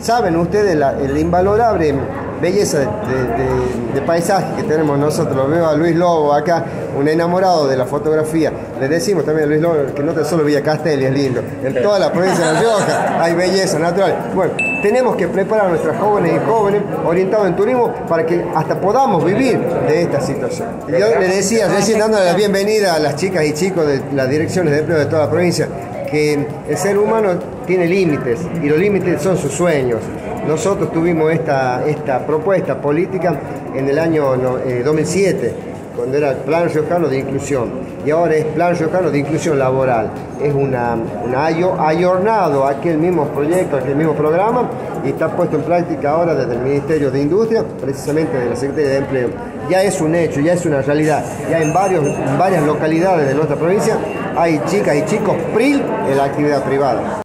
Saben 0.00 0.34
ustedes 0.36 0.74
el 0.74 1.18
invalorable 1.18 1.94
belleza 2.42 2.80
de, 2.80 4.02
paisaje 4.02 4.56
que 4.56 4.64
tenemos 4.64 4.98
nosotros. 4.98 5.48
Veo 5.48 5.64
a 5.64 5.76
Luis 5.76 5.94
Lobo 5.94 6.32
acá, 6.32 6.64
un 6.98 7.06
enamorado 7.06 7.68
de 7.68 7.76
la 7.76 7.86
fotografía. 7.86 8.52
Le 8.80 8.88
decimos 8.88 9.24
también 9.24 9.46
a 9.46 9.50
Luis 9.50 9.62
Lobo 9.62 9.94
que 9.94 10.02
no 10.02 10.12
te 10.12 10.24
solo 10.24 10.42
Villa 10.42 10.60
Castelli 10.60 11.04
es 11.04 11.12
lindo. 11.12 11.40
En 11.62 11.80
toda 11.80 12.00
la 12.00 12.12
provincia 12.12 12.44
de 12.44 12.52
La 12.54 12.60
Rioja 12.60 13.22
hay 13.22 13.34
belleza 13.34 13.78
natural. 13.78 14.32
Bueno, 14.34 14.54
tenemos 14.82 15.14
que 15.14 15.28
preparar 15.28 15.66
a 15.66 15.68
nuestras 15.68 15.96
jóvenes 15.98 16.32
y 16.34 16.50
jóvenes 16.50 16.82
orientados 17.06 17.46
en 17.46 17.54
turismo 17.54 17.94
para 18.08 18.26
que 18.26 18.44
hasta 18.56 18.80
podamos 18.80 19.24
vivir 19.24 19.60
de 19.86 20.02
esta 20.02 20.20
situación. 20.20 20.68
Yo 20.88 21.20
le 21.20 21.28
decía, 21.28 21.68
recién 21.68 22.00
dándole 22.00 22.24
la 22.24 22.34
bienvenida 22.34 22.94
a 22.94 22.98
las 22.98 23.14
chicas 23.14 23.44
y 23.44 23.52
chicos 23.52 23.86
de 23.86 24.02
las 24.14 24.28
direcciones 24.28 24.72
de 24.72 24.80
empleo 24.80 24.98
de 24.98 25.06
toda 25.06 25.26
la 25.26 25.30
provincia, 25.30 25.68
que 26.10 26.44
el 26.68 26.76
ser 26.76 26.98
humano 26.98 27.38
tiene 27.66 27.86
límites 27.86 28.40
y 28.60 28.66
los 28.68 28.78
límites 28.78 29.22
son 29.22 29.38
sus 29.38 29.52
sueños. 29.52 30.00
Nosotros 30.46 30.92
tuvimos 30.92 31.32
esta, 31.32 31.84
esta 31.86 32.26
propuesta 32.26 32.80
política 32.80 33.38
en 33.74 33.88
el 33.88 33.98
año 33.98 34.36
2007, 34.84 35.46
eh, 35.46 35.54
cuando 35.96 36.16
era 36.16 36.30
el 36.30 36.36
Plan 36.38 36.68
Riojano 36.68 37.08
de 37.08 37.18
Inclusión, 37.18 37.70
y 38.04 38.10
ahora 38.10 38.34
es 38.34 38.44
Plan 38.46 38.76
Riojano 38.76 39.10
de 39.10 39.18
Inclusión 39.18 39.58
Laboral. 39.58 40.10
Es 40.42 40.52
una, 40.52 40.96
una 41.24 41.46
ayornado 41.46 42.66
aquel 42.66 42.98
mismo 42.98 43.26
proyecto, 43.28 43.76
aquel 43.76 43.94
mismo 43.94 44.14
programa, 44.14 44.68
y 45.04 45.10
está 45.10 45.28
puesto 45.28 45.56
en 45.56 45.62
práctica 45.62 46.10
ahora 46.10 46.34
desde 46.34 46.54
el 46.54 46.60
Ministerio 46.60 47.10
de 47.12 47.22
Industria, 47.22 47.64
precisamente 47.80 48.36
de 48.36 48.50
la 48.50 48.56
Secretaría 48.56 48.90
de 48.90 48.96
Empleo. 48.96 49.28
Ya 49.70 49.82
es 49.84 50.00
un 50.00 50.14
hecho, 50.14 50.40
ya 50.40 50.54
es 50.54 50.66
una 50.66 50.82
realidad. 50.82 51.24
Ya 51.48 51.62
en, 51.62 51.72
varios, 51.72 52.04
en 52.04 52.38
varias 52.38 52.64
localidades 52.64 53.28
de 53.28 53.34
nuestra 53.34 53.56
provincia 53.56 53.96
hay 54.36 54.60
chicas 54.66 54.96
y 54.96 55.04
chicos 55.04 55.36
PRIL 55.54 55.82
en 56.10 56.16
la 56.16 56.24
actividad 56.24 56.64
privada. 56.64 57.22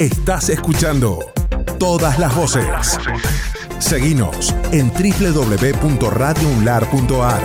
Estás 0.00 0.48
escuchando 0.48 1.18
todas 1.80 2.20
las 2.20 2.32
voces. 2.36 2.96
Seguinos 3.80 4.54
en 4.70 4.92
www.radiounlar.ar. 4.92 7.42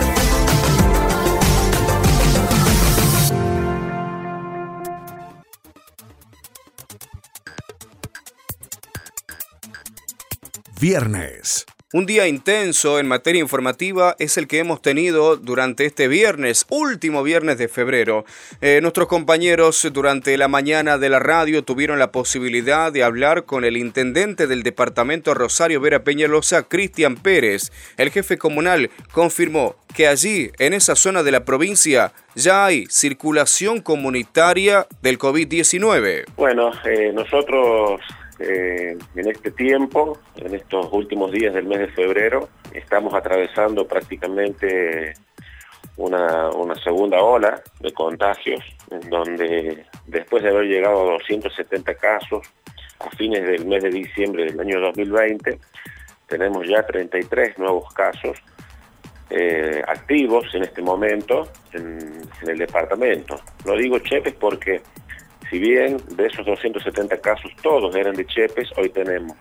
Viernes 10.80 11.66
un 11.94 12.06
día 12.06 12.26
intenso 12.26 12.98
en 12.98 13.06
materia 13.06 13.40
informativa 13.40 14.16
es 14.18 14.36
el 14.36 14.48
que 14.48 14.58
hemos 14.58 14.82
tenido 14.82 15.36
durante 15.36 15.86
este 15.86 16.08
viernes, 16.08 16.66
último 16.68 17.22
viernes 17.22 17.56
de 17.56 17.68
febrero. 17.68 18.24
Eh, 18.60 18.80
nuestros 18.82 19.06
compañeros 19.06 19.88
durante 19.92 20.36
la 20.36 20.48
mañana 20.48 20.98
de 20.98 21.08
la 21.08 21.20
radio 21.20 21.62
tuvieron 21.62 22.00
la 22.00 22.10
posibilidad 22.10 22.90
de 22.90 23.04
hablar 23.04 23.44
con 23.44 23.64
el 23.64 23.76
intendente 23.76 24.48
del 24.48 24.64
departamento 24.64 25.34
Rosario 25.34 25.80
Vera 25.80 26.02
Peñalosa, 26.02 26.64
Cristian 26.64 27.14
Pérez. 27.14 27.70
El 27.96 28.10
jefe 28.10 28.38
comunal 28.38 28.90
confirmó 29.12 29.76
que 29.94 30.08
allí, 30.08 30.50
en 30.58 30.74
esa 30.74 30.96
zona 30.96 31.22
de 31.22 31.30
la 31.30 31.44
provincia, 31.44 32.12
ya 32.34 32.64
hay 32.66 32.86
circulación 32.86 33.80
comunitaria 33.80 34.88
del 35.00 35.16
COVID-19. 35.16 36.24
Bueno, 36.34 36.72
eh, 36.84 37.12
nosotros 37.14 38.00
eh, 38.38 38.96
en 39.14 39.28
este 39.28 39.50
tiempo, 39.52 40.18
en 40.36 40.54
estos 40.54 40.88
últimos 40.92 41.30
días 41.30 41.54
del 41.54 41.66
mes 41.66 41.78
de 41.80 41.88
febrero, 41.88 42.48
estamos 42.72 43.14
atravesando 43.14 43.86
prácticamente 43.86 45.14
una, 45.96 46.74
segunda 46.82 47.22
ola 47.22 47.62
de 47.80 47.92
contagios, 47.92 48.60
en 48.90 49.08
donde 49.08 49.86
después 50.06 50.42
de 50.42 50.50
haber 50.50 50.64
llegado 50.64 51.08
a 51.08 51.12
270 51.12 51.94
casos 51.94 52.46
a 52.98 53.10
fines 53.10 53.44
del 53.44 53.66
mes 53.66 53.82
de 53.82 53.90
diciembre 53.90 54.44
del 54.44 54.58
año 54.58 54.80
2020, 54.80 55.58
tenemos 56.26 56.66
ya 56.66 56.84
33 56.84 57.58
nuevos 57.58 57.92
casos 57.94 58.38
eh, 59.30 59.82
activos 59.86 60.52
en 60.54 60.64
este 60.64 60.82
momento 60.82 61.48
en, 61.72 62.22
en 62.42 62.50
el 62.50 62.58
departamento. 62.58 63.40
Lo 63.64 63.76
digo 63.76 63.98
Chepes 64.00 64.34
porque 64.34 64.82
si 65.50 65.58
bien 65.58 65.98
de 66.16 66.26
esos 66.26 66.44
270 66.46 67.20
casos 67.20 67.50
todos 67.62 67.94
eran 67.96 68.14
de 68.14 68.26
Chepes, 68.26 68.70
hoy 68.76 68.88
tenemos 68.90 69.36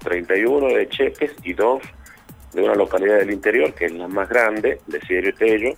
31 0.00 0.68
de 0.68 0.88
Chepes 0.88 1.34
y 1.42 1.52
2 1.52 1.82
de 2.54 2.62
una 2.62 2.74
localidad 2.74 3.18
del 3.18 3.30
interior, 3.30 3.74
que 3.74 3.86
es 3.86 3.92
la 3.92 4.08
más 4.08 4.28
grande, 4.28 4.80
de 4.86 5.00
Sirio 5.00 5.34
Tello, 5.34 5.74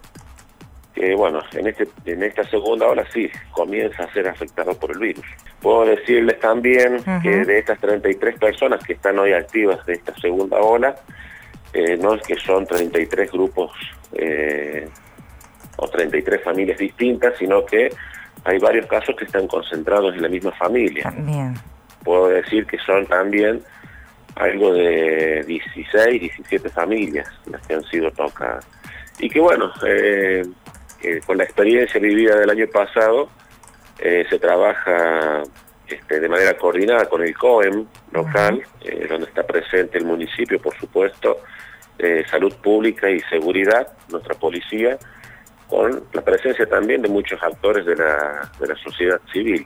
que 0.94 1.14
bueno, 1.14 1.40
en, 1.52 1.66
este, 1.66 1.88
en 2.04 2.22
esta 2.22 2.44
segunda 2.44 2.86
ola 2.86 3.04
sí 3.12 3.30
comienza 3.52 4.04
a 4.04 4.12
ser 4.12 4.28
afectado 4.28 4.78
por 4.78 4.92
el 4.92 4.98
virus. 4.98 5.24
Puedo 5.60 5.84
decirles 5.84 6.38
también 6.40 7.02
que 7.22 7.44
de 7.44 7.58
estas 7.58 7.78
33 7.80 8.38
personas 8.38 8.82
que 8.84 8.94
están 8.94 9.18
hoy 9.18 9.32
activas 9.32 9.84
de 9.86 9.94
esta 9.94 10.14
segunda 10.16 10.58
ola, 10.58 10.96
eh, 11.72 11.96
no 11.96 12.14
es 12.14 12.22
que 12.22 12.34
son 12.36 12.66
33 12.66 13.30
grupos 13.30 13.72
eh, 14.12 14.88
o 15.76 15.88
33 15.88 16.42
familias 16.42 16.78
distintas, 16.78 17.34
sino 17.38 17.64
que 17.64 17.90
hay 18.44 18.58
varios 18.58 18.86
casos 18.86 19.14
que 19.16 19.24
están 19.24 19.46
concentrados 19.46 20.14
en 20.14 20.22
la 20.22 20.28
misma 20.28 20.52
familia. 20.52 21.12
Puedo 22.04 22.28
decir 22.28 22.66
que 22.66 22.78
son 22.78 23.06
también 23.06 23.62
algo 24.36 24.72
de 24.72 25.44
16, 25.46 26.20
17 26.20 26.68
familias 26.70 27.28
las 27.46 27.66
que 27.66 27.74
han 27.74 27.84
sido 27.84 28.10
tocadas. 28.12 28.66
Y 29.18 29.28
que 29.28 29.40
bueno, 29.40 29.70
eh, 29.86 30.42
con 31.26 31.36
la 31.36 31.44
experiencia 31.44 32.00
vivida 32.00 32.36
del 32.36 32.48
año 32.48 32.66
pasado, 32.68 33.28
eh, 33.98 34.24
se 34.30 34.38
trabaja 34.38 35.42
este, 35.86 36.20
de 36.20 36.28
manera 36.28 36.56
coordinada 36.56 37.06
con 37.06 37.22
el 37.22 37.36
COEM 37.36 37.86
local, 38.12 38.62
eh, 38.82 39.06
donde 39.08 39.26
está 39.26 39.42
presente 39.42 39.98
el 39.98 40.06
municipio, 40.06 40.60
por 40.60 40.74
supuesto, 40.76 41.38
salud 42.30 42.54
pública 42.62 43.10
y 43.10 43.20
seguridad, 43.20 43.86
nuestra 44.08 44.34
policía, 44.34 44.98
con 45.70 46.04
la 46.12 46.22
presencia 46.22 46.66
también 46.66 47.00
de 47.00 47.08
muchos 47.08 47.40
actores 47.42 47.86
de 47.86 47.96
la, 47.96 48.50
de 48.58 48.66
la 48.66 48.76
sociedad 48.76 49.20
civil. 49.32 49.64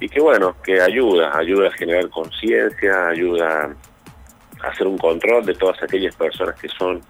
Y 0.00 0.08
que 0.08 0.20
bueno, 0.20 0.56
que 0.62 0.80
ayuda, 0.80 1.36
ayuda 1.36 1.68
a 1.68 1.72
generar 1.72 2.08
conciencia, 2.08 3.08
ayuda 3.08 3.74
a 4.62 4.68
hacer 4.68 4.86
un 4.86 4.96
control 4.96 5.44
de 5.44 5.54
todas 5.54 5.82
aquellas 5.82 6.14
personas 6.14 6.58
que 6.60 6.68
son 6.68 7.02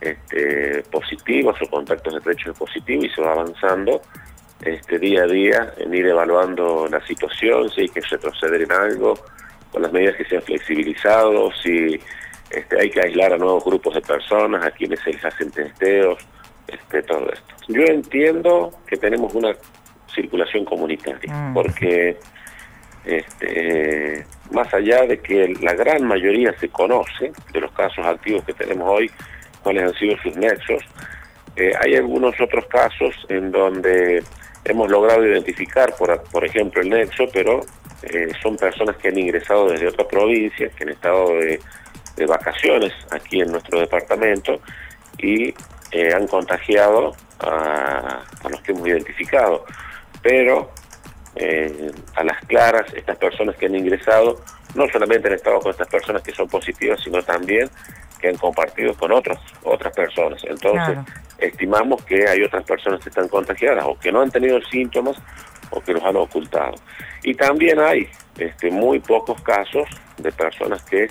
este, 0.00 0.82
positivos 0.90 1.56
o 1.62 1.70
contactos 1.70 2.14
de 2.14 2.34
de 2.34 2.52
positivo 2.52 3.04
y 3.04 3.10
se 3.10 3.20
va 3.20 3.32
avanzando 3.32 4.00
este, 4.62 4.98
día 4.98 5.22
a 5.22 5.26
día 5.26 5.74
en 5.76 5.94
ir 5.94 6.06
evaluando 6.06 6.86
la 6.90 7.04
situación, 7.06 7.70
si 7.70 7.82
hay 7.82 7.88
que 7.88 8.00
retroceder 8.00 8.62
en 8.62 8.72
algo, 8.72 9.14
con 9.70 9.82
las 9.82 9.92
medidas 9.92 10.16
que 10.16 10.24
se 10.24 10.36
han 10.36 10.42
flexibilizado, 10.42 11.50
si 11.62 12.00
este, 12.50 12.80
hay 12.80 12.90
que 12.90 13.00
aislar 13.00 13.34
a 13.34 13.38
nuevos 13.38 13.64
grupos 13.64 13.94
de 13.94 14.00
personas, 14.00 14.64
a 14.64 14.70
quienes 14.70 15.00
se 15.00 15.12
les 15.12 15.24
hacen 15.24 15.50
testeos, 15.50 16.18
este, 16.68 17.02
todo 17.02 17.30
esto. 17.32 17.54
Yo 17.68 17.82
entiendo 17.82 18.72
que 18.86 18.96
tenemos 18.96 19.34
una 19.34 19.54
circulación 20.14 20.64
comunitaria, 20.64 21.32
mm. 21.32 21.54
porque 21.54 22.16
este, 23.04 24.26
más 24.50 24.72
allá 24.74 25.02
de 25.02 25.20
que 25.20 25.54
la 25.60 25.74
gran 25.74 26.04
mayoría 26.04 26.52
se 26.58 26.68
conoce 26.68 27.32
de 27.52 27.60
los 27.60 27.72
casos 27.72 28.04
activos 28.04 28.44
que 28.44 28.52
tenemos 28.52 28.88
hoy, 28.88 29.10
cuáles 29.62 29.84
han 29.84 29.94
sido 29.94 30.16
sus 30.18 30.36
nexos, 30.36 30.82
eh, 31.56 31.72
hay 31.80 31.94
algunos 31.94 32.38
otros 32.40 32.66
casos 32.66 33.14
en 33.28 33.50
donde 33.50 34.22
hemos 34.64 34.90
logrado 34.90 35.26
identificar, 35.26 35.94
por, 35.96 36.22
por 36.24 36.44
ejemplo, 36.44 36.82
el 36.82 36.90
nexo, 36.90 37.24
pero 37.32 37.60
eh, 38.02 38.28
son 38.42 38.56
personas 38.56 38.96
que 38.96 39.08
han 39.08 39.18
ingresado 39.18 39.70
desde 39.70 39.88
otra 39.88 40.06
provincia, 40.06 40.68
que 40.68 40.84
han 40.84 40.90
estado 40.90 41.28
de, 41.38 41.60
de 42.16 42.26
vacaciones 42.26 42.92
aquí 43.10 43.40
en 43.40 43.52
nuestro 43.52 43.80
departamento 43.80 44.60
y 45.18 45.54
eh, 45.92 46.12
han 46.14 46.26
contagiado 46.26 47.14
a, 47.40 48.22
los 48.48 48.60
que 48.62 48.72
hemos 48.72 48.88
identificado. 48.88 49.64
Pero 50.22 50.70
eh, 51.34 51.90
a 52.14 52.24
las 52.24 52.44
claras, 52.46 52.92
estas 52.94 53.16
personas 53.18 53.56
que 53.56 53.66
han 53.66 53.74
ingresado 53.74 54.40
no 54.74 54.86
solamente 54.88 55.28
han 55.28 55.34
estado 55.34 55.60
con 55.60 55.70
estas 55.70 55.88
personas 55.88 56.22
que 56.22 56.32
son 56.32 56.48
positivas, 56.48 57.00
sino 57.02 57.22
también 57.22 57.70
que 58.20 58.28
han 58.28 58.36
compartido 58.36 58.94
con 58.94 59.12
otras 59.12 59.38
otras 59.62 59.94
personas. 59.94 60.42
Entonces, 60.44 60.98
estimamos 61.38 62.02
que 62.04 62.28
hay 62.28 62.42
otras 62.42 62.64
personas 62.64 63.00
que 63.00 63.08
están 63.08 63.28
contagiadas 63.28 63.84
o 63.86 63.98
que 63.98 64.10
no 64.12 64.22
han 64.22 64.30
tenido 64.30 64.60
síntomas 64.62 65.16
o 65.70 65.80
que 65.80 65.92
los 65.92 66.02
han 66.02 66.16
ocultado. 66.16 66.74
Y 67.22 67.34
también 67.34 67.78
hay 67.80 68.08
este, 68.38 68.70
muy 68.70 69.00
pocos 69.00 69.40
casos 69.42 69.88
de 70.18 70.32
personas 70.32 70.82
que 70.84 71.08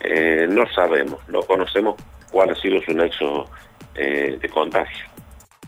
eh, 0.00 0.46
no 0.48 0.66
sabemos, 0.72 1.20
no 1.28 1.42
conocemos 1.42 1.96
cuál 2.30 2.50
ha 2.50 2.54
sido 2.56 2.80
su 2.82 2.92
nexo 2.92 3.48
eh, 3.94 4.38
de 4.40 4.48
contagio. 4.48 5.12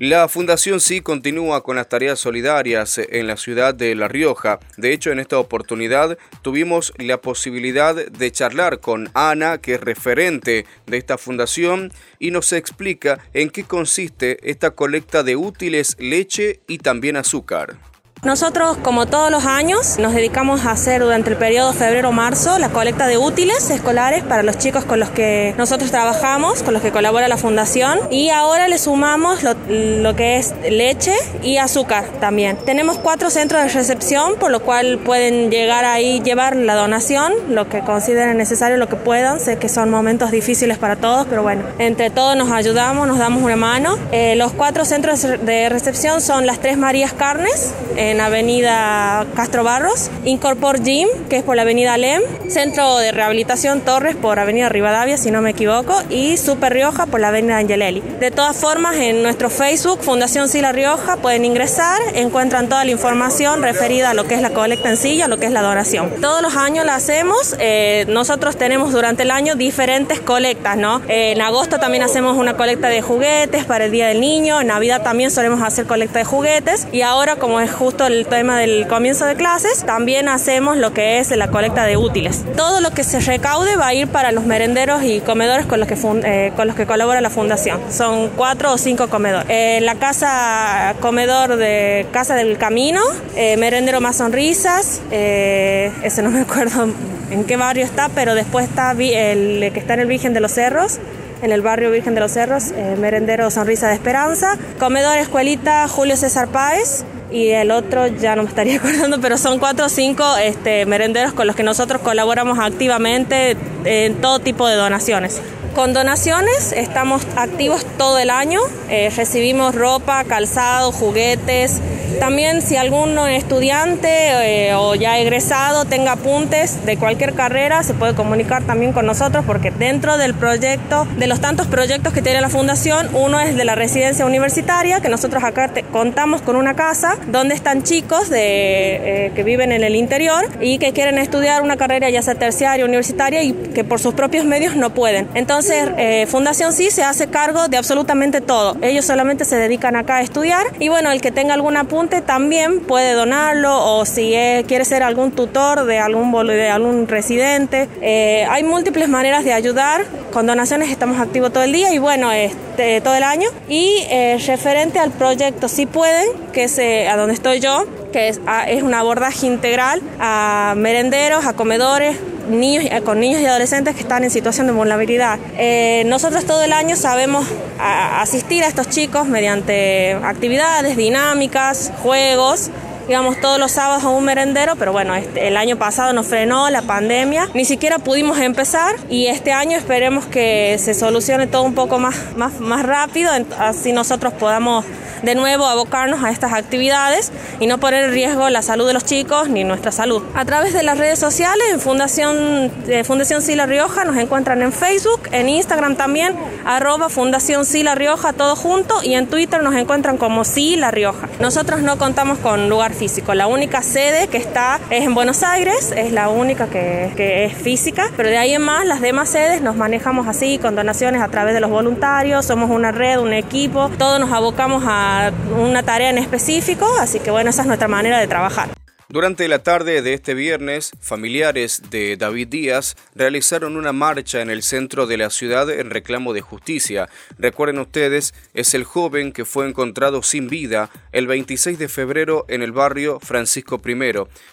La 0.01 0.27
Fundación 0.27 0.81
Sí 0.81 1.03
continúa 1.03 1.63
con 1.63 1.77
las 1.77 1.89
tareas 1.89 2.19
solidarias 2.19 2.99
en 2.99 3.29
la 3.29 3.37
ciudad 3.37 3.73
de 3.77 3.95
La 3.95 4.09
Rioja. 4.09 4.59
De 4.77 4.93
hecho, 4.93 5.13
en 5.13 5.21
esta 5.21 5.39
oportunidad 5.39 6.19
tuvimos 6.43 6.93
la 6.99 7.21
posibilidad 7.21 7.95
de 7.95 8.33
charlar 8.33 8.81
con 8.81 9.09
Ana, 9.15 9.59
que 9.59 9.75
es 9.75 9.81
referente 9.81 10.67
de 10.87 10.97
esta 10.97 11.17
fundación, 11.17 11.93
y 12.19 12.33
nos 12.33 12.53
explica 12.53 13.21
en 13.35 13.51
qué 13.51 13.63
consiste 13.63 14.51
esta 14.51 14.73
colecta 14.73 15.23
de 15.23 15.37
útiles, 15.37 15.97
leche 16.01 16.59
y 16.67 16.79
también 16.79 17.17
azúcar. 17.17 17.77
Nosotros, 18.25 18.79
como 18.79 19.05
todos 19.05 19.31
los 19.31 19.45
años, 19.45 19.99
nos 19.99 20.15
dedicamos 20.15 20.65
a 20.65 20.71
hacer 20.71 21.03
durante 21.03 21.29
el 21.29 21.37
periodo 21.37 21.75
febrero-marzo 21.75 22.59
la 22.59 22.71
colecta 22.71 23.07
de 23.07 23.19
útiles 23.19 23.69
escolares 23.69 24.25
para 24.25 24.43
los 24.43 24.57
chicos 24.57 24.87
con 24.87 24.99
los 24.99 25.11
que 25.11 25.55
nosotros 25.59 25.91
trabajamos, 25.91 26.63
con 26.63 26.73
los 26.73 26.83
que 26.83 26.91
colabora 26.91 27.29
la 27.29 27.37
fundación. 27.37 27.99
Y 28.11 28.31
ahora 28.31 28.67
le 28.67 28.79
sumamos 28.79 29.43
lo, 29.43 30.17
que 30.17 30.39
es 30.39 30.55
leche 30.71 31.13
y 31.43 31.59
azúcar 31.59 32.07
también. 32.19 32.57
Tenemos 32.65 32.97
cuatro 32.97 33.29
centros 33.29 33.63
de 33.63 33.69
recepción, 33.69 34.37
por 34.37 34.51
lo 34.51 34.61
cual 34.61 35.01
pueden 35.05 35.51
llegar 35.51 35.85
ahí, 35.85 36.23
llevar 36.23 36.57
la 36.57 36.77
donación, 36.77 37.35
lo 37.51 37.69
que 37.69 37.81
consideren 37.81 38.39
necesario, 38.39 38.79
lo 38.79 38.89
que 38.89 38.97
puedan. 38.97 39.39
Sé 39.39 39.59
que 39.59 39.69
son 39.69 39.91
momentos 39.91 40.31
difíciles 40.31 40.79
para 40.79 40.97
todos, 40.97 41.27
pero 41.29 41.43
bueno, 41.43 41.65
entre 41.79 42.09
todos 42.09 42.39
nos 42.39 42.51
ayudamos, 42.51 43.07
nos 43.07 43.19
damos 43.19 43.43
una 43.43 43.57
mano. 43.57 43.99
Eh, 44.13 44.35
los 44.37 44.53
cuatro 44.53 44.87
centros 44.87 45.21
de 45.21 45.69
recepción 45.69 46.23
son 46.23 46.47
las 46.47 46.59
Tres 46.61 46.79
Marías 46.79 47.13
Carnes, 47.13 47.75
en 48.15 48.20
Avenida 48.20 49.27
Castro 49.35 49.65
Barros, 49.65 50.09
Incorpor 50.24 50.81
Gym, 50.81 51.09
que 51.28 51.39
es 51.39 51.43
por 51.43 51.57
la 51.57 51.62
Avenida 51.62 51.97
Lem, 51.97 52.23
Centro 52.49 52.99
de 52.99 53.11
Rehabilitación 53.11 53.81
Torres 53.81 54.15
por 54.15 54.39
Avenida 54.39 54.69
Rivadavia, 54.69 55.16
si 55.16 55.32
no 55.32 55.43
me 55.43 55.51
equivoco, 55.51 56.01
y 56.11 56.36
Super 56.36 56.73
Rioja 56.73 57.07
por 57.07 57.19
la 57.19 57.28
Avenida 57.28 57.59
Angelelli. 57.59 58.03
De 58.20 58.31
todas 58.31 58.57
formas, 58.57 58.95
en 58.97 59.24
nuestro 59.24 59.51
Facebook, 59.51 59.99
Fundación 60.01 60.49
Sila 60.49 60.70
Rioja, 60.70 61.16
pueden 61.16 61.45
ingresar, 61.45 61.99
encuentran 62.15 62.69
toda 62.69 62.85
la 62.85 62.93
información 62.93 63.62
referida 63.62 64.11
a 64.11 64.15
lo 64.15 64.28
que 64.28 64.36
es 64.36 64.43
la 64.43 64.51
colecta 64.51 64.91
en 64.91 64.97
sí 64.97 65.20
lo 65.27 65.39
que 65.39 65.47
es 65.47 65.53
la 65.53 65.62
donación. 65.62 66.11
Todos 66.20 66.41
los 66.41 66.55
años 66.55 66.85
la 66.85 66.95
hacemos, 66.95 67.57
eh, 67.59 68.05
nosotros 68.09 68.57
tenemos 68.57 68.93
durante 68.93 69.24
el 69.24 69.31
año 69.32 69.57
diferentes 69.57 70.20
colectas, 70.20 70.77
¿no? 70.77 71.01
en 71.09 71.41
agosto 71.41 71.78
también 71.78 72.03
hacemos 72.03 72.36
una 72.36 72.57
colecta 72.57 72.89
de 72.89 73.01
juguetes 73.01 73.65
para 73.65 73.86
el 73.86 73.91
Día 73.91 74.09
del 74.09 74.20
Niño, 74.20 74.61
en 74.61 74.69
Navidad 74.69 75.03
también 75.03 75.31
solemos 75.31 75.62
hacer 75.62 75.86
colecta 75.86 76.20
de 76.20 76.24
juguetes 76.24 76.86
y 76.93 77.01
ahora 77.03 77.36
como 77.36 77.61
es 77.61 77.73
justo 77.73 77.94
el 78.03 78.27
tema 78.27 78.59
del 78.59 78.87
comienzo 78.89 79.25
de 79.25 79.37
clases, 79.37 79.85
también 79.85 80.29
hacemos 80.29 80.77
lo 80.77 80.93
que 80.93 81.19
es 81.19 81.31
la 81.37 81.49
colecta 81.49 81.85
de 81.87 81.97
útiles. 81.97 82.45
Todo 82.57 82.81
lo 82.81 82.91
que 82.91 83.05
se 83.05 83.21
recaude 83.21 83.77
va 83.77 83.89
a 83.89 83.95
ir 83.95 84.09
para 84.09 84.33
los 84.33 84.45
merenderos 84.45 85.03
y 85.05 85.21
comedores 85.21 85.66
con 85.66 85.79
los 85.79 85.89
que, 85.89 85.97
eh, 86.25 86.53
con 86.57 86.66
los 86.66 86.77
que 86.77 86.87
colabora 86.87 87.21
la 87.21 87.31
fundación. 87.31 87.81
Son 87.91 88.31
cuatro 88.31 88.73
o 88.73 88.79
cinco 88.79 89.09
comedores. 89.09 89.47
en 89.49 89.87
la 89.87 89.95
casa 89.95 90.95
comedor 91.01 91.57
de 91.57 92.07
Casa 92.12 92.35
del 92.35 92.59
Camino, 92.59 93.01
eh, 93.37 93.57
merendero 93.57 94.01
más 94.01 94.16
sonrisas, 94.16 95.01
eh, 95.11 95.93
ese 96.03 96.23
no 96.23 96.31
me 96.31 96.41
acuerdo 96.41 96.89
en 97.31 97.45
qué 97.45 97.57
barrio 97.57 97.85
está, 97.85 98.09
pero 98.09 98.35
después 98.35 98.69
está 98.69 98.93
el 98.93 99.71
que 99.73 99.79
está 99.79 99.95
en 99.95 100.01
el 100.01 100.07
Virgen 100.07 100.35
de 100.35 100.41
los 100.41 100.53
Cerros 100.53 100.99
en 101.43 101.53
el 101.53 101.61
barrio 101.61 101.91
Virgen 101.91 102.15
de 102.15 102.23
los 102.23 102.33
Cerros, 102.33 102.73
Merendero 102.99 103.51
Sonrisa 103.51 103.89
de 103.89 103.95
Esperanza, 103.95 104.57
Comedor 104.79 105.19
Escuelita 105.19 105.87
Julio 105.89 106.16
César 106.16 106.49
Páez, 106.49 107.05
y 107.35 107.51
el 107.51 107.73
otro 107.73 108.06
ya 108.06 108.36
no 108.36 108.44
me 108.44 108.48
estaría 108.48 108.77
acordando, 108.78 109.20
pero 109.20 109.36
son 109.36 109.59
cuatro 109.59 109.86
o 109.86 109.89
cinco 109.89 110.24
este, 110.36 110.86
merenderos 110.86 111.32
con 111.32 111.48
los 111.48 111.56
que 111.56 111.65
nosotros 111.65 112.01
colaboramos 112.01 112.59
activamente 112.61 113.56
en 113.85 114.15
todo 114.20 114.39
tipo 114.39 114.69
de 114.69 114.77
donaciones. 114.77 115.43
Con 115.74 115.93
donaciones 115.93 116.70
estamos 116.70 117.27
activos 117.36 117.85
todo 117.98 118.19
el 118.20 118.31
año, 118.31 118.61
eh, 118.89 119.11
recibimos 119.15 119.74
ropa, 119.74 120.23
calzado, 120.23 120.93
juguetes. 120.93 121.81
También 122.19 122.62
si 122.62 122.77
algún 122.77 123.19
estudiante 123.19 124.09
eh, 124.09 124.74
o 124.74 124.95
ya 124.95 125.19
egresado 125.19 125.85
tenga 125.85 126.12
apuntes 126.12 126.85
de 126.85 126.97
cualquier 126.97 127.35
carrera, 127.35 127.82
se 127.82 127.95
puede 127.95 128.15
comunicar 128.15 128.62
también 128.62 128.93
con 128.93 129.07
nosotros 129.07 129.45
porque 129.47 129.70
dentro 129.70 130.16
del 130.16 130.35
proyecto, 130.35 131.07
de 131.16 131.27
los 131.27 131.41
tantos 131.41 131.66
proyectos 131.66 132.12
que 132.12 132.23
tiene 132.23 132.41
la 132.41 132.49
fundación, 132.49 133.09
uno 133.15 133.41
es 133.41 133.57
de 133.57 133.65
la 133.65 133.74
residencia 133.74 134.27
universitaria, 134.27 135.01
que 135.01 135.09
nosotros 135.09 135.43
acá 135.45 135.70
contamos 135.93 136.43
con 136.43 136.57
una 136.57 136.74
casa 136.74 137.16
donde 137.28 137.55
están 137.55 137.82
chicos 137.82 138.31
de, 138.31 139.27
eh, 139.27 139.32
que 139.35 139.43
viven 139.43 139.73
en 139.73 139.85
el 139.85 139.97
interior 139.97 140.45
y 140.61 140.78
que 140.78 140.93
quieren 140.93 141.19
estudiar 141.19 141.62
una 141.62 141.77
carrera 141.77 142.11
ya 142.11 142.23
sea 142.23 142.35
terciaria, 142.35 142.85
universitaria 142.85 143.43
y 143.43 143.53
que 143.53 143.85
por 143.85 144.01
sus 144.01 144.15
propios 144.15 144.45
medios 144.45 144.77
no 144.77 144.91
pueden. 144.95 145.28
Entonces, 145.35 145.89
eh, 145.97 146.27
Fundación 146.28 146.73
Sí 146.73 146.91
se 146.91 147.03
hace 147.03 147.28
cargo 147.28 147.69
de 147.69 147.77
absolutamente 147.77 148.41
todo. 148.41 148.77
Ellos 148.82 149.05
solamente 149.05 149.45
se 149.45 149.57
dedican 149.57 149.97
acá 149.97 150.16
a 150.16 150.23
estudiar 150.23 150.66
y 150.78 150.89
bueno, 150.89 151.11
el 151.11 151.20
que 151.20 151.31
tenga 151.31 151.55
algún 151.55 151.77
apunte 151.77 152.03
también 152.09 152.81
puede 152.81 153.12
donarlo 153.12 153.97
o 153.97 154.05
si 154.05 154.35
quiere 154.66 154.85
ser 154.85 155.02
algún 155.02 155.32
tutor 155.32 155.85
de 155.85 155.98
algún, 155.98 156.32
de 156.47 156.68
algún 156.68 157.09
residente. 157.09 157.89
Eh, 158.01 158.47
hay 158.48 158.62
múltiples 158.62 159.09
maneras 159.09 159.44
de 159.44 159.52
ayudar. 159.52 160.05
Con 160.32 160.47
donaciones 160.47 160.90
estamos 160.90 161.20
activos 161.20 161.52
todo 161.52 161.62
el 161.62 161.72
día 161.72 161.93
y 161.94 161.98
bueno, 161.98 162.32
este, 162.32 163.01
todo 163.01 163.14
el 163.14 163.22
año. 163.22 163.48
Y 163.68 164.05
eh, 164.10 164.39
referente 164.47 164.98
al 164.98 165.10
proyecto 165.12 165.68
Si 165.68 165.86
Pueden, 165.86 166.28
que 166.52 166.64
es 166.64 166.78
a 166.78 167.16
donde 167.16 167.35
estoy 167.35 167.60
yo, 167.60 167.86
que 168.12 168.28
es, 168.28 168.40
es 168.68 168.82
un 168.82 168.94
abordaje 168.94 169.47
integral 169.47 170.02
a 170.20 170.74
merenderos, 170.76 171.47
a 171.47 171.52
comedores, 171.52 172.16
niños, 172.49 172.85
con 173.05 173.21
niños 173.21 173.41
y 173.41 173.47
adolescentes 173.47 173.95
que 173.95 174.03
están 174.03 174.25
en 174.25 174.31
situación 174.31 174.66
de 174.66 174.73
vulnerabilidad. 174.73 175.39
Eh, 175.57 176.05
nosotros 176.07 176.45
todo 176.45 176.62
el 176.62 176.73
año 176.73 176.97
sabemos 176.97 177.47
asistir 177.79 178.65
a 178.65 178.69
estos 178.69 178.89
chicos 178.89 179.27
mediante 179.27 180.15
actividades, 180.23 180.97
dinámicas, 180.97 181.93
juegos 182.03 182.71
íbamos 183.09 183.40
todos 183.40 183.59
los 183.59 183.72
sábados 183.72 184.05
a 184.05 184.09
un 184.09 184.24
merendero, 184.24 184.76
pero 184.76 184.93
bueno, 184.93 185.14
este, 185.14 185.48
el 185.48 185.56
año 185.56 185.76
pasado 185.76 186.12
nos 186.12 186.26
frenó 186.26 186.70
la 186.70 186.82
pandemia, 186.82 187.48
ni 187.55 187.64
siquiera 187.64 187.98
pudimos 187.98 188.39
empezar 188.39 188.97
y 189.09 189.26
este 189.26 189.52
año 189.52 189.76
esperemos 189.76 190.26
que 190.26 190.76
se 190.78 190.94
solucione 190.94 191.47
todo 191.47 191.62
un 191.62 191.74
poco 191.74 191.98
más, 191.98 192.16
más, 192.36 192.60
más 192.60 192.85
rápido, 192.85 193.31
así 193.59 193.93
nosotros 193.93 194.32
podamos 194.35 194.85
de 195.24 195.35
nuevo 195.35 195.66
abocarnos 195.66 196.22
a 196.22 196.31
estas 196.31 196.52
actividades 196.52 197.32
y 197.59 197.66
no 197.66 197.78
poner 197.78 198.05
en 198.05 198.12
riesgo 198.12 198.48
la 198.51 198.62
salud 198.62 198.86
de 198.86 198.93
los 198.93 199.05
chicos 199.05 199.48
ni 199.48 199.64
nuestra 199.64 199.90
salud. 199.90 200.22
A 200.35 200.44
través 200.44 200.74
de 200.74 200.82
las 200.82 200.98
redes 200.98 201.18
sociales, 201.18 201.64
en 201.72 201.81
Fundación, 201.81 202.70
eh, 202.89 203.05
Fundación 203.05 203.40
Sila 203.40 203.66
Rioja, 203.66 204.05
nos 204.05 204.16
encuentran 204.16 204.60
en 204.62 204.72
Facebook, 204.72 205.28
en 205.32 205.48
Instagram 205.48 205.97
también, 205.97 206.36
arroba 206.64 207.09
Fundación 207.09 207.64
Sila 207.64 207.94
Rioja, 207.94 208.32
todo 208.32 208.55
junto, 208.55 209.02
y 209.02 209.14
en 209.14 209.26
Twitter 209.26 209.62
nos 209.62 209.74
encuentran 209.74 210.18
como 210.18 210.44
Sila 210.44 210.90
Rioja. 210.90 211.28
Nosotros 211.40 211.81
no 211.81 211.97
contamos 211.97 212.39
con 212.39 212.68
lugar 212.68 212.94
físico, 212.95 213.35
la 213.35 213.47
única 213.47 213.83
sede 213.83 214.29
que 214.29 214.37
está 214.37 214.81
es 214.91 215.05
en 215.05 215.15
Buenos 215.15 215.43
Aires, 215.43 215.93
es 215.97 216.12
la 216.12 216.29
única 216.29 216.69
que, 216.69 217.11
que 217.16 217.45
es 217.45 217.55
física, 217.55 218.11
pero 218.16 218.29
de 218.29 218.39
ahí 218.39 218.55
en 218.55 218.62
más 218.62 218.87
las 218.87 219.01
demás 219.01 219.29
sedes 219.29 219.62
nos 219.62 219.77
manejamos 219.77 220.27
así, 220.27 220.59
con 220.59 220.75
donaciones 220.75 221.23
a 221.23 221.29
través 221.29 221.55
de 221.55 221.61
los 221.61 221.71
voluntarios, 221.71 222.45
somos 222.45 222.71
una 222.71 222.93
red, 222.93 223.19
un 223.19 223.33
equipo, 223.33 223.91
todos 223.99 224.21
nos 224.21 224.33
abocamos 224.33 224.85
a 224.87 225.33
una 225.59 225.83
tarea 225.83 226.11
en 226.11 226.19
específico, 226.19 226.87
así 227.01 227.21
que 227.21 227.31
bueno, 227.31 227.51
esa 227.51 227.62
es 227.62 227.69
nuestra 227.69 227.89
manera 227.89 228.19
de 228.19 228.27
trabajar. 228.27 228.84
Durante 229.15 229.47
la 229.47 229.61
tarde 229.61 230.03
de 230.03 230.12
este 230.12 230.35
viernes, 230.35 230.91
familiares 230.99 231.82
de 231.89 232.16
David 232.16 232.49
Díaz 232.49 232.97
realizaron 233.15 233.77
una 233.77 233.93
marcha 233.93 234.43
en 234.43 234.51
el 234.51 234.65
centro 234.65 235.07
de 235.07 235.16
la 235.16 235.31
ciudad 235.31 235.70
en 235.70 235.91
reclamo 235.91 236.32
de 236.32 236.41
justicia. 236.41 237.09
Recuerden 237.39 237.78
ustedes, 237.78 238.35
es 238.55 238.74
el 238.74 238.82
joven 238.82 239.31
que 239.31 239.45
fue 239.45 239.69
encontrado 239.69 240.24
sin 240.24 240.49
vida 240.49 240.91
el 241.12 241.28
26 241.28 241.78
de 241.78 241.86
febrero 241.86 242.45
en 242.49 242.61
el 242.65 242.73
barrio 242.73 243.20
Francisco 243.20 243.81
I. 243.86 243.95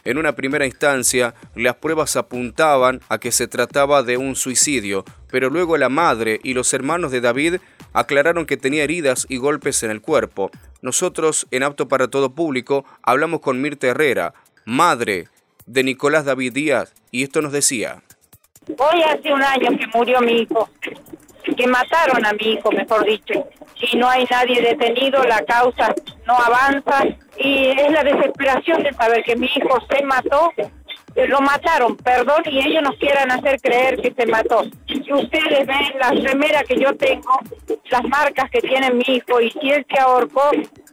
En 0.03 0.19
una 0.19 0.35
primera 0.35 0.67
instancia, 0.67 1.33
las 1.55 1.77
pruebas 1.77 2.15
apuntaban 2.15 3.01
a 3.09 3.17
que 3.17 3.31
se 3.31 3.47
trataba 3.47 4.03
de 4.03 4.17
un 4.17 4.35
suicidio, 4.35 5.05
pero 5.31 5.49
luego 5.49 5.75
la 5.75 5.89
madre 5.89 6.39
y 6.43 6.53
los 6.53 6.71
hermanos 6.75 7.11
de 7.11 7.21
David 7.21 7.55
aclararon 7.93 8.45
que 8.45 8.57
tenía 8.57 8.83
heridas 8.83 9.25
y 9.27 9.37
golpes 9.37 9.81
en 9.81 9.89
el 9.89 10.01
cuerpo. 10.01 10.51
Nosotros, 10.83 11.47
en 11.51 11.63
Apto 11.63 11.87
para 11.87 12.09
Todo 12.09 12.33
Público, 12.33 12.85
hablamos 13.03 13.41
con 13.41 13.61
Mirta 13.61 13.87
Herrera, 13.87 14.33
madre 14.65 15.27
de 15.65 15.83
Nicolás 15.83 16.25
David 16.25 16.53
Díaz, 16.53 16.93
y 17.11 17.23
esto 17.23 17.41
nos 17.41 17.51
decía. 17.51 18.01
Hoy 18.77 19.01
hace 19.03 19.33
un 19.33 19.43
año 19.43 19.77
que 19.77 19.87
murió 19.93 20.21
mi 20.21 20.41
hijo, 20.41 20.69
que 21.43 21.67
mataron 21.67 22.25
a 22.25 22.33
mi 22.33 22.53
hijo, 22.53 22.71
mejor 22.71 23.05
dicho, 23.05 23.47
y 23.75 23.97
no 23.97 24.07
hay 24.07 24.25
nadie 24.29 24.61
detenido, 24.61 25.23
la 25.23 25.43
causa 25.43 25.93
no 26.27 26.35
avanza, 26.37 27.03
y 27.37 27.69
es 27.69 27.91
la 27.91 28.03
desesperación 28.03 28.83
de 28.83 28.93
saber 28.93 29.23
que 29.23 29.35
mi 29.35 29.47
hijo 29.47 29.79
se 29.89 30.03
mató 30.03 30.51
lo 31.15 31.41
mataron, 31.41 31.97
perdón, 31.97 32.43
y 32.45 32.59
ellos 32.59 32.83
nos 32.83 32.95
quieran 32.97 33.31
hacer 33.31 33.59
creer 33.61 34.01
que 34.01 34.13
se 34.13 34.25
mató. 34.27 34.61
Ustedes 34.61 35.67
ven 35.67 35.99
la 35.99 36.09
remera 36.11 36.63
que 36.63 36.79
yo 36.79 36.95
tengo, 36.95 37.39
las 37.89 38.03
marcas 38.05 38.49
que 38.49 38.61
tiene 38.61 38.91
mi 38.91 39.03
hijo, 39.07 39.41
y 39.41 39.51
si 39.51 39.71
él 39.71 39.85
se 39.89 39.99
ahorcó, 39.99 40.51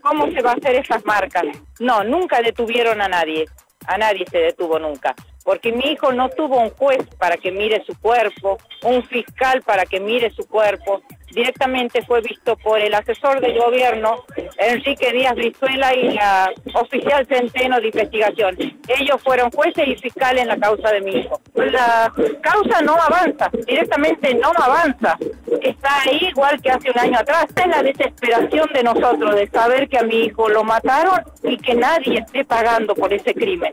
¿cómo 0.09 0.31
se 0.33 0.41
va 0.41 0.53
a 0.53 0.55
hacer 0.55 0.75
esas 0.77 1.05
marcas? 1.05 1.45
No, 1.81 2.03
nunca 2.03 2.41
detuvieron 2.41 3.03
a 3.03 3.09
nadie, 3.09 3.45
a 3.87 3.99
nadie 3.99 4.25
se 4.31 4.39
detuvo 4.39 4.79
nunca, 4.79 5.15
porque 5.45 5.71
mi 5.71 5.93
hijo 5.93 6.13
no 6.13 6.31
tuvo 6.31 6.59
un 6.59 6.71
juez 6.71 7.07
para 7.19 7.37
que 7.37 7.53
mire 7.53 7.85
su 7.85 7.99
cuerpo, 8.01 8.59
un 8.85 9.03
fiscal 9.05 9.61
para 9.63 9.85
que 9.85 10.01
mire 10.01 10.31
su 10.31 10.49
cuerpo, 10.49 11.03
directamente 11.31 12.03
fue 12.03 12.23
visto 12.23 12.57
por 12.57 12.81
el 12.81 12.95
asesor 12.95 13.41
del 13.41 13.59
gobierno, 13.59 14.25
Enrique 14.59 15.13
Díaz 15.13 15.35
Brizuela, 15.37 15.95
y 15.95 16.15
la 16.15 16.53
oficial 16.75 17.25
Centeno 17.27 17.81
de 17.81 17.87
Investigación. 17.87 18.57
Ellos 18.89 19.23
fueron 19.23 19.51
jueces 19.51 19.87
y 19.87 19.97
fiscales 19.97 20.43
en 20.43 20.49
la 20.49 20.59
causa 20.59 20.91
de 20.91 21.01
mi 21.01 21.13
hijo. 21.13 21.41
La 21.55 22.13
causa 22.41 22.83
no 22.83 22.95
avanza, 22.95 23.51
directamente 23.67 24.35
no 24.35 24.51
avanza. 24.57 25.17
Está 25.63 26.03
ahí 26.03 26.29
igual 26.31 26.61
que 26.61 26.71
hace 26.71 26.91
un 26.91 26.99
año 26.99 27.19
atrás. 27.19 27.47
Esta 27.49 27.63
es 27.63 27.69
la 27.69 27.83
desesperación 27.83 28.69
de 28.75 28.83
nosotros 28.83 29.35
de 29.37 29.47
saber 29.49 29.89
que 29.89 29.99
a 29.99 30.03
mi 30.03 30.25
hijo 30.25 30.49
lo 30.49 30.65
mataron 30.65 31.21
y 31.43 31.57
que 31.57 31.75
nadie 31.75 32.19
esté 32.19 32.45
pagando 32.45 32.95
por 32.95 33.13
ese 33.13 33.35
crimen. 33.35 33.73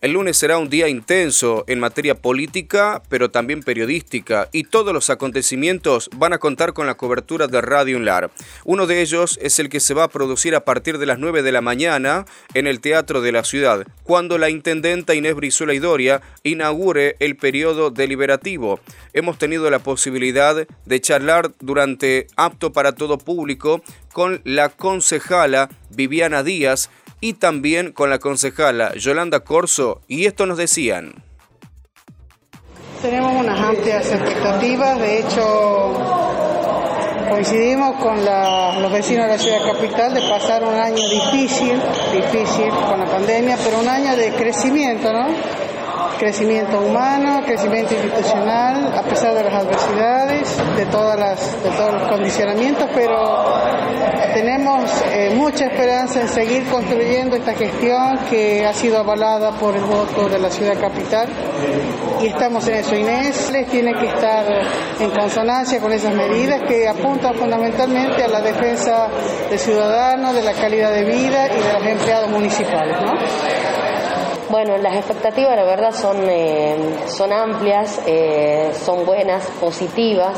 El 0.00 0.12
lunes 0.12 0.38
será 0.38 0.56
un 0.56 0.70
día 0.70 0.88
intenso 0.88 1.64
en 1.66 1.78
materia 1.78 2.14
política, 2.14 3.02
pero 3.10 3.30
también 3.30 3.62
periodística, 3.62 4.48
y 4.50 4.64
todos 4.64 4.94
los 4.94 5.10
acontecimientos 5.10 6.08
van 6.16 6.32
a 6.32 6.38
contar 6.38 6.72
con 6.72 6.86
la 6.86 6.94
cobertura 6.94 7.48
de 7.48 7.60
Radio 7.60 7.98
UNLAR. 7.98 8.30
Uno 8.64 8.86
de 8.86 9.02
ellos 9.02 9.38
es 9.42 9.58
el 9.58 9.68
que 9.68 9.78
se 9.78 9.92
va 9.92 10.04
a 10.04 10.08
producir 10.08 10.54
a 10.54 10.64
partir 10.64 10.96
de 10.96 11.04
las 11.04 11.18
9 11.18 11.42
de 11.42 11.52
la 11.52 11.60
mañana 11.60 12.24
en 12.54 12.66
el 12.66 12.80
Teatro 12.80 13.20
de 13.20 13.32
la 13.32 13.44
Ciudad, 13.44 13.86
cuando 14.02 14.38
la 14.38 14.48
intendenta 14.48 15.14
Inés 15.14 15.34
Brizuela 15.34 15.74
Idoria 15.74 16.22
inaugure 16.44 17.16
el 17.18 17.36
periodo 17.36 17.90
deliberativo. 17.90 18.80
Hemos 19.12 19.36
tenido 19.36 19.68
la 19.68 19.80
posibilidad 19.80 20.66
de 20.86 21.00
charlar 21.02 21.52
durante 21.60 22.26
apto 22.36 22.72
para 22.72 22.92
todo 22.92 23.18
público 23.18 23.82
con 24.14 24.40
la 24.44 24.70
concejala 24.70 25.68
Viviana 25.90 26.42
Díaz, 26.42 26.90
y 27.20 27.34
también 27.34 27.92
con 27.92 28.10
la 28.10 28.18
concejala 28.18 28.94
Yolanda 28.94 29.40
Corso 29.40 30.00
y 30.08 30.26
esto 30.26 30.46
nos 30.46 30.58
decían. 30.58 31.22
Tenemos 33.02 33.32
unas 33.32 33.58
amplias 33.58 34.10
expectativas, 34.10 34.98
de 34.98 35.20
hecho 35.20 36.20
coincidimos 37.30 37.96
con 37.96 38.16
los 38.82 38.92
vecinos 38.92 39.26
de 39.26 39.32
la 39.32 39.38
ciudad 39.38 39.64
capital 39.72 40.12
de 40.12 40.20
pasar 40.28 40.64
un 40.64 40.74
año 40.74 41.08
difícil, 41.08 41.80
difícil 42.12 42.68
con 42.88 42.98
la 42.98 43.06
pandemia, 43.06 43.56
pero 43.64 43.78
un 43.80 43.88
año 43.88 44.16
de 44.16 44.32
crecimiento, 44.32 45.12
¿no? 45.12 45.28
Crecimiento 46.20 46.78
humano, 46.78 47.42
crecimiento 47.46 47.94
institucional, 47.94 48.92
a 48.94 49.02
pesar 49.02 49.34
de 49.34 49.42
las 49.42 49.54
adversidades, 49.54 50.76
de, 50.76 50.84
todas 50.86 51.18
las, 51.18 51.62
de 51.64 51.70
todos 51.70 51.94
los 51.94 52.08
condicionamientos, 52.08 52.90
pero 52.94 53.54
tenemos 54.34 54.84
eh, 55.12 55.32
mucha 55.34 55.64
esperanza 55.64 56.20
en 56.20 56.28
seguir 56.28 56.66
construyendo 56.66 57.36
esta 57.36 57.54
gestión 57.54 58.18
que 58.28 58.66
ha 58.66 58.74
sido 58.74 58.98
avalada 58.98 59.52
por 59.52 59.74
el 59.74 59.82
voto 59.82 60.28
de 60.28 60.38
la 60.38 60.50
ciudad 60.50 60.78
capital 60.78 61.26
y 62.20 62.26
estamos 62.26 62.68
en 62.68 62.74
eso. 62.74 62.94
Inés 62.94 63.50
les 63.50 63.66
tiene 63.68 63.94
que 63.94 64.06
estar 64.06 64.44
en 65.00 65.10
consonancia 65.10 65.80
con 65.80 65.90
esas 65.90 66.14
medidas 66.14 66.60
que 66.68 66.86
apuntan 66.86 67.34
fundamentalmente 67.34 68.22
a 68.22 68.28
la 68.28 68.42
defensa 68.42 69.08
del 69.48 69.58
ciudadano, 69.58 70.34
de 70.34 70.42
la 70.42 70.52
calidad 70.52 70.92
de 70.92 71.04
vida 71.04 71.46
y 71.46 71.62
de 71.62 71.72
los 71.72 71.86
empleados 71.86 72.28
municipales. 72.28 72.94
¿no? 73.00 73.89
Bueno, 74.50 74.76
las 74.78 74.96
expectativas 74.96 75.54
la 75.54 75.62
verdad 75.62 75.92
son, 75.92 76.28
eh, 76.28 76.76
son 77.06 77.32
amplias, 77.32 78.02
eh, 78.04 78.72
son 78.84 79.06
buenas, 79.06 79.46
positivas. 79.60 80.36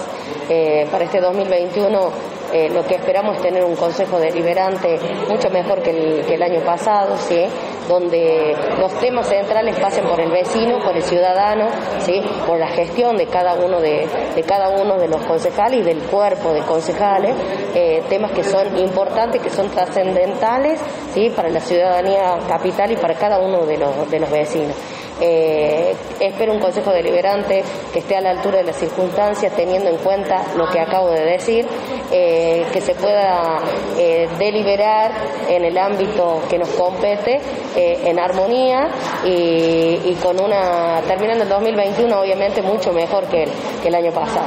Eh, 0.51 0.87
para 0.91 1.05
este 1.05 1.19
2021 1.19 2.11
lo 2.53 2.85
que 2.85 2.97
esperamos 2.97 3.37
es 3.37 3.43
tener 3.43 3.65
un 3.65 3.77
consejo 3.77 4.19
deliberante 4.19 4.99
mucho 5.29 5.49
mejor 5.51 5.83
que 5.83 5.91
el, 5.91 6.43
año 6.43 6.61
pasado, 6.65 7.17
¿sí? 7.17 7.47
donde 7.89 8.55
los 8.79 8.93
temas 8.99 9.29
centrales 9.29 9.77
pasen 9.79 10.05
por 10.05 10.21
el 10.21 10.31
vecino, 10.31 10.79
por 10.85 10.97
el 10.97 11.03
ciudadano, 11.03 11.69
¿sí? 12.01 12.21
por 12.47 12.59
la 12.59 12.69
gestión 12.69 13.17
de 13.17 13.27
cada 13.27 13.55
uno 13.55 13.81
de, 13.81 14.07
cada 14.47 14.69
uno 14.69 14.99
de 14.99 15.09
los 15.09 15.25
concejales 15.25 15.81
y 15.81 15.83
del 15.83 16.03
cuerpo 16.03 16.53
de 16.53 16.61
concejales, 16.61 17.35
eh, 17.75 18.03
temas 18.09 18.33
que 18.33 18.45
son 18.45 18.77
importantes, 18.79 19.41
que 19.41 19.51
son 19.51 19.71
trascendentales 19.71 20.81
¿sí? 21.15 21.31
para 21.31 21.49
la 21.49 21.61
ciudadanía 21.61 22.39
capital 22.49 22.93
y 22.93 22.97
para 22.97 23.15
cada 23.15 23.39
uno 23.39 23.65
de 23.65 23.79
los, 23.79 24.11
de 24.11 24.21
los 24.21 24.31
vecinos. 24.31 24.77
Eh, 25.21 25.95
espero 26.21 26.53
un 26.53 26.61
Consejo 26.61 26.91
Deliberante 26.91 27.63
que 27.93 27.99
esté 28.01 28.17
a 28.17 28.21
la 28.21 28.31
altura 28.31 28.59
de 28.59 28.65
las 28.65 28.77
circunstancias, 28.77 29.55
teniendo 29.55 29.91
en 29.91 29.99
cuenta 29.99 30.43
lo 30.57 30.69
que 30.71 30.81
acabo 30.81 31.11
de 31.11 31.25
decir, 31.25 31.67
eh, 32.11 32.65
que 32.73 32.81
se 32.81 32.95
pueda 32.95 33.59
eh, 33.99 34.29
deliberar 34.39 35.13
en 35.49 35.65
el 35.65 35.77
ámbito 35.79 36.43
que 36.49 36.59
nos 36.59 36.69
compete, 36.71 37.41
en 37.75 38.19
armonía 38.19 38.89
y, 39.25 40.15
con 40.23 40.41
una, 40.41 41.01
terminando 41.07 41.45
el 41.45 41.49
2021 41.49 42.21
obviamente 42.21 42.61
mucho 42.63 42.93
mejor 42.93 43.25
que 43.27 43.49
que 43.83 43.89
el 43.89 43.95
año 43.95 44.13
pasado. 44.13 44.47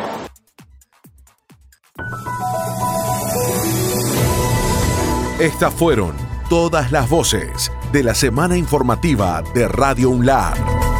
Estas 5.39 5.73
fueron 5.73 6.15
todas 6.49 6.91
las 6.91 7.09
voces 7.09 7.71
de 7.91 8.03
la 8.03 8.15
semana 8.15 8.57
informativa 8.57 9.43
de 9.53 9.67
Radio 9.67 10.09
UNLAR. 10.09 10.94